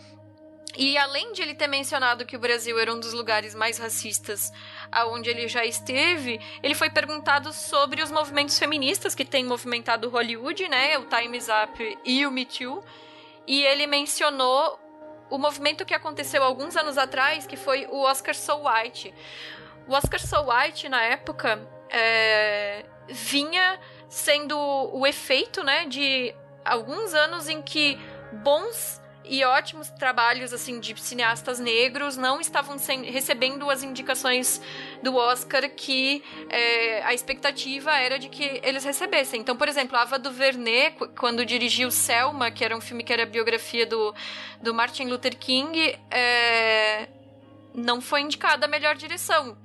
E 0.77 0.97
além 0.97 1.31
de 1.31 1.41
ele 1.41 1.55
ter 1.55 1.67
mencionado 1.67 2.25
que 2.25 2.35
o 2.35 2.39
Brasil 2.39 2.77
era 2.77 2.93
um 2.93 2.99
dos 2.99 3.13
lugares 3.13 3.55
mais 3.55 3.77
racistas 3.77 4.51
aonde 4.91 5.29
ele 5.29 5.47
já 5.47 5.65
esteve, 5.65 6.39
ele 6.61 6.75
foi 6.75 6.89
perguntado 6.89 7.53
sobre 7.53 8.01
os 8.01 8.11
movimentos 8.11 8.59
feministas 8.59 9.15
que 9.15 9.23
têm 9.23 9.45
movimentado 9.45 10.09
Hollywood, 10.09 10.67
né? 10.67 10.97
O 10.97 11.05
Time's 11.05 11.47
Up 11.47 11.97
e 12.03 12.25
o 12.25 12.31
Me 12.31 12.45
Too. 12.45 12.83
E 13.47 13.63
ele 13.63 13.87
mencionou 13.87 14.79
o 15.29 15.37
movimento 15.37 15.85
que 15.85 15.93
aconteceu 15.93 16.43
alguns 16.43 16.75
anos 16.75 16.97
atrás, 16.97 17.47
que 17.47 17.55
foi 17.55 17.85
o 17.87 18.01
Oscar 18.01 18.35
So 18.35 18.63
White. 18.67 19.13
O 19.87 19.93
Oscar 19.93 20.19
So 20.19 20.47
White, 20.49 20.89
na 20.89 21.01
época, 21.03 21.59
é, 21.89 22.85
vinha 23.07 23.79
sendo 24.09 24.57
o 24.57 25.05
efeito, 25.05 25.63
né, 25.63 25.85
de 25.85 26.33
alguns 26.63 27.13
anos 27.13 27.47
em 27.47 27.61
que 27.61 27.99
bons 28.43 29.01
e 29.27 29.43
ótimos 29.43 29.89
trabalhos 29.89 30.53
assim 30.53 30.79
de 30.79 30.99
cineastas 30.99 31.59
negros 31.59 32.17
não 32.17 32.39
estavam 32.39 32.77
sem, 32.77 33.03
recebendo 33.03 33.69
as 33.69 33.83
indicações 33.83 34.61
do 35.01 35.15
Oscar 35.15 35.69
que 35.69 36.23
é, 36.49 37.03
a 37.03 37.13
expectativa 37.13 37.91
era 37.97 38.17
de 38.19 38.29
que 38.29 38.59
eles 38.63 38.83
recebessem. 38.83 39.41
Então, 39.41 39.55
por 39.55 39.67
exemplo, 39.67 39.97
Ava 39.97 40.19
DuVernay, 40.19 40.91
quando 41.17 41.45
dirigiu 41.45 41.91
Selma, 41.91 42.51
que 42.51 42.63
era 42.63 42.75
um 42.75 42.81
filme 42.81 43.03
que 43.03 43.13
era 43.13 43.23
a 43.23 43.27
biografia 43.27 43.85
do, 43.85 44.13
do 44.61 44.73
Martin 44.73 45.05
Luther 45.05 45.37
King, 45.37 45.97
é, 46.11 47.07
não 47.73 48.01
foi 48.01 48.21
indicada 48.21 48.65
a 48.65 48.69
melhor 48.69 48.95
direção. 48.95 49.57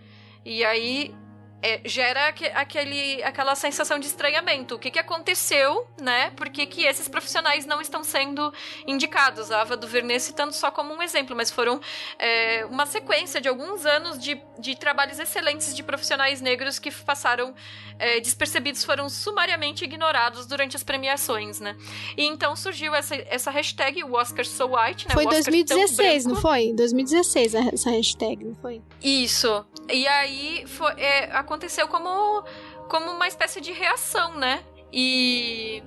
E 0.44 0.64
aí 0.64 1.14
é, 1.62 1.80
gera 1.84 2.28
aquele, 2.54 3.22
aquela 3.22 3.54
sensação 3.54 3.98
de 3.98 4.06
estranhamento. 4.06 4.74
O 4.74 4.78
que, 4.78 4.90
que 4.90 4.98
aconteceu, 4.98 5.86
né? 6.00 6.30
Por 6.30 6.48
que, 6.48 6.66
que 6.66 6.84
esses 6.84 7.08
profissionais 7.08 7.66
não 7.66 7.80
estão 7.80 8.02
sendo 8.02 8.52
indicados? 8.86 9.50
A 9.50 9.60
Ava 9.60 9.76
DuVernay 9.76 10.18
citando 10.18 10.52
só 10.52 10.70
como 10.70 10.94
um 10.94 11.02
exemplo, 11.02 11.36
mas 11.36 11.50
foram 11.50 11.80
é, 12.18 12.64
uma 12.66 12.86
sequência 12.86 13.40
de 13.40 13.48
alguns 13.48 13.84
anos 13.84 14.18
de, 14.18 14.40
de 14.58 14.76
trabalhos 14.76 15.18
excelentes 15.18 15.74
de 15.74 15.82
profissionais 15.82 16.40
negros 16.40 16.78
que 16.78 16.90
passaram 16.90 17.54
é, 17.98 18.18
despercebidos, 18.18 18.82
foram 18.82 19.08
sumariamente 19.08 19.84
ignorados 19.84 20.46
durante 20.46 20.74
as 20.76 20.82
premiações, 20.82 21.60
né? 21.60 21.76
E 22.16 22.24
então 22.24 22.56
surgiu 22.56 22.94
essa, 22.94 23.14
essa 23.14 23.50
hashtag, 23.50 24.02
o 24.02 24.14
Oscar 24.14 24.46
So 24.46 24.70
White, 24.74 25.08
né? 25.08 25.14
Foi 25.14 25.24
em 25.24 25.28
2016, 25.28 26.24
não 26.24 26.36
foi? 26.36 26.62
Em 26.64 26.74
2016 26.74 27.54
essa 27.54 27.90
hashtag, 27.90 28.44
não 28.44 28.54
foi? 28.54 28.80
Isso. 29.02 29.64
E 29.92 30.06
aí 30.06 30.64
foi, 30.66 30.92
é, 30.92 31.30
aconteceu 31.50 31.88
como, 31.88 32.44
como 32.88 33.10
uma 33.10 33.26
espécie 33.26 33.60
de 33.60 33.72
reação, 33.72 34.36
né? 34.36 34.62
E. 34.92 35.82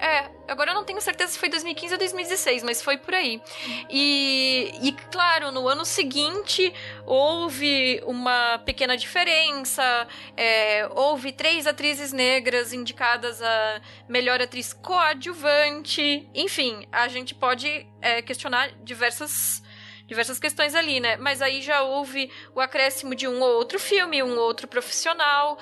É, 0.00 0.30
agora 0.48 0.70
eu 0.70 0.74
não 0.74 0.84
tenho 0.84 1.00
certeza 1.02 1.32
se 1.32 1.38
foi 1.38 1.50
2015 1.50 1.92
ou 1.92 1.98
2016, 1.98 2.62
mas 2.62 2.80
foi 2.80 2.96
por 2.96 3.12
aí. 3.12 3.42
E, 3.90 4.72
e 4.80 4.92
claro, 5.10 5.52
no 5.52 5.68
ano 5.68 5.84
seguinte 5.84 6.72
houve 7.04 8.02
uma 8.06 8.58
pequena 8.64 8.96
diferença. 8.96 10.08
É, 10.34 10.88
houve 10.94 11.32
três 11.32 11.66
atrizes 11.66 12.12
negras 12.12 12.72
indicadas 12.72 13.42
a 13.42 13.80
melhor 14.08 14.40
atriz 14.40 14.72
coadjuvante. 14.72 16.26
Enfim, 16.34 16.86
a 16.90 17.08
gente 17.08 17.34
pode 17.34 17.86
é, 18.00 18.22
questionar 18.22 18.70
diversas 18.82 19.62
diversas 20.08 20.38
questões 20.38 20.74
ali, 20.74 20.98
né? 21.00 21.18
Mas 21.18 21.42
aí 21.42 21.60
já 21.60 21.82
houve 21.82 22.32
o 22.54 22.60
acréscimo 22.60 23.14
de 23.14 23.28
um 23.28 23.40
ou 23.40 23.56
outro 23.56 23.78
filme, 23.78 24.22
um 24.22 24.38
outro 24.38 24.66
profissional. 24.66 25.58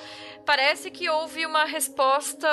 Parece 0.46 0.88
que 0.88 1.10
houve 1.10 1.44
uma 1.44 1.64
resposta 1.64 2.48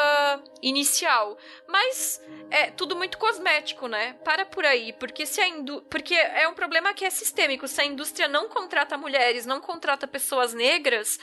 inicial, 0.61 1.37
mas 1.67 2.19
é 2.49 2.71
tudo 2.71 2.95
muito 2.95 3.19
cosmético, 3.19 3.87
né? 3.87 4.13
Para 4.25 4.43
por 4.43 4.65
aí, 4.65 4.91
porque 4.93 5.27
se 5.27 5.39
a 5.39 5.47
indú 5.47 5.83
porque 5.83 6.15
é 6.15 6.47
um 6.47 6.55
problema 6.55 6.93
que 6.95 7.05
é 7.05 7.09
sistêmico. 7.11 7.67
Se 7.67 7.79
a 7.79 7.85
indústria 7.85 8.27
não 8.27 8.49
contrata 8.49 8.97
mulheres, 8.97 9.45
não 9.45 9.61
contrata 9.61 10.07
pessoas 10.07 10.51
negras, 10.55 11.19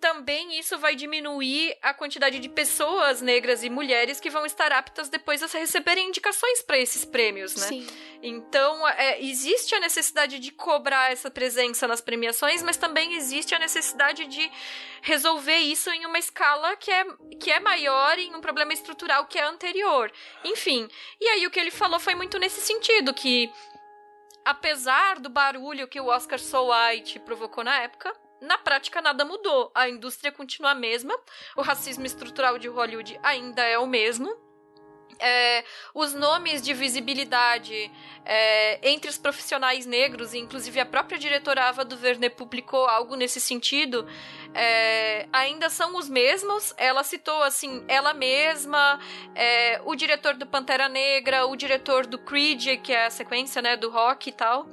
também 0.00 0.58
isso 0.58 0.78
vai 0.78 0.94
diminuir 0.94 1.76
a 1.80 1.94
quantidade 1.94 2.38
de 2.38 2.48
pessoas 2.48 3.22
negras 3.22 3.64
e 3.64 3.70
mulheres 3.70 4.20
que 4.20 4.28
vão 4.28 4.44
estar 4.44 4.70
aptas 4.72 5.08
depois 5.08 5.42
a 5.42 5.46
receberem 5.58 6.08
indicações 6.08 6.62
para 6.62 6.78
esses 6.78 7.04
prêmios, 7.04 7.56
né? 7.56 7.68
Sim. 7.68 7.86
Então, 8.22 8.86
é, 8.88 9.22
existe 9.22 9.74
a 9.74 9.80
necessidade 9.80 10.38
de 10.38 10.50
cobrar 10.50 11.12
essa 11.12 11.30
presença 11.30 11.88
nas 11.88 12.00
premiações, 12.00 12.62
mas 12.62 12.76
também 12.76 13.14
existe 13.14 13.54
a 13.54 13.58
necessidade 13.58 14.26
de 14.26 14.50
resolver 15.02 15.58
isso 15.58 15.90
em 15.90 16.06
uma 16.06 16.18
escala 16.18 16.76
que 16.76 16.90
é, 16.90 17.04
que 17.40 17.50
é 17.50 17.60
maior 17.60 18.18
em 18.18 18.34
um 18.34 18.40
problema 18.40 18.72
estrutural 18.72 19.26
que 19.26 19.38
é 19.38 19.44
anterior. 19.44 20.10
Enfim, 20.44 20.88
e 21.20 21.28
aí 21.28 21.46
o 21.46 21.50
que 21.50 21.60
ele 21.60 21.70
falou 21.70 22.00
foi 22.00 22.14
muito 22.14 22.38
nesse 22.38 22.60
sentido, 22.60 23.12
que 23.12 23.50
apesar 24.44 25.18
do 25.18 25.28
barulho 25.28 25.88
que 25.88 26.00
o 26.00 26.06
Oscar 26.06 26.38
So 26.38 26.70
White 26.70 27.20
provocou 27.20 27.64
na 27.64 27.80
época, 27.80 28.14
na 28.44 28.58
prática 28.58 29.00
nada 29.00 29.24
mudou. 29.24 29.70
A 29.74 29.88
indústria 29.88 30.30
continua 30.30 30.70
a 30.70 30.74
mesma, 30.74 31.14
o 31.56 31.62
racismo 31.62 32.06
estrutural 32.06 32.58
de 32.58 32.68
Hollywood 32.68 33.18
ainda 33.22 33.62
é 33.62 33.78
o 33.78 33.86
mesmo. 33.86 34.44
É, 35.20 35.64
os 35.94 36.12
nomes 36.12 36.60
de 36.60 36.74
visibilidade 36.74 37.90
é, 38.24 38.90
entre 38.90 39.08
os 39.08 39.16
profissionais 39.16 39.86
negros, 39.86 40.34
e 40.34 40.38
inclusive 40.38 40.80
a 40.80 40.86
própria 40.86 41.16
diretora 41.16 41.68
Ava 41.68 41.84
DuVernay 41.84 42.30
publicou 42.30 42.86
algo 42.86 43.14
nesse 43.14 43.40
sentido, 43.40 44.06
é, 44.52 45.28
ainda 45.32 45.70
são 45.70 45.96
os 45.96 46.08
mesmos. 46.08 46.74
Ela 46.76 47.04
citou 47.04 47.42
assim, 47.42 47.84
ela 47.86 48.12
mesma, 48.12 48.98
é, 49.34 49.80
o 49.84 49.94
diretor 49.94 50.34
do 50.34 50.46
Pantera 50.46 50.88
Negra, 50.88 51.46
o 51.46 51.54
diretor 51.54 52.06
do 52.06 52.18
Creed, 52.18 52.80
que 52.82 52.92
é 52.92 53.06
a 53.06 53.10
sequência 53.10 53.62
né, 53.62 53.76
do 53.76 53.90
rock 53.90 54.30
e 54.30 54.32
tal. 54.32 54.66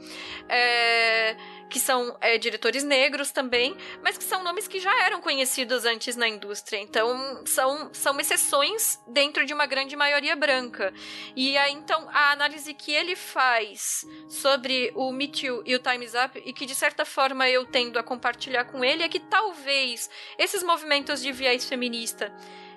É, 0.49 1.35
que 1.71 1.79
são 1.79 2.17
é, 2.19 2.37
diretores 2.37 2.83
negros 2.83 3.31
também, 3.31 3.75
mas 4.03 4.17
que 4.17 4.25
são 4.25 4.43
nomes 4.43 4.67
que 4.67 4.77
já 4.77 4.93
eram 5.05 5.21
conhecidos 5.21 5.85
antes 5.85 6.17
na 6.17 6.27
indústria. 6.27 6.77
Então, 6.77 7.43
são, 7.45 7.89
são 7.93 8.19
exceções 8.19 8.99
dentro 9.07 9.45
de 9.45 9.53
uma 9.53 9.65
grande 9.65 9.95
maioria 9.95 10.35
branca. 10.35 10.93
E 11.33 11.57
aí, 11.57 11.71
então, 11.71 12.09
a 12.11 12.33
análise 12.33 12.73
que 12.73 12.91
ele 12.91 13.15
faz 13.15 14.05
sobre 14.27 14.91
o 14.93 15.13
Me 15.13 15.29
Too 15.29 15.63
e 15.65 15.73
o 15.73 15.79
Time's 15.79 16.13
Up, 16.13 16.43
e 16.45 16.51
que 16.51 16.65
de 16.65 16.75
certa 16.75 17.05
forma 17.05 17.47
eu 17.47 17.65
tendo 17.65 17.97
a 17.97 18.03
compartilhar 18.03 18.65
com 18.65 18.83
ele, 18.83 19.03
é 19.03 19.07
que 19.07 19.21
talvez 19.21 20.09
esses 20.37 20.61
movimentos 20.63 21.21
de 21.21 21.31
viés 21.31 21.63
feminista 21.63 22.33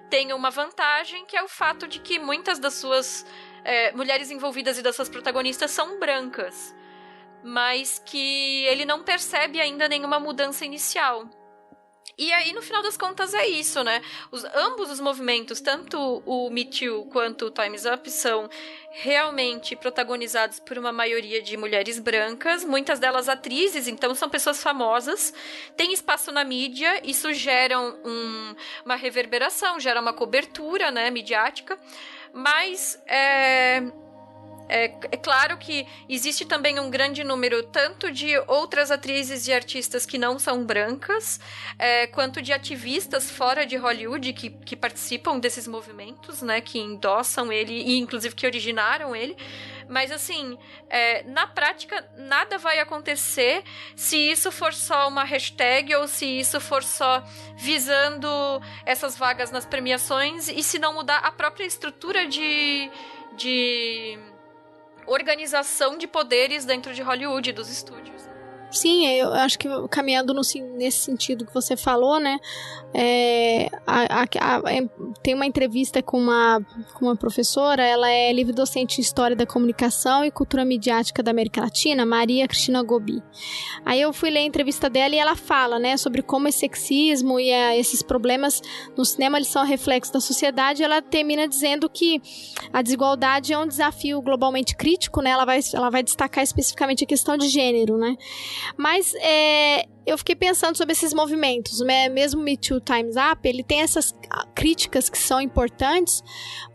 tenham 0.09 0.39
uma 0.39 0.51
vantagem, 0.51 1.27
que 1.27 1.37
é 1.37 1.43
o 1.43 1.49
fato 1.49 1.89
de 1.89 1.99
que 1.99 2.21
muitas 2.21 2.61
das 2.61 2.75
suas 2.75 3.27
é, 3.65 3.91
mulheres 3.91 4.31
envolvidas 4.31 4.79
e 4.79 4.83
das 4.83 4.95
suas 4.95 5.09
protagonistas 5.09 5.73
são 5.73 5.99
brancas 5.99 6.73
mas 7.45 8.03
que 8.05 8.65
ele 8.67 8.85
não 8.85 9.03
percebe 9.03 9.61
ainda 9.61 9.87
nenhuma 9.87 10.19
mudança 10.19 10.65
inicial. 10.65 11.29
E 12.17 12.33
aí, 12.33 12.53
no 12.53 12.63
final 12.63 12.81
das 12.81 12.97
contas, 12.97 13.35
é 13.35 13.45
isso, 13.47 13.83
né? 13.83 14.01
Os, 14.31 14.45
ambos 14.45 14.89
os 14.89 15.01
movimentos, 15.01 15.61
tanto 15.61 16.23
o 16.25 16.49
Me 16.49 16.65
Too 16.65 17.07
quanto 17.07 17.47
o 17.47 17.51
Time's 17.51 17.85
Up, 17.87 18.09
são 18.09 18.49
realmente 18.91 19.75
protagonizados 19.75 20.61
por 20.61 20.79
uma 20.79 20.93
maioria 20.93 21.43
de 21.43 21.57
mulheres 21.57 21.99
brancas, 21.99 22.65
muitas 22.65 23.01
delas 23.01 23.29
atrizes, 23.29 23.89
então 23.89 24.15
são 24.15 24.31
pessoas 24.31 24.63
famosas, 24.63 25.35
tem 25.77 25.93
espaço 25.93 26.31
na 26.31 26.45
mídia, 26.45 27.01
isso 27.05 27.33
gera 27.33 27.81
um, 27.81 28.55
uma 28.85 28.95
reverberação, 28.95 29.81
gera 29.81 30.01
uma 30.01 30.13
cobertura, 30.13 30.93
né, 30.93 31.11
midiática, 31.11 31.77
mas 32.33 33.03
é, 33.09 33.83
é, 34.69 34.85
é, 34.85 35.17
claro 35.17 35.59
que 35.59 35.87
existe 36.09 36.45
também 36.45 36.81
um 36.81 36.91
grande 36.91 37.23
número 37.23 37.63
tanto 37.63 38.11
de 38.11 38.37
outras 38.47 38.91
atrizes 38.91 39.47
e 39.47 39.53
artistas 39.53 40.07
que 40.07 40.17
não 40.17 40.39
são 40.39 40.65
brancas, 40.65 41.39
é, 41.79 42.07
quanto 42.07 42.41
de 42.41 42.53
ativistas 42.53 43.31
fora 43.31 43.67
de 43.67 43.77
Hollywood 43.77 44.33
que, 44.33 44.51
que 44.51 44.75
participam 44.75 45.39
desses 45.39 45.69
movimentos, 45.69 46.41
né, 46.41 46.61
que 46.61 46.79
endossam 46.79 47.53
ele 47.53 47.75
e 47.75 47.99
inclusive 47.99 48.35
que 48.35 48.47
originaram 48.47 49.15
ele. 49.15 49.37
Mas 49.89 50.11
assim, 50.11 50.59
é, 50.89 51.23
na 51.25 51.47
prática, 51.47 52.09
nada 52.17 52.57
vai 52.57 52.79
acontecer 52.79 53.63
se 53.95 54.17
isso 54.17 54.51
for 54.51 54.73
só 54.73 55.09
uma 55.09 55.25
hashtag 55.25 55.95
ou 55.95 56.09
se 56.09 56.25
isso 56.25 56.59
for 56.59 56.83
só 56.83 57.23
visando 57.57 58.29
essas 58.87 59.17
vagas 59.17 59.51
nas 59.51 59.67
premiações 59.67 60.49
e 60.49 60.63
se 60.63 60.79
não 60.79 60.95
mudar 60.95 61.19
a 61.19 61.31
própria 61.31 61.67
estrutura 61.67 62.27
de. 62.27 62.91
de 63.37 64.34
organização 65.07 65.97
de 65.99 66.07
poderes 66.07 66.65
dentro 66.65 66.95
de 66.95 67.03
Hollywood, 67.03 67.53
dos 67.53 67.71
estúdios. 67.71 68.34
Sim, 68.75 69.07
eu 69.07 69.33
acho 69.33 69.57
que 69.57 69.69
caminhando 69.89 70.35
no, 70.35 70.41
nesse 70.77 70.99
sentido 70.99 71.47
que 71.47 71.55
você 71.55 71.77
falou, 71.77 72.19
né? 72.19 72.39
É, 72.93 73.71
a, 73.87 74.23
a, 74.23 74.23
a, 74.23 74.73
é, 74.73 74.89
tem 75.23 75.35
uma 75.35 75.47
entrevista 75.47 76.03
com 76.03 76.19
uma, 76.19 76.61
com 76.95 77.07
uma 77.07 77.17
professora, 77.17 77.85
ela 77.85 78.11
é 78.11 78.33
livre 78.33 78.53
docente 78.53 78.99
em 78.99 79.01
História 79.01 79.37
da 79.37 79.47
Comunicação 79.47 80.25
e 80.25 80.31
Cultura 80.31 80.65
Midiática 80.65 81.23
da 81.23 81.31
América 81.31 81.61
Latina, 81.61 82.05
Maria 82.05 82.49
Cristina 82.49 82.83
Gobi. 82.83 83.23
Aí 83.85 84.01
eu 84.01 84.13
fui 84.13 84.31
ler 84.31 84.41
a 84.41 84.45
entrevista 84.45 84.91
dela 84.91 85.15
e 85.15 85.19
ela 85.19 85.37
fala, 85.37 85.79
né, 85.79 85.97
sobre 85.97 86.21
como 86.21 86.49
esse 86.49 86.59
sexismo 86.59 87.39
e 87.39 87.53
a, 87.53 87.77
esses 87.77 88.03
problemas 88.03 88.61
no 88.97 89.05
cinema 89.05 89.39
eles 89.39 89.49
são 89.49 89.65
reflexos 89.65 90.13
da 90.13 90.21
sociedade. 90.21 90.83
Ela 90.83 91.01
termina 91.01 91.47
dizendo 91.47 91.89
que 91.89 92.21
a 92.73 92.83
desigualdade 92.83 93.53
é 93.53 93.59
um 93.59 93.67
desafio 93.67 94.21
globalmente 94.21 94.75
crítico, 94.75 95.21
né? 95.21 95.31
Ela 95.31 95.45
vai, 95.45 95.61
ela 95.73 95.91
vai 95.91 96.03
destacar 96.03 96.43
especificamente 96.43 97.05
a 97.05 97.07
questão 97.07 97.37
de 97.37 97.49
gênero, 97.49 97.97
né? 97.97 98.17
Mas 98.77 99.15
é, 99.21 99.87
eu 100.07 100.19
fiquei 100.19 100.35
pensando 100.35 100.77
sobre 100.77 100.93
esses 100.93 101.13
movimentos. 101.13 101.81
Né? 101.81 102.09
Mesmo 102.09 102.43
Me 102.43 102.57
Too 102.57 102.81
Times 102.81 103.17
Up, 103.17 103.49
ele 103.49 103.63
tem 103.63 103.81
essas 103.81 104.15
críticas 104.55 105.09
que 105.09 105.19
são 105.19 105.41
importantes, 105.41 106.23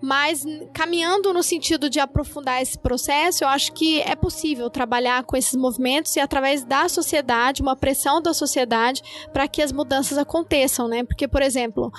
mas 0.02 0.46
caminhando 0.74 1.34
no 1.34 1.44
sentido 1.44 1.90
de 1.90 2.00
aprofundar 2.00 2.62
esse 2.62 2.78
processo, 2.78 3.44
eu 3.44 3.48
acho 3.48 3.74
que 3.74 4.02
é 4.02 4.16
possível 4.16 4.70
trabalhar 4.70 5.24
com 5.24 5.36
esses 5.36 5.56
movimentos 5.56 6.16
e 6.16 6.20
através 6.20 6.64
da 6.64 6.88
sociedade, 6.88 7.62
uma 7.62 7.76
pressão 7.76 8.22
da 8.22 8.34
sociedade 8.34 9.02
para 9.34 9.48
que 9.48 9.62
as 9.62 9.72
mudanças 9.72 10.18
aconteçam, 10.18 10.88
né? 10.88 11.04
Porque, 11.04 11.28
por 11.28 11.42
exemplo, 11.42 11.92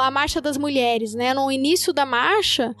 a 0.00 0.10
Marcha 0.10 0.40
das 0.40 0.56
Mulheres, 0.56 1.14
né? 1.14 1.32
No 1.34 1.50
início 1.50 1.92
da 1.92 2.04
marcha, 2.04 2.74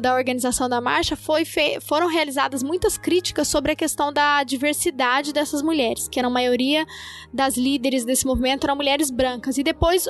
da 0.00 0.14
organização 0.14 0.68
da 0.68 0.80
marcha, 0.80 1.16
foi 1.16 1.44
foram 1.80 2.08
realizadas 2.08 2.62
muitas 2.62 2.96
críticas 2.96 3.48
sobre 3.48 3.72
a 3.72 3.76
questão 3.76 4.12
da 4.12 4.42
diversidade 4.42 5.32
dessas 5.32 5.62
mulheres, 5.62 6.08
que 6.08 6.18
eram 6.18 6.30
maioria 6.30 6.86
das 7.32 7.56
líderes 7.56 8.04
desse 8.04 8.26
movimento 8.26 8.64
eram 8.64 8.76
mulheres 8.76 9.10
brancas. 9.10 9.58
E 9.58 9.62
depois 9.62 10.08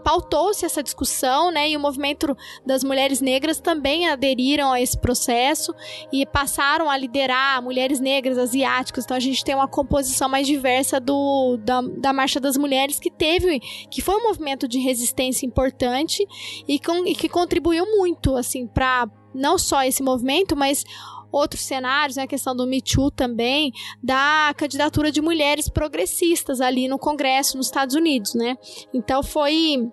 pautou-se 0.00 0.64
essa 0.64 0.82
discussão, 0.82 1.50
né? 1.50 1.70
E 1.70 1.76
o 1.76 1.80
movimento 1.80 2.36
das 2.64 2.82
mulheres 2.82 3.20
negras 3.20 3.60
também 3.60 4.08
aderiram 4.08 4.72
a 4.72 4.80
esse 4.80 4.98
processo 4.98 5.74
e 6.12 6.26
passaram 6.26 6.90
a 6.90 6.96
liderar 6.96 7.62
mulheres 7.62 8.00
negras, 8.00 8.38
asiáticas. 8.38 9.04
Então 9.04 9.16
a 9.16 9.20
gente 9.20 9.44
tem 9.44 9.54
uma 9.54 9.68
composição 9.68 10.28
mais 10.28 10.46
diversa 10.46 10.98
do, 10.98 11.58
da, 11.58 11.80
da 11.80 12.12
Marcha 12.12 12.40
das 12.40 12.56
Mulheres 12.56 12.98
que 12.98 13.10
teve, 13.10 13.60
que 13.90 14.02
foi 14.02 14.16
um 14.16 14.22
movimento 14.24 14.66
de 14.66 14.78
resistência 14.78 15.46
importante 15.46 16.26
e, 16.66 16.78
com, 16.78 17.06
e 17.06 17.14
que 17.14 17.28
contribuiu 17.28 17.84
muito, 17.86 18.36
assim, 18.36 18.66
para 18.66 19.08
não 19.34 19.58
só 19.58 19.84
esse 19.84 20.02
movimento, 20.02 20.56
mas 20.56 20.84
outros 21.32 21.62
cenários, 21.62 22.16
né, 22.16 22.24
a 22.24 22.26
questão 22.26 22.54
do 22.54 22.66
Me 22.66 22.80
Too 22.80 23.10
também, 23.10 23.72
da 24.02 24.52
candidatura 24.56 25.10
de 25.10 25.20
mulheres 25.20 25.68
progressistas 25.68 26.60
ali 26.60 26.88
no 26.88 26.98
Congresso 26.98 27.56
nos 27.56 27.66
Estados 27.66 27.94
Unidos, 27.94 28.34
né? 28.34 28.56
Então 28.92 29.22
foi 29.22 29.90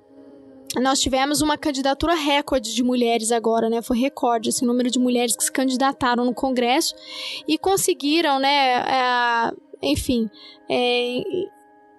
nós 0.76 1.00
tivemos 1.00 1.42
uma 1.42 1.58
candidatura 1.58 2.14
recorde 2.14 2.76
de 2.76 2.84
mulheres 2.84 3.32
agora, 3.32 3.70
né? 3.70 3.82
Foi 3.82 3.98
recorde 3.98 4.50
esse 4.50 4.66
número 4.66 4.92
de 4.92 5.00
mulheres 5.00 5.36
que 5.36 5.44
se 5.44 5.52
candidataram 5.52 6.26
no 6.26 6.34
Congresso 6.34 6.94
e 7.48 7.58
conseguiram, 7.58 8.38
né? 8.38 8.80
É, 8.80 9.52
enfim, 9.82 10.30
é, 10.70 11.22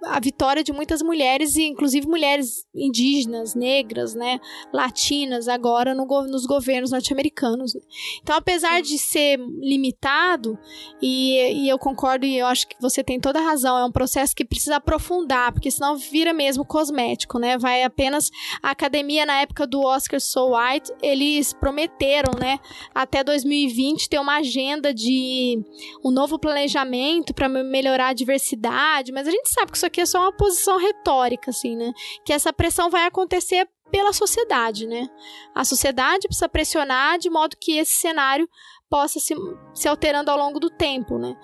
a 0.04 0.20
vitória 0.20 0.62
de 0.62 0.72
muitas 0.72 1.02
mulheres, 1.02 1.56
e 1.56 1.64
inclusive 1.64 2.06
mulheres 2.06 2.64
indígenas, 2.74 3.54
negras, 3.54 4.14
né, 4.14 4.38
latinas, 4.72 5.48
agora 5.48 5.94
no, 5.94 6.06
nos 6.26 6.46
governos 6.46 6.90
norte-americanos. 6.90 7.74
Né. 7.74 7.80
Então, 8.22 8.36
apesar 8.36 8.80
de 8.80 8.98
ser 8.98 9.38
limitado, 9.60 10.58
e, 11.02 11.64
e 11.64 11.68
eu 11.68 11.78
concordo 11.78 12.24
e 12.24 12.38
eu 12.38 12.46
acho 12.46 12.68
que 12.68 12.76
você 12.80 13.02
tem 13.02 13.18
toda 13.18 13.40
a 13.40 13.42
razão, 13.42 13.76
é 13.76 13.84
um 13.84 13.92
processo 13.92 14.34
que 14.34 14.44
precisa 14.44 14.76
aprofundar, 14.76 15.52
porque 15.52 15.70
senão 15.70 15.96
vira 15.96 16.32
mesmo 16.32 16.64
cosmético, 16.64 17.38
né? 17.38 17.58
Vai 17.58 17.82
apenas. 17.82 18.30
A 18.62 18.70
academia, 18.70 19.26
na 19.26 19.40
época 19.40 19.66
do 19.66 19.80
Oscar 19.80 20.20
So 20.20 20.54
White, 20.54 20.92
eles 21.02 21.52
prometeram, 21.52 22.32
né, 22.38 22.58
até 22.94 23.24
2020 23.24 24.08
ter 24.08 24.18
uma 24.18 24.38
agenda 24.38 24.94
de 24.94 25.62
um 26.04 26.10
novo 26.10 26.38
planejamento 26.38 27.34
para 27.34 27.48
melhorar 27.48 28.08
a 28.08 28.12
diversidade, 28.12 29.12
mas 29.12 29.26
a 29.26 29.30
gente 29.30 29.48
sabe 29.50 29.72
que 29.72 29.76
isso 29.76 29.86
aqui 29.88 30.00
é 30.00 30.06
só 30.06 30.20
uma 30.20 30.32
posição 30.32 30.78
retórica, 30.78 31.50
assim, 31.50 31.76
né? 31.76 31.92
Que 32.24 32.32
essa 32.32 32.52
pressão 32.52 32.88
vai 32.88 33.04
acontecer 33.04 33.68
pela 33.90 34.12
sociedade, 34.12 34.86
né? 34.86 35.08
A 35.54 35.64
sociedade 35.64 36.28
precisa 36.28 36.48
pressionar 36.48 37.18
de 37.18 37.28
modo 37.30 37.56
que 37.60 37.78
esse 37.78 37.94
cenário 37.94 38.48
possa 38.88 39.20
se, 39.20 39.34
se 39.74 39.88
alterando 39.88 40.30
ao 40.30 40.38
longo 40.38 40.58
do 40.58 40.70
tempo, 40.70 41.18
né? 41.18 41.36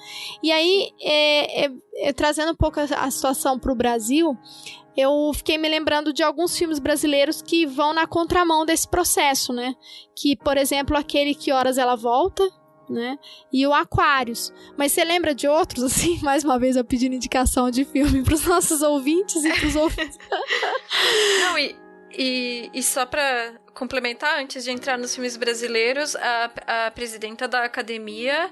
E 0.42 0.50
aí, 0.50 0.90
é, 1.00 1.64
é, 1.64 1.70
é, 1.96 2.12
trazendo 2.12 2.52
um 2.52 2.56
pouco 2.56 2.80
a, 2.80 2.84
a 2.84 3.10
situação 3.10 3.58
para 3.58 3.72
o 3.72 3.76
Brasil, 3.76 4.36
eu 4.96 5.32
fiquei 5.34 5.58
me 5.58 5.68
lembrando 5.68 6.12
de 6.12 6.22
alguns 6.22 6.56
filmes 6.56 6.78
brasileiros 6.78 7.42
que 7.42 7.66
vão 7.66 7.92
na 7.92 8.06
contramão 8.06 8.64
desse 8.64 8.88
processo, 8.88 9.52
né? 9.52 9.74
Que, 10.16 10.36
por 10.36 10.56
exemplo, 10.56 10.96
aquele 10.96 11.34
Que 11.34 11.52
Horas 11.52 11.78
Ela 11.78 11.96
Volta, 11.96 12.48
né? 12.88 13.18
E 13.52 13.66
o 13.66 13.72
Aquários. 13.72 14.52
Mas 14.76 14.92
você 14.92 15.04
lembra 15.04 15.34
de 15.34 15.46
outros, 15.48 15.82
assim? 15.84 16.18
Mais 16.22 16.44
uma 16.44 16.58
vez 16.58 16.76
eu 16.76 16.84
pedindo 16.84 17.14
indicação 17.14 17.70
de 17.70 17.84
filme 17.84 18.22
para 18.22 18.34
os 18.34 18.44
nossos 18.46 18.82
ouvintes 18.82 19.44
e 19.44 19.52
para 19.52 19.66
os 19.66 19.76
ouvintes. 19.76 20.18
Não, 21.40 21.58
e, 21.58 21.76
e, 22.16 22.70
e 22.72 22.82
só 22.82 23.04
para 23.06 23.54
complementar, 23.74 24.40
antes 24.40 24.64
de 24.64 24.70
entrar 24.70 24.96
nos 24.96 25.14
filmes 25.14 25.36
brasileiros, 25.36 26.14
a, 26.16 26.86
a 26.86 26.90
presidenta 26.90 27.48
da 27.48 27.64
academia 27.64 28.50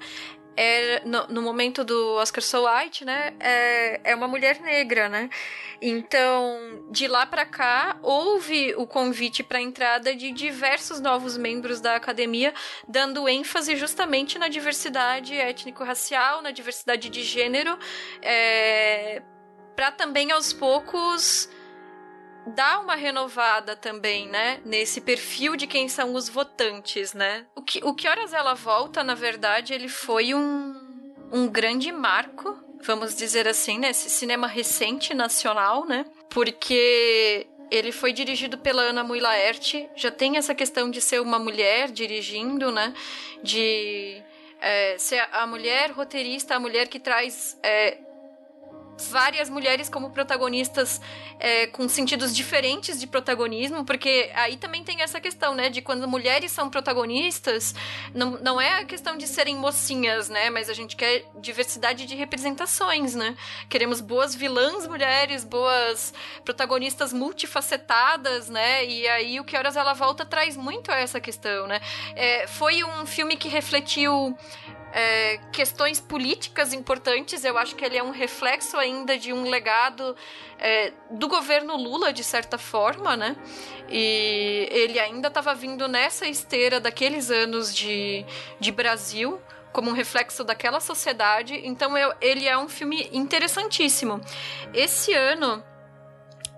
é, 0.57 1.03
no, 1.05 1.27
no, 1.29 1.43
momento 1.43 1.85
do 1.85 2.15
Oscar 2.17 2.43
So 2.43 2.67
White, 2.67 3.05
né, 3.05 3.35
é, 3.41 4.13
é 4.13 4.15
uma 4.15 4.29
mulher 4.29 4.61
negra, 4.61 5.09
né? 5.09 5.31
Então, 5.81 6.85
de 6.91 7.09
lá 7.09 7.27
para 7.27 7.45
cá, 7.45 7.97
houve 8.03 8.75
o 8.77 8.87
convite 8.87 9.43
para 9.43 9.59
a 9.59 9.63
entrada 9.63 10.15
de 10.15 10.31
diversos 10.31 11.01
novos 11.01 11.37
membros 11.37 11.81
da 11.81 11.97
academia, 11.97 12.55
dando 12.87 13.29
ênfase 13.29 13.77
justamente 13.77 14.39
na 14.39 14.49
diversidade 14.49 15.35
étnico-racial, 15.35 16.41
na 16.43 16.51
diversidade 16.51 17.09
de 17.09 17.23
gênero, 17.23 17.77
é, 18.21 19.23
para 19.75 19.91
também 19.91 20.31
aos 20.31 20.53
poucos 20.53 21.49
dá 22.47 22.81
uma 22.81 22.95
renovada 22.95 23.77
também, 23.77 24.29
né? 24.29 24.61
Nesse 24.65 25.01
perfil 25.01 25.57
de 25.57 25.67
quem 25.67 25.89
são 25.89 26.15
os 26.15 26.29
votantes, 26.29 27.13
né? 27.13 27.47
O 27.55 27.63
que, 27.63 27.85
o 27.85 27.95
que 27.95 28.09
horas 28.09 28.33
ela 28.33 28.55
volta, 28.55 29.03
na 29.05 29.15
verdade, 29.15 29.73
ele 29.73 29.89
foi 29.89 30.35
um, 30.35 30.75
um 31.33 31.49
grande 31.49 31.93
marco, 31.93 32.59
vamos 32.83 33.15
dizer 33.15 33.47
assim, 33.47 33.79
nesse 33.79 34.09
né? 34.09 34.11
cinema 34.11 34.47
recente 34.47 35.15
nacional, 35.15 35.87
né? 35.87 36.05
Porque 36.29 37.47
ele 37.71 37.91
foi 37.91 38.13
dirigido 38.13 38.59
pela 38.59 38.83
Ana 38.83 39.03
Mui 39.03 39.21
Laerte, 39.21 39.89
já 39.97 40.11
tem 40.11 40.37
essa 40.37 40.55
questão 40.55 40.91
de 40.91 41.01
ser 41.01 41.21
uma 41.21 41.39
mulher 41.39 41.91
dirigindo, 41.91 42.71
né? 42.71 42.93
De 43.43 44.23
é, 44.61 44.97
ser 44.99 45.27
a 45.33 45.47
mulher 45.47 45.91
roteirista, 45.91 46.55
a 46.55 46.61
mulher 46.61 46.89
que 46.89 47.01
traz 47.01 47.59
é, 47.63 47.99
várias 48.99 49.49
mulheres 49.49 49.89
como 49.89 50.11
protagonistas 50.11 51.01
é, 51.39 51.67
com 51.67 51.89
sentidos 51.89 52.35
diferentes 52.35 53.01
de 53.01 53.07
protagonismo, 53.07 53.85
porque 53.85 54.31
aí 54.35 54.57
também 54.57 54.85
tem 54.85 55.03
essa 55.03 55.21
questão, 55.21 55.55
né, 55.55 55.69
de 55.69 55.83
quando 55.83 56.07
mulheres 56.07 56.53
são 56.53 56.71
protagonistas, 56.71 57.75
não, 58.15 58.33
não 58.41 58.61
é 58.61 58.81
a 58.81 58.85
questão 58.85 59.17
de 59.17 59.27
serem 59.27 59.57
mocinhas, 59.57 60.29
né, 60.29 60.51
mas 60.51 60.69
a 60.69 60.75
gente 60.75 60.97
quer 60.97 61.25
diversidade 61.41 62.07
de 62.07 62.15
representações, 62.15 63.15
né, 63.15 63.37
queremos 63.69 64.01
boas 64.01 64.35
vilãs 64.35 64.87
mulheres, 64.87 65.45
boas 65.45 66.15
protagonistas 66.45 67.13
multifacetadas, 67.13 68.49
né, 68.49 68.85
e 68.85 69.09
aí 69.09 69.41
o 69.41 69.45
Que 69.45 69.57
Horas 69.57 69.77
Ela 69.77 69.95
Volta 69.95 70.25
traz 70.25 70.57
muito 70.57 70.91
essa 70.91 71.21
questão, 71.21 71.67
né, 71.67 71.81
é, 72.15 72.47
foi 72.47 72.85
um 72.85 73.07
filme 73.07 73.37
que 73.37 73.49
refletiu 73.49 74.37
é, 74.93 75.39
questões 75.51 76.01
políticas 76.01 76.73
importantes. 76.73 77.45
Eu 77.45 77.57
acho 77.59 77.75
que 77.75 77.85
ele 77.85 77.97
é 77.97 78.03
um 78.03 78.11
reflexo 78.11 78.77
ainda 78.77 79.19
de 79.19 79.33
um 79.33 79.49
legado 79.49 80.15
é, 80.59 80.93
do 81.11 81.29
governo 81.29 81.77
Lula, 81.77 82.13
de 82.13 82.23
certa 82.23 82.59
forma, 82.59 83.17
né? 83.17 83.37
E 83.89 84.69
ele 84.71 85.01
ainda 85.01 85.29
estava 85.29 85.55
vindo 85.55 85.89
nessa 85.89 86.27
esteira 86.27 86.79
daqueles 86.79 87.31
anos 87.31 87.75
de, 87.75 88.25
de 88.61 88.71
Brasil 88.71 89.41
como 89.73 89.91
um 89.91 89.95
reflexo 89.95 90.45
daquela 90.45 90.81
sociedade. 90.81 91.61
Então 91.65 91.97
eu, 91.97 92.13
ele 92.21 92.47
é 92.47 92.57
um 92.57 92.69
filme 92.69 93.09
interessantíssimo. 93.13 94.21
Esse 94.75 95.15
ano 95.15 95.65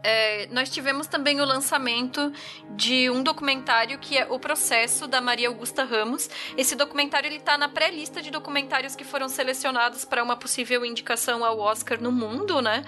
é, 0.05 0.47
nós 0.51 0.69
tivemos 0.69 1.07
também 1.07 1.41
o 1.41 1.47
lançamento 1.47 2.31
de 2.77 3.09
um 3.09 3.23
documentário 3.23 3.99
que 3.99 4.19
é 4.19 4.27
O 4.31 4.39
Processo, 4.39 5.09
da 5.09 5.19
Maria 5.19 5.49
Augusta 5.49 5.83
Ramos. 5.83 6.29
Esse 6.59 6.77
documentário 6.77 7.27
ele 7.27 7.37
está 7.37 7.57
na 7.57 7.71
pré-lista 7.71 8.21
de 8.21 8.31
documentários 8.31 8.95
que 8.95 9.03
foram 9.03 9.31
selecionados 9.31 10.05
para 10.05 10.23
uma 10.23 10.37
possível 10.37 10.85
indicação 10.85 11.43
ao 11.43 11.59
Oscar 11.59 11.99
no 12.03 12.13
mundo, 12.13 12.61
né? 12.61 12.85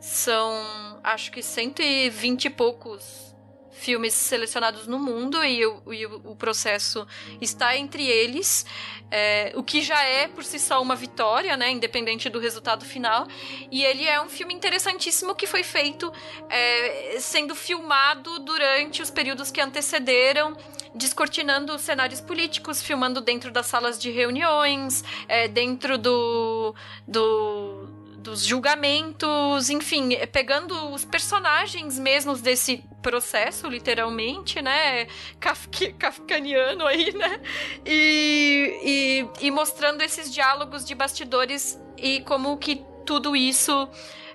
São, 0.00 1.00
acho 1.04 1.30
que 1.30 1.40
120 1.40 2.46
e 2.46 2.50
poucos 2.50 3.25
filmes 3.78 4.14
selecionados 4.14 4.86
no 4.86 4.98
mundo 4.98 5.44
e 5.44 5.64
o, 5.64 5.92
e 5.92 6.06
o 6.06 6.34
processo 6.34 7.06
está 7.40 7.76
entre 7.76 8.06
eles, 8.06 8.64
é, 9.10 9.52
o 9.54 9.62
que 9.62 9.82
já 9.82 10.02
é 10.02 10.26
por 10.26 10.44
si 10.44 10.58
só 10.58 10.82
uma 10.82 10.96
vitória, 10.96 11.56
né, 11.56 11.70
independente 11.70 12.28
do 12.28 12.38
resultado 12.38 12.84
final. 12.84 13.26
E 13.70 13.84
ele 13.84 14.04
é 14.04 14.20
um 14.20 14.28
filme 14.28 14.54
interessantíssimo 14.54 15.34
que 15.34 15.46
foi 15.46 15.62
feito 15.62 16.12
é, 16.48 17.18
sendo 17.20 17.54
filmado 17.54 18.38
durante 18.40 19.02
os 19.02 19.10
períodos 19.10 19.50
que 19.50 19.60
antecederam 19.60 20.56
descortinando 20.94 21.78
cenários 21.78 22.20
políticos, 22.20 22.82
filmando 22.82 23.20
dentro 23.20 23.50
das 23.52 23.66
salas 23.66 23.98
de 23.98 24.10
reuniões, 24.10 25.04
é, 25.28 25.46
dentro 25.46 25.98
do, 25.98 26.74
do 27.06 27.86
dos 28.26 28.44
julgamentos, 28.44 29.70
enfim, 29.70 30.16
pegando 30.32 30.92
os 30.92 31.04
personagens 31.04 31.96
mesmos 31.96 32.40
desse 32.40 32.82
processo, 33.00 33.68
literalmente, 33.68 34.60
né? 34.60 35.06
Kafka, 35.38 35.92
kafkaniano 35.92 36.84
aí, 36.84 37.12
né? 37.12 37.40
E, 37.84 39.28
e, 39.40 39.46
e 39.46 39.50
mostrando 39.52 40.02
esses 40.02 40.34
diálogos 40.34 40.84
de 40.84 40.92
bastidores 40.92 41.80
e 41.96 42.20
como 42.22 42.56
que 42.56 42.84
tudo 43.06 43.36
isso 43.36 43.88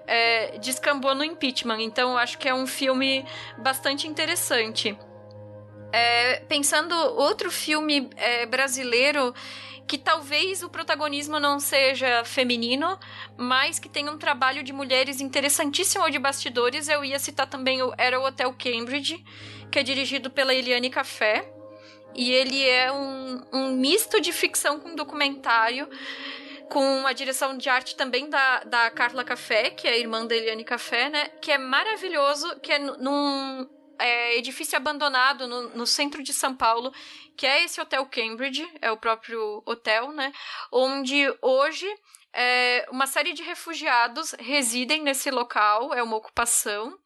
é, 0.08 0.58
descambou 0.60 1.14
no 1.14 1.24
impeachment. 1.24 1.82
Então, 1.82 2.18
acho 2.18 2.38
que 2.38 2.48
é 2.48 2.54
um 2.54 2.66
filme 2.66 3.26
bastante 3.58 4.08
interessante. 4.08 4.98
É, 5.92 6.38
pensando 6.48 6.96
outro 6.96 7.52
filme 7.52 8.10
é, 8.16 8.46
brasileiro 8.46 9.34
que 9.92 9.98
talvez 9.98 10.64
o 10.64 10.70
protagonismo 10.70 11.38
não 11.38 11.60
seja 11.60 12.24
feminino, 12.24 12.98
mas 13.36 13.78
que 13.78 13.90
tem 13.90 14.08
um 14.08 14.18
trabalho 14.18 14.64
de 14.64 14.72
mulheres 14.72 15.20
interessantíssimo 15.20 16.10
de 16.10 16.18
bastidores. 16.18 16.88
Eu 16.88 17.04
ia 17.04 17.20
citar 17.20 17.46
também 17.46 17.84
o 17.84 17.94
Era 17.98 18.18
o 18.18 18.24
Hotel 18.24 18.56
Cambridge, 18.58 19.22
que 19.70 19.78
é 19.78 19.84
dirigido 19.84 20.30
pela 20.30 20.54
Eliane 20.54 20.90
Café. 20.90 21.54
E 22.16 22.32
ele 22.32 22.66
é 22.66 22.90
um, 22.90 23.42
um 23.52 23.72
misto 23.74 24.22
de 24.22 24.32
ficção 24.32 24.80
com 24.80 24.96
documentário. 24.96 25.90
com 26.70 27.06
a 27.06 27.12
direção 27.12 27.58
de 27.58 27.68
arte 27.68 27.98
também 27.98 28.30
da, 28.30 28.64
da 28.64 28.90
Carla 28.92 29.26
Café, 29.26 29.72
que 29.72 29.90
é 29.90 29.92
a 29.92 29.98
irmã 29.98 30.26
da 30.26 30.34
Eliane 30.34 30.64
Café, 30.64 31.10
né? 31.10 31.26
Que 31.42 31.52
é 31.52 31.58
maravilhoso, 31.58 32.62
que 32.62 32.72
é 32.72 32.80
num 32.80 33.68
é, 34.02 34.38
edifício 34.38 34.76
abandonado 34.76 35.48
no, 35.48 35.70
no, 35.70 35.86
centro 35.86 36.24
de 36.24 36.34
São 36.34 36.56
Paulo, 36.56 36.92
que 37.36 37.46
é 37.46 37.64
esse 37.64 37.80
Hotel 37.80 38.06
Cambridge, 38.06 38.68
é 38.82 38.92
o 38.92 38.98
próprio 38.98 39.62
hotel, 39.66 40.12
né? 40.12 40.32
Onde 40.72 41.26
hoje 41.42 41.88
é, 42.34 42.88
uma 42.90 43.08
série 43.08 43.34
de 43.34 43.44
refugiados 43.44 44.34
residem 44.40 45.02
nesse 45.02 45.30
local, 45.32 45.94
é 45.94 46.02
uma 46.02 46.18
ocupação. 46.18 46.98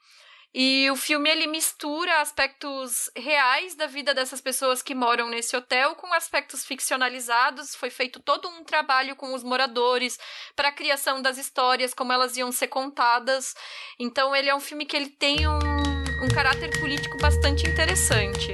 E 0.58 0.90
o 0.90 0.96
filme 0.96 1.30
ele 1.30 1.48
mistura 1.48 2.22
aspectos 2.22 3.12
reais 3.14 3.76
da 3.76 3.88
vida 3.88 4.14
dessas 4.14 4.40
pessoas 4.40 4.82
que 4.82 4.96
moram 4.96 5.28
nesse 5.28 5.54
hotel 5.54 5.96
com 5.96 6.14
aspectos 6.14 6.66
ficcionalizados. 6.66 7.76
Foi 7.76 7.90
feito 7.90 8.22
todo 8.22 8.48
um 8.48 8.64
trabalho 8.64 9.18
com 9.18 9.34
os 9.34 9.44
moradores 9.44 10.18
para 10.56 10.70
a 10.70 10.72
criação 10.72 11.22
das 11.22 11.38
histórias, 11.38 11.94
como 11.94 12.14
elas 12.14 12.38
iam 12.38 12.54
ser 12.54 12.70
contadas. 12.70 13.54
Então 14.00 14.34
ele 14.34 14.50
é 14.50 14.56
um 14.56 14.62
filme 14.62 14.86
que 14.86 14.96
ele 14.96 15.10
tem 15.10 15.46
um, 15.46 16.24
um 16.24 16.28
caráter 16.34 16.80
político 16.80 17.18
bastante 17.18 17.68
interessante. 17.68 18.54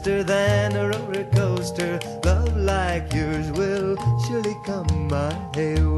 faster 0.00 0.24
than 0.24 0.76
a 0.76 0.88
roller 0.88 1.24
coaster. 1.24 2.00
Love 2.24 2.56
like 2.56 3.12
yours 3.12 3.50
will 3.52 3.96
surely 4.26 4.56
come 4.64 5.08
my 5.08 5.34
way. 5.54 5.89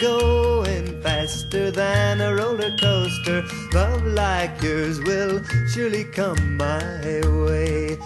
Going 0.00 1.00
faster 1.02 1.70
than 1.70 2.20
a 2.20 2.34
roller 2.34 2.76
coaster. 2.76 3.42
Love 3.72 4.04
like 4.06 4.62
yours 4.62 5.00
will 5.00 5.42
surely 5.72 6.04
come 6.04 6.56
my 6.56 7.20
way. 7.44 7.96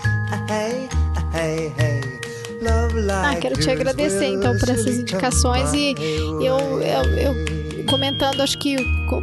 Hey, 0.48 0.88
hey, 1.32 1.68
hey. 1.76 2.02
Ah, 3.10 3.36
quero 3.40 3.54
te 3.60 3.70
agradecer 3.70 4.26
então 4.26 4.58
por 4.58 4.68
essas 4.68 4.98
indicações 4.98 5.72
e 5.72 5.94
eu, 6.40 6.58
eu, 6.80 7.04
eu 7.18 7.86
comentando, 7.86 8.40
acho 8.40 8.58
que 8.58 8.76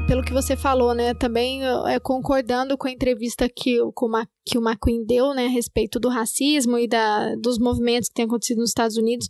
pelo 0.08 0.24
que 0.24 0.32
você 0.32 0.56
falou, 0.56 0.94
né, 0.94 1.14
também 1.14 1.62
é, 1.88 2.00
concordando 2.00 2.78
com 2.78 2.88
a 2.88 2.92
entrevista 2.92 3.50
que, 3.50 3.80
com 3.94 4.06
uma, 4.06 4.28
que 4.46 4.58
o 4.58 4.62
McQueen 4.62 5.06
deu, 5.06 5.34
né, 5.34 5.48
a 5.48 5.50
respeito 5.50 6.00
do 6.00 6.10
racismo 6.10 6.78
e 6.78 6.88
da, 6.88 7.36
dos 7.36 7.60
movimentos 7.60 8.08
que 8.08 8.16
têm 8.16 8.26
acontecido 8.26 8.60
nos 8.60 8.70
Estados 8.70 8.98
Unidos. 8.98 9.28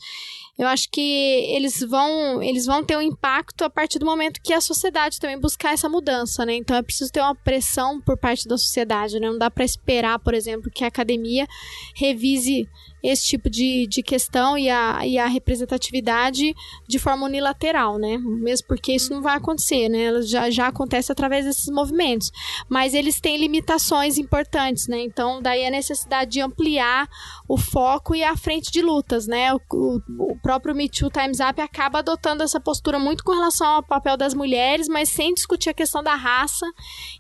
Eu 0.58 0.68
acho 0.68 0.88
que 0.92 1.02
eles 1.02 1.80
vão, 1.80 2.42
eles 2.42 2.66
vão 2.66 2.84
ter 2.84 2.96
um 2.96 3.02
impacto 3.02 3.64
a 3.64 3.70
partir 3.70 3.98
do 3.98 4.06
momento 4.06 4.40
que 4.42 4.54
a 4.54 4.62
sociedade 4.62 5.20
também 5.20 5.40
buscar 5.40 5.74
essa 5.74 5.90
mudança, 5.90 6.46
né? 6.46 6.56
Então 6.56 6.76
é 6.76 6.84
preciso 6.84 7.12
ter 7.12 7.22
uma 7.22 7.34
pressão 7.34 8.00
por 8.00 8.16
parte 8.18 8.48
da 8.48 8.56
sociedade, 8.58 9.20
né? 9.20 9.28
Não 9.28 9.38
dá 9.38 9.50
para 9.50 9.66
esperar, 9.66 10.20
por 10.20 10.36
exemplo, 10.36 10.70
que 10.70 10.84
a 10.84 10.88
academia 10.88 11.48
revise 11.96 12.70
esse 13.04 13.28
tipo 13.28 13.50
de, 13.50 13.86
de 13.88 14.02
questão 14.02 14.58
e 14.58 14.70
a, 14.70 15.06
e 15.06 15.18
a 15.18 15.28
representatividade 15.28 16.56
de 16.88 16.98
forma 16.98 17.26
unilateral, 17.26 17.98
né? 17.98 18.18
Mesmo 18.18 18.68
porque 18.68 18.94
isso 18.94 19.14
não 19.14 19.22
vai 19.22 19.36
acontecer, 19.36 19.90
né? 19.90 20.22
Já, 20.22 20.50
já 20.50 20.68
acontece 20.68 21.12
através 21.12 21.44
desses 21.44 21.68
movimentos. 21.68 22.32
Mas 22.70 22.94
eles 22.94 23.20
têm 23.20 23.36
limitações 23.36 24.18
importantes, 24.18 24.88
né? 24.88 25.02
Então, 25.02 25.42
daí 25.42 25.66
a 25.66 25.70
necessidade 25.70 26.32
de 26.32 26.42
ampliar 26.42 27.10
o 27.46 27.58
foco 27.58 28.16
e 28.16 28.24
a 28.24 28.38
frente 28.38 28.72
de 28.72 28.82
lutas, 28.82 29.28
né? 29.28 29.54
O, 29.54 29.60
o, 29.74 30.02
o 30.32 30.42
próprio 30.42 30.74
Me 30.74 30.90
Too 30.90 31.10
Times 31.10 31.40
Up 31.42 31.60
acaba 31.60 32.00
adotando 32.00 32.42
essa 32.42 32.60
postura 32.60 32.98
muito 32.98 33.24
com 33.24 33.34
relação 33.34 33.68
ao 33.68 33.84
papel 33.84 34.16
das 34.16 34.34
mulheres, 34.34 34.88
mas 34.88 35.10
sem 35.10 35.34
discutir 35.34 35.70
a 35.70 35.74
questão 35.74 36.02
da 36.02 36.16
raça 36.16 36.66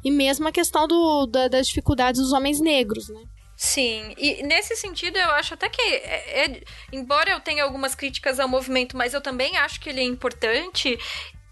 e 0.01 0.09
mesmo 0.09 0.47
a 0.47 0.51
questão 0.51 0.87
do, 0.87 1.25
da, 1.25 1.49
das 1.49 1.67
dificuldades 1.67 2.21
dos 2.21 2.31
homens 2.31 2.61
negros, 2.61 3.09
né? 3.09 3.32
Sim, 3.55 4.13
e 4.17 4.43
nesse 4.43 4.75
sentido 4.75 5.17
eu 5.17 5.31
acho 5.31 5.53
até 5.53 5.69
que, 5.69 5.81
é, 5.81 6.45
é, 6.45 6.63
embora 6.91 7.31
eu 7.31 7.39
tenha 7.39 7.63
algumas 7.63 7.95
críticas 7.95 8.39
ao 8.39 8.47
movimento, 8.47 8.97
mas 8.97 9.13
eu 9.13 9.21
também 9.21 9.57
acho 9.57 9.79
que 9.79 9.89
ele 9.89 10.01
é 10.01 10.03
importante. 10.03 10.97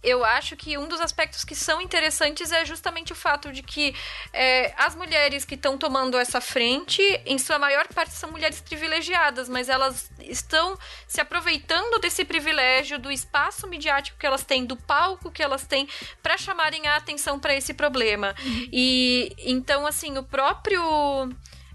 Eu 0.03 0.25
acho 0.25 0.57
que 0.57 0.79
um 0.79 0.87
dos 0.87 0.99
aspectos 0.99 1.45
que 1.45 1.53
são 1.53 1.79
interessantes 1.79 2.51
é 2.51 2.65
justamente 2.65 3.13
o 3.13 3.15
fato 3.15 3.51
de 3.51 3.61
que 3.61 3.95
é, 4.33 4.73
as 4.75 4.95
mulheres 4.95 5.45
que 5.45 5.53
estão 5.53 5.77
tomando 5.77 6.17
essa 6.17 6.41
frente, 6.41 7.03
em 7.23 7.37
sua 7.37 7.59
maior 7.59 7.87
parte, 7.87 8.11
são 8.13 8.31
mulheres 8.31 8.59
privilegiadas, 8.61 9.47
mas 9.47 9.69
elas 9.69 10.11
estão 10.19 10.75
se 11.07 11.21
aproveitando 11.21 11.99
desse 11.99 12.25
privilégio, 12.25 12.97
do 12.97 13.11
espaço 13.11 13.67
midiático 13.67 14.17
que 14.17 14.25
elas 14.25 14.43
têm, 14.43 14.65
do 14.65 14.75
palco 14.75 15.29
que 15.29 15.43
elas 15.43 15.67
têm, 15.67 15.87
para 16.23 16.35
chamarem 16.35 16.87
a 16.87 16.95
atenção 16.95 17.39
para 17.39 17.55
esse 17.55 17.71
problema. 17.75 18.33
Uhum. 18.43 18.69
E 18.71 19.35
então, 19.37 19.85
assim, 19.85 20.17
o 20.17 20.23
próprio 20.23 20.81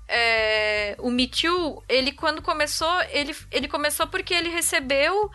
é, 0.09 0.97
o 0.99 1.11
Me 1.11 1.27
Too, 1.27 1.83
ele 1.89 2.13
quando 2.13 2.43
começou, 2.43 3.03
ele, 3.11 3.35
ele 3.51 3.69
começou 3.69 4.07
porque 4.07 4.35
ele 4.35 4.49
recebeu 4.49 5.31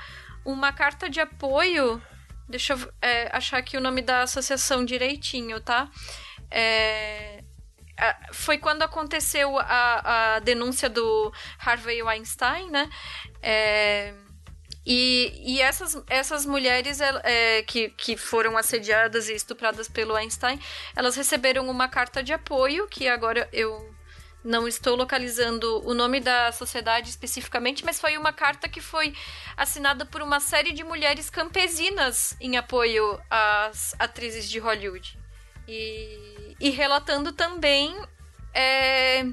uma 0.46 0.72
carta 0.72 1.10
de 1.10 1.20
apoio. 1.20 2.02
Deixa 2.48 2.74
eu 2.74 2.94
é, 3.02 3.30
achar 3.32 3.58
aqui 3.58 3.78
o 3.78 3.82
nome 3.82 4.02
da 4.02 4.24
associação 4.24 4.84
direitinho, 4.84 5.60
tá? 5.62 5.90
É, 6.50 7.44
foi 8.34 8.58
quando 8.58 8.82
aconteceu 8.84 9.58
a, 9.60 10.36
a 10.36 10.40
denúncia 10.40 10.90
do 10.90 11.32
Harvey 11.60 12.02
Weinstein, 12.02 12.70
né? 12.70 12.90
É, 13.42 14.14
e, 14.86 15.34
e 15.46 15.62
essas, 15.62 16.02
essas 16.10 16.46
mulheres 16.46 17.00
é, 17.02 17.62
que, 17.64 17.90
que 17.90 18.18
foram 18.18 18.58
assediadas 18.58 19.30
e 19.30 19.36
estupradas 19.36 19.88
pelo 19.88 20.16
Einstein, 20.16 20.60
elas 20.96 21.16
receberam 21.16 21.70
uma 21.70 21.88
carta 21.88 22.24
de 22.24 22.34
apoio, 22.34 22.88
que 22.88 23.08
agora 23.08 23.48
eu 23.54 23.94
não 24.44 24.68
estou 24.68 24.96
localizando 24.96 25.88
o 25.88 25.94
nome 25.94 26.20
da 26.20 26.52
sociedade 26.52 27.10
especificamente, 27.10 27.86
mas 27.86 28.00
foi 28.00 28.18
uma 28.18 28.34
carta 28.34 28.68
que 28.68 28.82
foi 28.82 29.14
assinada 29.56 30.06
por 30.06 30.22
uma 30.22 30.40
série 30.40 30.72
de 30.72 30.84
mulheres 30.84 31.30
campesinas 31.30 32.36
em 32.40 32.58
apoio 32.58 33.20
às 33.30 33.96
atrizes 34.00 34.50
de 34.50 34.60
Hollywood. 34.60 35.18
E, 35.68 36.56
e 36.60 36.70
relatando 36.70 37.32
também 37.32 37.96
é, 38.54 39.24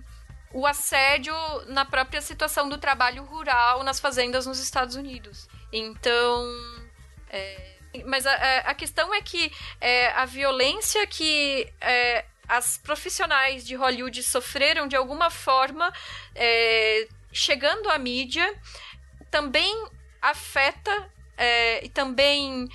o 0.52 0.66
assédio 0.66 1.34
na 1.66 1.84
própria 1.84 2.20
situação 2.20 2.68
do 2.68 2.78
trabalho 2.78 3.24
rural 3.24 3.82
nas 3.82 3.98
fazendas 3.98 4.46
nos 4.46 4.58
Estados 4.58 4.94
Unidos. 4.94 5.48
Então. 5.72 6.44
É, 7.30 7.78
mas 8.04 8.26
a, 8.26 8.34
a, 8.60 8.74
questão 8.74 9.14
é 9.14 9.20
que 9.20 9.50
é, 9.80 10.08
a 10.12 10.24
violência 10.24 11.06
que 11.06 11.72
é, 11.80 12.24
as 12.48 12.78
profissionais 12.78 13.64
de 13.66 13.74
Hollywood 13.74 14.22
sofreram 14.22 14.88
de 14.88 14.96
alguma 14.96 15.30
forma 15.30 15.92
é, 16.34 17.06
chegando 17.30 17.90
à 17.90 17.98
mídia 17.98 18.52
também 19.30 19.86
afeta 20.20 21.12
é, 21.36 21.84
e 21.84 21.88
também 21.88 22.68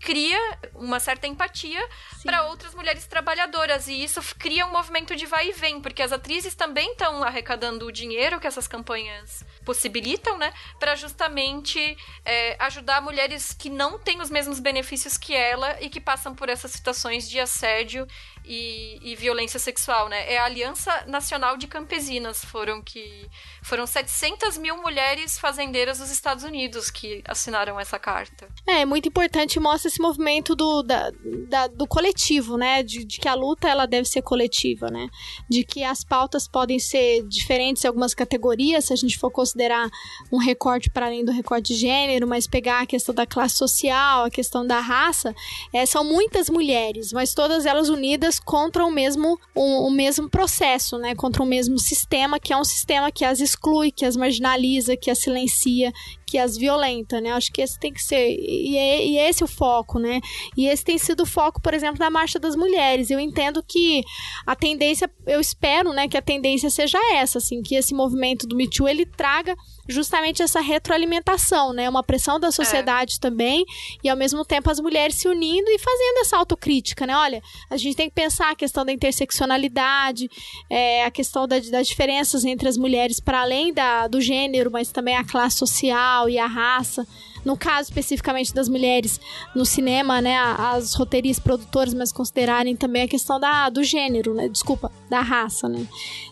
cria 0.00 0.38
uma 0.74 0.98
certa 0.98 1.26
empatia 1.26 1.86
para 2.24 2.44
outras 2.44 2.74
mulheres 2.74 3.06
trabalhadoras. 3.06 3.86
E 3.86 4.02
isso 4.02 4.20
cria 4.38 4.66
um 4.66 4.72
movimento 4.72 5.14
de 5.14 5.26
vai 5.26 5.50
e 5.50 5.52
vem, 5.52 5.80
porque 5.80 6.02
as 6.02 6.10
atrizes 6.10 6.54
também 6.54 6.92
estão 6.92 7.22
arrecadando 7.22 7.86
o 7.86 7.92
dinheiro 7.92 8.40
que 8.40 8.46
essas 8.46 8.66
campanhas 8.66 9.44
possibilitam, 9.64 10.38
né, 10.38 10.52
para 10.78 10.94
justamente 10.96 11.96
é, 12.24 12.56
ajudar 12.60 13.00
mulheres 13.00 13.52
que 13.52 13.68
não 13.68 13.98
têm 13.98 14.20
os 14.20 14.30
mesmos 14.30 14.60
benefícios 14.60 15.16
que 15.16 15.34
ela 15.34 15.80
e 15.80 15.88
que 15.88 16.00
passam 16.00 16.34
por 16.34 16.48
essas 16.48 16.70
situações 16.70 17.28
de 17.28 17.38
assédio 17.38 18.06
e, 18.44 18.98
e, 19.02 19.14
violência 19.14 19.58
sexual, 19.58 20.08
né? 20.08 20.32
É 20.32 20.38
a 20.38 20.44
Aliança 20.44 21.04
Nacional 21.06 21.56
de 21.56 21.66
Campesinas, 21.66 22.44
foram 22.44 22.82
que 22.82 23.28
foram 23.62 23.86
700 23.86 24.56
mil 24.56 24.76
mulheres 24.78 25.38
fazendeiras 25.38 25.98
dos 25.98 26.10
Estados 26.10 26.42
Unidos 26.42 26.90
que 26.90 27.22
assinaram 27.26 27.78
essa 27.78 27.98
carta. 27.98 28.48
É, 28.66 28.80
é 28.80 28.84
muito 28.84 29.08
importante 29.08 29.60
mostra 29.60 29.88
esse 29.88 30.00
movimento 30.00 30.54
do, 30.56 30.82
da, 30.82 31.12
da, 31.48 31.66
do 31.66 31.86
coletivo, 31.86 32.56
né? 32.56 32.82
De, 32.82 33.04
de, 33.04 33.20
que 33.20 33.28
a 33.28 33.34
luta 33.34 33.68
ela 33.68 33.86
deve 33.86 34.08
ser 34.08 34.22
coletiva, 34.22 34.88
né? 34.88 35.08
De 35.48 35.62
que 35.62 35.84
as 35.84 36.02
pautas 36.02 36.48
podem 36.48 36.78
ser 36.78 37.22
diferentes 37.28 37.84
em 37.84 37.88
algumas 37.88 38.14
categorias, 38.14 38.86
se 38.86 38.92
a 38.92 38.96
gente 38.96 39.18
for 39.18 39.30
considerar 39.50 39.90
um 40.30 40.38
recorte 40.38 40.88
para 40.90 41.06
além 41.06 41.24
do 41.24 41.32
recorte 41.32 41.74
de 41.74 41.80
gênero, 41.80 42.26
mas 42.26 42.46
pegar 42.46 42.82
a 42.82 42.86
questão 42.86 43.14
da 43.14 43.26
classe 43.26 43.56
social, 43.56 44.24
a 44.24 44.30
questão 44.30 44.66
da 44.66 44.80
raça, 44.80 45.34
é, 45.72 45.84
são 45.84 46.04
muitas 46.04 46.48
mulheres, 46.48 47.12
mas 47.12 47.34
todas 47.34 47.66
elas 47.66 47.88
unidas 47.88 48.38
contra 48.38 48.84
o 48.84 48.90
mesmo, 48.90 49.38
o, 49.54 49.90
mesmo 49.90 50.28
processo, 50.28 50.98
né? 50.98 51.14
Contra 51.14 51.42
o 51.42 51.46
mesmo 51.46 51.78
sistema, 51.78 52.38
que 52.38 52.52
é 52.52 52.56
um 52.56 52.64
sistema 52.64 53.10
que 53.10 53.24
as 53.24 53.40
exclui, 53.40 53.90
que 53.90 54.04
as 54.04 54.16
marginaliza, 54.16 54.96
que 54.96 55.10
as 55.10 55.18
silencia, 55.18 55.92
que 56.30 56.38
as 56.38 56.56
violenta, 56.56 57.20
né? 57.20 57.32
Acho 57.32 57.50
que 57.50 57.60
esse 57.60 57.78
tem 57.78 57.92
que 57.92 58.00
ser 58.00 58.28
e, 58.30 58.76
é, 58.76 59.04
e 59.04 59.18
esse 59.18 59.42
é 59.42 59.44
o 59.44 59.48
foco, 59.48 59.98
né? 59.98 60.20
E 60.56 60.68
esse 60.68 60.84
tem 60.84 60.96
sido 60.96 61.24
o 61.24 61.26
foco, 61.26 61.60
por 61.60 61.74
exemplo, 61.74 61.98
da 61.98 62.08
marcha 62.08 62.38
das 62.38 62.54
mulheres. 62.54 63.10
Eu 63.10 63.18
entendo 63.18 63.64
que 63.66 64.02
a 64.46 64.54
tendência, 64.54 65.10
eu 65.26 65.40
espero, 65.40 65.92
né, 65.92 66.06
que 66.06 66.16
a 66.16 66.22
tendência 66.22 66.70
seja 66.70 66.98
essa, 67.14 67.38
assim, 67.38 67.62
que 67.62 67.74
esse 67.74 67.92
movimento 67.92 68.46
do 68.46 68.54
Me 68.54 68.70
Too 68.70 68.88
ele 68.88 69.04
traga 69.04 69.56
justamente 69.90 70.42
essa 70.42 70.60
retroalimentação, 70.60 71.72
né? 71.72 71.88
Uma 71.88 72.02
pressão 72.02 72.38
da 72.38 72.50
sociedade 72.50 73.16
é. 73.16 73.20
também 73.20 73.64
e 74.02 74.08
ao 74.08 74.16
mesmo 74.16 74.44
tempo 74.44 74.70
as 74.70 74.80
mulheres 74.80 75.16
se 75.16 75.28
unindo 75.28 75.68
e 75.70 75.78
fazendo 75.78 76.18
essa 76.18 76.36
autocrítica, 76.36 77.06
né? 77.06 77.16
Olha, 77.16 77.42
a 77.68 77.76
gente 77.76 77.96
tem 77.96 78.08
que 78.08 78.14
pensar 78.14 78.50
a 78.50 78.54
questão 78.54 78.84
da 78.84 78.92
interseccionalidade, 78.92 80.30
é, 80.68 81.04
a 81.04 81.10
questão 81.10 81.46
da, 81.46 81.58
das 81.58 81.86
diferenças 81.86 82.44
entre 82.44 82.68
as 82.68 82.76
mulheres 82.76 83.20
para 83.20 83.40
além 83.40 83.72
da, 83.72 84.06
do 84.06 84.20
gênero, 84.20 84.70
mas 84.70 84.90
também 84.92 85.16
a 85.16 85.24
classe 85.24 85.58
social 85.58 86.28
e 86.28 86.38
a 86.38 86.46
raça. 86.46 87.06
No 87.44 87.56
caso 87.56 87.88
especificamente 87.88 88.52
das 88.52 88.68
mulheres 88.68 89.18
no 89.54 89.64
cinema, 89.64 90.20
né, 90.20 90.36
as 90.36 90.94
roteiristas, 90.94 91.42
produtoras, 91.42 91.94
mas 91.94 92.12
considerarem 92.12 92.76
também 92.76 93.02
a 93.02 93.08
questão 93.08 93.40
da, 93.40 93.68
do 93.70 93.82
gênero, 93.82 94.34
né, 94.34 94.48
desculpa, 94.48 94.92
da 95.08 95.20
raça, 95.20 95.68
né. 95.68 95.86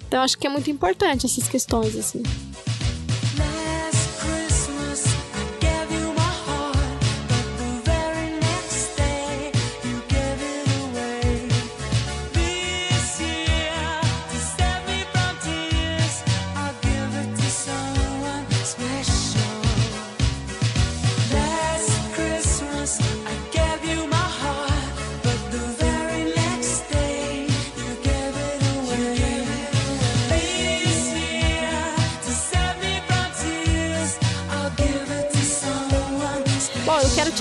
Então 0.07 0.23
acho 0.23 0.37
que 0.37 0.47
é 0.47 0.51
muito 0.51 0.71
importante 0.71 1.27
essas 1.27 1.49
questões 1.49 1.97
assim. 1.97 2.23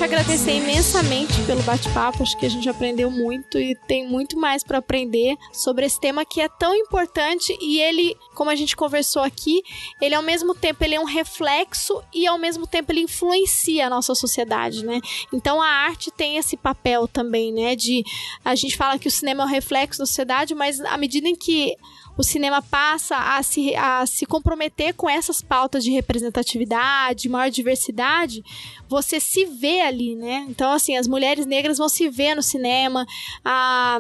Agradecer 0.08 0.54
imensamente 0.54 1.42
pelo 1.42 1.62
bate-papo. 1.64 2.24
Acho 2.24 2.38
que 2.38 2.46
a 2.46 2.50
gente 2.50 2.70
aprendeu 2.70 3.12
muito 3.12 3.60
e 3.60 3.76
tem 3.76 4.08
muito 4.08 4.40
mais 4.40 4.64
para 4.64 4.78
aprender 4.78 5.36
sobre 5.52 5.86
esse 5.86 6.00
tema 6.00 6.24
que 6.24 6.40
é 6.40 6.48
tão 6.48 6.74
importante 6.74 7.56
e 7.62 7.82
ele, 7.82 8.16
como 8.34 8.50
a 8.50 8.56
gente 8.56 8.74
conversou 8.74 9.22
aqui, 9.22 9.62
ele 10.02 10.16
ao 10.16 10.24
mesmo 10.24 10.56
tempo 10.56 10.82
ele 10.82 10.96
é 10.96 11.00
um 11.00 11.04
reflexo 11.04 12.02
e 12.14 12.26
ao 12.26 12.38
mesmo 12.38 12.66
tempo 12.66 12.90
ele 12.94 13.02
influencia 13.02 13.88
a 13.88 13.90
nossa 13.90 14.16
sociedade, 14.16 14.86
né? 14.86 15.02
Então 15.34 15.62
a 15.62 15.68
arte 15.68 16.10
tem 16.10 16.38
esse 16.38 16.56
papel 16.56 17.06
também, 17.06 17.52
né? 17.52 17.76
De 17.76 18.02
a 18.46 18.56
gente 18.56 18.78
fala 18.78 18.98
que 18.98 19.10
o 19.10 19.12
cinema 19.12 19.44
é 19.44 19.46
um 19.46 19.50
reflexo 19.50 20.00
da 20.00 20.06
sociedade, 20.06 20.56
mas 20.56 20.80
à 20.80 20.98
medida 20.98 21.28
em 21.28 21.36
que 21.36 21.76
o 22.18 22.24
cinema 22.24 22.62
passa 22.62 23.16
a 23.16 23.44
se, 23.44 23.76
a 23.76 24.06
se 24.06 24.26
comprometer 24.26 24.94
com 24.94 25.10
essas 25.10 25.42
pautas 25.42 25.84
de 25.84 25.92
representatividade, 25.92 27.30
maior 27.30 27.50
diversidade, 27.50 28.44
você 28.90 29.20
se 29.20 29.46
vê 29.46 29.82
ali, 29.82 30.16
né? 30.16 30.46
Então, 30.50 30.72
assim, 30.72 30.98
as 30.98 31.08
mulheres 31.08 31.46
negras 31.46 31.78
vão 31.78 31.88
se 31.88 32.10
ver 32.10 32.36
no 32.36 32.42
cinema, 32.42 33.06
a 33.46 34.00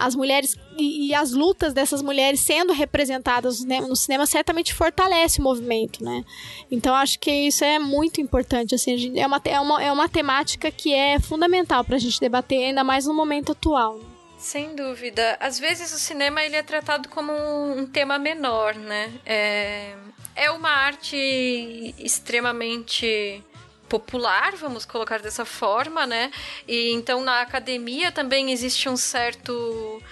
as 0.00 0.14
mulheres 0.14 0.56
e, 0.78 1.08
e, 1.08 1.14
as 1.14 1.32
lutas 1.32 1.74
dessas 1.74 2.00
mulheres 2.00 2.40
sendo 2.40 2.72
representadas 2.72 3.62
né, 3.62 3.82
no 3.82 3.94
cinema 3.94 4.24
certamente 4.24 4.72
fortalece 4.72 5.40
o 5.40 5.42
movimento, 5.42 6.02
né? 6.02 6.24
Então 6.70 6.94
acho 6.94 7.18
que 7.18 7.30
isso 7.30 7.62
é 7.62 7.78
muito 7.78 8.18
importante, 8.18 8.74
assim, 8.74 9.18
é 9.18 9.26
uma, 9.26 9.40
é 9.44 9.60
uma, 9.60 9.82
é 9.82 9.92
uma 9.92 10.08
temática 10.08 10.70
que 10.70 10.94
é 10.94 11.20
fundamental 11.20 11.84
para 11.84 11.96
a 11.96 11.98
gente 11.98 12.18
debater, 12.18 12.64
ainda 12.64 12.82
mais 12.82 13.04
no 13.04 13.12
momento 13.12 13.52
atual. 13.52 13.98
Né? 13.98 14.09
Sem 14.40 14.74
dúvida. 14.74 15.36
Às 15.38 15.58
vezes 15.58 15.92
o 15.92 15.98
cinema 15.98 16.42
ele 16.42 16.56
é 16.56 16.62
tratado 16.62 17.10
como 17.10 17.30
um, 17.30 17.86
tema 17.86 18.18
menor, 18.18 18.74
né? 18.74 19.12
É, 19.26 19.94
é 20.34 20.50
uma 20.50 20.70
arte 20.70 21.94
extremamente 21.98 23.44
popular, 23.86 24.56
vamos 24.56 24.86
colocar 24.86 25.20
dessa 25.20 25.44
forma, 25.44 26.06
né? 26.06 26.32
E 26.66 26.90
então 26.92 27.22
na 27.22 27.42
academia 27.42 28.10
também 28.10 28.50
existe 28.50 28.88
um 28.88 28.96
certo 28.96 30.02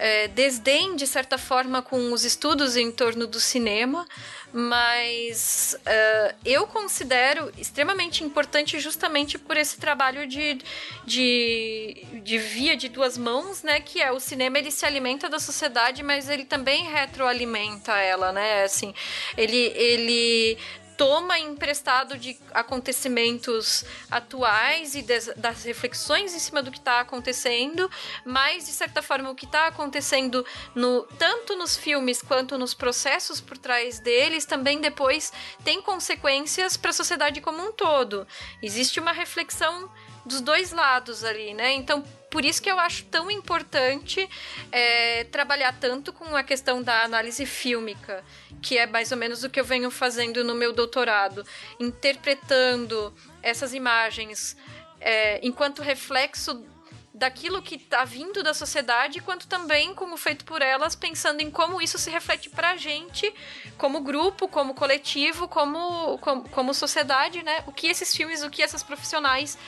é, 0.00 0.28
desdém, 0.28 0.96
de 0.96 1.06
certa 1.06 1.36
forma, 1.36 1.82
com 1.82 2.10
os 2.12 2.24
estudos 2.24 2.74
em 2.74 2.90
torno 2.90 3.26
do 3.26 3.38
cinema, 3.38 4.06
mas 4.50 5.76
uh, 5.78 6.34
eu 6.42 6.66
considero 6.66 7.52
extremamente 7.58 8.24
importante 8.24 8.80
justamente 8.80 9.38
por 9.38 9.58
esse 9.58 9.78
trabalho 9.78 10.26
de, 10.26 10.58
de, 11.04 12.06
de 12.24 12.38
via 12.38 12.76
de 12.78 12.88
duas 12.88 13.18
mãos, 13.18 13.62
né? 13.62 13.78
Que 13.78 14.00
é 14.00 14.10
o 14.10 14.18
cinema, 14.18 14.58
ele 14.58 14.70
se 14.70 14.86
alimenta 14.86 15.28
da 15.28 15.38
sociedade, 15.38 16.02
mas 16.02 16.30
ele 16.30 16.46
também 16.46 16.90
retroalimenta 16.90 17.92
ela, 17.98 18.32
né? 18.32 18.64
Assim, 18.64 18.94
ele, 19.36 19.70
ele 19.76 20.58
toma 21.00 21.38
emprestado 21.38 22.18
de 22.18 22.38
acontecimentos 22.52 23.86
atuais 24.10 24.94
e 24.94 25.00
des, 25.00 25.32
das 25.34 25.64
reflexões 25.64 26.34
em 26.34 26.38
cima 26.38 26.62
do 26.62 26.70
que 26.70 26.76
está 26.76 27.00
acontecendo, 27.00 27.90
mas 28.22 28.66
de 28.66 28.72
certa 28.72 29.00
forma 29.00 29.30
o 29.30 29.34
que 29.34 29.46
está 29.46 29.66
acontecendo 29.66 30.44
no, 30.74 31.04
tanto 31.18 31.56
nos 31.56 31.74
filmes 31.74 32.20
quanto 32.20 32.58
nos 32.58 32.74
processos 32.74 33.40
por 33.40 33.56
trás 33.56 33.98
deles 33.98 34.44
também 34.44 34.78
depois 34.78 35.32
tem 35.64 35.80
consequências 35.80 36.76
para 36.76 36.90
a 36.90 36.92
sociedade 36.92 37.40
como 37.40 37.66
um 37.66 37.72
todo. 37.72 38.26
Existe 38.62 39.00
uma 39.00 39.12
reflexão 39.12 39.90
dos 40.30 40.40
dois 40.40 40.70
lados 40.70 41.24
ali, 41.24 41.52
né? 41.52 41.72
Então, 41.72 42.02
por 42.30 42.44
isso 42.44 42.62
que 42.62 42.70
eu 42.70 42.78
acho 42.78 43.04
tão 43.06 43.28
importante 43.30 44.28
é, 44.70 45.24
trabalhar 45.24 45.72
tanto 45.78 46.12
com 46.12 46.36
a 46.36 46.42
questão 46.44 46.80
da 46.80 47.02
análise 47.02 47.44
fílmica, 47.44 48.24
que 48.62 48.78
é 48.78 48.86
mais 48.86 49.10
ou 49.10 49.18
menos 49.18 49.42
o 49.42 49.50
que 49.50 49.58
eu 49.58 49.64
venho 49.64 49.90
fazendo 49.90 50.44
no 50.44 50.54
meu 50.54 50.72
doutorado, 50.72 51.44
interpretando 51.80 53.12
essas 53.42 53.74
imagens 53.74 54.56
é, 55.00 55.40
enquanto 55.44 55.82
reflexo 55.82 56.64
daquilo 57.12 57.60
que 57.60 57.74
está 57.74 58.04
vindo 58.04 58.42
da 58.42 58.54
sociedade, 58.54 59.20
quanto 59.20 59.46
também 59.48 59.92
como 59.94 60.16
feito 60.16 60.44
por 60.44 60.62
elas, 60.62 60.94
pensando 60.94 61.40
em 61.40 61.50
como 61.50 61.82
isso 61.82 61.98
se 61.98 62.08
reflete 62.08 62.48
para 62.48 62.70
a 62.70 62.76
gente, 62.76 63.30
como 63.76 64.00
grupo, 64.00 64.48
como 64.48 64.72
coletivo, 64.74 65.48
como, 65.48 66.16
como, 66.18 66.48
como 66.48 66.72
sociedade, 66.72 67.42
né? 67.42 67.64
O 67.66 67.72
que 67.72 67.88
esses 67.88 68.14
filmes, 68.16 68.42
o 68.42 68.48
que 68.48 68.62
essas 68.62 68.82
profissionais 68.82 69.58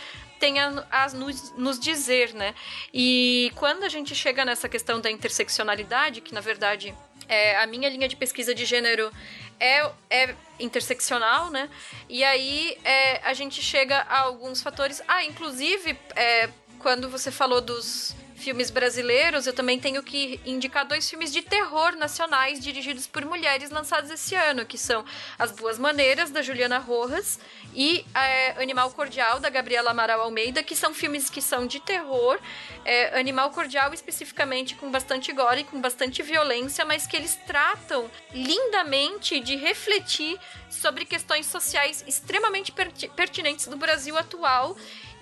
tem 0.42 0.58
a, 0.58 0.84
a 0.90 1.08
nos, 1.10 1.52
nos, 1.56 1.78
dizer, 1.78 2.34
né? 2.34 2.52
E 2.92 3.52
quando 3.54 3.84
a 3.84 3.88
gente 3.88 4.12
chega 4.12 4.44
nessa 4.44 4.68
questão 4.68 5.00
da 5.00 5.08
interseccionalidade, 5.08 6.20
que 6.20 6.34
na 6.34 6.40
verdade 6.40 6.92
é, 7.28 7.56
a 7.62 7.64
minha 7.64 7.88
linha 7.88 8.08
de 8.08 8.16
pesquisa 8.16 8.52
de 8.52 8.64
gênero 8.64 9.12
é, 9.60 9.88
é 10.10 10.34
interseccional, 10.58 11.48
né? 11.48 11.70
E 12.08 12.24
aí 12.24 12.76
é, 12.82 13.20
a 13.24 13.32
gente 13.34 13.62
chega 13.62 13.98
a 13.98 14.22
alguns 14.22 14.60
fatores. 14.60 15.00
Ah, 15.06 15.24
inclusive, 15.24 15.96
é, 16.16 16.48
quando 16.80 17.08
você 17.08 17.30
falou 17.30 17.60
dos 17.60 18.12
filmes 18.42 18.70
brasileiros, 18.70 19.46
eu 19.46 19.52
também 19.52 19.78
tenho 19.78 20.02
que 20.02 20.40
indicar 20.44 20.86
dois 20.86 21.08
filmes 21.08 21.32
de 21.32 21.40
terror 21.42 21.96
nacionais 21.96 22.60
dirigidos 22.60 23.06
por 23.06 23.24
mulheres 23.24 23.70
lançados 23.70 24.10
esse 24.10 24.34
ano, 24.34 24.66
que 24.66 24.76
são 24.76 25.04
As 25.38 25.52
Boas 25.52 25.78
Maneiras, 25.78 26.30
da 26.30 26.42
Juliana 26.42 26.78
Rojas, 26.78 27.38
e 27.74 28.04
é, 28.14 28.62
Animal 28.62 28.90
Cordial, 28.90 29.40
da 29.40 29.48
Gabriela 29.48 29.92
Amaral 29.92 30.20
Almeida, 30.20 30.62
que 30.62 30.76
são 30.76 30.92
filmes 30.92 31.30
que 31.30 31.40
são 31.40 31.66
de 31.66 31.80
terror. 31.80 32.38
É, 32.84 33.18
Animal 33.18 33.50
Cordial, 33.50 33.94
especificamente, 33.94 34.74
com 34.74 34.90
bastante 34.90 35.32
gore, 35.32 35.64
com 35.64 35.80
bastante 35.80 36.22
violência, 36.22 36.84
mas 36.84 37.06
que 37.06 37.16
eles 37.16 37.36
tratam 37.46 38.10
lindamente 38.34 39.40
de 39.40 39.56
refletir 39.56 40.38
sobre 40.68 41.04
questões 41.04 41.46
sociais 41.46 42.04
extremamente 42.06 42.72
pertinentes 43.14 43.66
do 43.66 43.76
Brasil 43.76 44.16
atual 44.18 44.76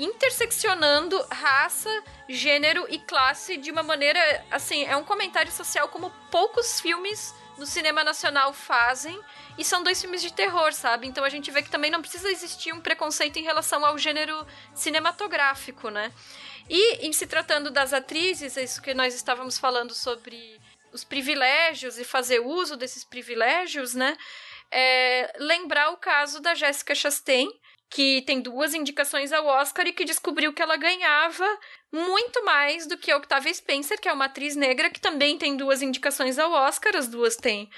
interseccionando 0.05 1.21
raça, 1.31 1.91
gênero 2.29 2.87
e 2.89 2.99
classe 2.99 3.57
de 3.57 3.71
uma 3.71 3.83
maneira, 3.83 4.21
assim, 4.51 4.85
é 4.85 4.97
um 4.97 5.05
comentário 5.05 5.53
social 5.53 5.89
como 5.89 6.11
poucos 6.31 6.81
filmes 6.81 7.35
no 7.59 7.67
cinema 7.67 8.03
nacional 8.03 8.53
fazem. 8.53 9.21
E 9.59 9.65
são 9.65 9.83
dois 9.83 10.01
filmes 10.01 10.23
de 10.23 10.33
terror, 10.33 10.73
sabe? 10.73 11.07
Então 11.07 11.23
a 11.23 11.29
gente 11.29 11.51
vê 11.51 11.63
que 11.63 11.71
também 11.71 11.91
não 11.91 12.01
precisa 12.01 12.31
existir 12.31 12.73
um 12.73 12.81
preconceito 12.81 13.39
em 13.39 13.43
relação 13.43 13.85
ao 13.85 13.99
gênero 13.99 14.47
cinematográfico, 14.75 15.91
né? 15.91 16.11
E 16.69 17.07
em 17.07 17.13
se 17.13 17.27
tratando 17.27 17.71
das 17.71 17.93
atrizes, 17.93 18.57
é 18.57 18.63
isso 18.63 18.81
que 18.81 18.95
nós 18.95 19.15
estávamos 19.15 19.59
falando 19.59 19.93
sobre 19.93 20.59
os 20.93 21.05
privilégios 21.05 21.99
e 21.99 22.05
fazer 22.05 22.41
uso 22.41 22.77
desses 22.77 23.05
privilégios, 23.05 23.95
né? 23.95 24.17
É, 24.71 25.35
lembrar 25.39 25.91
o 25.91 25.97
caso 25.97 26.41
da 26.41 26.55
Jéssica 26.55 26.95
Chastain, 26.95 27.49
que 27.91 28.23
tem 28.23 28.41
duas 28.41 28.73
indicações 28.73 29.33
ao 29.33 29.45
Oscar 29.47 29.85
e 29.87 29.93
que 29.93 30.05
descobriu 30.05 30.53
que 30.53 30.63
ela 30.63 30.77
ganhava 30.77 31.47
muito 31.93 32.45
mais 32.45 32.87
do 32.87 32.97
que 32.97 33.13
Octavia 33.13 33.53
Spencer, 33.53 34.01
que 34.01 34.09
é 34.09 34.13
uma 34.13 34.27
atriz 34.27 34.55
negra 34.55 34.89
que 34.89 35.01
também 35.01 35.37
tem 35.37 35.57
duas 35.57 35.83
indicações 35.83 36.39
ao 36.39 36.53
Oscar, 36.53 36.97
as 36.97 37.09
duas 37.09 37.35
têm 37.35 37.69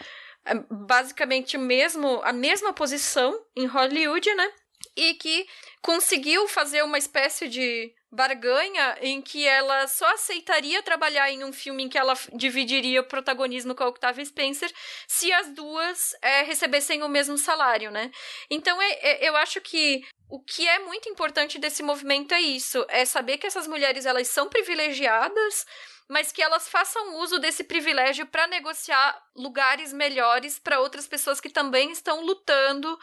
é, 0.45 0.55
basicamente 0.71 1.57
mesmo 1.57 2.21
a 2.25 2.33
mesma 2.33 2.75
posição 2.75 3.43
em 3.57 3.65
Hollywood, 3.65 4.35
né? 4.35 4.53
E 4.95 5.15
que 5.15 5.47
conseguiu 5.81 6.47
fazer 6.47 6.83
uma 6.83 6.99
espécie 6.99 7.49
de 7.49 7.95
barganha 8.13 8.99
em 9.01 9.23
que 9.23 9.47
ela 9.47 9.89
só 9.89 10.07
aceitaria 10.13 10.83
trabalhar 10.83 11.31
em 11.31 11.43
um 11.43 11.53
filme 11.53 11.85
em 11.85 11.89
que 11.89 11.97
ela 11.97 12.13
dividiria 12.35 13.01
o 13.01 13.05
protagonismo 13.05 13.75
com 13.75 13.85
a 13.85 13.89
Octavia 13.89 14.25
Spencer 14.25 14.71
se 15.09 15.33
as 15.33 15.49
duas 15.49 16.15
é, 16.21 16.43
recebessem 16.43 17.03
o 17.03 17.09
mesmo 17.09 17.39
salário, 17.39 17.91
né? 17.91 18.11
Então 18.51 18.81
é, 18.83 18.93
é, 19.01 19.29
eu 19.29 19.35
acho 19.37 19.63
que 19.63 20.05
o 20.29 20.39
que 20.41 20.69
é 20.69 20.79
muito 20.81 21.09
importante 21.09 21.59
desse 21.59 21.83
movimento 21.83 22.35
é 22.35 22.41
isso, 22.41 22.85
é 22.89 23.05
saber 23.05 23.39
que 23.39 23.47
essas 23.47 23.67
mulheres 23.67 24.05
elas 24.05 24.29
são 24.29 24.49
privilegiadas, 24.49 25.67
mas 26.09 26.31
que 26.31 26.43
elas 26.43 26.69
façam 26.69 27.19
uso 27.21 27.39
desse 27.39 27.65
privilégio 27.65 28.27
para 28.27 28.47
negociar 28.47 29.19
lugares 29.35 29.93
melhores 29.93 30.59
para 30.59 30.81
outras 30.81 31.07
pessoas 31.07 31.41
que 31.41 31.49
também 31.49 31.91
estão 31.91 32.23
lutando 32.23 32.99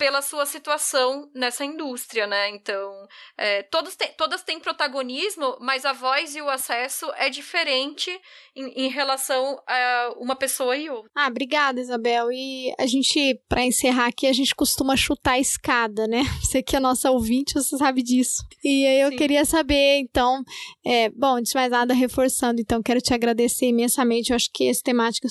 pela 0.00 0.22
sua 0.22 0.46
situação 0.46 1.30
nessa 1.34 1.62
indústria, 1.62 2.26
né? 2.26 2.48
Então, 2.48 2.90
é, 3.36 3.62
todos 3.64 3.94
têm, 3.94 4.08
todas 4.16 4.42
têm 4.42 4.58
protagonismo, 4.58 5.58
mas 5.60 5.84
a 5.84 5.92
voz 5.92 6.34
e 6.34 6.40
o 6.40 6.48
acesso 6.48 7.04
é 7.18 7.28
diferente 7.28 8.10
em, 8.56 8.86
em, 8.86 8.88
relação 8.88 9.62
a 9.66 10.14
uma 10.16 10.34
pessoa 10.34 10.74
e 10.74 10.88
outra. 10.88 11.10
Ah, 11.14 11.28
obrigada, 11.28 11.82
Isabel. 11.82 12.32
E 12.32 12.74
a 12.78 12.86
gente, 12.86 13.38
para 13.46 13.62
encerrar 13.62 14.06
aqui, 14.06 14.26
a 14.26 14.32
gente 14.32 14.54
costuma 14.54 14.96
chutar 14.96 15.32
a 15.32 15.38
escada, 15.38 16.06
né? 16.06 16.22
Você 16.40 16.62
que 16.62 16.74
é 16.74 16.80
nossa 16.80 17.10
ouvinte, 17.10 17.52
você 17.52 17.76
sabe 17.76 18.02
disso. 18.02 18.42
E 18.64 18.86
aí 18.86 19.00
eu 19.02 19.10
Sim. 19.10 19.16
queria 19.16 19.44
saber, 19.44 19.98
então, 19.98 20.42
é, 20.82 21.10
bom, 21.10 21.36
antes 21.36 21.52
de 21.52 21.58
mais 21.58 21.70
nada, 21.70 21.92
reforçando, 21.92 22.58
então, 22.58 22.82
quero 22.82 23.02
te 23.02 23.12
agradecer 23.12 23.66
imensamente. 23.66 24.30
Eu 24.30 24.36
acho 24.36 24.48
que 24.50 24.64
esse 24.64 24.82
temática 24.82 25.28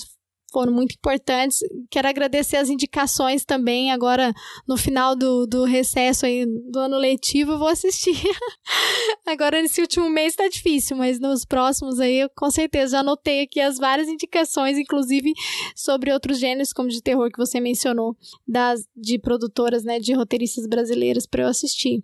foram 0.50 0.72
muito 0.72 0.94
importantes. 0.94 1.58
Quero 1.90 2.08
agradecer 2.08 2.56
as 2.56 2.68
indicações 2.68 3.44
também. 3.44 3.90
Agora, 3.90 4.32
no 4.66 4.76
final 4.76 5.16
do, 5.16 5.46
do 5.46 5.64
recesso 5.64 6.26
aí, 6.26 6.44
do 6.70 6.78
ano 6.78 6.98
letivo, 6.98 7.52
eu 7.52 7.58
vou 7.58 7.68
assistir. 7.68 8.16
Agora, 9.26 9.60
nesse 9.62 9.80
último 9.80 10.10
mês 10.10 10.34
tá 10.34 10.48
difícil, 10.48 10.96
mas 10.96 11.18
nos 11.18 11.44
próximos 11.44 11.98
aí, 12.00 12.20
eu 12.20 12.30
com 12.36 12.50
certeza 12.50 12.90
já 12.90 13.00
anotei 13.00 13.42
aqui 13.42 13.60
as 13.60 13.78
várias 13.78 14.08
indicações, 14.08 14.76
inclusive 14.76 15.32
sobre 15.74 16.12
outros 16.12 16.38
gêneros, 16.38 16.72
como 16.72 16.88
de 16.88 17.02
terror 17.02 17.30
que 17.30 17.38
você 17.38 17.60
mencionou, 17.60 18.16
das, 18.46 18.86
de 18.96 19.18
produtoras, 19.18 19.84
né, 19.84 19.98
de 19.98 20.12
roteiristas 20.12 20.66
brasileiras 20.66 21.26
para 21.26 21.42
eu 21.42 21.48
assistir. 21.48 22.02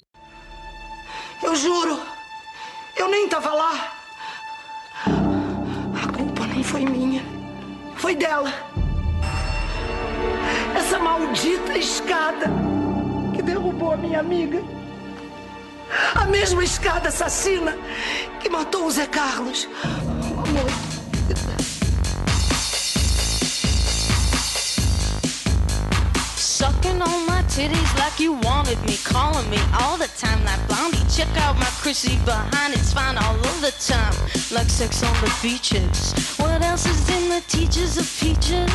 Eu 1.42 1.54
juro, 1.54 2.00
eu 2.96 3.08
nem 3.08 3.28
tava 3.28 3.52
lá. 3.52 3.92
A 5.04 6.12
culpa 6.16 6.46
nem 6.46 6.62
foi 6.62 6.84
minha. 6.84 7.35
Foi 7.96 8.14
dela. 8.14 8.52
Essa 10.76 10.98
maldita 10.98 11.76
escada 11.76 12.46
que 13.34 13.42
derrubou 13.42 13.92
a 13.92 13.96
minha 13.96 14.20
amiga. 14.20 14.62
A 16.14 16.24
mesma 16.26 16.62
escada 16.64 17.08
assassina 17.08 17.76
que 18.40 18.48
matou 18.48 18.86
o 18.86 18.90
Zé 18.90 19.06
Carlos. 19.06 19.68
Amor. 20.32 21.55
Sucking 26.56 27.02
on 27.02 27.26
my 27.26 27.42
titties 27.52 27.98
like 27.98 28.18
you 28.18 28.32
wanted 28.32 28.82
me, 28.86 28.96
calling 29.04 29.46
me 29.50 29.58
all 29.78 29.98
the 29.98 30.08
time 30.16 30.42
like 30.42 30.66
blondie. 30.66 31.04
Check 31.14 31.28
out 31.36 31.54
my 31.58 31.68
Chrissy 31.82 32.16
behind, 32.24 32.72
it's 32.72 32.94
fine 32.94 33.18
all 33.18 33.34
of 33.34 33.60
the 33.60 33.72
time, 33.72 34.14
like 34.50 34.70
sex 34.70 35.02
on 35.02 35.12
the 35.20 35.30
beaches. 35.42 36.14
What 36.38 36.62
else 36.62 36.86
is 36.86 37.10
in 37.10 37.28
the 37.28 37.42
teachers 37.46 37.98
of 37.98 38.06
peaches? 38.18 38.72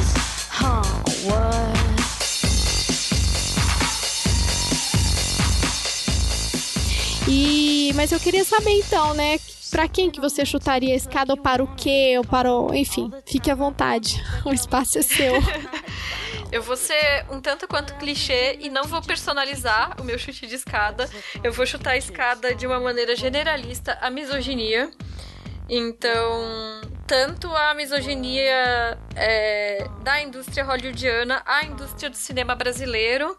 Huh, 0.52 0.84
what? 1.26 1.80
E, 7.28 7.94
mas 7.95 8.12
eu 8.12 8.20
queria 8.20 8.45
saber 8.45 8.78
então, 8.78 9.16
né? 9.16 9.40
Para 9.72 9.88
quem 9.88 10.12
que 10.12 10.22
você 10.22 10.45
chutaria 10.45 10.94
a 10.94 10.98
escada 10.98 11.34
ou 11.34 11.41
para 11.41 11.64
o 11.64 11.76
quê? 11.76 12.14
Ou 12.20 12.24
para 12.24 12.53
o. 12.53 12.76
Enfim, 12.76 13.10
fique 13.26 13.49
à 13.49 13.56
vontade. 13.56 14.22
O 14.45 14.52
espaço 14.52 14.99
é 14.99 15.02
seu. 15.02 15.34
Eu 16.52 16.61
vou 16.61 16.76
ser 16.76 17.26
um 17.30 17.40
tanto 17.40 17.68
quanto 17.68 17.95
clichê 17.95 18.57
e 18.60 18.69
não 18.69 18.84
vou 18.84 19.02
personalizar 19.02 19.95
o 20.02 20.03
meu 20.03 20.19
chute 20.19 20.45
de 20.45 20.56
escada. 20.56 21.10
Eu 21.41 21.53
vou 21.53 21.65
chutar 21.65 21.91
a 21.91 21.98
escada 21.98 22.53
de 22.53 22.68
uma 22.68 22.80
maneira 22.80 23.15
generalista 23.15 23.98
a 24.02 24.10
misoginia. 24.10 24.91
Então, 25.69 26.82
tanto 27.07 27.48
a 27.56 27.73
misoginia 27.73 28.98
é, 29.15 29.88
da 30.03 30.22
indústria 30.22 30.65
hollywoodiana, 30.65 31.41
a 31.45 31.64
indústria 31.64 32.10
do 32.10 32.18
cinema 32.18 32.53
brasileiro, 32.56 33.38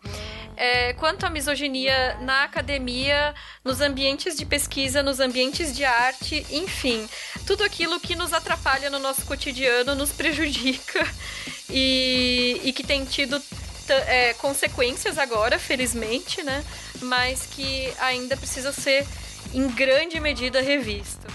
é, 0.56 0.92
quanto 0.94 1.24
a 1.24 1.30
misoginia 1.30 2.16
na 2.20 2.44
academia, 2.44 3.34
nos 3.64 3.80
ambientes 3.80 4.36
de 4.36 4.44
pesquisa, 4.44 5.02
nos 5.02 5.20
ambientes 5.20 5.74
de 5.74 5.84
arte, 5.84 6.46
enfim, 6.50 7.08
tudo 7.46 7.64
aquilo 7.64 7.98
que 7.98 8.14
nos 8.14 8.32
atrapalha 8.32 8.90
no 8.90 8.98
nosso 8.98 9.24
cotidiano, 9.24 9.94
nos 9.94 10.10
prejudica 10.10 11.06
e, 11.70 12.60
e 12.64 12.72
que 12.72 12.84
tem 12.84 13.04
tido 13.04 13.40
é, 13.88 14.34
consequências 14.34 15.18
agora, 15.18 15.58
felizmente, 15.58 16.42
né? 16.42 16.64
Mas 17.00 17.46
que 17.46 17.92
ainda 17.98 18.36
precisa 18.36 18.72
ser 18.72 19.06
em 19.52 19.68
grande 19.68 20.20
medida 20.20 20.60
revisto. 20.60 21.26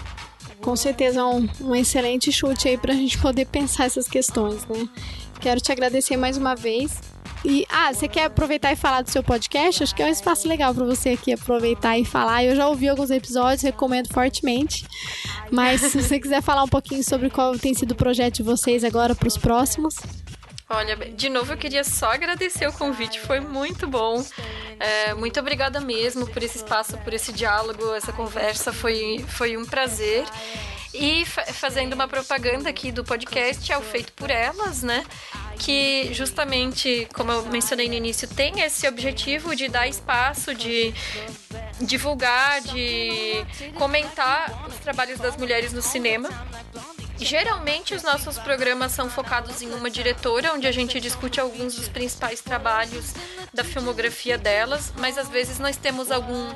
Com 0.60 0.74
certeza 0.74 1.24
um, 1.24 1.48
um 1.60 1.74
excelente 1.74 2.32
chute 2.32 2.68
aí 2.68 2.76
para 2.76 2.92
a 2.92 2.96
gente 2.96 3.16
poder 3.18 3.46
pensar 3.46 3.84
essas 3.84 4.08
questões, 4.08 4.66
né? 4.66 4.88
Quero 5.40 5.60
te 5.60 5.70
agradecer 5.72 6.16
mais 6.16 6.36
uma 6.36 6.54
vez. 6.54 7.00
E, 7.44 7.64
ah, 7.70 7.92
você 7.92 8.08
quer 8.08 8.24
aproveitar 8.24 8.72
e 8.72 8.76
falar 8.76 9.02
do 9.02 9.10
seu 9.10 9.22
podcast? 9.22 9.82
Acho 9.82 9.94
que 9.94 10.02
é 10.02 10.06
um 10.06 10.10
espaço 10.10 10.48
legal 10.48 10.74
para 10.74 10.84
você 10.84 11.10
aqui 11.10 11.32
aproveitar 11.32 11.96
e 11.96 12.04
falar. 12.04 12.44
Eu 12.44 12.56
já 12.56 12.68
ouvi 12.68 12.88
alguns 12.88 13.10
episódios, 13.10 13.62
recomendo 13.62 14.12
fortemente. 14.12 14.84
Mas 15.50 15.80
se 15.80 16.02
você 16.02 16.18
quiser 16.18 16.42
falar 16.42 16.64
um 16.64 16.68
pouquinho 16.68 17.02
sobre 17.04 17.30
qual 17.30 17.56
tem 17.56 17.74
sido 17.74 17.92
o 17.92 17.94
projeto 17.94 18.36
de 18.36 18.42
vocês 18.42 18.82
agora 18.82 19.14
para 19.14 19.28
os 19.28 19.36
próximos. 19.36 19.96
Olha, 20.68 20.96
de 20.96 21.30
novo 21.30 21.52
eu 21.52 21.56
queria 21.56 21.82
só 21.82 22.12
agradecer 22.12 22.66
o 22.68 22.72
convite, 22.72 23.18
foi 23.18 23.40
muito 23.40 23.88
bom. 23.88 24.22
É, 24.78 25.14
muito 25.14 25.40
obrigada 25.40 25.80
mesmo 25.80 26.26
por 26.26 26.42
esse 26.42 26.58
espaço, 26.58 26.98
por 26.98 27.14
esse 27.14 27.32
diálogo, 27.32 27.94
essa 27.94 28.12
conversa, 28.12 28.70
foi, 28.70 29.24
foi 29.28 29.56
um 29.56 29.64
prazer. 29.64 30.24
E 30.92 31.24
fa 31.26 31.44
fazendo 31.52 31.92
uma 31.92 32.08
propaganda 32.08 32.70
aqui 32.70 32.90
do 32.90 33.04
podcast, 33.04 33.70
é 33.70 33.76
o 33.76 33.82
Feito 33.82 34.12
por 34.14 34.30
Elas, 34.30 34.82
né? 34.82 35.04
Que 35.58 36.12
justamente, 36.14 37.06
como 37.12 37.30
eu 37.30 37.44
mencionei 37.46 37.88
no 37.88 37.94
início, 37.94 38.26
tem 38.28 38.60
esse 38.60 38.86
objetivo 38.88 39.54
de 39.54 39.68
dar 39.68 39.86
espaço, 39.86 40.54
de 40.54 40.94
divulgar, 41.80 42.60
de 42.62 43.44
comentar 43.76 44.66
os 44.68 44.76
trabalhos 44.76 45.18
das 45.18 45.36
mulheres 45.36 45.72
no 45.72 45.82
cinema. 45.82 46.30
Geralmente 47.18 47.94
os 47.94 48.02
nossos 48.02 48.38
programas 48.38 48.92
são 48.92 49.10
focados 49.10 49.60
em 49.60 49.72
uma 49.72 49.90
diretora, 49.90 50.54
onde 50.54 50.66
a 50.66 50.72
gente 50.72 51.00
discute 51.00 51.40
alguns 51.40 51.74
dos 51.74 51.88
principais 51.88 52.40
trabalhos 52.40 53.12
da 53.52 53.64
filmografia 53.64 54.38
delas, 54.38 54.92
mas 54.96 55.18
às 55.18 55.28
vezes 55.28 55.58
nós 55.58 55.76
temos 55.76 56.12
algum 56.12 56.48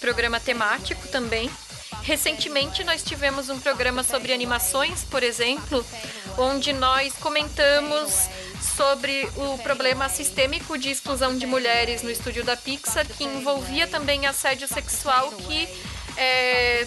programa 0.00 0.40
temático 0.40 1.06
também. 1.08 1.48
Recentemente 2.02 2.82
nós 2.82 3.02
tivemos 3.02 3.48
um 3.48 3.60
programa 3.60 4.02
sobre 4.02 4.32
animações, 4.32 5.04
por 5.04 5.22
exemplo, 5.22 5.84
onde 6.36 6.72
nós 6.72 7.14
comentamos 7.14 8.28
sobre 8.76 9.28
o 9.36 9.58
problema 9.58 10.08
sistêmico 10.08 10.76
de 10.76 10.90
exclusão 10.90 11.36
de 11.36 11.46
mulheres 11.46 12.02
no 12.02 12.10
estúdio 12.10 12.44
da 12.44 12.56
Pixar, 12.56 13.06
que 13.06 13.24
envolvia 13.24 13.86
também 13.86 14.26
assédio 14.26 14.66
sexual 14.66 15.30
que 15.32 15.68
é, 16.16 16.86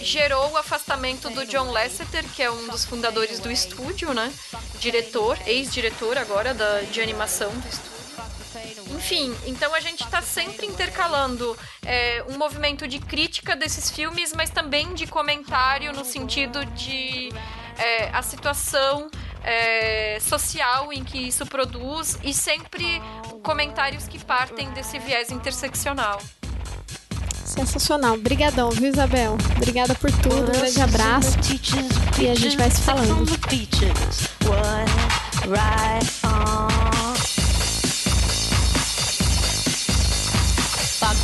gerou 0.00 0.52
o 0.52 0.56
afastamento 0.56 1.28
do 1.30 1.44
John 1.46 1.70
Lasseter, 1.70 2.24
que 2.34 2.42
é 2.42 2.50
um 2.50 2.68
dos 2.68 2.84
fundadores 2.84 3.40
do 3.40 3.50
estúdio, 3.50 4.14
né? 4.14 4.32
Diretor, 4.78 5.38
ex-diretor 5.46 6.16
agora 6.18 6.54
da, 6.54 6.80
de 6.82 7.00
animação 7.00 7.50
do 7.50 7.68
estúdio. 7.68 7.93
Enfim, 8.94 9.34
então 9.46 9.74
a 9.74 9.80
gente 9.80 10.02
está 10.02 10.22
sempre 10.22 10.66
intercalando 10.66 11.56
é, 11.84 12.24
um 12.28 12.38
movimento 12.38 12.86
de 12.86 12.98
crítica 12.98 13.54
desses 13.54 13.90
filmes, 13.90 14.32
mas 14.32 14.50
também 14.50 14.94
de 14.94 15.06
comentário 15.06 15.92
no 15.92 16.04
sentido 16.04 16.64
de 16.66 17.30
é, 17.78 18.08
a 18.10 18.22
situação 18.22 19.10
é, 19.42 20.18
social 20.20 20.92
em 20.92 21.04
que 21.04 21.18
isso 21.18 21.44
produz 21.46 22.18
e 22.22 22.32
sempre 22.32 23.00
comentários 23.42 24.08
que 24.08 24.18
partem 24.24 24.70
desse 24.70 24.98
viés 24.98 25.30
interseccional. 25.30 26.20
Sensacional. 27.44 28.14
Obrigadão, 28.14 28.70
viu, 28.70 28.88
Isabel? 28.88 29.36
Obrigada 29.56 29.94
por 29.94 30.10
tudo. 30.10 30.42
Um 30.42 30.46
grande 30.46 30.80
abraço. 30.80 31.36
E 32.18 32.28
a 32.28 32.34
gente 32.34 32.56
vai 32.56 32.70
se 32.70 32.80
falando. 32.80 33.24